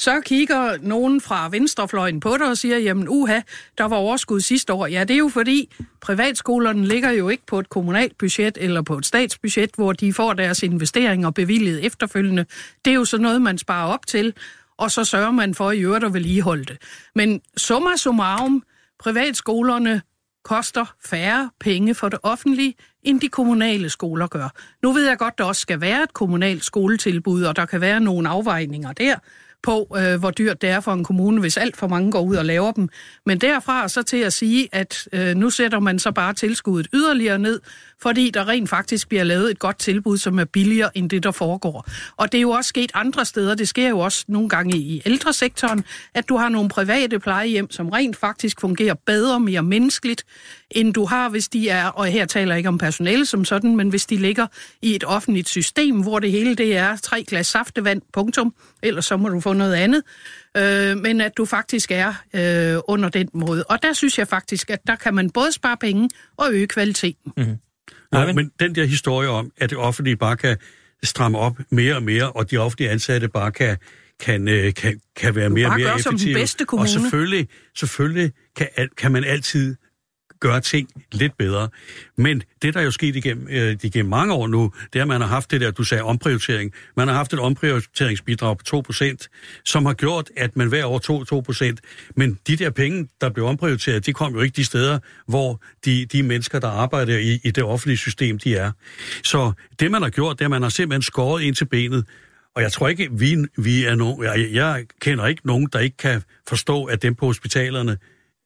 Så 0.00 0.20
kigger 0.20 0.76
nogen 0.82 1.20
fra 1.20 1.48
venstrefløjen 1.48 2.20
på 2.20 2.36
dig 2.38 2.48
og 2.48 2.56
siger, 2.58 2.78
jamen 2.78 3.08
uha, 3.08 3.40
der 3.78 3.84
var 3.84 3.96
overskud 3.96 4.40
sidste 4.40 4.72
år. 4.72 4.86
Ja, 4.86 5.04
det 5.04 5.14
er 5.14 5.18
jo 5.18 5.28
fordi 5.28 5.72
privatskolerne 6.00 6.86
ligger 6.86 7.10
jo 7.10 7.28
ikke 7.28 7.46
på 7.46 7.58
et 7.58 7.68
kommunalt 7.68 8.18
budget 8.18 8.58
eller 8.60 8.82
på 8.82 8.98
et 8.98 9.06
statsbudget, 9.06 9.70
hvor 9.76 9.92
de 9.92 10.12
får 10.12 10.32
deres 10.32 10.62
investeringer 10.62 11.30
bevilget 11.30 11.86
efterfølgende. 11.86 12.46
Det 12.84 12.90
er 12.90 12.94
jo 12.94 13.04
så 13.04 13.18
noget, 13.18 13.42
man 13.42 13.58
sparer 13.58 13.92
op 13.92 14.06
til, 14.06 14.34
og 14.78 14.90
så 14.90 15.04
sørger 15.04 15.30
man 15.30 15.54
for 15.54 15.70
i 15.70 15.80
øvrigt 15.80 16.04
at 16.04 16.14
vedligeholde 16.14 16.64
det. 16.64 16.78
Men 17.14 17.40
summa 17.56 17.96
summarum, 17.96 18.62
privatskolerne 18.98 20.02
koster 20.44 20.94
færre 21.04 21.50
penge 21.60 21.94
for 21.94 22.08
det 22.08 22.18
offentlige, 22.22 22.74
end 23.02 23.20
de 23.20 23.28
kommunale 23.28 23.90
skoler 23.90 24.26
gør. 24.26 24.48
Nu 24.82 24.92
ved 24.92 25.08
jeg 25.08 25.18
godt, 25.18 25.38
der 25.38 25.44
også 25.44 25.60
skal 25.60 25.80
være 25.80 26.02
et 26.02 26.12
kommunalt 26.12 26.64
skoletilbud, 26.64 27.42
og 27.42 27.56
der 27.56 27.66
kan 27.66 27.80
være 27.80 28.00
nogle 28.00 28.28
afvejninger 28.28 28.92
der 28.92 29.14
på, 29.62 29.96
øh, 29.98 30.18
hvor 30.18 30.30
dyrt 30.30 30.62
det 30.62 30.70
er 30.70 30.80
for 30.80 30.92
en 30.92 31.04
kommune, 31.04 31.40
hvis 31.40 31.56
alt 31.56 31.76
for 31.76 31.88
mange 31.88 32.10
går 32.10 32.20
ud 32.20 32.36
og 32.36 32.44
laver 32.44 32.72
dem. 32.72 32.88
Men 33.26 33.38
derfra 33.38 33.88
så 33.88 34.02
til 34.02 34.16
at 34.16 34.32
sige, 34.32 34.68
at 34.72 35.08
øh, 35.12 35.36
nu 35.36 35.50
sætter 35.50 35.80
man 35.80 35.98
så 35.98 36.12
bare 36.12 36.34
tilskuddet 36.34 36.88
yderligere 36.94 37.38
ned, 37.38 37.60
fordi 38.02 38.30
der 38.30 38.48
rent 38.48 38.70
faktisk 38.70 39.08
bliver 39.08 39.24
lavet 39.24 39.50
et 39.50 39.58
godt 39.58 39.78
tilbud, 39.78 40.18
som 40.18 40.38
er 40.38 40.44
billigere 40.44 40.98
end 40.98 41.10
det, 41.10 41.22
der 41.22 41.30
foregår. 41.30 41.88
Og 42.16 42.32
det 42.32 42.38
er 42.38 42.42
jo 42.42 42.50
også 42.50 42.68
sket 42.68 42.90
andre 42.94 43.24
steder. 43.24 43.54
Det 43.54 43.68
sker 43.68 43.88
jo 43.88 43.98
også 43.98 44.24
nogle 44.28 44.48
gange 44.48 44.76
i 44.76 45.02
ældresektoren, 45.06 45.84
at 46.14 46.28
du 46.28 46.36
har 46.36 46.48
nogle 46.48 46.68
private 46.68 47.18
plejehjem, 47.18 47.70
som 47.70 47.88
rent 47.88 48.16
faktisk 48.16 48.60
fungerer 48.60 48.94
bedre, 48.94 49.40
mere 49.40 49.62
menneskeligt, 49.62 50.24
end 50.70 50.94
du 50.94 51.04
har, 51.04 51.28
hvis 51.28 51.48
de 51.48 51.68
er, 51.68 51.86
og 51.86 52.06
her 52.06 52.24
taler 52.24 52.52
jeg 52.52 52.58
ikke 52.58 52.68
om 52.68 52.78
personale 52.78 53.26
som 53.26 53.44
sådan, 53.44 53.76
men 53.76 53.88
hvis 53.88 54.06
de 54.06 54.16
ligger 54.16 54.46
i 54.82 54.94
et 54.94 55.04
offentligt 55.06 55.48
system, 55.48 56.02
hvor 56.02 56.18
det 56.18 56.30
hele 56.30 56.54
det 56.54 56.76
er 56.76 56.96
tre 56.96 57.24
glas 57.28 57.46
saftevand, 57.46 58.02
punktum, 58.12 58.54
ellers 58.82 59.04
så 59.04 59.16
må 59.16 59.28
du 59.28 59.40
få 59.40 59.52
noget 59.52 59.74
andet, 59.74 60.02
øh, 60.56 60.96
men 60.96 61.20
at 61.20 61.36
du 61.36 61.44
faktisk 61.44 61.90
er 61.90 62.14
øh, 62.34 62.80
under 62.88 63.08
den 63.08 63.28
måde. 63.34 63.64
Og 63.64 63.82
der 63.82 63.92
synes 63.92 64.18
jeg 64.18 64.28
faktisk, 64.28 64.70
at 64.70 64.78
der 64.86 64.96
kan 64.96 65.14
man 65.14 65.30
både 65.30 65.52
spare 65.52 65.76
penge 65.76 66.08
og 66.36 66.52
øge 66.52 66.66
kvaliteten. 66.66 67.32
Mm-hmm. 67.36 67.56
Ja, 68.12 68.32
men 68.32 68.50
den 68.60 68.74
der 68.74 68.84
historie 68.84 69.28
om, 69.28 69.52
at 69.56 69.70
det 69.70 69.78
offentlige 69.78 70.16
bare 70.16 70.36
kan 70.36 70.56
stramme 71.02 71.38
op 71.38 71.58
mere 71.70 71.94
og 71.94 72.02
mere, 72.02 72.32
og 72.32 72.50
de 72.50 72.56
offentlige 72.56 72.90
ansatte 72.90 73.28
bare 73.28 73.52
kan, 73.52 73.76
kan, 74.20 74.48
øh, 74.48 74.74
kan, 74.74 75.00
kan 75.16 75.34
være 75.34 75.50
mere 75.50 75.66
og 75.66 75.78
mere 75.78 75.94
effektive. 75.98 76.38
Og 76.72 76.88
selvfølgelig, 76.88 77.48
selvfølgelig 77.76 78.32
kan, 78.56 78.68
kan 78.96 79.12
man 79.12 79.24
altid 79.24 79.76
gøre 80.40 80.60
ting 80.60 80.88
lidt 81.12 81.36
bedre. 81.38 81.68
Men 82.16 82.42
det, 82.62 82.74
der 82.74 82.80
er 82.80 82.84
jo 82.84 82.90
sket 82.90 83.16
igennem, 83.16 83.48
øh, 83.50 83.76
igennem 83.82 84.10
mange 84.10 84.34
år 84.34 84.46
nu, 84.46 84.72
det 84.92 84.98
er, 84.98 85.02
at 85.02 85.08
man 85.08 85.20
har 85.20 85.28
haft 85.28 85.50
det 85.50 85.60
der, 85.60 85.70
du 85.70 85.84
sagde, 85.84 86.02
omprioritering. 86.02 86.72
Man 86.96 87.08
har 87.08 87.14
haft 87.14 87.32
et 87.32 87.38
omprioriteringsbidrag 87.38 88.58
på 88.58 88.82
2%, 88.90 89.16
som 89.64 89.86
har 89.86 89.94
gjort, 89.94 90.30
at 90.36 90.56
man 90.56 90.68
hver 90.68 90.86
år 90.86 90.98
tog 90.98 91.44
2%. 91.50 91.74
Men 92.16 92.38
de 92.46 92.56
der 92.56 92.70
penge, 92.70 93.08
der 93.20 93.30
blev 93.30 93.46
omprioriteret, 93.46 94.06
de 94.06 94.12
kom 94.12 94.34
jo 94.34 94.40
ikke 94.40 94.56
de 94.56 94.64
steder, 94.64 94.98
hvor 95.26 95.62
de, 95.84 96.06
de 96.06 96.22
mennesker, 96.22 96.58
der 96.58 96.68
arbejder 96.68 97.18
i, 97.18 97.40
i 97.44 97.50
det 97.50 97.64
offentlige 97.64 97.98
system, 97.98 98.38
de 98.38 98.56
er. 98.56 98.72
Så 99.24 99.52
det, 99.80 99.90
man 99.90 100.02
har 100.02 100.10
gjort, 100.10 100.38
det 100.38 100.44
er, 100.44 100.46
at 100.46 100.50
man 100.50 100.62
har 100.62 100.68
simpelthen 100.68 101.02
skåret 101.02 101.42
ind 101.42 101.54
til 101.54 101.64
benet, 101.64 102.04
og 102.56 102.62
jeg 102.62 102.72
tror 102.72 102.88
ikke, 102.88 103.08
vi, 103.12 103.36
vi 103.58 103.84
er 103.84 103.94
nogen, 103.94 104.24
jeg, 104.24 104.48
jeg 104.52 104.86
kender 105.00 105.26
ikke 105.26 105.46
nogen, 105.46 105.68
der 105.72 105.78
ikke 105.78 105.96
kan 105.96 106.22
forstå, 106.48 106.84
at 106.84 107.02
dem 107.02 107.14
på 107.14 107.26
hospitalerne, 107.26 107.96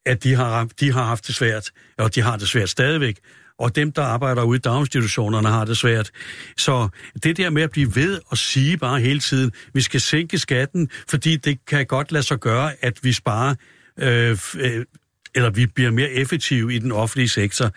at 0.07 0.25
de 0.25 0.35
har, 0.35 0.69
de 0.81 0.93
har 0.93 1.05
haft 1.05 1.27
det 1.27 1.35
svært, 1.35 1.71
og 1.99 2.15
de 2.15 2.21
har 2.21 2.37
det 2.37 2.49
svært 2.49 2.69
stadigvæk. 2.69 3.19
og 3.59 3.77
dem, 3.77 3.93
der 3.93 4.03
arbejder 4.03 4.43
ude 4.43 4.57
i 4.57 4.61
daginstitutionerne, 4.61 5.49
har 5.49 5.65
det 5.65 5.77
svært. 5.77 6.11
Så 6.57 6.89
det 7.23 7.37
der 7.37 7.51
med 7.51 7.63
at 7.63 7.71
blive 7.71 7.97
ved 7.97 8.21
og 8.27 8.39
sige 8.39 8.77
bare 8.77 9.01
hele 9.01 9.21
tiden, 9.21 9.53
vi 9.75 9.81
skal 9.81 10.01
sænke 10.01 10.39
skatten, 10.39 10.91
fordi 11.09 11.37
det 11.37 11.59
kan 11.67 11.87
godt 11.87 12.13
lade 12.13 12.23
sig 12.23 12.39
gøre, 12.39 12.73
at 12.81 12.99
vi 13.03 13.13
sparer, 13.13 13.55
øh, 13.99 14.39
øh, 14.59 14.85
eller 15.35 15.51
vi 15.51 15.67
bliver 15.67 15.91
mere 15.91 16.11
effektive 16.11 16.75
i 16.75 16.79
den 16.79 16.93
offentlige 16.93 17.29
sektor. 17.29 17.71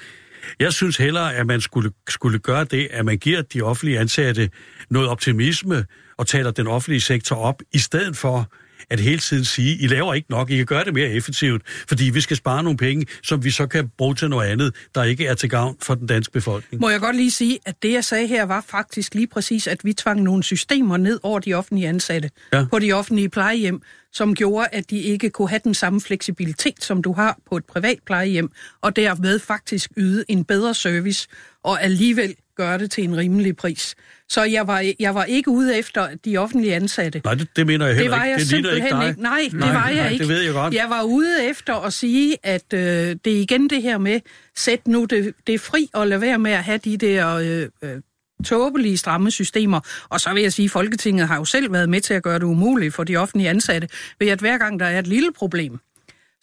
Jeg 0.59 0.73
synes 0.73 0.97
hellere, 0.97 1.35
at 1.35 1.47
man 1.47 1.61
skulle, 1.61 1.91
skulle 2.09 2.39
gøre 2.39 2.63
det, 2.63 2.87
at 2.91 3.05
man 3.05 3.17
giver 3.17 3.41
de 3.41 3.61
offentlige 3.61 3.99
ansatte 3.99 4.49
noget 4.89 5.09
optimisme 5.09 5.85
og 6.17 6.27
taler 6.27 6.51
den 6.51 6.67
offentlige 6.67 7.01
sektor 7.01 7.35
op, 7.35 7.61
i 7.73 7.79
stedet 7.79 8.17
for 8.17 8.51
at 8.89 8.99
hele 8.99 9.19
tiden 9.19 9.45
sige, 9.45 9.77
I 9.77 9.87
laver 9.87 10.13
ikke 10.13 10.31
nok, 10.31 10.49
I 10.49 10.55
kan 10.57 10.65
gøre 10.65 10.83
det 10.83 10.93
mere 10.93 11.09
effektivt, 11.09 11.61
fordi 11.87 12.03
vi 12.03 12.21
skal 12.21 12.37
spare 12.37 12.63
nogle 12.63 12.77
penge, 12.77 13.05
som 13.23 13.43
vi 13.43 13.51
så 13.51 13.67
kan 13.67 13.89
bruge 13.97 14.15
til 14.15 14.29
noget 14.29 14.47
andet, 14.49 14.75
der 14.95 15.03
ikke 15.03 15.25
er 15.27 15.33
til 15.33 15.49
gavn 15.49 15.77
for 15.81 15.95
den 15.95 16.07
danske 16.07 16.31
befolkning. 16.33 16.81
Må 16.81 16.89
jeg 16.89 16.99
godt 16.99 17.15
lige 17.15 17.31
sige, 17.31 17.59
at 17.65 17.83
det 17.83 17.93
jeg 17.93 18.03
sagde 18.05 18.27
her 18.27 18.43
var 18.43 18.65
faktisk 18.69 19.15
lige 19.15 19.27
præcis, 19.27 19.67
at 19.67 19.85
vi 19.85 19.93
tvang 19.93 20.21
nogle 20.23 20.43
systemer 20.43 20.97
ned 20.97 21.19
over 21.23 21.39
de 21.39 21.53
offentlige 21.53 21.87
ansatte 21.87 22.29
Ja. 22.53 22.65
på 22.71 22.79
de 22.79 22.93
offentlige 22.93 23.29
plejehjem, 23.29 23.81
som 24.13 24.35
gjorde, 24.35 24.67
at 24.71 24.89
de 24.89 24.97
ikke 24.99 25.29
kunne 25.29 25.49
have 25.49 25.61
den 25.63 25.73
samme 25.73 26.01
fleksibilitet, 26.01 26.83
som 26.83 27.01
du 27.03 27.13
har 27.13 27.37
på 27.49 27.57
et 27.57 27.65
privat 27.65 27.99
plejehjem, 28.05 28.49
og 28.81 28.95
derved 28.95 29.39
faktisk 29.39 29.91
yde 29.97 30.25
en 30.27 30.45
bedre 30.45 30.73
service, 30.73 31.27
og 31.63 31.83
alligevel 31.83 32.35
gøre 32.57 32.77
det 32.77 32.91
til 32.91 33.03
en 33.03 33.17
rimelig 33.17 33.55
pris. 33.57 33.95
Så 34.29 34.43
jeg 34.43 34.67
var, 34.67 34.85
jeg 34.99 35.15
var 35.15 35.23
ikke 35.23 35.49
ude 35.51 35.77
efter 35.77 36.07
de 36.25 36.37
offentlige 36.37 36.75
ansatte. 36.75 37.21
Nej, 37.25 37.33
det, 37.33 37.47
det 37.55 37.67
mener 37.67 37.85
jeg 37.85 37.95
Det 37.95 38.01
heller 38.01 38.17
var 38.17 38.25
jeg 38.25 38.33
ikke. 38.33 38.43
Det 38.43 38.51
ligner 38.51 38.69
simpelthen 38.69 38.99
dig. 39.01 39.07
ikke. 39.09 39.21
Nej, 39.21 39.39
det 39.51 39.53
Nej, 39.59 39.73
var 39.73 39.87
jeg 39.87 39.95
nej, 40.03 40.09
ikke. 40.11 40.23
det 40.23 40.29
ved 40.33 40.41
jeg 40.41 40.53
godt. 40.53 40.73
Jeg 40.73 40.85
var 40.89 41.03
ude 41.03 41.45
efter 41.45 41.75
at 41.75 41.93
sige, 41.93 42.37
at 42.43 42.73
øh, 42.73 42.79
det 42.79 43.27
er 43.27 43.39
igen 43.41 43.69
det 43.69 43.81
her 43.81 43.97
med, 43.97 44.19
sæt 44.57 44.87
nu 44.87 45.05
det, 45.05 45.33
det 45.47 45.55
er 45.55 45.59
fri 45.59 45.89
og 45.93 46.07
lad 46.07 46.17
være 46.17 46.39
med 46.39 46.51
at 46.51 46.63
have 46.63 46.77
de 46.77 46.97
der 46.97 47.35
øh, 47.35 47.67
øh, 47.89 48.01
tåbelige 48.45 48.97
stramme 48.97 49.31
systemer. 49.31 49.79
Og 50.09 50.19
så 50.19 50.33
vil 50.33 50.41
jeg 50.43 50.53
sige, 50.53 50.65
at 50.65 50.71
Folketinget 50.71 51.27
har 51.27 51.35
jo 51.37 51.45
selv 51.45 51.73
været 51.73 51.89
med 51.89 52.01
til 52.01 52.13
at 52.13 52.23
gøre 52.23 52.35
det 52.39 52.43
umuligt 52.43 52.93
for 52.93 53.03
de 53.03 53.15
offentlige 53.17 53.49
ansatte, 53.49 53.87
ved 54.19 54.27
at 54.27 54.39
hver 54.39 54.57
gang 54.57 54.79
der 54.79 54.85
er 54.85 54.99
et 54.99 55.07
lille 55.07 55.29
problem, 55.37 55.79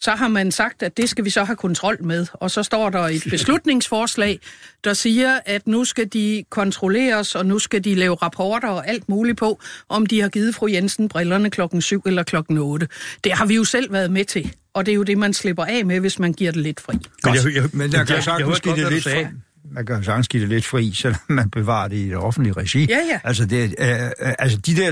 så 0.01 0.11
har 0.11 0.27
man 0.27 0.51
sagt, 0.51 0.83
at 0.83 0.97
det 0.97 1.09
skal 1.09 1.25
vi 1.25 1.29
så 1.29 1.43
have 1.43 1.55
kontrol 1.55 2.03
med. 2.03 2.25
Og 2.33 2.51
så 2.51 2.63
står 2.63 2.89
der 2.89 2.99
et 2.99 3.23
beslutningsforslag, 3.35 4.39
der 4.83 4.93
siger, 4.93 5.39
at 5.45 5.67
nu 5.67 5.85
skal 5.85 6.07
de 6.13 6.43
kontrolleres, 6.49 7.35
og 7.35 7.45
nu 7.45 7.59
skal 7.59 7.83
de 7.83 7.95
lave 7.95 8.15
rapporter 8.15 8.67
og 8.67 8.87
alt 8.87 9.09
muligt 9.09 9.37
på, 9.37 9.59
om 9.89 10.05
de 10.05 10.21
har 10.21 10.29
givet 10.29 10.55
fru 10.55 10.67
Jensen 10.67 11.09
brillerne 11.09 11.49
klokken 11.49 11.81
7 11.81 12.01
eller 12.05 12.23
klokken 12.23 12.57
8. 12.57 12.87
Det 13.23 13.31
har 13.31 13.45
vi 13.45 13.55
jo 13.55 13.63
selv 13.63 13.93
været 13.93 14.11
med 14.11 14.25
til, 14.25 14.53
og 14.73 14.85
det 14.85 14.91
er 14.91 14.95
jo 14.95 15.03
det, 15.03 15.17
man 15.17 15.33
slipper 15.33 15.65
af 15.65 15.85
med, 15.85 15.99
hvis 15.99 16.19
man 16.19 16.33
giver 16.33 16.51
det 16.51 16.61
lidt 16.61 16.79
fri. 16.79 16.93
Men 17.23 17.35
jeg, 17.35 17.55
jeg, 17.55 17.69
Men 17.73 17.91
der 17.91 18.03
kan 18.03 18.15
jeg, 18.15 18.23
sagtens 18.23 18.59
jeg 18.65 18.75
give 18.75 18.85
det 18.85 18.93
lidt 18.93 19.03
fri. 19.03 19.25
Man 19.71 19.85
kan 19.85 20.03
sagtens 20.03 20.27
give 20.27 20.41
det 20.41 20.49
lidt 20.49 20.65
fri, 20.65 20.93
selvom 21.01 21.19
man 21.27 21.49
bevarer 21.49 21.87
det 21.87 21.97
i 21.97 22.05
det 22.05 22.17
offentlige 22.17 22.53
regi. 22.53 22.85
Ja, 22.89 22.99
ja. 23.11 23.19
Altså, 23.23 23.45
det, 23.45 23.75
øh, 23.79 23.87
øh, 23.89 24.33
altså 24.39 24.57
de 24.57 24.75
der 24.75 24.91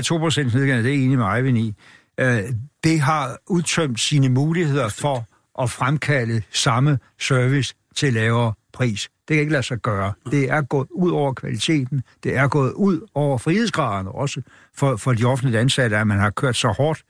2% 0.52 0.58
nedgang, 0.58 0.84
det 0.84 0.90
er 0.90 0.94
jeg 0.94 1.04
enig 1.04 1.18
med 1.18 1.36
Eivind 1.36 1.58
i. 1.58 1.74
Øh, 2.18 2.42
det 2.84 3.00
har 3.00 3.38
udtømt 3.46 4.00
sine 4.00 4.28
muligheder 4.28 4.88
for 4.88 5.26
at 5.62 5.70
fremkalde 5.70 6.42
samme 6.52 6.98
service 7.20 7.74
til 7.96 8.12
lavere 8.12 8.52
pris. 8.72 9.08
Det 9.28 9.34
kan 9.34 9.40
ikke 9.40 9.52
lade 9.52 9.62
sig 9.62 9.78
gøre. 9.78 10.12
Det 10.30 10.50
er 10.50 10.62
gået 10.62 10.88
ud 10.90 11.10
over 11.10 11.32
kvaliteten. 11.32 12.02
Det 12.24 12.36
er 12.36 12.48
gået 12.48 12.72
ud 12.72 13.00
over 13.14 13.38
frihedsgraderne 13.38 14.10
også 14.10 14.42
for, 14.76 14.96
for 14.96 15.12
de 15.12 15.24
offentlige 15.24 15.60
ansatte, 15.60 15.96
at 15.96 16.06
man 16.06 16.18
har 16.18 16.30
kørt 16.30 16.56
så 16.56 16.68
hårdt. 16.68 17.04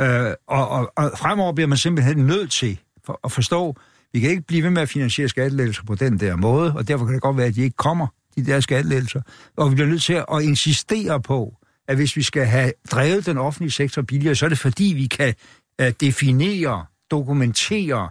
Øh, 0.00 0.34
og, 0.46 0.68
og, 0.68 0.92
og 0.96 1.10
fremover 1.18 1.52
bliver 1.52 1.68
man 1.68 1.78
simpelthen 1.78 2.18
nødt 2.18 2.50
til 2.50 2.80
for, 3.06 3.20
at 3.24 3.32
forstå, 3.32 3.76
vi 4.12 4.20
kan 4.20 4.30
ikke 4.30 4.42
blive 4.42 4.62
ved 4.62 4.70
med 4.70 4.82
at 4.82 4.88
finansiere 4.88 5.28
skattelettelser 5.28 5.82
på 5.84 5.94
den 5.94 6.20
der 6.20 6.36
måde, 6.36 6.72
og 6.76 6.88
derfor 6.88 7.04
kan 7.04 7.14
det 7.14 7.22
godt 7.22 7.36
være, 7.36 7.46
at 7.46 7.54
de 7.54 7.62
ikke 7.62 7.76
kommer, 7.76 8.06
de 8.36 8.46
der 8.46 8.60
skattelettelser. 8.60 9.20
Og 9.56 9.70
vi 9.70 9.74
bliver 9.74 9.88
nødt 9.88 10.02
til 10.02 10.12
at 10.12 10.42
insistere 10.42 11.22
på, 11.22 11.54
at 11.88 11.96
hvis 11.96 12.16
vi 12.16 12.22
skal 12.22 12.46
have 12.46 12.72
drevet 12.90 13.26
den 13.26 13.38
offentlige 13.38 13.70
sektor 13.70 14.02
billigere, 14.02 14.34
så 14.34 14.44
er 14.44 14.48
det 14.48 14.58
fordi, 14.58 14.84
vi 14.96 15.06
kan 15.06 15.34
øh, 15.80 15.92
definere, 16.00 16.86
dokumentere 17.10 18.10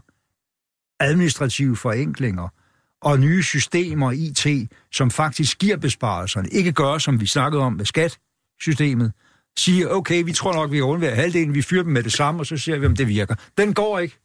administrative 0.99 1.75
forenklinger 1.75 2.47
og 3.01 3.19
nye 3.19 3.43
systemer 3.43 4.11
IT, 4.11 4.71
som 4.91 5.11
faktisk 5.11 5.59
giver 5.59 5.77
besparelserne. 5.77 6.49
Ikke 6.49 6.71
gøre, 6.71 6.99
som 6.99 7.21
vi 7.21 7.25
snakkede 7.25 7.63
om 7.63 7.73
med 7.73 7.85
skatsystemet. 7.85 9.11
siger, 9.57 9.87
okay, 9.87 10.23
vi 10.23 10.33
tror 10.33 10.53
nok, 10.53 10.71
vi 10.71 10.77
kan 10.77 10.83
undvære 10.83 11.15
halvdelen, 11.15 11.53
vi 11.53 11.61
fyrer 11.61 11.83
dem 11.83 11.91
med 11.91 12.03
det 12.03 12.13
samme, 12.13 12.39
og 12.39 12.45
så 12.45 12.57
ser 12.57 12.77
vi, 12.77 12.85
om 12.85 12.95
det 12.95 13.07
virker. 13.07 13.35
Den 13.57 13.73
går 13.73 13.99
ikke 13.99 14.19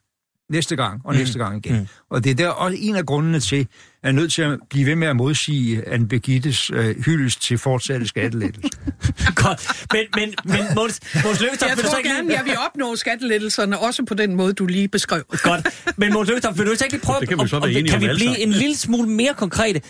næste 0.50 0.76
gang 0.76 1.00
og 1.04 1.14
næste 1.14 1.38
gang 1.38 1.66
igen. 1.66 1.78
Mm. 1.80 1.86
Og 2.10 2.24
det 2.24 2.30
er 2.30 2.34
der 2.34 2.48
også 2.48 2.76
en 2.80 2.96
af 2.96 3.06
grundene 3.06 3.40
til, 3.40 3.56
at 3.56 3.66
jeg 4.02 4.08
er 4.08 4.12
nødt 4.12 4.32
til 4.32 4.42
at 4.42 4.58
blive 4.70 4.86
ved 4.86 4.94
med 4.94 5.08
at 5.08 5.16
modsige 5.16 5.88
Anne 5.88 6.08
Begittes 6.08 6.70
øh, 6.74 6.96
hyldest 7.04 7.42
til 7.42 7.58
fortsatte 7.58 8.06
skattelettelser. 8.06 8.68
Godt. 9.44 9.86
Men, 9.92 10.04
men, 10.14 10.34
men 10.44 10.74
Måns, 10.74 11.00
Måns 11.24 11.40
Lykketoft, 11.40 11.70
Jeg 11.76 11.84
tror 11.84 11.98
ikke 11.98 12.10
gerne, 12.10 12.32
jeg 12.32 12.42
vil 12.44 12.54
opnå 12.66 12.96
skattelettelserne, 12.96 13.78
også 13.78 14.04
på 14.04 14.14
den 14.14 14.34
måde, 14.34 14.52
du 14.52 14.66
lige 14.66 14.88
beskrev. 14.88 15.22
Godt. 15.42 15.68
Men 15.96 16.12
Måns 16.12 16.28
Lykketoft, 16.28 16.58
vil 16.58 16.66
du 16.66 16.70
ikke 16.72 16.90
lige 16.90 17.00
prøve... 17.00 17.20
Det 17.20 17.28
kan 17.28 17.38
vi 17.42 17.48
så 17.48 17.56
om- 17.56 17.62
være 17.62 17.78
om- 17.80 17.84
Kan 17.86 17.94
om 17.94 18.00
vi 18.08 18.14
blive 18.14 18.38
en 18.38 18.50
lille 18.50 18.76
smule 18.76 19.08
mere 19.08 19.34
konkrete? 19.34 19.80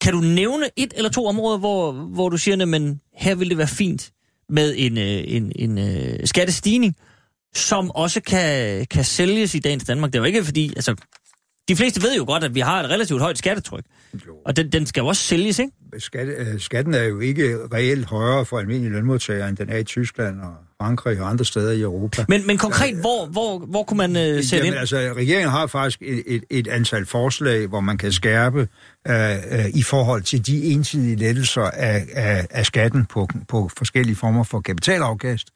Kan 0.00 0.12
du 0.12 0.20
nævne 0.20 0.64
et 0.76 0.92
eller 0.96 1.10
to 1.10 1.26
områder, 1.26 1.58
hvor, 1.58 1.92
hvor 1.92 2.28
du 2.28 2.36
siger, 2.36 2.66
men 2.66 3.00
her 3.18 3.34
vil 3.34 3.48
det 3.50 3.58
være 3.58 3.66
fint 3.68 4.10
med 4.48 4.74
en, 4.76 4.98
øh, 4.98 5.04
en, 5.26 5.52
en 5.56 5.78
øh, 5.78 6.18
skattestigning, 6.26 6.94
som 7.56 7.90
også 7.90 8.20
kan, 8.20 8.86
kan 8.86 9.04
sælges 9.04 9.54
i 9.54 9.58
dagens 9.58 9.84
Danmark? 9.84 10.12
Det 10.12 10.18
er 10.18 10.20
jo 10.20 10.26
ikke 10.26 10.44
fordi... 10.44 10.72
Altså, 10.76 10.94
de 11.68 11.76
fleste 11.76 12.02
ved 12.02 12.16
jo 12.16 12.24
godt, 12.24 12.44
at 12.44 12.54
vi 12.54 12.60
har 12.60 12.82
et 12.82 12.90
relativt 12.90 13.20
højt 13.20 13.38
skattetryk. 13.38 13.84
Og 14.46 14.56
den, 14.56 14.72
den 14.72 14.86
skal 14.86 15.00
jo 15.00 15.06
også 15.06 15.22
sælges, 15.22 15.58
ikke? 15.58 15.72
Skat, 15.98 16.28
øh, 16.28 16.60
skatten 16.60 16.94
er 16.94 17.02
jo 17.02 17.20
ikke 17.20 17.58
reelt 17.72 18.06
højere 18.06 18.44
for 18.44 18.58
almindelige 18.58 18.92
lønmodtagere, 18.92 19.48
end 19.48 19.56
den 19.56 19.68
er 19.68 19.76
i 19.76 19.84
Tyskland 19.84 20.40
og 20.40 20.54
Frankrig 20.80 21.20
og 21.20 21.30
andre 21.30 21.44
steder 21.44 21.72
i 21.72 21.80
Europa. 21.80 22.24
Men, 22.28 22.46
men 22.46 22.58
konkret, 22.58 22.96
hvor, 22.96 23.26
hvor, 23.26 23.58
hvor 23.58 23.82
kunne 23.82 23.98
man 23.98 24.16
øh, 24.16 24.42
sætte 24.42 24.56
Jamen, 24.56 24.66
ind? 24.66 24.74
altså, 24.74 24.96
regeringen 24.96 25.50
har 25.50 25.66
faktisk 25.66 26.02
et, 26.02 26.22
et, 26.26 26.44
et 26.50 26.68
antal 26.68 27.06
forslag, 27.06 27.66
hvor 27.66 27.80
man 27.80 27.98
kan 27.98 28.12
skærpe 28.12 28.68
øh, 29.08 29.30
øh, 29.50 29.66
i 29.74 29.82
forhold 29.82 30.22
til 30.22 30.46
de 30.46 30.64
ensidige 30.64 31.16
lettelser 31.16 31.62
af, 31.62 32.06
af, 32.12 32.46
af 32.50 32.66
skatten 32.66 33.06
på, 33.06 33.28
på 33.48 33.70
forskellige 33.78 34.16
former 34.16 34.44
for 34.44 34.60
kapitalafkast, 34.60 35.48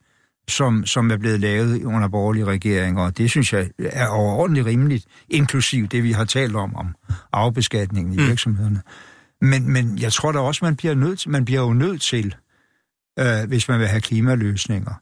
som, 0.49 0.87
som 0.87 1.11
er 1.11 1.17
blevet 1.17 1.41
lavet 1.41 1.85
under 1.85 2.09
borgerlige 2.09 2.45
regeringer. 2.45 3.03
Og 3.03 3.19
det 3.19 3.31
synes 3.31 3.53
jeg 3.53 3.71
er 3.79 4.07
overordentligt 4.07 4.67
rimeligt, 4.67 5.07
inklusiv 5.29 5.87
det, 5.87 6.03
vi 6.03 6.13
har 6.13 6.25
talt 6.25 6.57
om, 6.57 6.77
om 6.77 6.95
afbeskatningen 7.33 8.15
i 8.15 8.17
Mm. 8.17 8.27
virksomhederne. 8.27 8.83
Men, 9.41 9.73
men 9.73 9.99
jeg 9.99 10.13
tror 10.13 10.33
da 10.33 10.39
også, 10.39 10.65
man 10.65 10.77
bliver 10.77 10.95
nødt 10.95 11.27
man 11.27 11.45
bliver 11.45 11.61
jo 11.61 11.73
nødt 11.73 12.03
til, 12.03 12.35
øh, 13.19 13.49
hvis 13.49 13.69
man 13.69 13.79
vil 13.81 13.87
have 13.87 14.01
klimaløsninger, 14.01 14.95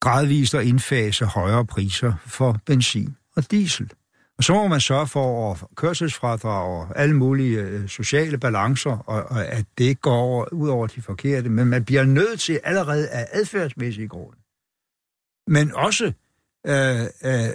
gradvist 0.00 0.54
at 0.54 0.64
indfase 0.64 1.24
højere 1.24 1.66
priser 1.66 2.12
for 2.26 2.60
benzin 2.66 3.16
og 3.36 3.50
diesel. 3.50 3.90
Og 4.38 4.44
så 4.44 4.52
må 4.52 4.68
man 4.68 4.80
sørge 4.80 5.06
for 5.06 5.52
at 5.52 5.58
kørselsfradrag 5.76 6.68
og 6.68 7.00
alle 7.00 7.16
mulige 7.16 7.60
øh, 7.60 7.88
sociale 7.88 8.38
balancer, 8.38 8.90
og, 8.90 9.24
og 9.24 9.46
at 9.46 9.64
det 9.78 9.84
ikke 9.84 10.00
går 10.00 10.16
over, 10.16 10.44
ud 10.52 10.68
over 10.68 10.86
de 10.86 11.02
forkerte. 11.02 11.48
Men 11.48 11.66
man 11.66 11.84
bliver 11.84 12.04
nødt 12.04 12.40
til 12.40 12.60
allerede 12.64 13.08
af 13.08 13.26
adfærdsmæssige 13.32 14.08
grunde. 14.08 14.36
Men 15.46 15.74
også 15.74 16.12
øh, 16.66 17.02
øh, 17.02 17.48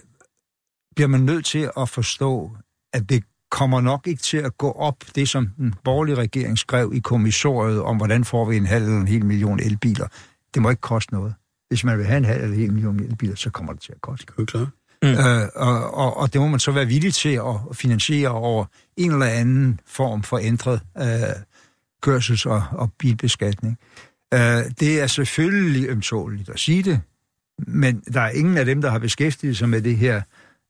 bliver 0.96 1.08
man 1.08 1.22
nødt 1.22 1.46
til 1.46 1.70
at 1.78 1.90
forstå, 1.90 2.52
at 2.94 3.10
det 3.10 3.24
kommer 3.52 3.82
nok 3.82 4.08
ikke 4.08 4.22
til 4.22 4.38
at 4.38 4.58
gå 4.58 4.72
op, 4.72 4.96
det 5.16 5.30
som 5.30 5.48
den 5.58 5.74
borgerlige 5.84 6.16
regering 6.16 6.58
skrev 6.58 6.92
i 6.94 7.00
kommissoriet 7.00 7.82
om, 7.82 7.98
hvordan 7.98 8.26
får 8.26 8.46
vi 8.46 8.58
en 8.58 8.66
halv 8.66 8.84
eller 8.84 9.00
en 9.00 9.08
hel 9.08 9.26
million 9.26 9.60
elbiler. 9.60 10.08
Det 10.54 10.62
må 10.62 10.70
ikke 10.70 10.82
koste 10.82 11.14
noget. 11.14 11.34
Hvis 11.70 11.84
man 11.84 11.98
vil 11.98 12.06
have 12.06 12.18
en 12.18 12.26
halv 12.26 12.44
eller 12.44 12.56
en 12.56 12.62
hel 12.62 12.74
million 12.74 13.00
elbiler, 13.00 13.36
så 13.36 13.50
kommer 13.50 13.74
det 13.74 13.82
til 13.82 13.92
at 13.92 14.02
koste. 14.02 14.34
Det 14.38 14.42
er 14.42 14.46
klart. 14.46 14.68
Mm. 15.04 15.10
Øh, 15.10 15.50
og, 15.56 15.94
og, 15.94 16.18
og 16.18 16.34
det 16.34 16.42
må 16.42 16.48
man 16.48 16.60
så 16.60 16.72
være 16.72 16.86
villig 16.86 17.14
til 17.14 17.34
at 17.34 17.76
finansiere 17.76 18.30
over 18.30 18.66
en 18.98 19.12
eller 19.12 19.26
anden 19.26 19.80
form 19.86 20.24
for 20.24 20.38
ændret 20.38 20.82
øh, 20.98 21.06
kørsels- 22.08 22.46
og, 22.46 22.64
og 22.72 22.92
bilbeskatning. 23.00 23.78
Øh, 24.34 24.40
det 24.80 25.02
er 25.02 25.08
selvfølgelig 25.08 25.90
ømtåligt 25.90 26.50
at 26.50 26.60
sige 26.60 26.84
det, 26.84 27.02
men 27.68 28.00
der 28.14 28.22
er 28.22 28.30
ingen 28.30 28.58
af 28.58 28.66
dem, 28.66 28.82
der 28.82 28.90
har 28.92 29.00
beskæftiget 29.00 29.58
sig 29.58 29.70
med 29.70 29.82
det 29.82 29.98
her, 29.98 30.22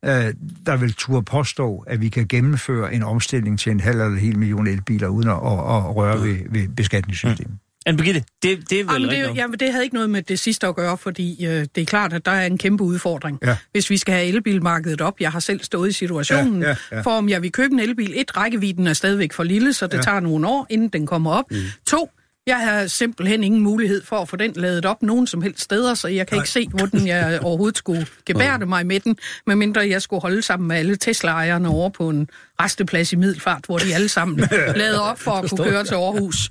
øh, 0.04 0.34
der 0.66 0.76
vil 0.76 0.92
turde 0.92 1.22
påstå, 1.22 1.84
at 1.86 2.00
vi 2.00 2.08
kan 2.08 2.28
gennemføre 2.28 2.94
en 2.94 3.02
omstilling 3.02 3.58
til 3.58 3.72
en 3.72 3.80
halv 3.80 4.00
eller 4.00 4.12
en 4.12 4.18
hel 4.18 4.38
million 4.38 4.66
elbiler, 4.66 5.08
uden 5.08 5.28
at, 5.28 5.34
at, 5.34 5.40
at 5.40 5.96
røre 5.96 6.22
ved, 6.22 6.36
ved 6.50 6.68
beskatningssystemet. 6.68 7.58
Anne 7.86 7.98
Birgitte, 7.98 8.24
det, 8.42 8.70
det 8.70 8.80
er 8.80 8.84
vel 8.84 8.92
Jamen, 8.92 9.08
rigtigt. 9.10 9.28
det, 9.28 9.36
jamen, 9.36 9.58
det 9.60 9.70
havde 9.72 9.84
ikke 9.84 9.94
noget 9.94 10.10
med 10.10 10.22
det 10.22 10.38
sidste 10.38 10.66
at 10.66 10.76
gøre, 10.76 10.98
fordi 10.98 11.46
øh, 11.46 11.66
det 11.74 11.78
er 11.78 11.84
klart, 11.84 12.12
at 12.12 12.26
der 12.26 12.32
er 12.32 12.46
en 12.46 12.58
kæmpe 12.58 12.84
udfordring. 12.84 13.38
Ja. 13.42 13.56
Hvis 13.72 13.90
vi 13.90 13.96
skal 13.96 14.14
have 14.14 14.26
elbilmarkedet 14.26 15.00
op, 15.00 15.20
jeg 15.20 15.32
har 15.32 15.40
selv 15.40 15.60
stået 15.62 15.88
i 15.88 15.92
situationen, 15.92 16.62
Ja, 16.62 16.68
ja, 16.68 16.76
ja. 16.92 17.00
for 17.00 17.10
om 17.10 17.28
jeg 17.28 17.42
vil 17.42 17.52
købe 17.52 17.72
en 17.72 17.80
elbil. 17.80 18.12
Et, 18.16 18.36
rækkevidden 18.36 18.86
er 18.86 18.92
stadigvæk 18.92 19.32
for 19.32 19.42
lille, 19.42 19.72
så 19.72 19.86
det 19.86 19.94
Ja. 19.96 20.02
tager 20.02 20.20
nogle 20.20 20.48
år, 20.48 20.66
inden 20.70 20.88
den 20.88 21.06
kommer 21.06 21.30
op. 21.30 21.44
Mm. 21.50 21.56
To, 21.86 22.10
Jeg 22.46 22.58
har 22.58 22.86
simpelthen 22.86 23.44
ingen 23.44 23.60
mulighed 23.60 24.04
for 24.04 24.16
at 24.16 24.28
få 24.28 24.36
den 24.36 24.52
ladet 24.52 24.84
op 24.84 25.02
nogen 25.02 25.26
som 25.26 25.42
helst 25.42 25.60
steder, 25.60 25.94
så 25.94 26.08
jeg 26.08 26.26
kan 26.26 26.38
ikke 26.38 26.50
se, 26.50 26.68
hvordan 26.68 27.06
jeg 27.06 27.38
overhovedet 27.42 27.78
skulle 27.78 28.06
gebærde 28.26 28.66
mig 28.66 28.86
med 28.86 29.00
den, 29.00 29.16
medmindre 29.46 29.88
jeg 29.88 30.02
skulle 30.02 30.22
holde 30.22 30.42
sammen 30.42 30.68
med 30.68 30.76
alle 30.76 30.96
Tesla-ejerne 30.96 31.68
over 31.68 31.88
på 31.88 32.08
en 32.08 32.28
resteplads 32.60 33.12
i 33.12 33.16
Middelfart, 33.16 33.66
hvor 33.66 33.78
de 33.78 33.94
alle 33.94 34.08
sammen 34.08 34.48
lavede 34.76 35.02
op 35.02 35.18
for 35.18 35.30
at 35.30 35.50
kunne 35.50 35.64
køre 35.64 35.84
til 35.84 35.94
Aarhus. 35.94 36.50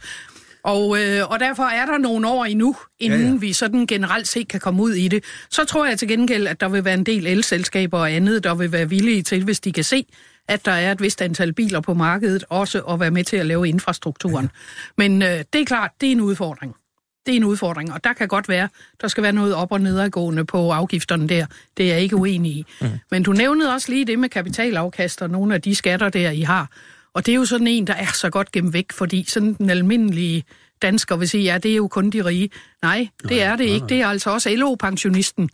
Og, 0.64 1.02
øh, 1.02 1.30
og 1.30 1.40
derfor 1.40 1.64
er 1.64 1.86
der 1.86 1.98
nogle 1.98 2.28
år 2.28 2.46
endnu, 2.46 2.76
inden 3.00 3.22
ja, 3.22 3.28
ja. 3.28 3.36
vi 3.36 3.54
sådan 3.54 3.88
generelt 3.88 4.28
set 4.28 4.48
kan 4.48 4.60
komme 4.60 4.84
ud 4.84 4.94
i 4.94 5.08
det. 5.08 5.24
Så 5.50 5.66
tror 5.66 5.86
jeg 5.86 6.00
til 6.00 6.08
gengæld, 6.08 6.48
at 6.48 6.62
der 6.62 6.70
vil 6.70 6.86
være 6.86 6.94
en 6.94 7.04
del 7.04 7.28
elselskaber 7.28 8.00
og 8.00 8.12
andet, 8.12 8.44
der 8.44 8.56
vil 8.56 8.72
være 8.72 8.90
villige 8.90 9.24
til, 9.24 9.44
hvis 9.44 9.60
de 9.60 9.72
kan 9.72 9.84
se, 9.84 10.06
at 10.52 10.66
der 10.66 10.72
er 10.72 10.92
et 10.92 11.02
vist 11.02 11.22
antal 11.22 11.54
biler 11.54 11.80
på 11.80 11.94
markedet, 11.94 12.44
også 12.50 12.82
at 12.82 13.00
være 13.00 13.12
med 13.12 13.24
til 13.24 13.38
at 13.38 13.46
lave 13.46 13.68
infrastrukturen. 13.68 14.46
Ja. 14.46 14.50
Men 14.98 15.22
øh, 15.22 15.44
det 15.54 15.62
er 15.62 15.66
klart, 15.66 15.92
det 16.02 16.08
er 16.08 16.12
en 16.12 16.22
udfordring. 16.22 16.76
Det 17.26 17.32
er 17.32 17.36
en 17.36 17.44
udfordring, 17.44 17.94
og 17.94 18.04
der 18.04 18.14
kan 18.14 18.28
godt 18.28 18.50
være, 18.50 18.70
der 19.02 19.08
skal 19.08 19.24
være 19.24 19.32
noget 19.32 19.56
op- 19.56 19.72
og 19.72 19.82
nedadgående 19.82 20.46
på 20.46 20.72
afgifterne 20.72 21.30
der. 21.30 21.46
Det 21.78 21.86
er 21.86 21.94
jeg 21.94 22.02
ikke 22.02 22.16
uenig 22.16 22.52
i. 22.52 22.66
Mm. 22.82 22.88
Men 23.12 23.24
du 23.24 23.32
nævnede 23.32 23.74
også 23.74 23.92
lige 23.92 24.06
det 24.06 24.20
med 24.20 24.30
kapitalafkast 24.30 25.22
og 25.22 25.30
nogle 25.30 25.56
af 25.56 25.62
de 25.62 25.76
skatter 25.76 26.10
der, 26.10 26.30
I 26.32 26.42
har. 26.42 26.70
Og 27.14 27.26
det 27.26 27.32
er 27.32 27.36
jo 27.36 27.46
sådan 27.46 27.68
en, 27.68 27.88
der 27.88 27.94
er 27.94 28.12
så 28.14 28.30
godt 28.30 28.52
gemt 28.52 28.74
væk, 28.74 28.92
fordi 28.92 29.26
sådan 29.28 29.54
den 29.54 29.70
almindelige 29.70 30.44
dansker 30.82 31.16
vil 31.16 31.30
sige, 31.30 31.44
ja, 31.44 31.58
det 31.58 31.72
er 31.72 31.76
jo 31.76 31.88
kun 31.88 32.10
de 32.10 32.26
rige. 32.26 32.50
Nej, 32.82 33.08
det 33.22 33.32
nej, 33.32 33.40
er 33.40 33.56
det 33.56 33.66
nej, 33.66 33.76
ikke. 33.76 33.88
Det 33.88 34.02
er 34.02 34.08
altså 34.08 34.30
også 34.30 34.50
LO-pensionisten, 34.56 35.50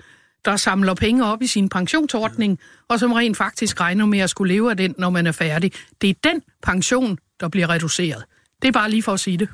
der 0.48 0.56
samler 0.56 0.94
penge 0.94 1.26
op 1.26 1.42
i 1.42 1.48
sin 1.48 1.70
pensionsordning, 1.70 2.60
og 2.88 3.00
som 3.00 3.12
rent 3.12 3.38
faktisk 3.38 3.82
regner 3.82 4.06
med 4.06 4.20
at 4.20 4.30
skulle 4.30 4.54
leve 4.54 4.70
af 4.70 4.78
den, 4.78 4.96
når 4.98 5.10
man 5.10 5.28
er 5.28 5.32
færdig. 5.32 5.72
Det 6.02 6.10
er 6.10 6.14
den 6.24 6.42
pension, 6.64 7.18
der 7.40 7.48
bliver 7.50 7.70
reduceret. 7.70 8.24
Det 8.62 8.68
er 8.68 8.72
bare 8.72 8.90
lige 8.90 9.04
for 9.04 9.14
at 9.14 9.20
sige 9.20 9.38
det. 9.38 9.50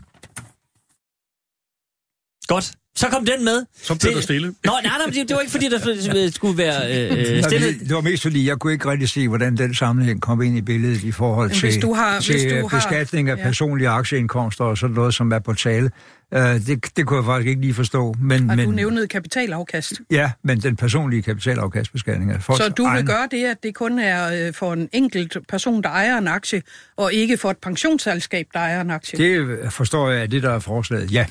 Godt. 2.48 2.83
Så 2.96 3.08
kom 3.10 3.26
den 3.26 3.44
med. 3.46 3.66
Så 3.82 4.00
blev 4.00 4.14
der 4.14 4.22
stille. 4.22 4.48
Nå, 4.48 4.54
nej, 4.66 4.82
nej, 4.84 5.06
det, 5.06 5.30
det 5.30 5.36
var 5.36 5.40
ikke 5.40 5.52
fordi, 5.52 5.70
der 5.70 6.32
skulle 6.36 6.58
være 6.58 7.10
øh, 7.10 7.44
stille. 7.44 7.80
Det 7.80 7.96
var 7.96 8.02
mest 8.02 8.24
fordi, 8.24 8.48
jeg 8.48 8.58
kunne 8.58 8.74
ikke 8.74 8.92
rigtig 8.92 9.10
se, 9.10 9.28
hvordan 9.28 9.58
den 9.58 9.76
sammenhæng 9.76 10.22
kom 10.22 10.42
ind 10.42 10.58
i 10.58 10.62
billedet 10.62 11.04
i 11.04 11.12
forhold 11.12 11.50
til, 11.50 11.62
hvis 11.62 11.78
du 11.78 11.94
har, 11.94 12.20
til 12.20 12.34
hvis 12.34 12.54
du 12.54 12.68
beskatning 12.68 13.30
af 13.30 13.38
ja. 13.38 13.44
personlige 13.44 13.90
aktieindkomster 13.90 14.64
og 14.64 14.78
sådan 14.78 14.96
noget, 14.96 15.14
som 15.14 15.32
er 15.32 15.40
på 15.40 15.54
tale. 15.54 15.92
Uh, 16.36 16.40
det, 16.40 16.98
det 16.98 17.08
kunne 17.08 17.18
jeg 17.18 17.26
faktisk 17.26 17.50
ikke 17.50 17.62
lige 17.62 17.74
forstå. 17.74 18.16
Men, 18.20 18.50
og 18.50 18.56
men, 18.56 18.66
du 18.66 18.72
nævnede 18.72 19.08
kapitalafkast. 19.08 19.94
Ja, 20.12 20.32
men 20.44 20.60
den 20.60 20.76
personlige 20.76 21.22
kapitalafkastbeskatning 21.22 22.32
er 22.32 22.40
Så 22.40 22.74
du 22.78 22.84
vil 22.84 22.90
egen... 22.90 23.06
gøre 23.06 23.28
det, 23.32 23.46
at 23.46 23.64
det 23.64 23.76
kun 23.76 24.00
er 24.00 24.48
øh, 24.48 24.54
for 24.54 24.74
en 24.74 24.90
enkelt 24.94 25.38
person, 25.50 25.84
der 25.84 25.90
ejer 25.90 26.18
en 26.18 26.28
aktie, 26.28 26.62
og 26.98 27.14
ikke 27.14 27.38
for 27.38 27.52
et 27.52 27.58
pensionsselskab, 27.58 28.48
der 28.54 28.60
ejer 28.60 28.82
en 28.82 28.92
aktie? 28.92 29.20
Det 29.20 29.74
forstår 29.74 30.10
jeg, 30.10 30.22
at 30.22 30.32
det 30.32 30.44
der 30.44 30.52
er 30.52 30.60
forslaget. 30.60 31.12
Ja, 31.12 31.26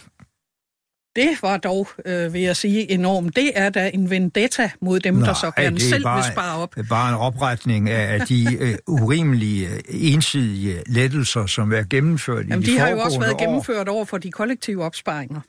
det 1.16 1.38
var 1.42 1.56
dog, 1.56 1.88
øh, 2.06 2.32
vil 2.32 2.40
jeg 2.40 2.56
sige, 2.56 2.90
enormt. 2.90 3.36
Det 3.36 3.50
er 3.54 3.70
da 3.70 3.90
en 3.94 4.10
vendetta 4.10 4.70
mod 4.80 5.00
dem, 5.00 5.14
Nå, 5.14 5.26
der 5.26 5.34
så 5.34 5.50
gerne 5.56 5.80
selv 5.80 6.02
bare, 6.02 6.24
vil 6.24 6.32
spare 6.32 6.58
op. 6.58 6.74
Det 6.74 6.80
er 6.80 6.88
bare 6.88 7.08
en 7.08 7.14
opretning 7.18 7.90
af 7.90 8.20
de 8.20 8.56
øh, 8.60 8.74
urimelige, 8.86 9.68
ensidige 9.88 10.82
lettelser, 10.86 11.46
som 11.46 11.72
er 11.72 11.82
gennemført 11.90 12.48
Jamen, 12.48 12.62
i 12.62 12.66
de 12.66 12.72
de 12.72 12.78
har 12.78 12.88
jo 12.88 12.98
også 13.00 13.20
været 13.20 13.32
år. 13.32 13.38
gennemført 13.38 13.88
over 13.88 14.04
for 14.04 14.18
de 14.18 14.30
kollektive 14.30 14.84
opsparinger. 14.84 15.40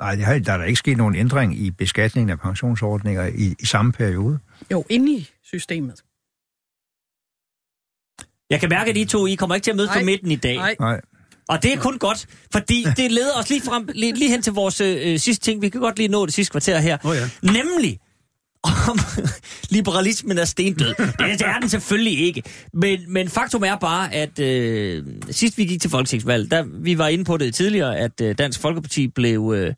Nej, 0.00 0.14
det 0.14 0.24
har, 0.24 0.38
der 0.38 0.52
er 0.52 0.58
der 0.58 0.64
ikke 0.64 0.78
sket 0.78 0.96
nogen 0.96 1.14
ændring 1.14 1.58
i 1.58 1.70
beskatningen 1.70 2.30
af 2.30 2.40
pensionsordninger 2.40 3.26
i, 3.26 3.54
i 3.60 3.66
samme 3.66 3.92
periode. 3.92 4.38
Jo, 4.70 4.84
inde 4.88 5.12
i 5.12 5.30
systemet. 5.44 6.02
Jeg 8.50 8.60
kan 8.60 8.68
mærke, 8.68 8.90
at 8.90 8.96
I 8.96 9.04
to 9.04 9.26
I 9.26 9.34
kommer 9.34 9.54
ikke 9.54 9.64
til 9.64 9.70
at 9.70 9.76
mødes 9.76 9.90
på 9.90 10.04
midten 10.04 10.30
i 10.30 10.36
dag. 10.36 10.56
Nej. 10.56 10.76
Nej. 10.80 11.00
Og 11.48 11.62
det 11.62 11.72
er 11.72 11.76
kun 11.76 11.98
godt, 11.98 12.26
fordi 12.52 12.86
det 12.96 13.12
leder 13.12 13.38
os 13.38 13.50
lige, 13.50 13.62
frem, 13.62 13.88
lige, 13.94 14.14
lige 14.14 14.30
hen 14.30 14.42
til 14.42 14.52
vores 14.52 14.80
øh, 14.80 15.18
sidste 15.18 15.44
ting. 15.44 15.62
Vi 15.62 15.68
kan 15.68 15.80
godt 15.80 15.98
lige 15.98 16.08
nå 16.08 16.26
det 16.26 16.34
sidste 16.34 16.50
kvarter 16.50 16.78
her. 16.78 16.98
Oh 17.04 17.16
ja. 17.16 17.52
Nemlig 17.52 17.98
om 18.64 18.98
liberalismen 19.76 20.38
er 20.38 20.44
stendød. 20.44 20.88
Det, 20.88 21.14
det 21.18 21.46
er 21.46 21.58
den 21.60 21.68
selvfølgelig 21.68 22.18
ikke. 22.18 22.42
Men, 22.72 23.00
men 23.08 23.28
faktum 23.28 23.64
er 23.64 23.76
bare, 23.76 24.14
at 24.14 24.38
øh, 24.38 25.04
sidst 25.30 25.58
vi 25.58 25.64
gik 25.64 25.80
til 25.80 25.90
folketingsvalg, 25.90 26.50
der 26.50 26.64
vi 26.82 26.98
var 26.98 27.08
inde 27.08 27.24
på 27.24 27.36
det 27.36 27.54
tidligere, 27.54 27.98
at 27.98 28.20
øh, 28.20 28.38
Dansk 28.38 28.60
Folkeparti 28.60 29.08
blev, 29.08 29.54
øh, 29.56 29.74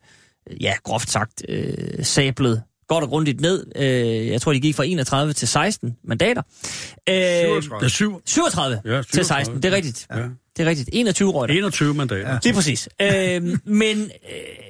ja, 0.60 0.72
groft 0.84 1.10
sagt, 1.10 1.42
øh, 1.48 1.74
sablet 2.02 2.62
godt 2.88 3.04
og 3.04 3.10
grundigt 3.10 3.40
ned. 3.40 3.66
Øh, 3.76 4.28
jeg 4.28 4.40
tror, 4.40 4.52
de 4.52 4.60
gik 4.60 4.74
fra 4.74 4.84
31 4.84 5.32
til 5.32 5.48
16 5.48 5.96
mandater. 6.04 6.42
Øh, 7.08 7.62
37. 7.62 8.20
37, 8.26 8.80
ja, 8.84 9.02
37 9.02 9.02
til 9.02 9.24
16, 9.24 9.56
det 9.62 9.64
er 9.64 9.76
rigtigt. 9.76 10.06
Ja. 10.10 10.22
Det 10.56 10.66
er 10.66 10.66
rigtigt. 10.66 10.90
21 10.92 11.30
røg 11.30 11.50
21 11.50 11.94
mandater. 11.94 12.32
Ja. 12.32 12.38
Det 12.42 12.50
er 12.50 12.54
præcis. 12.54 12.88
øh, 13.02 13.58
men 13.64 13.98
øh, 13.98 14.08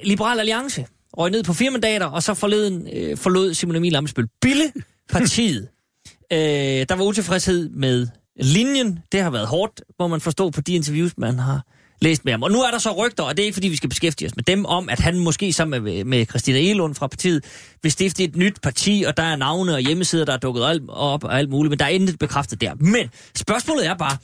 Liberal 0.04 0.38
Alliance 0.38 0.86
røg 1.18 1.30
ned 1.30 1.44
på 1.44 1.52
fire 1.52 1.70
mandater, 1.70 2.06
og 2.06 2.22
så 2.22 2.34
forleden 2.34 2.88
øh, 2.92 3.16
forlod 3.16 3.54
Simon 3.54 3.76
Emil 3.76 3.96
Amesbøl 3.96 4.28
Bille 4.40 4.72
partiet. 5.12 5.68
øh, 6.32 6.38
der 6.38 6.94
var 6.94 7.04
utilfredshed 7.04 7.68
med 7.68 8.06
linjen. 8.40 8.98
Det 9.12 9.22
har 9.22 9.30
været 9.30 9.46
hårdt, 9.46 9.82
må 9.98 10.06
man 10.06 10.20
forstå 10.20 10.50
på 10.50 10.60
de 10.60 10.74
interviews, 10.74 11.12
man 11.18 11.38
har 11.38 11.62
læst 12.04 12.24
med 12.24 12.32
ham. 12.32 12.42
Og 12.42 12.50
nu 12.50 12.60
er 12.62 12.70
der 12.70 12.78
så 12.78 12.92
rygter, 12.92 13.24
og 13.24 13.36
det 13.36 13.42
er 13.42 13.46
ikke 13.46 13.54
fordi, 13.54 13.68
vi 13.68 13.76
skal 13.76 13.88
beskæftige 13.88 14.28
os 14.28 14.36
med 14.36 14.44
dem, 14.44 14.64
om 14.64 14.88
at 14.88 15.00
han 15.00 15.18
måske 15.18 15.52
sammen 15.52 15.82
med, 15.82 16.04
med 16.04 16.26
Christina 16.26 16.58
Elund 16.58 16.94
fra 16.94 17.06
partiet 17.06 17.44
vil 17.82 17.92
stifte 17.92 18.24
et 18.24 18.36
nyt 18.36 18.60
parti, 18.62 19.04
og 19.06 19.16
der 19.16 19.22
er 19.22 19.36
navne 19.36 19.74
og 19.74 19.80
hjemmesider, 19.80 20.24
der 20.24 20.32
er 20.32 20.36
dukket 20.36 20.62
op 20.88 21.24
og 21.24 21.38
alt 21.38 21.50
muligt, 21.50 21.70
men 21.70 21.78
der 21.78 21.84
er 21.84 21.88
intet 21.88 22.18
bekræftet 22.18 22.60
der. 22.60 22.74
Men 22.74 23.10
spørgsmålet 23.36 23.86
er 23.86 23.94
bare, 23.94 24.16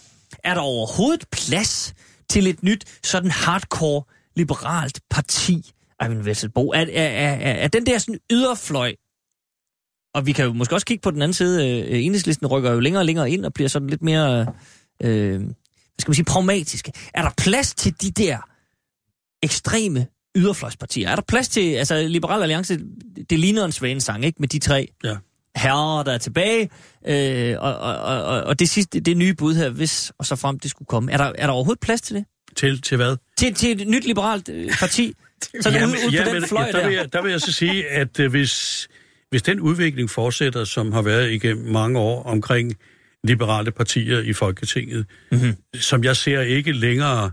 er 0.44 0.54
der 0.54 0.60
overhovedet 0.60 1.24
plads 1.32 1.94
til 2.30 2.46
et 2.46 2.62
nyt 2.62 2.84
sådan 3.04 3.30
hardcore 3.30 4.02
liberalt 4.36 5.00
parti? 5.10 5.72
Eivind 6.02 6.22
Vesselbo, 6.22 6.68
er, 6.68 6.80
er, 6.80 7.08
er, 7.08 7.52
er 7.52 7.68
den 7.68 7.86
der 7.86 7.98
sådan 7.98 8.18
yderfløj, 8.32 8.94
og 10.14 10.26
vi 10.26 10.32
kan 10.32 10.44
jo 10.44 10.52
måske 10.52 10.74
også 10.74 10.86
kigge 10.86 11.02
på 11.02 11.10
den 11.10 11.22
anden 11.22 11.34
side, 11.34 11.68
øh, 11.68 12.04
enhedslisten 12.04 12.46
rykker 12.46 12.72
jo 12.72 12.80
længere 12.80 13.00
og 13.00 13.06
længere 13.06 13.30
ind 13.30 13.44
og 13.44 13.52
bliver 13.52 13.68
sådan 13.68 13.90
lidt 13.90 14.02
mere, 14.02 14.46
øh, 15.02 15.40
skal 16.00 16.10
man 16.10 16.14
sige, 16.14 16.24
pragmatiske. 16.24 16.92
Er 17.14 17.22
der 17.22 17.30
plads 17.38 17.74
til 17.74 17.94
de 18.02 18.10
der 18.10 18.38
ekstreme 19.42 20.06
yderfløjspartier? 20.36 21.08
Er 21.08 21.14
der 21.14 21.22
plads 21.28 21.48
til, 21.48 21.74
altså 21.74 22.02
Liberal 22.08 22.42
Alliance, 22.42 22.78
det 23.30 23.38
ligner 23.38 23.64
en 23.64 23.72
svanesang, 23.72 24.24
ikke, 24.24 24.36
med 24.40 24.48
de 24.48 24.58
tre 24.58 24.88
ja. 25.04 25.16
herrer, 25.56 26.02
der 26.02 26.12
er 26.12 26.18
tilbage, 26.18 26.70
øh, 27.06 27.56
og, 27.58 27.78
og, 27.78 27.96
og, 28.22 28.42
og 28.42 28.58
det 28.58 28.68
sidste, 28.68 29.00
det 29.00 29.16
nye 29.16 29.34
bud 29.34 29.54
her, 29.54 29.70
hvis 29.70 30.12
og 30.18 30.26
så 30.26 30.36
frem 30.36 30.58
det 30.58 30.70
skulle 30.70 30.86
komme. 30.86 31.12
Er 31.12 31.16
der, 31.16 31.32
er 31.38 31.46
der 31.46 31.52
overhovedet 31.52 31.80
plads 31.80 32.00
til 32.00 32.16
det? 32.16 32.24
Til, 32.56 32.82
til 32.82 32.96
hvad? 32.96 33.16
Til, 33.38 33.54
til 33.54 33.80
et 33.80 33.88
nyt 33.88 34.06
liberalt 34.06 34.48
øh, 34.48 34.70
parti? 34.78 35.14
Så 35.60 35.70
jamen, 35.70 35.88
ud, 35.88 36.06
ud 36.06 36.12
jamen, 36.12 36.28
på 36.28 36.34
den 36.34 36.48
fløj 36.48 36.64
ja, 36.64 36.72
der, 36.72 36.86
vil 36.86 36.96
jeg, 36.96 37.12
der 37.12 37.22
vil 37.22 37.30
jeg 37.30 37.40
så 37.40 37.52
sige, 37.52 37.88
at 37.88 38.20
øh, 38.20 38.30
hvis, 38.30 38.88
hvis 39.30 39.42
den 39.42 39.60
udvikling 39.60 40.10
fortsætter, 40.10 40.64
som 40.64 40.92
har 40.92 41.02
været 41.02 41.30
igennem 41.30 41.72
mange 41.72 41.98
år 41.98 42.22
omkring 42.22 42.76
liberale 43.24 43.70
partier 43.70 44.18
i 44.18 44.32
Folketinget, 44.32 45.06
mm-hmm. 45.32 45.54
som 45.74 46.04
jeg 46.04 46.16
ser 46.16 46.40
ikke 46.40 46.72
længere 46.72 47.30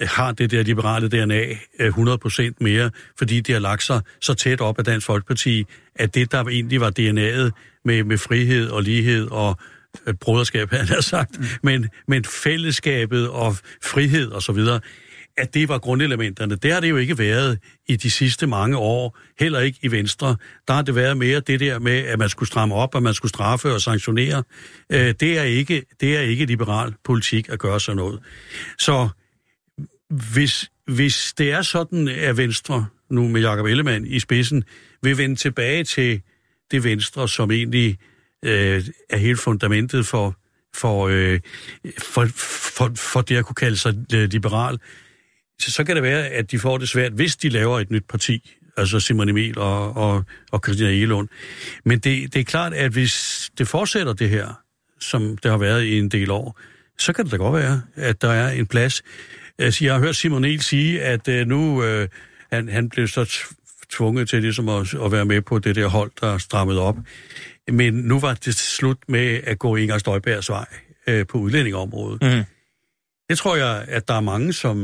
øh, 0.00 0.08
har 0.10 0.32
det 0.32 0.50
der 0.50 0.62
liberale 0.62 1.08
DNA 1.08 1.44
øh, 1.80 1.88
100% 1.88 2.52
mere, 2.60 2.90
fordi 3.18 3.40
de 3.40 3.52
har 3.52 3.60
lagt 3.60 3.82
sig 3.82 4.00
så 4.20 4.34
tæt 4.34 4.60
op 4.60 4.78
af 4.78 4.84
Dansk 4.84 5.06
Folkeparti, 5.06 5.64
at 5.94 6.14
det, 6.14 6.32
der 6.32 6.44
egentlig 6.44 6.80
var 6.80 6.90
DNA'et 6.90 7.50
med, 7.84 8.04
med 8.04 8.18
frihed 8.18 8.68
og 8.68 8.82
lighed 8.82 9.28
og 9.30 9.56
øh, 10.06 10.14
broderskab, 10.14 10.70
han 10.70 10.88
har 10.88 11.00
sagt, 11.00 11.38
mm. 11.38 11.46
men, 11.62 11.88
men 12.08 12.24
fællesskabet 12.24 13.28
og 13.28 13.56
frihed 13.82 14.28
og 14.28 14.42
så 14.42 14.52
videre, 14.52 14.80
at 15.36 15.54
det 15.54 15.68
var 15.68 15.78
grundelementerne. 15.78 16.56
Det 16.56 16.72
har 16.72 16.80
det 16.80 16.90
jo 16.90 16.96
ikke 16.96 17.18
været 17.18 17.58
i 17.86 17.96
de 17.96 18.10
sidste 18.10 18.46
mange 18.46 18.76
år, 18.76 19.18
heller 19.38 19.60
ikke 19.60 19.78
i 19.82 19.90
Venstre. 19.90 20.36
Der 20.68 20.74
har 20.74 20.82
det 20.82 20.94
været 20.94 21.16
mere 21.16 21.40
det 21.40 21.60
der 21.60 21.78
med, 21.78 21.98
at 21.98 22.18
man 22.18 22.28
skulle 22.28 22.46
stramme 22.46 22.74
op, 22.74 22.94
at 22.94 23.02
man 23.02 23.14
skulle 23.14 23.30
straffe 23.30 23.72
og 23.72 23.80
sanktionere. 23.80 24.42
Øh, 24.92 25.14
det, 25.20 25.38
er 25.38 25.42
ikke, 25.42 25.84
det 26.00 26.16
er 26.16 26.20
ikke 26.20 26.44
liberal 26.44 26.94
politik 27.04 27.48
at 27.48 27.58
gøre 27.58 27.80
sådan 27.80 27.96
noget. 27.96 28.20
Så 28.78 29.08
hvis, 30.34 30.70
hvis 30.86 31.34
det 31.38 31.52
er 31.52 31.62
sådan, 31.62 32.08
at 32.08 32.36
Venstre, 32.36 32.86
nu 33.10 33.28
med 33.28 33.40
Jakob 33.40 33.66
Ellemann 33.66 34.06
i 34.06 34.20
spidsen, 34.20 34.64
vil 35.02 35.18
vende 35.18 35.36
tilbage 35.36 35.84
til 35.84 36.22
det 36.70 36.84
Venstre, 36.84 37.28
som 37.28 37.50
egentlig 37.50 37.98
øh, 38.44 38.84
er 39.10 39.16
helt 39.16 39.40
fundamentet 39.40 40.06
for, 40.06 40.36
for, 40.74 41.08
øh, 41.08 41.40
for, 41.98 42.26
for, 42.76 42.92
for 42.96 43.20
det 43.20 43.36
at 43.36 43.44
kunne 43.44 43.54
kalde 43.54 43.76
sig 43.76 43.94
øh, 44.14 44.28
liberal, 44.30 44.78
så, 45.60 45.70
så 45.70 45.84
kan 45.84 45.96
det 45.96 46.02
være, 46.02 46.28
at 46.28 46.50
de 46.50 46.58
får 46.58 46.78
det 46.78 46.88
svært, 46.88 47.12
hvis 47.12 47.36
de 47.36 47.48
laver 47.48 47.80
et 47.80 47.90
nyt 47.90 48.04
parti, 48.08 48.56
altså 48.76 49.00
Simon 49.00 49.28
Emil 49.28 49.58
og, 49.58 49.96
og, 49.96 50.24
og 50.52 50.60
Christina 50.64 50.90
Egelund. 50.90 51.28
Men 51.84 51.98
det, 51.98 52.34
det 52.34 52.40
er 52.40 52.44
klart, 52.44 52.74
at 52.74 52.92
hvis 52.92 53.50
det 53.58 53.68
fortsætter 53.68 54.12
det 54.12 54.30
her, 54.30 54.60
som 55.00 55.36
det 55.36 55.50
har 55.50 55.58
været 55.58 55.82
i 55.82 55.98
en 55.98 56.08
del 56.08 56.30
år, 56.30 56.60
så 56.98 57.12
kan 57.12 57.24
det 57.24 57.32
da 57.32 57.36
godt 57.36 57.54
være, 57.62 57.82
at 57.96 58.22
der 58.22 58.30
er 58.30 58.50
en 58.50 58.66
plads. 58.66 59.02
Altså, 59.58 59.84
jeg 59.84 59.94
har 59.94 60.00
hørt 60.00 60.16
Simon 60.16 60.44
Emil 60.44 60.62
sige, 60.62 61.02
at 61.02 61.28
uh, 61.28 61.34
nu 61.34 61.84
uh, 61.84 62.08
han, 62.52 62.68
han 62.68 62.88
blev 62.88 63.08
så 63.08 63.48
tvunget 63.90 64.28
til 64.28 64.42
ligesom 64.42 64.68
at, 64.68 64.94
at 64.94 65.12
være 65.12 65.24
med 65.24 65.42
på 65.42 65.58
det 65.58 65.76
der 65.76 65.86
hold, 65.86 66.10
der 66.20 66.38
strammede 66.38 66.80
op. 66.80 66.96
Men 67.72 67.94
nu 67.94 68.20
var 68.20 68.34
det 68.34 68.54
slut 68.54 68.98
med 69.08 69.40
at 69.44 69.58
gå 69.58 69.76
Inger 69.76 69.98
Støjbergs 69.98 70.50
vej 70.50 70.66
uh, 71.10 71.26
på 71.28 71.38
udlændingeområdet. 71.38 72.22
Mm. 72.22 72.44
Det 73.28 73.38
tror 73.38 73.56
jeg, 73.56 73.84
at 73.88 74.08
der 74.08 74.14
er 74.14 74.20
mange, 74.20 74.52
som 74.52 74.78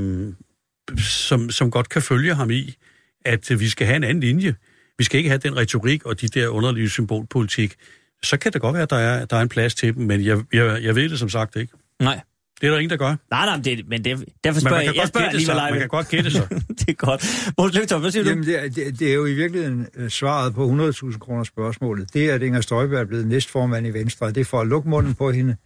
som, 0.98 1.50
som 1.50 1.70
godt 1.70 1.88
kan 1.88 2.02
følge 2.02 2.34
ham 2.34 2.50
i, 2.50 2.74
at 3.24 3.60
vi 3.60 3.68
skal 3.68 3.86
have 3.86 3.96
en 3.96 4.04
anden 4.04 4.20
linje. 4.20 4.54
Vi 4.98 5.04
skal 5.04 5.18
ikke 5.18 5.30
have 5.30 5.38
den 5.38 5.56
retorik 5.56 6.04
og 6.06 6.20
de 6.20 6.28
der 6.28 6.48
underlige 6.48 6.88
symbolpolitik. 6.90 7.74
Så 8.22 8.36
kan 8.36 8.52
det 8.52 8.60
godt 8.60 8.74
være, 8.74 8.82
at 8.82 8.90
der 8.90 8.96
er, 8.96 9.24
der 9.24 9.36
er 9.36 9.40
en 9.42 9.48
plads 9.48 9.74
til 9.74 9.94
dem, 9.94 10.02
men 10.06 10.24
jeg, 10.24 10.38
jeg, 10.52 10.82
jeg 10.82 10.94
ved 10.94 11.08
det 11.08 11.18
som 11.18 11.28
sagt 11.28 11.56
ikke. 11.56 11.72
Nej. 12.00 12.20
Det 12.60 12.66
er 12.66 12.70
der 12.70 12.78
ingen, 12.78 12.90
der 12.90 12.96
gør. 12.96 13.16
Nej, 13.30 13.46
nej, 13.46 13.56
det, 13.56 13.88
men 13.88 14.04
det, 14.04 14.24
derfor 14.44 14.56
Men 14.56 14.60
spørger 14.60 14.76
man 14.76 14.84
jeg, 14.86 14.94
kan 14.94 14.94
jeg 14.94 15.02
godt 15.02 15.08
spørger 15.08 15.28
alligevel. 15.28 15.56
Man 15.70 15.78
kan 15.78 15.88
godt 15.88 16.08
gætte 16.08 16.30
sig. 16.30 16.48
det 16.78 16.88
er 16.88 16.92
godt. 16.92 17.52
Måns 17.58 17.74
Lyngtoft, 17.74 18.00
hvad 18.02 18.10
siger 18.10 18.24
Jamen, 18.28 18.44
du? 18.44 18.50
det, 18.50 18.64
er- 18.64 18.68
det, 18.68 18.98
det 18.98 19.08
er 19.10 19.14
jo 19.14 19.26
i 19.26 19.34
virkeligheden 19.34 19.86
øh, 19.96 20.10
svaret 20.10 20.54
på 20.54 20.90
100.000 20.90 21.18
kroner 21.18 21.44
spørgsmålet. 21.44 22.14
Det 22.14 22.30
er, 22.30 22.34
at 22.34 22.42
Inger 22.42 22.60
Støjberg 22.60 23.00
er 23.00 23.04
blevet 23.04 23.26
næstformand 23.26 23.86
i 23.86 23.90
Venstre. 23.90 24.26
Er 24.28 24.32
det 24.32 24.46
for 24.46 24.60
at 24.60 24.66
lukke 24.66 24.88
munden 24.88 25.14
på 25.14 25.30
hende? 25.32 25.56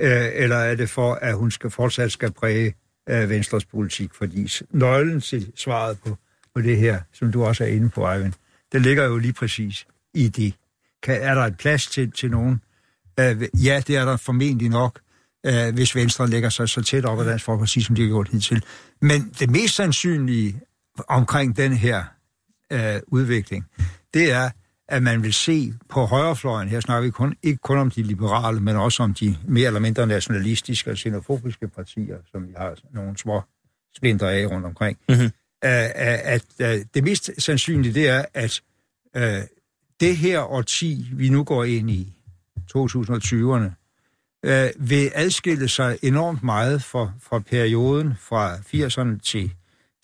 Øh, 0.00 0.26
eller 0.34 0.56
er 0.56 0.74
det 0.74 0.90
for, 0.90 1.14
at 1.14 1.34
hun 1.36 1.50
skal 1.50 1.70
fortsat 1.70 2.12
skal 2.12 2.32
præge 2.32 2.74
øh, 3.08 3.30
Venstres 3.30 3.64
politik? 3.64 4.14
Fordi 4.14 4.50
nøglen 4.70 5.20
til 5.20 5.52
svaret 5.56 5.98
på, 5.98 6.16
på 6.54 6.60
det 6.60 6.76
her, 6.76 7.00
som 7.12 7.32
du 7.32 7.44
også 7.44 7.64
er 7.64 7.68
inde 7.68 7.88
på, 7.88 8.12
Eivind, 8.12 8.32
det 8.72 8.82
ligger 8.82 9.04
jo 9.04 9.18
lige 9.18 9.32
præcis 9.32 9.86
i 10.14 10.28
det. 10.28 10.54
Kan, 11.02 11.22
er 11.22 11.34
der 11.34 11.42
et 11.42 11.56
plads 11.56 11.86
til, 11.86 12.12
til 12.12 12.30
nogen? 12.30 12.60
Øh, 13.20 13.48
ja, 13.64 13.82
det 13.86 13.96
er 13.96 14.04
der 14.04 14.16
formentlig 14.16 14.68
nok, 14.68 15.00
øh, 15.46 15.74
hvis 15.74 15.96
Venstre 15.96 16.28
lægger 16.28 16.48
sig 16.48 16.68
så 16.68 16.82
tæt 16.82 17.04
op 17.04 17.20
ad 17.20 17.24
Dansk 17.24 17.44
Folkeparti, 17.44 17.80
som 17.80 17.94
de 17.94 18.02
har 18.02 18.08
gjort 18.08 18.28
hidtil. 18.28 18.64
Men 19.00 19.34
det 19.38 19.50
mest 19.50 19.74
sandsynlige 19.74 20.60
omkring 21.08 21.56
den 21.56 21.72
her 21.72 22.04
øh, 22.72 23.00
udvikling, 23.06 23.66
det 24.14 24.32
er, 24.32 24.50
at 24.90 25.02
man 25.02 25.22
vil 25.22 25.32
se 25.32 25.74
på 25.88 26.04
højrefløjen, 26.04 26.68
her 26.68 26.80
snakker 26.80 27.02
vi 27.02 27.10
kun, 27.10 27.34
ikke 27.42 27.58
kun 27.58 27.78
om 27.78 27.90
de 27.90 28.02
liberale, 28.02 28.60
men 28.60 28.76
også 28.76 29.02
om 29.02 29.14
de 29.14 29.36
mere 29.48 29.66
eller 29.66 29.80
mindre 29.80 30.06
nationalistiske 30.06 30.90
og 30.90 30.96
xenofobiske 30.96 31.68
partier, 31.68 32.16
som 32.32 32.48
vi 32.48 32.52
har 32.56 32.74
nogle 32.92 33.18
små 33.18 33.42
splinter 33.96 34.28
af 34.28 34.46
rundt 34.46 34.66
omkring, 34.66 34.98
Mhm. 35.08 35.18
mm-hmm. 35.18 35.30
at, 35.62 35.90
at, 36.24 36.44
at 36.60 36.94
det 36.94 37.04
mest 37.04 37.30
sandsynlige, 37.38 37.94
det 37.94 38.08
er, 38.08 38.24
at 38.34 38.60
øh, 39.16 39.42
det 40.00 40.16
her 40.16 40.40
årti, 40.40 41.06
vi 41.12 41.28
nu 41.28 41.44
går 41.44 41.64
ind 41.64 41.90
i, 41.90 42.12
2020'erne, 42.76 43.70
øh, 44.44 44.68
vil 44.78 45.10
adskille 45.14 45.68
sig 45.68 45.98
enormt 46.02 46.42
meget 46.42 46.82
fra, 46.82 47.12
fra 47.22 47.38
perioden 47.38 48.14
fra 48.20 48.56
80'erne 48.56 49.18
til, 49.20 49.52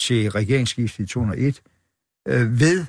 til 0.01 0.31
regeringsskiftet 0.31 1.05
i 1.05 1.07
2001, 1.07 1.61
øh, 2.29 2.61
ved 2.61 2.85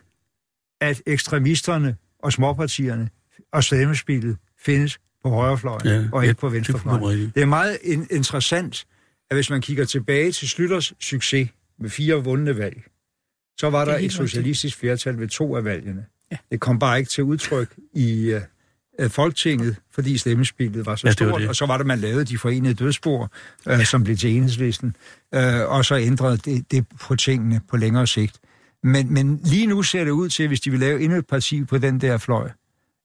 at 0.82 1.02
ekstremisterne 1.06 1.96
og 2.20 2.34
småpartierne 2.34 3.10
og 3.54 3.64
stemmespillet 3.64 4.38
findes 4.66 5.00
på 5.24 5.30
højrefløjen 5.30 5.82
Ja, 5.86 6.04
og 6.12 6.24
ja, 6.24 6.30
ikke 6.30 6.40
på 6.42 6.48
det 6.48 6.52
er 6.52 6.56
venstrefløjen. 6.56 7.06
rigtigt. 7.08 7.36
Det 7.36 7.42
er 7.42 7.46
meget 7.46 7.78
in- 7.84 8.08
interessant, 8.12 8.86
at 9.32 9.38
hvis 9.38 9.50
man 9.50 9.62
kigger 9.62 9.86
tilbage 9.86 10.32
til 10.32 10.50
Slytters 10.50 10.94
succes 11.00 11.50
med 11.80 11.90
fire 11.90 12.16
vundne 12.24 12.58
valg, 12.58 12.84
så 13.60 13.70
var 13.70 13.80
Det 13.80 13.82
er 13.82 13.86
der 13.92 13.96
et 13.96 14.02
helt 14.02 14.14
rigtigt. 14.14 14.30
socialistisk 14.32 14.78
flertal 14.78 15.20
ved 15.20 15.28
to 15.28 15.56
af 15.56 15.64
valgene. 15.64 16.06
Ja. 16.32 16.38
Det 16.52 16.60
kom 16.60 16.80
bare 16.80 17.00
ikke 17.00 17.10
til 17.10 17.24
udtryk 17.24 17.76
i 17.94 18.34
uh, 18.34 18.42
uh, 19.06 19.10
Folketinget, 19.12 19.76
fordi 19.92 20.18
stemmespillet 20.18 20.86
var 20.86 20.96
så 20.96 21.08
Ja, 21.08 21.10
ja, 21.10 21.14
det 21.14 21.26
var 21.26 21.32
stort, 21.32 21.42
det. 21.42 21.50
og 21.50 21.56
så 21.56 21.66
var 21.66 21.78
det, 21.78 21.88
man 21.88 22.00
lavede 22.00 22.26
de 22.26 22.38
forenede 22.38 22.74
dødsspor, 22.74 23.32
uh, 23.72 23.84
som 23.84 24.04
blev 24.04 24.18
til 24.18 24.30
enhedslisten, 24.36 24.96
uh, 25.36 25.42
og 25.62 25.86
så 25.86 25.96
ændrede 25.98 26.38
det, 26.38 26.72
det 26.72 26.86
på 27.02 27.16
tingene 27.16 27.62
på 27.70 27.78
længere 27.78 28.08
sigt. 28.08 28.40
Men, 28.88 29.14
men 29.14 29.40
lige 29.44 29.68
nu 29.68 29.84
ser 29.84 30.04
det 30.04 30.12
ud 30.12 30.30
til, 30.30 30.48
hvis 30.48 30.62
de 30.62 30.72
vil 30.72 30.80
lave 30.80 31.02
endnu 31.02 31.18
et 31.18 31.28
parti 31.28 31.64
på 31.64 31.78
den 31.78 32.02
der 32.02 32.18
fløj, 32.18 32.46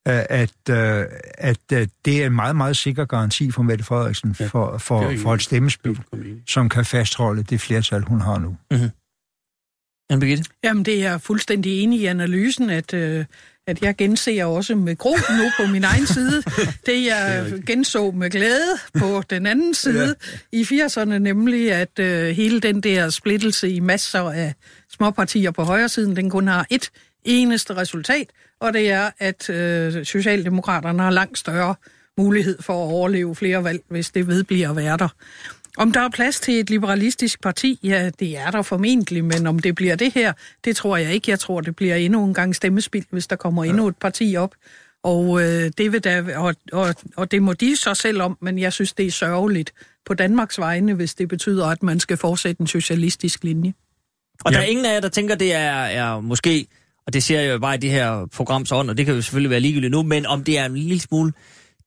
øh, 0.08 0.20
at, 0.28 0.52
øh, 0.70 1.04
at 1.38 1.58
øh, 1.72 1.86
det 2.04 2.22
er 2.22 2.26
en 2.26 2.32
meget, 2.32 2.56
meget 2.56 2.76
sikker 2.76 3.04
garanti 3.04 3.50
for 3.50 3.62
Mette 3.62 3.84
Frederiksen 3.84 4.36
Ja, 4.40 4.46
for, 4.46 4.78
for, 4.78 5.12
for 5.22 5.34
et 5.34 5.42
stemmespil, 5.42 5.94
Fuldkommen 5.96 6.26
enig. 6.26 6.42
som 6.48 6.68
kan 6.68 6.84
fastholde 6.84 7.42
det 7.42 7.60
flertal, 7.60 8.02
hun 8.02 8.20
har 8.20 8.38
nu. 8.38 8.56
Anne 10.12 10.20
Birgitte? 10.20 10.44
Jamen, 10.64 10.84
det 10.84 10.94
er 10.94 11.10
jeg 11.10 11.20
fuldstændig 11.20 11.80
enig 11.80 12.00
i 12.00 12.06
analysen, 12.06 12.70
at, 12.70 12.94
øh, 12.94 13.24
at 13.66 13.82
jeg 13.82 13.96
genser 13.96 14.44
også 14.44 14.74
med 14.74 14.96
gro 14.96 15.10
nu 15.10 15.50
på 15.60 15.72
min 15.72 15.84
egen 15.84 16.06
side. 16.06 16.42
Det 16.86 17.04
jeg 17.04 17.52
genså 17.66 18.10
med 18.10 18.30
glæde 18.30 18.78
på 18.98 19.22
den 19.30 19.46
anden 19.46 19.74
side 19.74 20.14
i 20.52 20.62
80'erne, 20.62 21.18
nemlig 21.18 21.72
at 21.72 21.98
øh, 21.98 22.28
hele 22.28 22.60
den 22.60 22.80
der 22.80 23.10
splittelse 23.10 23.70
i 23.70 23.80
masser 23.80 24.30
af 24.30 24.54
småpartier 24.90 25.50
på 25.50 25.62
højre 25.62 25.88
siden, 25.88 26.16
den 26.16 26.30
kun 26.30 26.48
har 26.48 26.66
et 26.70 26.90
eneste 27.24 27.76
resultat, 27.76 28.26
og 28.60 28.72
det 28.72 28.90
er, 28.90 29.10
at 29.18 29.50
øh, 29.50 30.04
Socialdemokraterne 30.04 31.02
har 31.02 31.10
langt 31.10 31.38
større 31.38 31.74
mulighed 32.18 32.62
for 32.62 32.72
at 32.72 32.92
overleve 32.92 33.34
flere 33.34 33.64
valg, 33.64 33.80
hvis 33.88 34.10
det 34.10 34.26
vedbliver 34.26 34.70
at 34.70 34.76
være 34.76 34.96
der. 34.96 35.08
Om 35.76 35.92
der 35.92 36.00
er 36.00 36.08
plads 36.08 36.40
til 36.40 36.60
et 36.60 36.70
liberalistisk 36.70 37.40
parti, 37.40 37.78
ja, 37.82 38.10
det 38.18 38.38
er 38.38 38.50
der 38.50 38.62
formentlig, 38.62 39.24
men 39.24 39.46
om 39.46 39.58
det 39.58 39.74
bliver 39.74 39.96
det 39.96 40.12
her, 40.12 40.32
det 40.64 40.76
tror 40.76 40.96
jeg 40.96 41.14
ikke. 41.14 41.30
Jeg 41.30 41.40
tror, 41.40 41.60
det 41.60 41.76
bliver 41.76 41.94
endnu 41.94 42.24
en 42.24 42.34
gang 42.34 42.56
stemmespil, 42.56 43.04
hvis 43.10 43.26
der 43.26 43.36
kommer 43.36 43.64
endnu 43.64 43.88
et 43.88 43.96
parti 43.96 44.36
op. 44.36 44.54
Og, 45.02 45.42
øh, 45.42 45.70
det 45.78 45.92
vil 45.92 46.00
da, 46.00 46.36
og, 46.36 46.54
og, 46.72 46.94
og 47.16 47.30
det 47.30 47.42
må 47.42 47.52
de 47.52 47.76
så 47.76 47.94
selv 47.94 48.22
om, 48.22 48.38
men 48.40 48.58
jeg 48.58 48.72
synes, 48.72 48.92
det 48.92 49.06
er 49.06 49.10
sørgeligt 49.10 49.72
på 50.06 50.14
Danmarks 50.14 50.58
vegne, 50.58 50.94
hvis 50.94 51.14
det 51.14 51.28
betyder, 51.28 51.66
at 51.66 51.82
man 51.82 52.00
skal 52.00 52.16
fortsætte 52.16 52.60
en 52.60 52.66
socialistisk 52.66 53.44
linje. 53.44 53.74
Og 54.44 54.52
ja. 54.52 54.58
Ja. 54.58 54.60
der 54.60 54.66
er 54.66 54.70
ingen 54.70 54.86
af 54.86 54.94
jer, 54.94 55.00
der 55.00 55.08
tænker, 55.08 55.34
det 55.34 55.54
er, 55.54 55.72
er 55.72 56.20
måske, 56.20 56.66
og 57.06 57.12
det 57.12 57.22
ser 57.22 57.40
jeg 57.40 57.52
jo 57.52 57.58
bare 57.58 57.74
i 57.74 57.78
det 57.78 57.90
her 57.90 58.26
programs 58.26 58.72
ånd, 58.72 58.90
og 58.90 58.98
det 58.98 59.06
kan 59.06 59.14
jo 59.14 59.22
selvfølgelig 59.22 59.50
være 59.50 59.60
ligegyldigt 59.60 59.90
nu, 59.90 60.02
men 60.02 60.26
om 60.26 60.44
det 60.44 60.58
er 60.58 60.66
en 60.66 60.76
lille 60.76 61.00
smule 61.00 61.32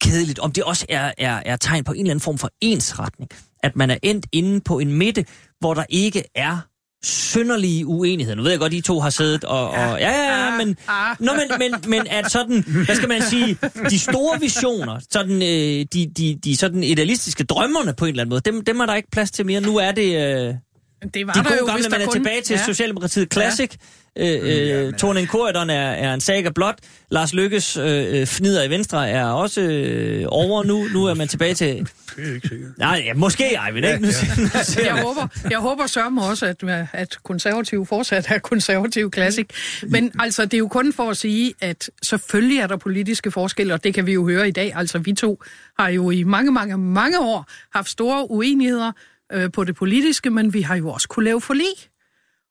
kedeligt, 0.02 0.40
om 0.40 0.52
det 0.52 0.64
også 0.64 0.86
er, 0.90 1.12
er, 1.18 1.42
er 1.46 1.56
tegn 1.56 1.84
på 1.84 1.92
en 1.92 2.00
eller 2.00 2.12
anden 2.12 2.22
form 2.22 2.38
for 2.38 2.50
ensretning, 2.62 3.30
at 3.66 3.76
man 3.76 3.90
er 3.90 3.98
endt 4.04 4.26
inde 4.32 4.62
på 4.62 4.80
en 4.80 4.94
midte, 4.94 5.26
hvor 5.60 5.74
der 5.74 5.84
ikke 5.90 6.24
er 6.36 6.58
synderlige 7.04 7.86
uenigheder. 7.86 8.36
Nu 8.36 8.44
ved 8.44 8.52
jeg 8.52 8.60
godt, 8.60 8.74
I 8.74 8.82
to 8.82 9.00
har 9.00 9.10
siddet 9.10 9.44
og... 9.44 9.70
og 9.70 9.78
ja, 9.78 10.12
ja, 10.12 10.46
ja, 10.46 10.58
men, 10.58 10.78
nå, 11.20 11.32
men, 11.34 11.60
men, 11.60 11.90
men 11.90 12.08
at 12.08 12.32
sådan, 12.32 12.64
hvad 12.86 12.96
skal 12.96 13.10
man 13.10 13.22
sige, 13.22 13.58
de 13.90 14.00
store 14.00 14.40
visioner, 14.40 15.00
sådan, 15.12 15.36
øh, 15.36 15.86
de, 15.94 16.12
de, 16.18 16.40
de 16.44 16.56
sådan 16.56 16.84
idealistiske 16.84 17.44
drømmerne 17.44 17.94
på 17.94 18.06
en 18.06 18.10
eller 18.10 18.24
anden 18.24 18.30
måde, 18.30 18.42
dem, 18.42 18.64
dem 18.66 18.80
er 18.80 18.86
der 18.86 18.96
ikke 18.96 19.12
plads 19.12 19.32
til 19.32 19.46
mere. 19.46 19.62
Nu 19.62 19.78
er 19.78 19.92
det... 19.92 20.38
Øh, 20.48 20.54
Det 21.14 21.28
var 21.28 21.34
de 21.34 21.40
der 21.40 21.50
gode 21.50 21.60
jo, 21.60 21.66
gamle, 21.66 21.90
man 21.90 22.02
er 22.02 22.06
kun... 22.06 22.14
tilbage 22.14 22.42
til 22.42 22.54
ja. 22.54 22.66
Socialdemokratiet 22.66 23.34
Classic. 23.34 23.72
Øh, 24.20 24.88
øh, 24.88 24.94
Torning 24.94 25.28
Korydon 25.28 25.70
er, 25.70 25.90
er 25.92 26.14
en 26.14 26.22
saga 26.22 26.50
blot. 26.50 26.76
Lars 27.12 27.34
Lykkes 27.34 27.78
øh, 27.78 28.20
øh, 28.20 28.28
fnider 28.28 28.64
i 28.64 28.70
Venstre 28.70 29.10
er 29.10 29.26
også 29.26 29.62
øh, 29.62 30.26
over 30.28 30.64
nu. 30.64 30.88
Nu 30.94 31.06
er 31.06 31.14
man 31.14 31.28
tilbage 31.28 31.54
til... 31.54 31.68
Det 32.16 32.30
er 32.30 32.34
ikke 32.34 32.48
sikkert. 32.48 32.78
Nej, 32.78 33.04
ja, 33.06 33.14
måske 33.14 33.56
ej, 33.56 33.72
men 33.72 33.84
ikke. 33.84 34.00
Nu, 34.00 34.08
ja. 34.08 34.42
nu 34.42 34.50
ser 34.64 34.84
Jeg 34.84 34.96
jeg. 34.96 35.04
håber, 35.04 35.28
jeg 35.50 35.60
håber 35.60 35.88
sørme 35.88 36.24
også, 36.24 36.46
at, 36.46 36.64
at 36.94 37.18
konservativ 37.24 37.86
fortsat 37.86 38.26
er 38.30 38.40
konservativ 38.40 39.12
klassik. 39.12 39.54
Men 39.84 40.12
altså, 40.20 40.46
det 40.46 40.54
er 40.54 40.58
jo 40.58 40.68
kun 40.68 40.94
for 40.94 41.10
at 41.10 41.18
sige, 41.18 41.54
at 41.62 41.90
selvfølgelig 42.04 42.60
er 42.60 42.68
der 42.68 42.78
politiske 42.78 43.32
forskelle, 43.32 43.74
og 43.74 43.84
det 43.84 43.94
kan 43.94 44.06
vi 44.06 44.14
jo 44.14 44.28
høre 44.28 44.48
i 44.48 44.52
dag. 44.52 44.74
Altså, 44.76 45.00
vi 45.00 45.14
to 45.14 45.44
har 45.80 45.90
jo 45.90 46.10
i 46.10 46.24
mange, 46.24 46.52
mange, 46.52 46.78
mange 46.78 47.20
år 47.20 47.46
haft 47.74 47.90
store 47.90 48.32
uenigheder 48.32 48.92
øh, 49.34 49.52
på 49.52 49.64
det 49.64 49.76
politiske, 49.76 50.30
men 50.30 50.54
vi 50.54 50.62
har 50.62 50.76
jo 50.76 50.90
også 50.90 51.08
kunne 51.08 51.26
lave 51.26 51.42
forlig. 51.42 51.74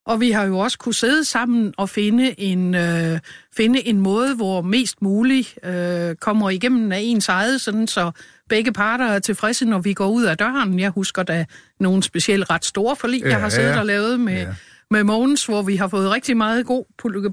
Og 0.06 0.20
vi 0.20 0.30
har 0.30 0.44
jo 0.44 0.58
også 0.58 0.78
kunne 0.78 0.94
sidde 0.94 1.24
sammen 1.24 1.74
og 1.78 1.90
finde 1.90 2.40
en, 2.40 2.74
øh, 2.74 3.18
finde 3.56 3.86
en 3.86 3.98
måde, 4.00 4.34
hvor 4.34 4.62
mest 4.62 5.02
muligt 5.02 5.58
øh, 5.64 6.14
kommer 6.16 6.50
igennem 6.50 6.92
af 6.92 6.98
ens 7.02 7.28
eget, 7.28 7.60
sådan 7.60 7.86
så 7.86 8.10
begge 8.48 8.72
parter 8.72 9.04
er 9.06 9.18
tilfredse, 9.18 9.64
når 9.64 9.78
vi 9.78 9.92
går 9.92 10.08
ud 10.08 10.24
af 10.24 10.36
døren. 10.36 10.78
Jeg 10.80 10.90
husker 10.90 11.22
da 11.22 11.44
nogle 11.80 12.02
specielt 12.02 12.50
ret 12.50 12.64
store 12.64 12.96
forlig, 12.96 13.20
ja, 13.22 13.28
jeg 13.28 13.40
har 13.40 13.48
siddet 13.48 13.70
ja. 13.70 13.78
og 13.78 13.86
lavet 13.86 14.20
med, 14.20 14.32
Ja. 14.40 14.54
med 14.90 15.04
Mogens, 15.04 15.46
hvor 15.46 15.62
vi 15.62 15.76
har 15.76 15.88
fået 15.88 16.10
rigtig 16.10 16.36
meget 16.36 16.66
god 16.66 16.84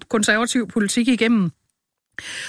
konservativ 0.10 0.68
politik 0.68 1.08
igennem. 1.08 1.52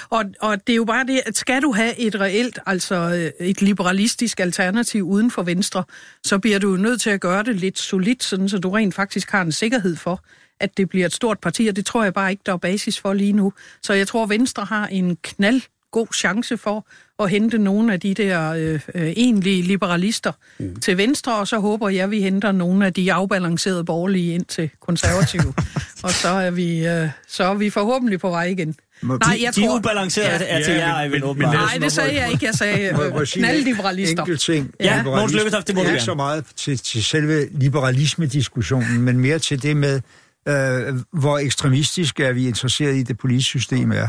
Og, 0.09 0.23
og 0.41 0.67
det 0.67 0.73
er 0.73 0.77
jo 0.77 0.85
bare 0.85 1.05
det, 1.05 1.21
at 1.25 1.37
skal 1.37 1.61
du 1.61 1.71
have 1.71 1.99
et 1.99 2.19
reelt, 2.19 2.59
altså 2.65 2.95
øh, 2.95 3.47
et 3.47 3.61
liberalistisk 3.61 4.39
alternativ 4.39 5.03
uden 5.03 5.31
for 5.31 5.43
Venstre, 5.43 5.83
så 6.23 6.39
bliver 6.39 6.59
du 6.59 6.75
nødt 6.75 7.01
til 7.01 7.09
at 7.09 7.21
gøre 7.21 7.43
det 7.43 7.55
lidt 7.55 7.79
solidt, 7.79 8.23
sådan 8.23 8.49
så 8.49 8.57
du 8.57 8.69
rent 8.69 8.95
faktisk 8.95 9.31
har 9.31 9.41
en 9.41 9.51
sikkerhed 9.51 9.95
for, 9.95 10.23
at 10.59 10.77
det 10.77 10.89
bliver 10.89 11.05
et 11.05 11.13
stort 11.13 11.39
parti, 11.39 11.67
og 11.67 11.75
det 11.75 11.85
tror 11.85 12.03
jeg 12.03 12.13
bare 12.13 12.31
ikke, 12.31 12.43
der 12.45 12.53
er 12.53 12.57
basis 12.57 12.99
for 12.99 13.13
lige 13.13 13.33
nu. 13.33 13.53
Så 13.81 13.93
jeg 13.93 14.07
tror, 14.07 14.25
Venstre 14.25 14.65
har 14.65 14.87
en 14.87 15.17
knald 15.23 15.61
god 15.93 16.07
chance 16.13 16.57
for 16.57 16.85
at 17.19 17.29
hente 17.29 17.57
nogle 17.57 17.93
af 17.93 17.99
de 17.99 18.13
der 18.13 18.51
øh, 18.51 18.79
øh, 18.95 19.01
egentlige 19.01 19.61
liberalister 19.61 20.31
mm. 20.59 20.79
til 20.79 20.97
venstre, 20.97 21.35
og 21.35 21.47
så 21.47 21.59
håber 21.59 21.89
jeg, 21.89 22.03
at 22.03 22.11
vi 22.11 22.21
henter 22.21 22.51
nogle 22.51 22.85
af 22.85 22.93
de 22.93 23.13
afbalancerede 23.13 23.83
borgerlige 23.83 24.33
ind 24.33 24.45
til 24.45 24.69
konservative. 24.79 25.53
og 26.03 26.11
så 26.11 26.29
er, 26.29 26.51
vi, 26.51 26.87
øh, 26.87 27.09
så 27.27 27.43
er 27.43 27.53
vi 27.53 27.69
forhåbentlig 27.69 28.19
på 28.19 28.29
vej 28.29 28.43
igen. 28.43 28.75
Må- 29.01 29.17
Nej, 29.17 29.39
jeg 29.43 29.55
De 29.55 29.63
er 29.63 29.67
tror... 29.67 29.77
ubalancerede 29.77 30.43
Ja. 30.43 30.59
er 30.59 30.63
til 30.63 30.73
Ja, 30.73 30.79
jer, 30.87 30.95
men- 30.95 31.13
Eivind, 31.13 31.23
men- 31.25 31.37
men- 31.37 31.47
Nej, 31.49 31.77
det 31.81 31.91
sagde 31.91 32.21
jeg 32.21 32.31
ikke. 32.31 32.45
Jeg 32.45 32.53
sagde 32.53 32.89
knaldliberalister. 33.33 34.19
Enkelt 34.23 34.41
ting. 34.41 34.71
Ja. 34.79 35.03
Mogens 35.03 35.33
Lykketoft, 35.33 35.67
det 35.67 35.75
må 35.75 35.81
du 35.81 35.85
Ikke 35.87 35.91
gerne. 35.91 36.01
så 36.05 36.13
meget 36.13 36.45
til, 36.55 36.77
til 36.77 37.03
selve 37.03 37.47
liberalisme-diskussionen, 37.51 39.01
men 39.01 39.17
mere 39.19 39.39
til 39.39 39.63
det 39.63 39.77
med, 39.77 40.01
øh, 40.47 40.99
hvor 41.11 41.37
ekstremistisk 41.37 42.19
er 42.19 42.33
vi 42.33 42.47
interesseret 42.47 42.95
i 42.95 43.03
det 43.03 43.17
politiske 43.17 43.49
system 43.49 43.91
er. 43.91 44.07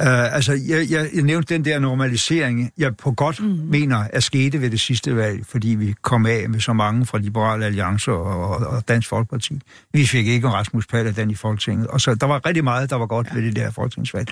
Øh, 0.00 0.34
altså, 0.34 0.52
jeg, 0.52 0.90
jeg, 0.90 1.10
jeg 1.14 1.22
nævnte 1.22 1.54
den 1.54 1.64
der 1.64 1.78
normalisering, 1.78 2.72
jeg 2.78 2.96
på 2.96 3.12
godt 3.12 3.40
mm. 3.40 3.46
mener 3.48 4.04
er 4.12 4.20
skete 4.20 4.60
ved 4.60 4.70
det 4.70 4.80
sidste 4.80 5.16
valg, 5.16 5.46
fordi 5.46 5.68
vi 5.68 5.94
kom 6.02 6.26
af 6.26 6.48
med 6.48 6.60
så 6.60 6.72
mange 6.72 7.06
fra 7.06 7.18
Liberale 7.18 7.66
Alliance 7.66 8.12
og, 8.12 8.50
og, 8.50 8.66
og 8.66 8.88
Dansk 8.88 9.08
Folkeparti. 9.08 9.60
Vi 9.92 10.06
fik 10.06 10.26
ikke 10.26 10.48
Rasmus 10.48 10.86
Paludan 10.86 11.30
i 11.30 11.34
Folketinget, 11.34 11.86
og 11.86 12.00
så 12.00 12.14
der 12.14 12.26
var 12.26 12.46
rigtig 12.46 12.64
meget, 12.64 12.90
der 12.90 12.96
var 12.96 13.06
godt 13.06 13.26
ja. 13.30 13.34
ved 13.34 13.42
det 13.42 13.56
der 13.56 13.70
folketingsvalg. 13.70 14.28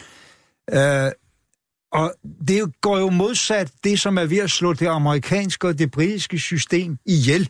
Øh, 0.73 1.11
og 1.93 2.15
det 2.49 2.81
går 2.81 2.99
jo 2.99 3.11
modsat 3.11 3.73
det, 3.85 4.01
som 4.01 4.19
er 4.19 4.25
ved 4.25 4.39
at 4.39 4.51
slå 4.51 4.73
det 4.73 4.87
amerikanske 4.87 5.69
og 5.69 5.79
det 5.79 5.91
britiske 5.91 6.39
system 6.39 6.99
ihjel 7.07 7.49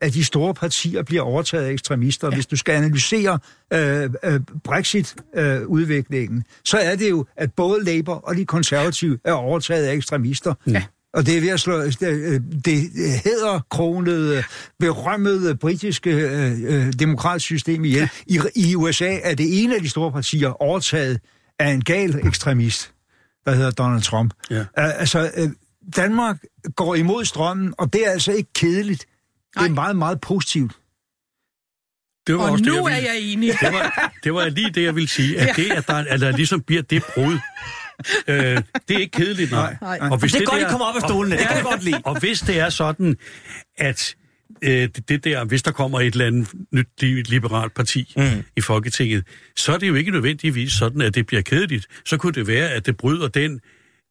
at 0.00 0.14
de 0.14 0.24
store 0.24 0.54
partier 0.54 1.02
bliver 1.02 1.22
overtaget 1.22 1.64
af 1.64 1.70
ekstremister. 1.70 2.28
Ja. 2.28 2.34
Hvis 2.34 2.46
du 2.46 2.56
skal 2.56 2.72
analysere 2.72 3.38
øh, 3.72 4.10
øh, 4.24 4.40
Brexit-udviklingen, 4.64 6.38
øh, 6.38 6.44
så 6.64 6.78
er 6.78 6.96
det 6.96 7.10
jo, 7.10 7.26
at 7.36 7.52
både 7.52 7.84
Labour 7.84 8.14
og 8.14 8.36
de 8.36 8.44
konservative 8.44 9.18
er 9.24 9.32
overtaget 9.32 9.86
af 9.86 9.92
ekstremister. 9.92 10.54
Ja. 10.66 10.82
Og 11.14 11.26
det 11.26 11.36
er 11.36 11.40
ved 11.40 11.48
at 11.48 11.60
slå 11.60 11.82
det, 11.82 12.02
øh, 12.02 12.40
det 12.64 12.90
hæderkronede, 13.24 14.44
berømmede 14.78 15.56
britiske 15.56 16.10
øh, 16.10 16.58
øh, 16.62 16.92
demokratiske 16.92 17.46
system 17.46 17.84
ihjel. 17.84 18.08
I, 18.26 18.40
I 18.56 18.74
USA 18.76 19.18
er 19.22 19.34
det 19.34 19.62
ene 19.62 19.74
af 19.74 19.82
de 19.82 19.88
store 19.88 20.12
partier 20.12 20.62
overtaget 20.62 21.20
af 21.58 21.68
en 21.68 21.84
gal 21.84 22.26
ekstremist, 22.26 22.92
der 23.44 23.52
hedder 23.54 23.70
Donald 23.70 24.02
Trump. 24.02 24.34
Ja. 24.50 24.64
Altså, 24.76 25.30
uh, 25.42 25.50
Danmark 25.96 26.36
går 26.76 26.94
imod 26.94 27.24
strømmen, 27.24 27.74
og 27.78 27.92
det 27.92 28.06
er 28.06 28.10
altså 28.10 28.32
ikke 28.32 28.52
kedeligt. 28.54 29.06
Det 29.54 29.66
er 29.66 29.68
meget, 29.68 29.96
meget 29.96 30.20
positivt. 30.20 30.72
Det 32.26 32.34
var 32.34 32.44
og 32.44 32.50
også 32.50 32.64
nu 32.64 32.70
det, 32.70 32.76
jeg 32.76 32.84
ville, 32.84 33.08
er 33.08 33.12
jeg 33.12 33.22
enig. 33.22 33.52
Det 33.60 33.72
var, 33.72 34.12
det 34.24 34.34
var 34.34 34.48
lige 34.48 34.70
det, 34.70 34.82
jeg 34.82 34.94
ville 34.94 35.08
sige. 35.08 35.40
At 35.40 35.56
det, 35.56 35.70
at 35.70 35.86
der, 35.86 35.94
at 35.94 36.20
der 36.20 36.36
ligesom 36.36 36.62
bliver 36.62 36.82
det 36.82 37.02
brud, 37.14 37.38
øh, 38.28 38.36
det 38.88 38.96
er 38.96 38.98
ikke 38.98 39.10
kedeligt, 39.10 39.50
nej. 39.50 39.76
nej. 39.80 39.98
Og 40.10 40.18
hvis 40.18 40.32
det 40.32 40.36
er 40.36 40.40
det 40.40 40.48
godt, 40.48 40.60
der, 40.60 40.66
I 40.66 40.70
kommer 40.70 40.86
op 40.86 40.96
af 40.96 41.02
stolene. 41.02 41.34
Og, 41.34 41.38
det 41.38 41.46
kan 41.46 41.56
jeg 41.56 41.64
godt 41.64 41.84
lide. 41.84 42.00
Og 42.04 42.20
hvis 42.20 42.40
det 42.40 42.58
er 42.58 42.68
sådan, 42.68 43.16
at 43.78 44.16
øh, 44.62 44.88
det 45.08 45.24
der, 45.24 45.44
hvis 45.44 45.62
der 45.62 45.72
kommer 45.72 46.00
et 46.00 46.06
eller 46.06 46.26
andet 46.26 46.48
nyt 47.02 47.28
liberalt 47.28 47.74
parti 47.74 48.12
mm. 48.16 48.44
i 48.56 48.60
Folketinget, 48.60 49.24
så 49.56 49.72
er 49.72 49.78
det 49.78 49.88
jo 49.88 49.94
ikke 49.94 50.10
nødvendigvis 50.10 50.72
sådan, 50.72 51.00
at 51.00 51.14
det 51.14 51.26
bliver 51.26 51.42
kedeligt. 51.42 51.86
Så 52.06 52.16
kunne 52.16 52.32
det 52.32 52.46
være, 52.46 52.70
at 52.70 52.86
det 52.86 52.96
bryder 52.96 53.28
den 53.28 53.60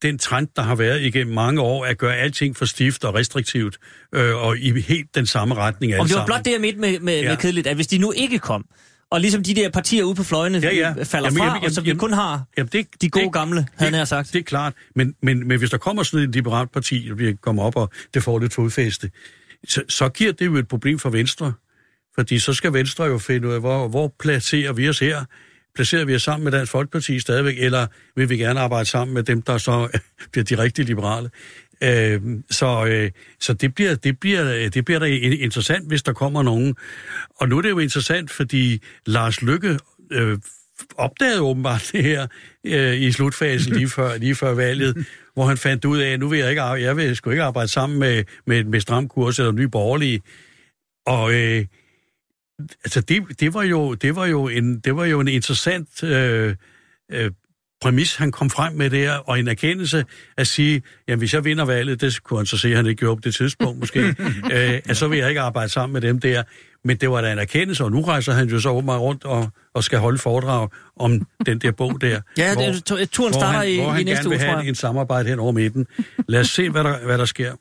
den 0.01 0.17
trend, 0.17 0.47
der 0.55 0.61
har 0.61 0.76
været 0.76 1.01
igennem 1.01 1.34
mange 1.34 1.61
år, 1.61 1.85
at 1.85 1.97
gøre 1.97 2.15
alting 2.15 2.57
for 2.57 2.65
stift 2.65 3.05
og 3.05 3.15
restriktivt, 3.15 3.77
øh, 4.15 4.35
og 4.35 4.57
i 4.57 4.81
helt 4.81 5.15
den 5.15 5.26
samme 5.26 5.55
retning 5.55 5.93
alle 5.93 6.01
Og 6.01 6.07
det 6.07 6.15
var 6.15 6.26
blot 6.26 6.45
det, 6.45 6.51
jeg 6.51 6.61
mente 6.61 6.80
med, 6.80 6.99
med, 6.99 7.21
ja. 7.21 7.30
med 7.30 7.38
kedeligt, 7.38 7.67
at 7.67 7.76
hvis 7.76 7.88
de 7.88 7.97
nu 7.97 8.11
ikke 8.11 8.39
kom, 8.39 8.65
og 9.11 9.21
ligesom 9.21 9.43
de 9.43 9.55
der 9.55 9.69
partier 9.69 10.03
ude 10.03 10.15
på 10.15 10.23
fløjene 10.23 10.57
ja, 10.57 10.76
ja. 10.76 11.03
falder 11.03 11.27
jamen, 11.27 11.38
fra, 11.38 11.45
jamen, 11.45 11.63
og 11.65 11.71
så 11.71 11.81
vi 11.81 11.93
kun 11.93 12.13
har 12.13 12.43
jamen, 12.57 12.69
det, 12.73 12.88
de 13.01 13.09
gode 13.09 13.26
det, 13.26 13.34
gamle, 13.34 13.67
havde 13.76 13.97
jeg 13.97 14.07
sagt. 14.07 14.34
Det 14.34 14.39
er 14.39 14.43
klart, 14.43 14.73
men, 14.95 15.15
men, 15.21 15.47
men 15.47 15.59
hvis 15.59 15.69
der 15.69 15.77
kommer 15.77 16.03
sådan 16.03 16.30
et 16.30 16.35
liberalt 16.35 16.71
parti, 16.71 17.07
og 17.11 17.19
vi 17.19 17.34
kommer 17.34 17.63
op, 17.63 17.76
og 17.76 17.89
det 18.13 18.23
får 18.23 18.39
lidt 18.39 18.53
fodfæste, 18.53 19.11
så, 19.67 19.84
så 19.89 20.09
giver 20.09 20.31
det 20.31 20.45
jo 20.45 20.55
et 20.55 20.67
problem 20.67 20.99
for 20.99 21.09
Venstre. 21.09 21.53
Fordi 22.15 22.39
så 22.39 22.53
skal 22.53 22.73
Venstre 22.73 23.03
jo 23.03 23.17
finde 23.17 23.47
ud 23.47 23.53
af, 23.53 23.59
hvor, 23.59 23.88
hvor 23.88 24.15
placerer 24.19 24.73
vi 24.73 24.89
os 24.89 24.99
her? 24.99 25.26
Placerer 25.75 26.05
vi 26.05 26.15
os 26.15 26.21
sammen 26.21 26.43
med 26.43 26.51
Dansk 26.51 26.71
Folkeparti 26.71 27.19
stadigvæk, 27.19 27.55
eller 27.59 27.87
vil 28.15 28.29
vi 28.29 28.37
gerne 28.37 28.59
arbejde 28.59 28.85
sammen 28.85 29.13
med 29.13 29.23
dem, 29.23 29.41
der 29.41 29.57
så 29.57 29.99
bliver 30.31 30.45
de 30.45 30.57
rigtige 30.57 30.85
liberale? 30.85 31.29
Øh, 31.83 32.21
så 32.49 32.85
øh, 32.85 33.11
så 33.39 33.53
det, 33.53 33.75
bliver, 33.75 33.95
det, 33.95 34.19
bliver, 34.19 34.69
det 34.69 34.85
bliver 34.85 34.99
da 34.99 35.05
interessant, 35.05 35.87
hvis 35.87 36.03
der 36.03 36.13
kommer 36.13 36.43
nogen. 36.43 36.75
Og 37.39 37.49
nu 37.49 37.57
er 37.57 37.61
det 37.61 37.69
jo 37.69 37.79
interessant, 37.79 38.31
fordi 38.31 38.81
Lars 39.05 39.41
Lykke 39.41 39.79
øh, 40.11 40.37
opdagede 40.97 41.41
åbenbart 41.41 41.89
det 41.91 42.03
her 42.03 42.27
øh, 42.63 43.01
i 43.01 43.11
slutfasen 43.11 43.73
lige 43.73 43.89
før, 43.89 44.17
lige 44.17 44.35
før 44.35 44.53
valget, 44.53 45.07
hvor 45.33 45.45
han 45.45 45.57
fandt 45.57 45.85
ud 45.85 45.97
af, 45.97 46.09
at 46.09 46.19
nu 46.19 46.27
vil 46.27 46.39
jeg 46.39 46.49
ikke, 46.49 46.63
jeg 46.63 46.97
vil 46.97 47.15
sgu 47.15 47.29
ikke 47.29 47.43
arbejde 47.43 47.67
sammen 47.67 47.99
med, 47.99 48.23
med, 48.45 48.63
med 48.63 48.79
Stram 48.79 49.07
Kurs 49.07 49.39
eller 49.39 49.51
Nye 49.51 49.67
Borgerlige. 49.67 50.21
Og 51.05 51.33
øh, 51.33 51.65
altså 52.84 53.02
det, 53.02 53.40
det, 53.40 53.53
var 53.53 53.64
jo, 53.64 53.94
det, 53.94 54.15
var 54.15 54.26
jo 54.26 54.48
en, 54.48 54.80
det 54.80 54.95
var 54.95 55.06
jo 55.06 55.19
en 55.19 55.27
interessant 55.27 56.03
øh, 56.03 56.56
øh, 57.11 57.31
præmis, 57.81 58.15
han 58.15 58.31
kom 58.31 58.49
frem 58.49 58.73
med 58.73 58.90
der, 58.90 59.14
og 59.14 59.40
en 59.40 59.48
erkendelse 59.48 60.06
at 60.38 60.48
sige, 60.48 60.81
jamen 61.07 61.19
hvis 61.19 61.34
jeg 61.34 61.45
vinder 61.45 61.65
valget, 61.65 62.02
det 62.02 62.23
kunne 62.23 62.40
han 62.40 62.45
så 62.45 62.57
se, 62.57 62.69
at 62.69 62.76
han 62.76 62.86
ikke 62.86 62.99
gjorde 62.99 63.15
på 63.15 63.22
det 63.23 63.36
tidspunkt 63.36 63.80
måske, 63.80 63.99
øh, 64.53 64.81
at 64.90 64.98
så 64.98 65.07
vil 65.07 65.19
jeg 65.19 65.30
ikke 65.30 65.41
arbejde 65.41 65.69
sammen 65.69 65.94
med 65.94 66.02
dem 66.02 66.19
der. 66.19 66.44
Men 66.84 66.98
det 66.98 67.10
var 67.10 67.22
da 67.22 67.31
en 67.31 67.40
erkendelse, 67.40 67.84
og 67.84 67.91
nu 67.91 68.02
rejser 68.02 68.34
han 68.34 68.48
jo 68.48 68.60
så 68.60 68.69
åbenbart 68.69 69.02
rundt 69.02 69.23
og, 69.23 69.49
og 69.73 69.84
skal 69.84 69.99
holde 69.99 70.18
foredrag 70.18 70.69
om 70.95 71.27
den 71.45 71.60
der 71.60 71.72
bog 71.72 72.02
der. 72.02 72.22
ja, 72.38 72.53
hvor, 72.53 72.98
det, 72.98 73.10
turen 73.10 73.34
starter 73.34 73.52
hvor 73.52 73.60
han, 73.60 73.69
i, 73.69 73.76
hvor 73.81 73.90
han 73.90 74.02
i 74.02 74.03
næste 74.03 74.30
uge, 74.30 74.38
tror 74.38 74.60
jeg. 74.60 74.68
en 74.68 74.76
samarbejde 74.76 75.30
hen 75.30 75.40
over 75.40 75.52
midten. 75.52 75.88
Lad 76.27 76.40
os 76.40 76.49
se, 76.49 76.69
hvad 76.69 76.84
der, 76.84 77.06
hvad 77.06 77.18
der 77.18 77.26
sker. 77.26 77.53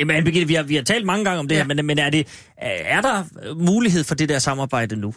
Jamen, 0.00 0.24
Birgitte, 0.24 0.48
vi 0.48 0.54
har, 0.54 0.62
vi 0.62 0.74
har 0.74 0.82
talt 0.82 1.06
mange 1.06 1.24
gange 1.24 1.38
om 1.38 1.48
det 1.48 1.54
ja. 1.54 1.60
her, 1.60 1.74
men, 1.74 1.86
men 1.86 1.98
er, 1.98 2.10
det, 2.10 2.26
er 2.56 3.00
der 3.00 3.24
mulighed 3.54 4.04
for 4.04 4.14
det 4.14 4.28
der 4.28 4.38
samarbejde 4.38 4.96
nu? 4.96 5.14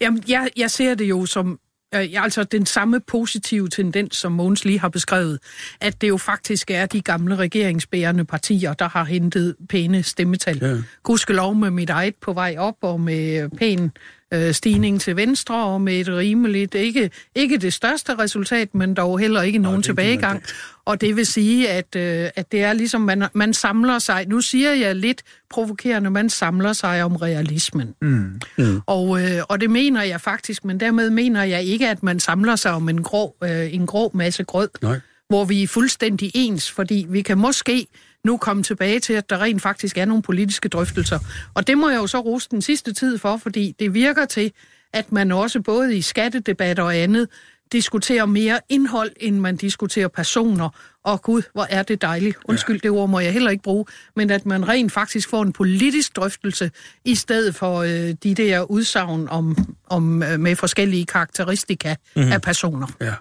Jamen, 0.00 0.22
jeg, 0.28 0.48
jeg 0.56 0.70
ser 0.70 0.94
det 0.94 1.04
jo 1.04 1.26
som 1.26 1.58
øh, 1.94 2.08
altså 2.14 2.44
den 2.44 2.66
samme 2.66 3.00
positive 3.00 3.68
tendens, 3.68 4.16
som 4.16 4.32
Mogens 4.32 4.64
lige 4.64 4.80
har 4.80 4.88
beskrevet, 4.88 5.38
at 5.80 6.00
det 6.00 6.08
jo 6.08 6.16
faktisk 6.16 6.70
er 6.70 6.86
de 6.86 7.00
gamle 7.00 7.36
regeringsbærende 7.36 8.24
partier, 8.24 8.72
der 8.72 8.88
har 8.88 9.04
hentet 9.04 9.56
pæne 9.68 10.02
stemmetal. 10.02 10.58
Ja. 10.62 10.76
Gudskelov 11.02 11.54
med 11.54 11.70
mit 11.70 11.90
eget 11.90 12.14
på 12.22 12.32
vej 12.32 12.54
op, 12.58 12.76
og 12.82 13.00
med 13.00 13.48
pæn 13.58 13.90
øh, 14.34 14.54
stigning 14.54 15.00
til 15.00 15.16
venstre, 15.16 15.64
og 15.64 15.80
med 15.80 16.00
et 16.00 16.08
rimeligt, 16.08 16.74
ikke, 16.74 17.10
ikke 17.34 17.58
det 17.58 17.72
største 17.72 18.14
resultat, 18.14 18.74
men 18.74 18.94
dog 18.94 19.18
heller 19.18 19.42
ikke 19.42 19.58
nogen 19.58 19.82
tilbagegang. 19.82 20.42
Og 20.84 21.00
det 21.00 21.16
vil 21.16 21.26
sige, 21.26 21.68
at, 21.68 21.96
øh, 21.96 22.30
at 22.36 22.52
det 22.52 22.62
er 22.62 22.72
ligesom, 22.72 23.00
man, 23.00 23.24
man 23.32 23.54
samler 23.54 23.98
sig, 23.98 24.26
nu 24.28 24.40
siger 24.40 24.72
jeg 24.72 24.96
lidt 24.96 25.22
provokerende, 25.50 26.10
man 26.10 26.30
samler 26.30 26.72
sig 26.72 27.04
om 27.04 27.16
realismen. 27.16 27.94
Mm. 28.02 28.40
Mm. 28.58 28.80
Og, 28.86 29.22
øh, 29.22 29.42
og 29.48 29.60
det 29.60 29.70
mener 29.70 30.02
jeg 30.02 30.20
faktisk, 30.20 30.64
men 30.64 30.80
dermed 30.80 31.10
mener 31.10 31.42
jeg 31.42 31.62
ikke, 31.62 31.88
at 31.88 32.02
man 32.02 32.20
samler 32.20 32.56
sig 32.56 32.72
om 32.72 32.88
en 32.88 33.02
grå, 33.02 33.36
øh, 33.44 33.74
en 33.74 33.86
grå 33.86 34.10
masse 34.14 34.44
grød. 34.44 34.68
Nej 34.82 35.00
hvor 35.28 35.44
vi 35.44 35.62
er 35.62 35.66
fuldstændig 35.66 36.30
ens, 36.34 36.70
fordi 36.70 37.06
vi 37.08 37.22
kan 37.22 37.38
måske 37.38 37.86
nu 38.26 38.36
komme 38.36 38.62
tilbage 38.62 39.00
til, 39.00 39.12
at 39.12 39.30
der 39.30 39.42
rent 39.42 39.62
faktisk 39.62 39.98
er 39.98 40.04
nogle 40.04 40.22
politiske 40.22 40.68
drøftelser. 40.68 41.18
Og 41.54 41.66
det 41.66 41.78
må 41.78 41.88
jeg 41.88 41.96
jo 41.96 42.06
så 42.06 42.18
rose 42.18 42.48
den 42.50 42.62
sidste 42.62 42.92
tid 42.92 43.18
for, 43.18 43.36
fordi 43.36 43.74
det 43.78 43.94
virker 43.94 44.24
til, 44.24 44.52
at 44.92 45.12
man 45.12 45.32
også 45.32 45.60
både 45.60 45.96
i 45.96 46.00
skattedebatter 46.00 46.82
og 46.82 46.96
andet 46.96 47.28
diskuterer 47.72 48.26
mere 48.26 48.60
indhold, 48.68 49.10
end 49.20 49.38
man 49.38 49.56
diskuterer 49.56 50.08
personer. 50.08 50.68
Og 51.04 51.22
gud, 51.22 51.42
hvor 51.52 51.66
er 51.70 51.82
det 51.82 52.02
dejligt. 52.02 52.36
Undskyld, 52.44 52.80
det 52.80 52.90
ord 52.90 53.08
må 53.08 53.20
jeg 53.20 53.32
heller 53.32 53.50
ikke 53.50 53.62
bruge. 53.62 53.84
Men 54.16 54.30
at 54.30 54.46
man 54.46 54.68
rent 54.68 54.92
faktisk 54.92 55.28
får 55.28 55.42
en 55.42 55.52
politisk 55.52 56.16
drøftelse, 56.16 56.70
i 57.04 57.14
stedet 57.14 57.54
for 57.54 57.78
øh, 57.78 58.14
de 58.22 58.34
der 58.34 58.62
udsagn 58.62 59.28
om, 59.28 59.56
om, 59.86 60.22
øh, 60.22 60.40
med 60.40 60.56
forskellige 60.56 61.06
karakteristika 61.06 61.94
mm-hmm. 62.16 62.32
af 62.32 62.42
personer. 62.42 62.86
Ja, 63.00 63.14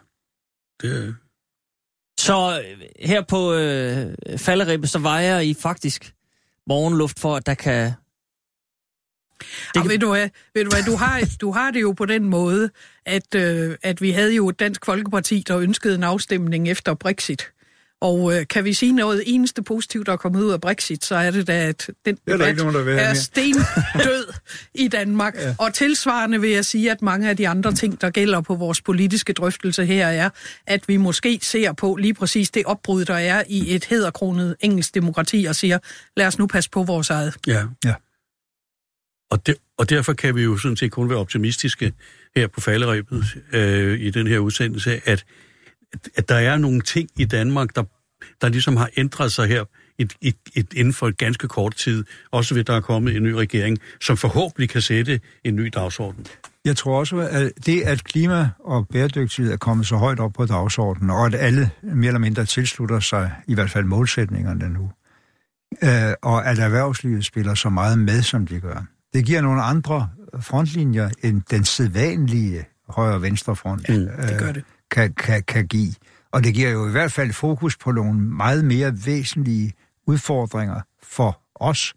det, 0.82 1.15
så 2.26 2.62
øh, 2.62 2.82
her 3.00 3.22
på 3.22 3.54
øh, 3.54 4.14
falderibet, 4.38 4.90
så 4.90 5.00
vejer 5.00 5.40
I 5.40 5.54
faktisk 5.54 6.14
morgenluft 6.68 7.20
for, 7.20 7.36
at 7.36 7.46
der 7.46 7.54
kan... 7.54 7.92
Det 9.74 9.82
kan... 9.82 9.90
ved, 9.90 10.00
du 10.00 10.10
hvad, 10.10 10.30
ved 10.54 10.64
du 10.64 10.70
hvad, 10.70 10.84
du 10.84 10.96
har, 10.96 11.22
du 11.42 11.52
har 11.52 11.72
det 11.72 11.82
jo 11.82 11.92
på 11.92 12.06
den 12.06 12.24
måde, 12.24 12.70
at, 13.06 13.36
øh, 13.36 13.78
at 13.84 14.02
vi 14.02 14.12
havde 14.12 14.36
jo 14.36 14.50
et 14.50 14.60
Dansk 14.60 14.86
Folkeparti, 14.86 15.44
der 15.48 15.58
ønskede 15.58 15.96
en 15.96 16.04
afstemning 16.04 16.70
efter 16.70 16.94
Brexit. 16.94 17.52
Og 18.06 18.38
øh, 18.38 18.48
kan 18.48 18.65
vi 18.65 18.73
sige 18.73 18.91
noget 18.91 19.23
eneste 19.26 19.64
positivt, 19.64 20.07
der 20.07 20.14
er 20.14 20.18
kommet 20.18 20.41
ud 20.44 20.52
af 20.52 20.61
Brexit, 20.61 21.06
så 21.06 21.15
er 21.15 21.32
det 21.32 21.48
da, 21.48 21.68
at 21.68 21.90
den 22.06 22.15
det 22.15 22.34
er 22.34 22.38
debat 22.38 22.57
nogen, 22.57 22.76
der 22.76 22.95
er 22.95 23.14
stendød 23.14 24.34
i 24.73 24.88
Danmark. 24.88 25.36
Ja. 25.45 25.56
Og 25.60 25.73
tilsvarende 25.73 26.41
vil 26.41 26.49
jeg 26.49 26.65
sige, 26.65 26.91
at 26.91 27.02
mange 27.02 27.30
af 27.30 27.38
de 27.38 27.48
andre 27.48 27.73
ting, 27.73 28.02
der 28.02 28.10
gælder 28.10 28.41
på 28.41 28.56
vores 28.56 28.82
politiske 28.82 29.34
drøftelse 29.34 29.86
her, 29.86 30.07
er, 30.07 30.30
at 30.68 30.88
vi 30.88 30.98
måske 30.98 31.40
ser 31.41 31.73
på 31.73 31.95
lige 31.95 32.14
præcis 32.14 32.52
det 32.52 32.65
opbrud, 32.65 33.06
der 33.06 33.14
er 33.14 33.44
i 33.48 33.76
et 33.76 33.86
hedderkronet 33.86 34.56
engelsk 34.60 34.95
demokrati, 34.95 35.45
og 35.49 35.56
siger, 35.56 35.80
lad 36.18 36.27
os 36.27 36.40
nu 36.40 36.48
passe 36.48 36.69
på 36.69 36.84
vores 36.84 37.10
eget. 37.10 37.36
Ja, 37.48 37.64
ja. 37.86 37.94
Og, 39.32 39.48
de, 39.48 39.56
og 39.77 39.90
derfor 39.90 40.14
kan 40.14 40.36
vi 40.36 40.44
jo 40.44 40.57
sådan 40.57 40.77
set 40.77 40.91
kun 40.91 41.10
være 41.10 41.19
optimistiske 41.19 41.94
her 42.36 42.48
på 42.48 42.61
falderæbet 42.61 43.23
øh, 43.53 43.99
i 43.99 44.10
den 44.10 44.27
her 44.27 44.40
udsendelse, 44.40 45.02
at 45.06 45.26
at 46.15 46.30
der 46.30 46.36
er 46.36 46.57
nogle 46.57 46.82
ting 46.82 47.10
i 47.18 47.26
Danmark, 47.26 47.76
der, 47.76 47.84
der 48.42 48.50
ligesom 48.50 48.78
har 48.78 48.90
ændret 48.98 49.32
sig 49.32 49.48
her 49.48 49.64
et, 49.98 50.14
et, 50.22 50.36
et, 50.56 50.74
inden 50.74 50.94
for 50.94 51.08
et 51.08 51.18
ganske 51.18 51.48
kort 51.48 51.76
tid, 51.76 52.04
også 52.32 52.56
ved 52.56 52.64
der 52.64 52.74
er 52.74 52.82
kommet 52.82 53.16
en 53.16 53.24
ny 53.24 53.32
regering, 53.32 53.78
som 54.02 54.18
forhåbentlig 54.18 54.70
kan 54.70 54.82
sætte 54.82 55.20
en 55.44 55.56
ny 55.56 55.72
dagsorden. 55.74 56.26
Jeg 56.66 56.78
tror 56.78 57.00
også, 57.00 57.18
at 57.18 57.52
det, 57.66 57.82
at 57.82 58.04
klima 58.04 58.50
og 58.60 58.88
bæredygtighed 58.88 59.54
er 59.54 59.58
kommet 59.58 59.88
så 59.88 59.96
højt 59.96 60.20
op 60.20 60.34
på 60.34 60.46
dagsordenen, 60.46 61.10
og 61.10 61.26
at 61.26 61.36
alle 61.36 61.70
mere 61.82 62.08
eller 62.08 62.20
mindre 62.20 62.46
tilslutter 62.46 63.00
sig 63.00 63.32
i 63.48 63.54
hvert 63.54 63.70
fald 63.70 63.86
målsætningerne 63.86 64.70
nu, 64.70 64.92
øh, 65.84 66.14
og 66.22 66.48
at 66.48 66.60
erhvervslivet 66.60 67.26
spiller 67.26 67.56
så 67.56 67.70
meget 67.70 68.00
med, 68.00 68.22
som 68.22 68.48
de 68.48 68.60
gør, 68.60 68.86
det 69.14 69.26
giver 69.26 69.42
nogle 69.42 69.62
andre 69.62 70.10
frontlinjer, 70.40 71.10
end 71.24 71.42
den 71.52 71.66
sædvanlige 71.66 72.66
højre-venstre 72.90 73.56
front 73.56 73.90
Mm. 73.90 73.96
Det 73.96 74.40
gør 74.40 74.52
det. 74.52 74.64
kan, 74.92 75.14
kan, 75.14 75.44
kan 75.44 75.68
give. 75.68 75.94
Og 76.36 76.44
det 76.44 76.53
giver 76.53 76.70
jo 76.70 76.88
i 76.88 76.91
hvert 76.91 77.12
fald 77.12 77.34
fokus 77.34 77.78
på 77.78 77.91
nogle 77.91 78.20
meget 78.20 78.66
mere 78.66 78.94
væsentlige 79.06 79.74
udfordringer 80.07 80.82
for 81.03 81.41
os 81.56 81.94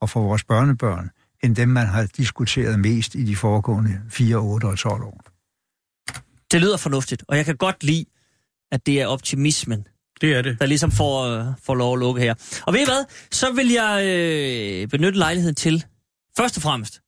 og 0.00 0.10
for 0.10 0.20
vores 0.20 0.44
børnebørn, 0.44 1.10
end 1.44 1.56
dem, 1.56 1.68
man 1.68 1.86
har 1.86 2.06
diskuteret 2.16 2.80
mest 2.80 3.14
i 3.14 3.24
de 3.24 3.36
foregående 3.36 4.00
4, 4.10 4.36
8 4.36 4.64
og 4.64 4.78
12 4.78 5.02
år. 5.02 5.24
Det 6.52 6.60
lyder 6.60 6.76
fornuftigt, 6.76 7.24
og 7.28 7.36
jeg 7.36 7.44
kan 7.44 7.56
godt 7.56 7.84
lide, 7.84 8.04
at 8.70 8.86
det 8.86 9.00
er 9.00 9.06
optimismen, 9.06 9.86
Det 10.20 10.36
er 10.36 10.42
det. 10.42 10.60
der 10.60 10.66
ligesom 10.66 10.90
får, 10.90 11.22
øh, 11.24 11.46
får 11.62 11.74
lov 11.74 11.94
at 11.94 12.00
lukke 12.00 12.20
her. 12.20 12.34
Og 12.66 12.72
ved 12.72 12.80
I 12.80 12.84
hvad? 12.84 13.04
Så 13.30 13.52
vil 13.52 13.68
jeg 13.70 14.04
øh, 14.06 14.88
benytte 14.88 15.18
lejligheden 15.18 15.54
til, 15.54 15.84
først 16.36 16.56
og 16.56 16.62
fremmest, 16.62 17.00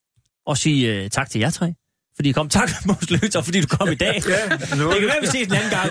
at 0.50 0.58
sige 0.58 1.04
øh, 1.04 1.10
tak 1.10 1.30
til 1.30 1.38
jer 1.38 1.50
tre. 1.50 1.74
Fordi 2.16 2.28
I 2.28 2.32
kom. 2.32 2.48
Tak, 2.48 2.70
Mås 2.86 3.36
og 3.36 3.44
fordi 3.44 3.60
du 3.60 3.76
kom 3.76 3.88
i 3.88 3.94
dag. 3.94 4.22
Ja, 4.28 4.56
Det 4.56 4.68
kan 4.68 4.78
være, 4.78 5.20
vi 5.20 5.26
ses 5.26 5.46
en 5.46 5.54
anden 5.54 5.70
gang 5.70 5.90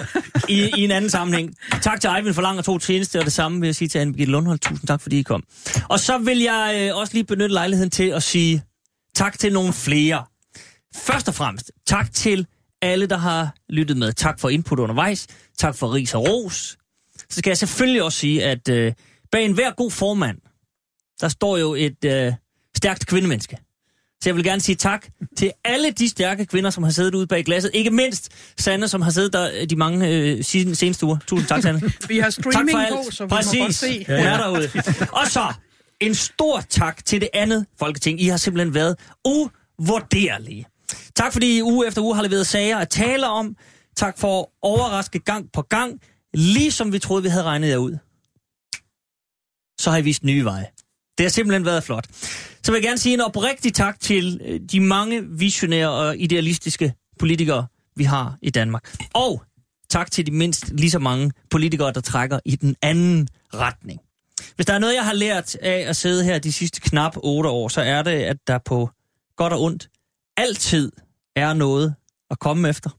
i, 0.50 0.72
i 0.78 0.84
en 0.84 0.92
anden 0.92 1.10
sammenhæng. 1.10 1.56
Tak 1.82 2.02
til 2.02 2.10
Eivind 2.18 2.34
for 2.34 2.42
lang 2.42 2.58
og 2.58 2.66
to 2.66 2.78
tjeneste, 2.78 3.20
og 3.20 3.26
det 3.26 3.34
samme 3.34 3.60
vil 3.60 3.68
jeg 3.68 3.76
sige 3.76 3.88
til 3.88 4.00
Anne 4.00 4.14
Birgitte 4.14 4.32
Lundhold. 4.32 4.60
Tusind 4.60 4.88
tak, 4.88 5.02
fordi 5.02 5.20
I 5.20 5.22
kom. 5.24 5.44
Og 5.90 6.00
så 6.00 6.18
vil 6.18 6.40
jeg 6.40 6.90
øh, 6.92 6.98
også 6.98 7.14
lige 7.14 7.24
benytte 7.24 7.54
lejligheden 7.54 7.90
til 7.90 8.04
at 8.10 8.24
sige 8.24 8.64
tak 9.16 9.40
til 9.40 9.54
nogle 9.54 9.74
flere. 9.74 10.26
Først 10.96 11.28
og 11.28 11.36
fremmest, 11.36 11.72
tak 11.88 12.14
til 12.14 12.48
alle, 12.82 13.06
der 13.06 13.18
har 13.18 13.56
lyttet 13.70 13.98
med. 13.98 14.14
Tak 14.14 14.40
for 14.40 14.50
input 14.50 14.80
undervejs. 14.80 15.28
Tak 15.58 15.76
for 15.76 15.94
ris 15.94 16.14
og 16.14 16.22
ros. 16.30 16.78
Så 17.30 17.38
skal 17.40 17.50
jeg 17.50 17.58
selvfølgelig 17.58 18.04
også 18.04 18.18
sige, 18.20 18.44
at 18.44 18.70
øh, 18.70 18.94
bag 19.32 19.46
en 19.46 19.52
hver 19.54 19.72
god 19.72 19.92
formand, 19.92 20.38
der 21.22 21.28
står 21.28 21.58
jo 21.58 21.74
et 21.74 22.06
øh, 22.06 22.34
stærkt 22.78 23.06
kvindemenneske. 23.08 23.58
Så 24.24 24.30
jeg 24.30 24.36
vil 24.36 24.44
gerne 24.44 24.62
sige 24.62 24.76
tak 24.76 25.08
til 25.38 25.52
alle 25.66 25.92
de 25.92 26.10
stærke 26.10 26.46
kvinder, 26.46 26.70
som 26.70 26.84
har 26.84 26.92
siddet 26.92 27.16
ude 27.16 27.28
bag 27.28 27.46
glasset. 27.46 27.72
Ikke 27.74 27.90
mindst 27.92 28.32
Sanne, 28.58 28.88
som 28.88 29.02
har 29.02 29.12
siddet 29.12 29.34
der 29.34 29.66
de 29.66 29.76
mange 29.76 30.10
øh, 30.10 30.44
seneste 30.44 31.06
uger. 31.06 31.18
Tusind 31.28 31.48
tak, 31.48 31.62
Sanne. 31.62 31.82
Vi 32.08 32.18
har 32.20 32.30
tak 32.30 32.34
streaming 32.34 32.72
for 32.72 32.96
på, 32.96 33.00
alt. 33.06 33.14
så 33.14 33.24
vi 33.24 33.30
må 33.30 33.36
Præcis. 33.36 33.60
godt 33.60 33.76
se. 33.76 34.06
Hun 34.08 34.16
er 34.16 34.38
derude. 34.38 34.70
Og 35.12 35.28
så 35.28 35.54
en 36.00 36.16
stor 36.16 36.62
tak 36.70 37.06
til 37.06 37.22
det 37.22 37.30
andet 37.34 37.66
folketing. 37.80 38.22
I 38.22 38.28
har 38.28 38.38
simpelthen 38.38 38.74
været 38.74 38.96
uvurderlige. 39.26 40.66
Tak 41.16 41.34
fordi 41.34 41.58
I 41.58 41.62
uge 41.62 41.88
efter 41.88 42.02
uge 42.02 42.16
har 42.16 42.24
leveret 42.24 42.48
sager 42.48 42.78
at 42.78 42.90
tale 42.90 43.28
om. 43.28 43.56
Tak 43.96 44.20
for 44.20 44.40
at 44.40 44.46
overraske 44.62 45.20
gang 45.20 45.52
på 45.54 45.62
gang, 45.62 46.00
ligesom 46.34 46.94
vi 46.94 47.00
troede, 47.00 47.24
vi 47.24 47.30
havde 47.30 47.44
regnet 47.44 47.70
jer 47.70 47.78
ud. 47.78 47.98
Så 49.82 49.92
har 49.92 49.98
I 49.98 50.02
vist 50.02 50.24
nye 50.24 50.46
veje. 50.46 50.66
Det 51.18 51.24
har 51.24 51.30
simpelthen 51.30 51.66
været 51.66 51.84
flot. 51.84 52.06
Så 52.64 52.72
vil 52.72 52.80
jeg 52.80 52.84
gerne 52.84 52.98
sige 52.98 53.14
en 53.14 53.22
oprigtig 53.22 53.74
tak 53.74 54.00
til 54.00 54.42
øh, 54.46 54.60
de 54.72 54.80
mange 54.80 55.24
visionære 55.24 55.90
og 55.90 56.18
idealistiske 56.18 56.94
politikere, 57.20 57.68
vi 57.96 58.04
har 58.04 58.38
i 58.42 58.50
Danmark. 58.50 58.96
Og 59.14 59.44
tak 59.90 60.12
til 60.12 60.26
de 60.26 60.32
mindst 60.32 60.70
lige 60.70 60.92
så 60.92 61.00
mange 61.00 61.32
politikere, 61.50 61.94
der 61.94 62.02
trækker 62.02 62.40
i 62.46 62.56
den 62.56 62.76
anden 62.82 63.28
retning. 63.54 64.00
Hvis 64.56 64.66
der 64.66 64.74
er 64.74 64.80
noget, 64.80 64.96
jeg 64.96 65.06
har 65.06 65.14
lært 65.14 65.56
af 65.56 65.86
at 65.88 65.96
sidde 65.96 66.24
her 66.24 66.40
de 66.40 66.52
sidste 66.52 66.82
knap 66.82 67.18
otte 67.18 67.50
år, 67.50 67.68
så 67.68 67.82
er 67.82 68.04
det, 68.04 68.12
at 68.12 68.38
der 68.48 68.58
på 68.58 68.90
godt 69.36 69.54
og 69.54 69.62
ondt 69.62 69.90
altid 70.38 70.92
er 71.36 71.54
noget 71.54 71.96
at 72.32 72.40
komme 72.40 72.70
efter. 72.70 72.90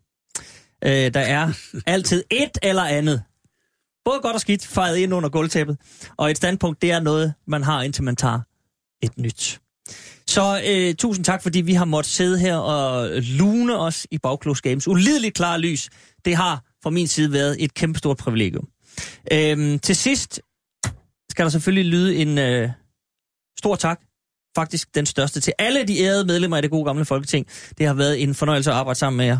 Øh, 0.85 1.15
der 1.15 1.21
er 1.21 1.53
altid 1.87 2.25
et 2.31 2.59
eller 2.63 2.85
andet. 2.85 3.23
Både 4.05 4.21
godt 4.21 4.35
og 4.35 4.41
skidt 4.41 4.67
fejret 4.67 4.97
ind 4.97 5.15
under 5.15 5.29
gulvtæppet. 5.29 5.79
Og 6.17 6.31
et 6.31 6.37
standpunkt, 6.37 6.83
det 6.83 6.91
er 6.91 7.01
noget, 7.01 7.35
man 7.47 7.63
har, 7.63 7.83
indtil 7.83 8.05
man 8.05 8.17
tager 8.17 8.41
et 9.05 9.19
nyt. 9.19 9.61
Så 10.27 10.63
øh, 10.67 10.95
tusind 10.95 11.25
tak, 11.25 11.43
fordi 11.43 11.61
vi 11.61 11.75
har 11.75 11.85
måttet 11.85 12.13
sidde 12.13 12.39
her 12.39 12.57
og 12.57 13.11
lune 13.23 13.79
os 13.79 14.07
i 14.11 14.19
Bagklods 14.19 14.61
Games. 14.61 14.89
Ulideligt 14.89 15.35
klare 15.35 15.61
lys. 15.61 15.91
Det 16.25 16.37
har 16.37 16.65
fra 16.83 16.91
min 16.91 17.09
side 17.09 17.33
været 17.33 17.57
et 17.65 17.75
kæmpestort 17.75 18.17
privilegium. 18.17 18.69
Øhm, 19.33 19.79
til 19.79 19.97
sidst 19.97 20.41
skal 21.31 21.45
der 21.45 21.49
selvfølgelig 21.49 21.91
lyde 21.91 22.17
en 22.17 22.39
øh, 22.39 22.71
stor 23.59 23.77
tak. 23.77 24.01
Faktisk 24.57 24.95
den 24.95 25.07
største 25.07 25.41
til 25.41 25.53
alle 25.59 25.85
de 25.85 26.01
ærede 26.01 26.25
medlemmer 26.25 26.57
af 26.57 26.63
det 26.63 26.71
gode 26.71 26.85
gamle 26.85 27.05
Folketing. 27.05 27.47
Det 27.79 27.87
har 27.87 27.95
været 27.95 28.23
en 28.23 28.35
fornøjelse 28.35 28.71
at 28.71 28.77
arbejde 28.77 28.99
sammen 28.99 29.17
med 29.17 29.27
jer. 29.27 29.39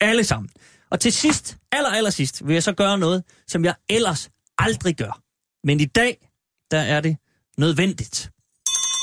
Alle 0.00 0.24
sammen. 0.24 0.50
Og 0.90 1.00
til 1.00 1.12
sidst, 1.12 1.56
aller, 1.72 1.90
aller 1.90 2.10
sidst, 2.10 2.46
vil 2.46 2.52
jeg 2.52 2.62
så 2.62 2.72
gøre 2.72 2.98
noget, 2.98 3.24
som 3.46 3.64
jeg 3.64 3.74
ellers 3.88 4.30
aldrig 4.58 4.96
gør. 4.96 5.22
Men 5.64 5.80
i 5.80 5.84
dag, 5.84 6.28
der 6.70 6.78
er 6.78 7.00
det 7.00 7.16
nødvendigt. 7.58 8.30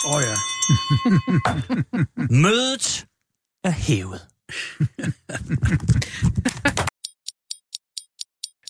Åh 0.05 0.15
oh, 0.15 0.21
ja. 0.23 0.35
Mødet 2.43 3.05
er 3.63 3.71
hævet. 3.71 4.21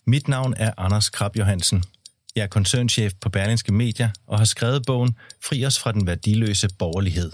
Mit 0.07 0.27
navn 0.27 0.53
er 0.57 0.71
Anders 0.77 1.09
Krab 1.09 1.37
Johansen. 1.37 1.83
Jeg 2.35 2.43
er 2.43 2.47
koncernchef 2.47 3.13
på 3.21 3.29
Berlingske 3.29 3.73
Media 3.73 4.11
og 4.27 4.37
har 4.37 4.45
skrevet 4.45 4.83
bogen 4.87 5.17
Fri 5.43 5.65
os 5.65 5.79
fra 5.79 5.91
den 5.91 6.07
værdiløse 6.07 6.67
borgerlighed. 6.79 7.31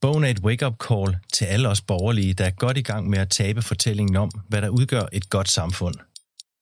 Bogen 0.00 0.24
er 0.24 0.28
et 0.28 0.40
wake-up 0.40 0.74
call 0.88 1.16
til 1.32 1.44
alle 1.44 1.68
os 1.68 1.80
borgerlige, 1.80 2.34
der 2.34 2.44
er 2.44 2.50
godt 2.50 2.76
i 2.76 2.82
gang 2.82 3.10
med 3.10 3.18
at 3.18 3.30
tabe 3.30 3.62
fortællingen 3.62 4.16
om, 4.16 4.30
hvad 4.48 4.62
der 4.62 4.68
udgør 4.68 5.06
et 5.12 5.30
godt 5.30 5.48
samfund. 5.50 5.94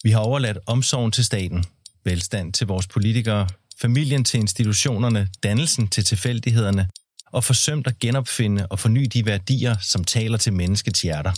Vi 0.03 0.11
har 0.11 0.20
overladt 0.20 0.59
omsorgen 0.66 1.12
til 1.12 1.24
staten, 1.24 1.65
velstand 2.05 2.53
til 2.53 2.66
vores 2.66 2.86
politikere, 2.86 3.48
familien 3.81 4.24
til 4.24 4.40
institutionerne, 4.40 5.28
dannelsen 5.43 5.89
til 5.89 6.05
tilfældighederne 6.05 6.89
og 7.27 7.44
forsømt 7.44 7.86
at 7.86 7.98
genopfinde 7.98 8.66
og 8.66 8.78
forny 8.78 9.09
de 9.12 9.27
værdier, 9.27 9.77
som 9.82 10.05
taler 10.05 10.39
til 10.39 10.53
menneskets 10.53 11.03
hjerter. 11.03 11.32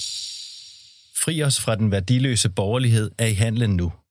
Fri 1.25 1.43
os 1.43 1.61
fra 1.61 1.77
den 1.77 1.91
værdiløse 1.91 2.49
borgerlighed 2.49 3.11
er 3.19 3.27
i 3.27 3.35
handlen 3.35 3.77
nu– 3.77 3.93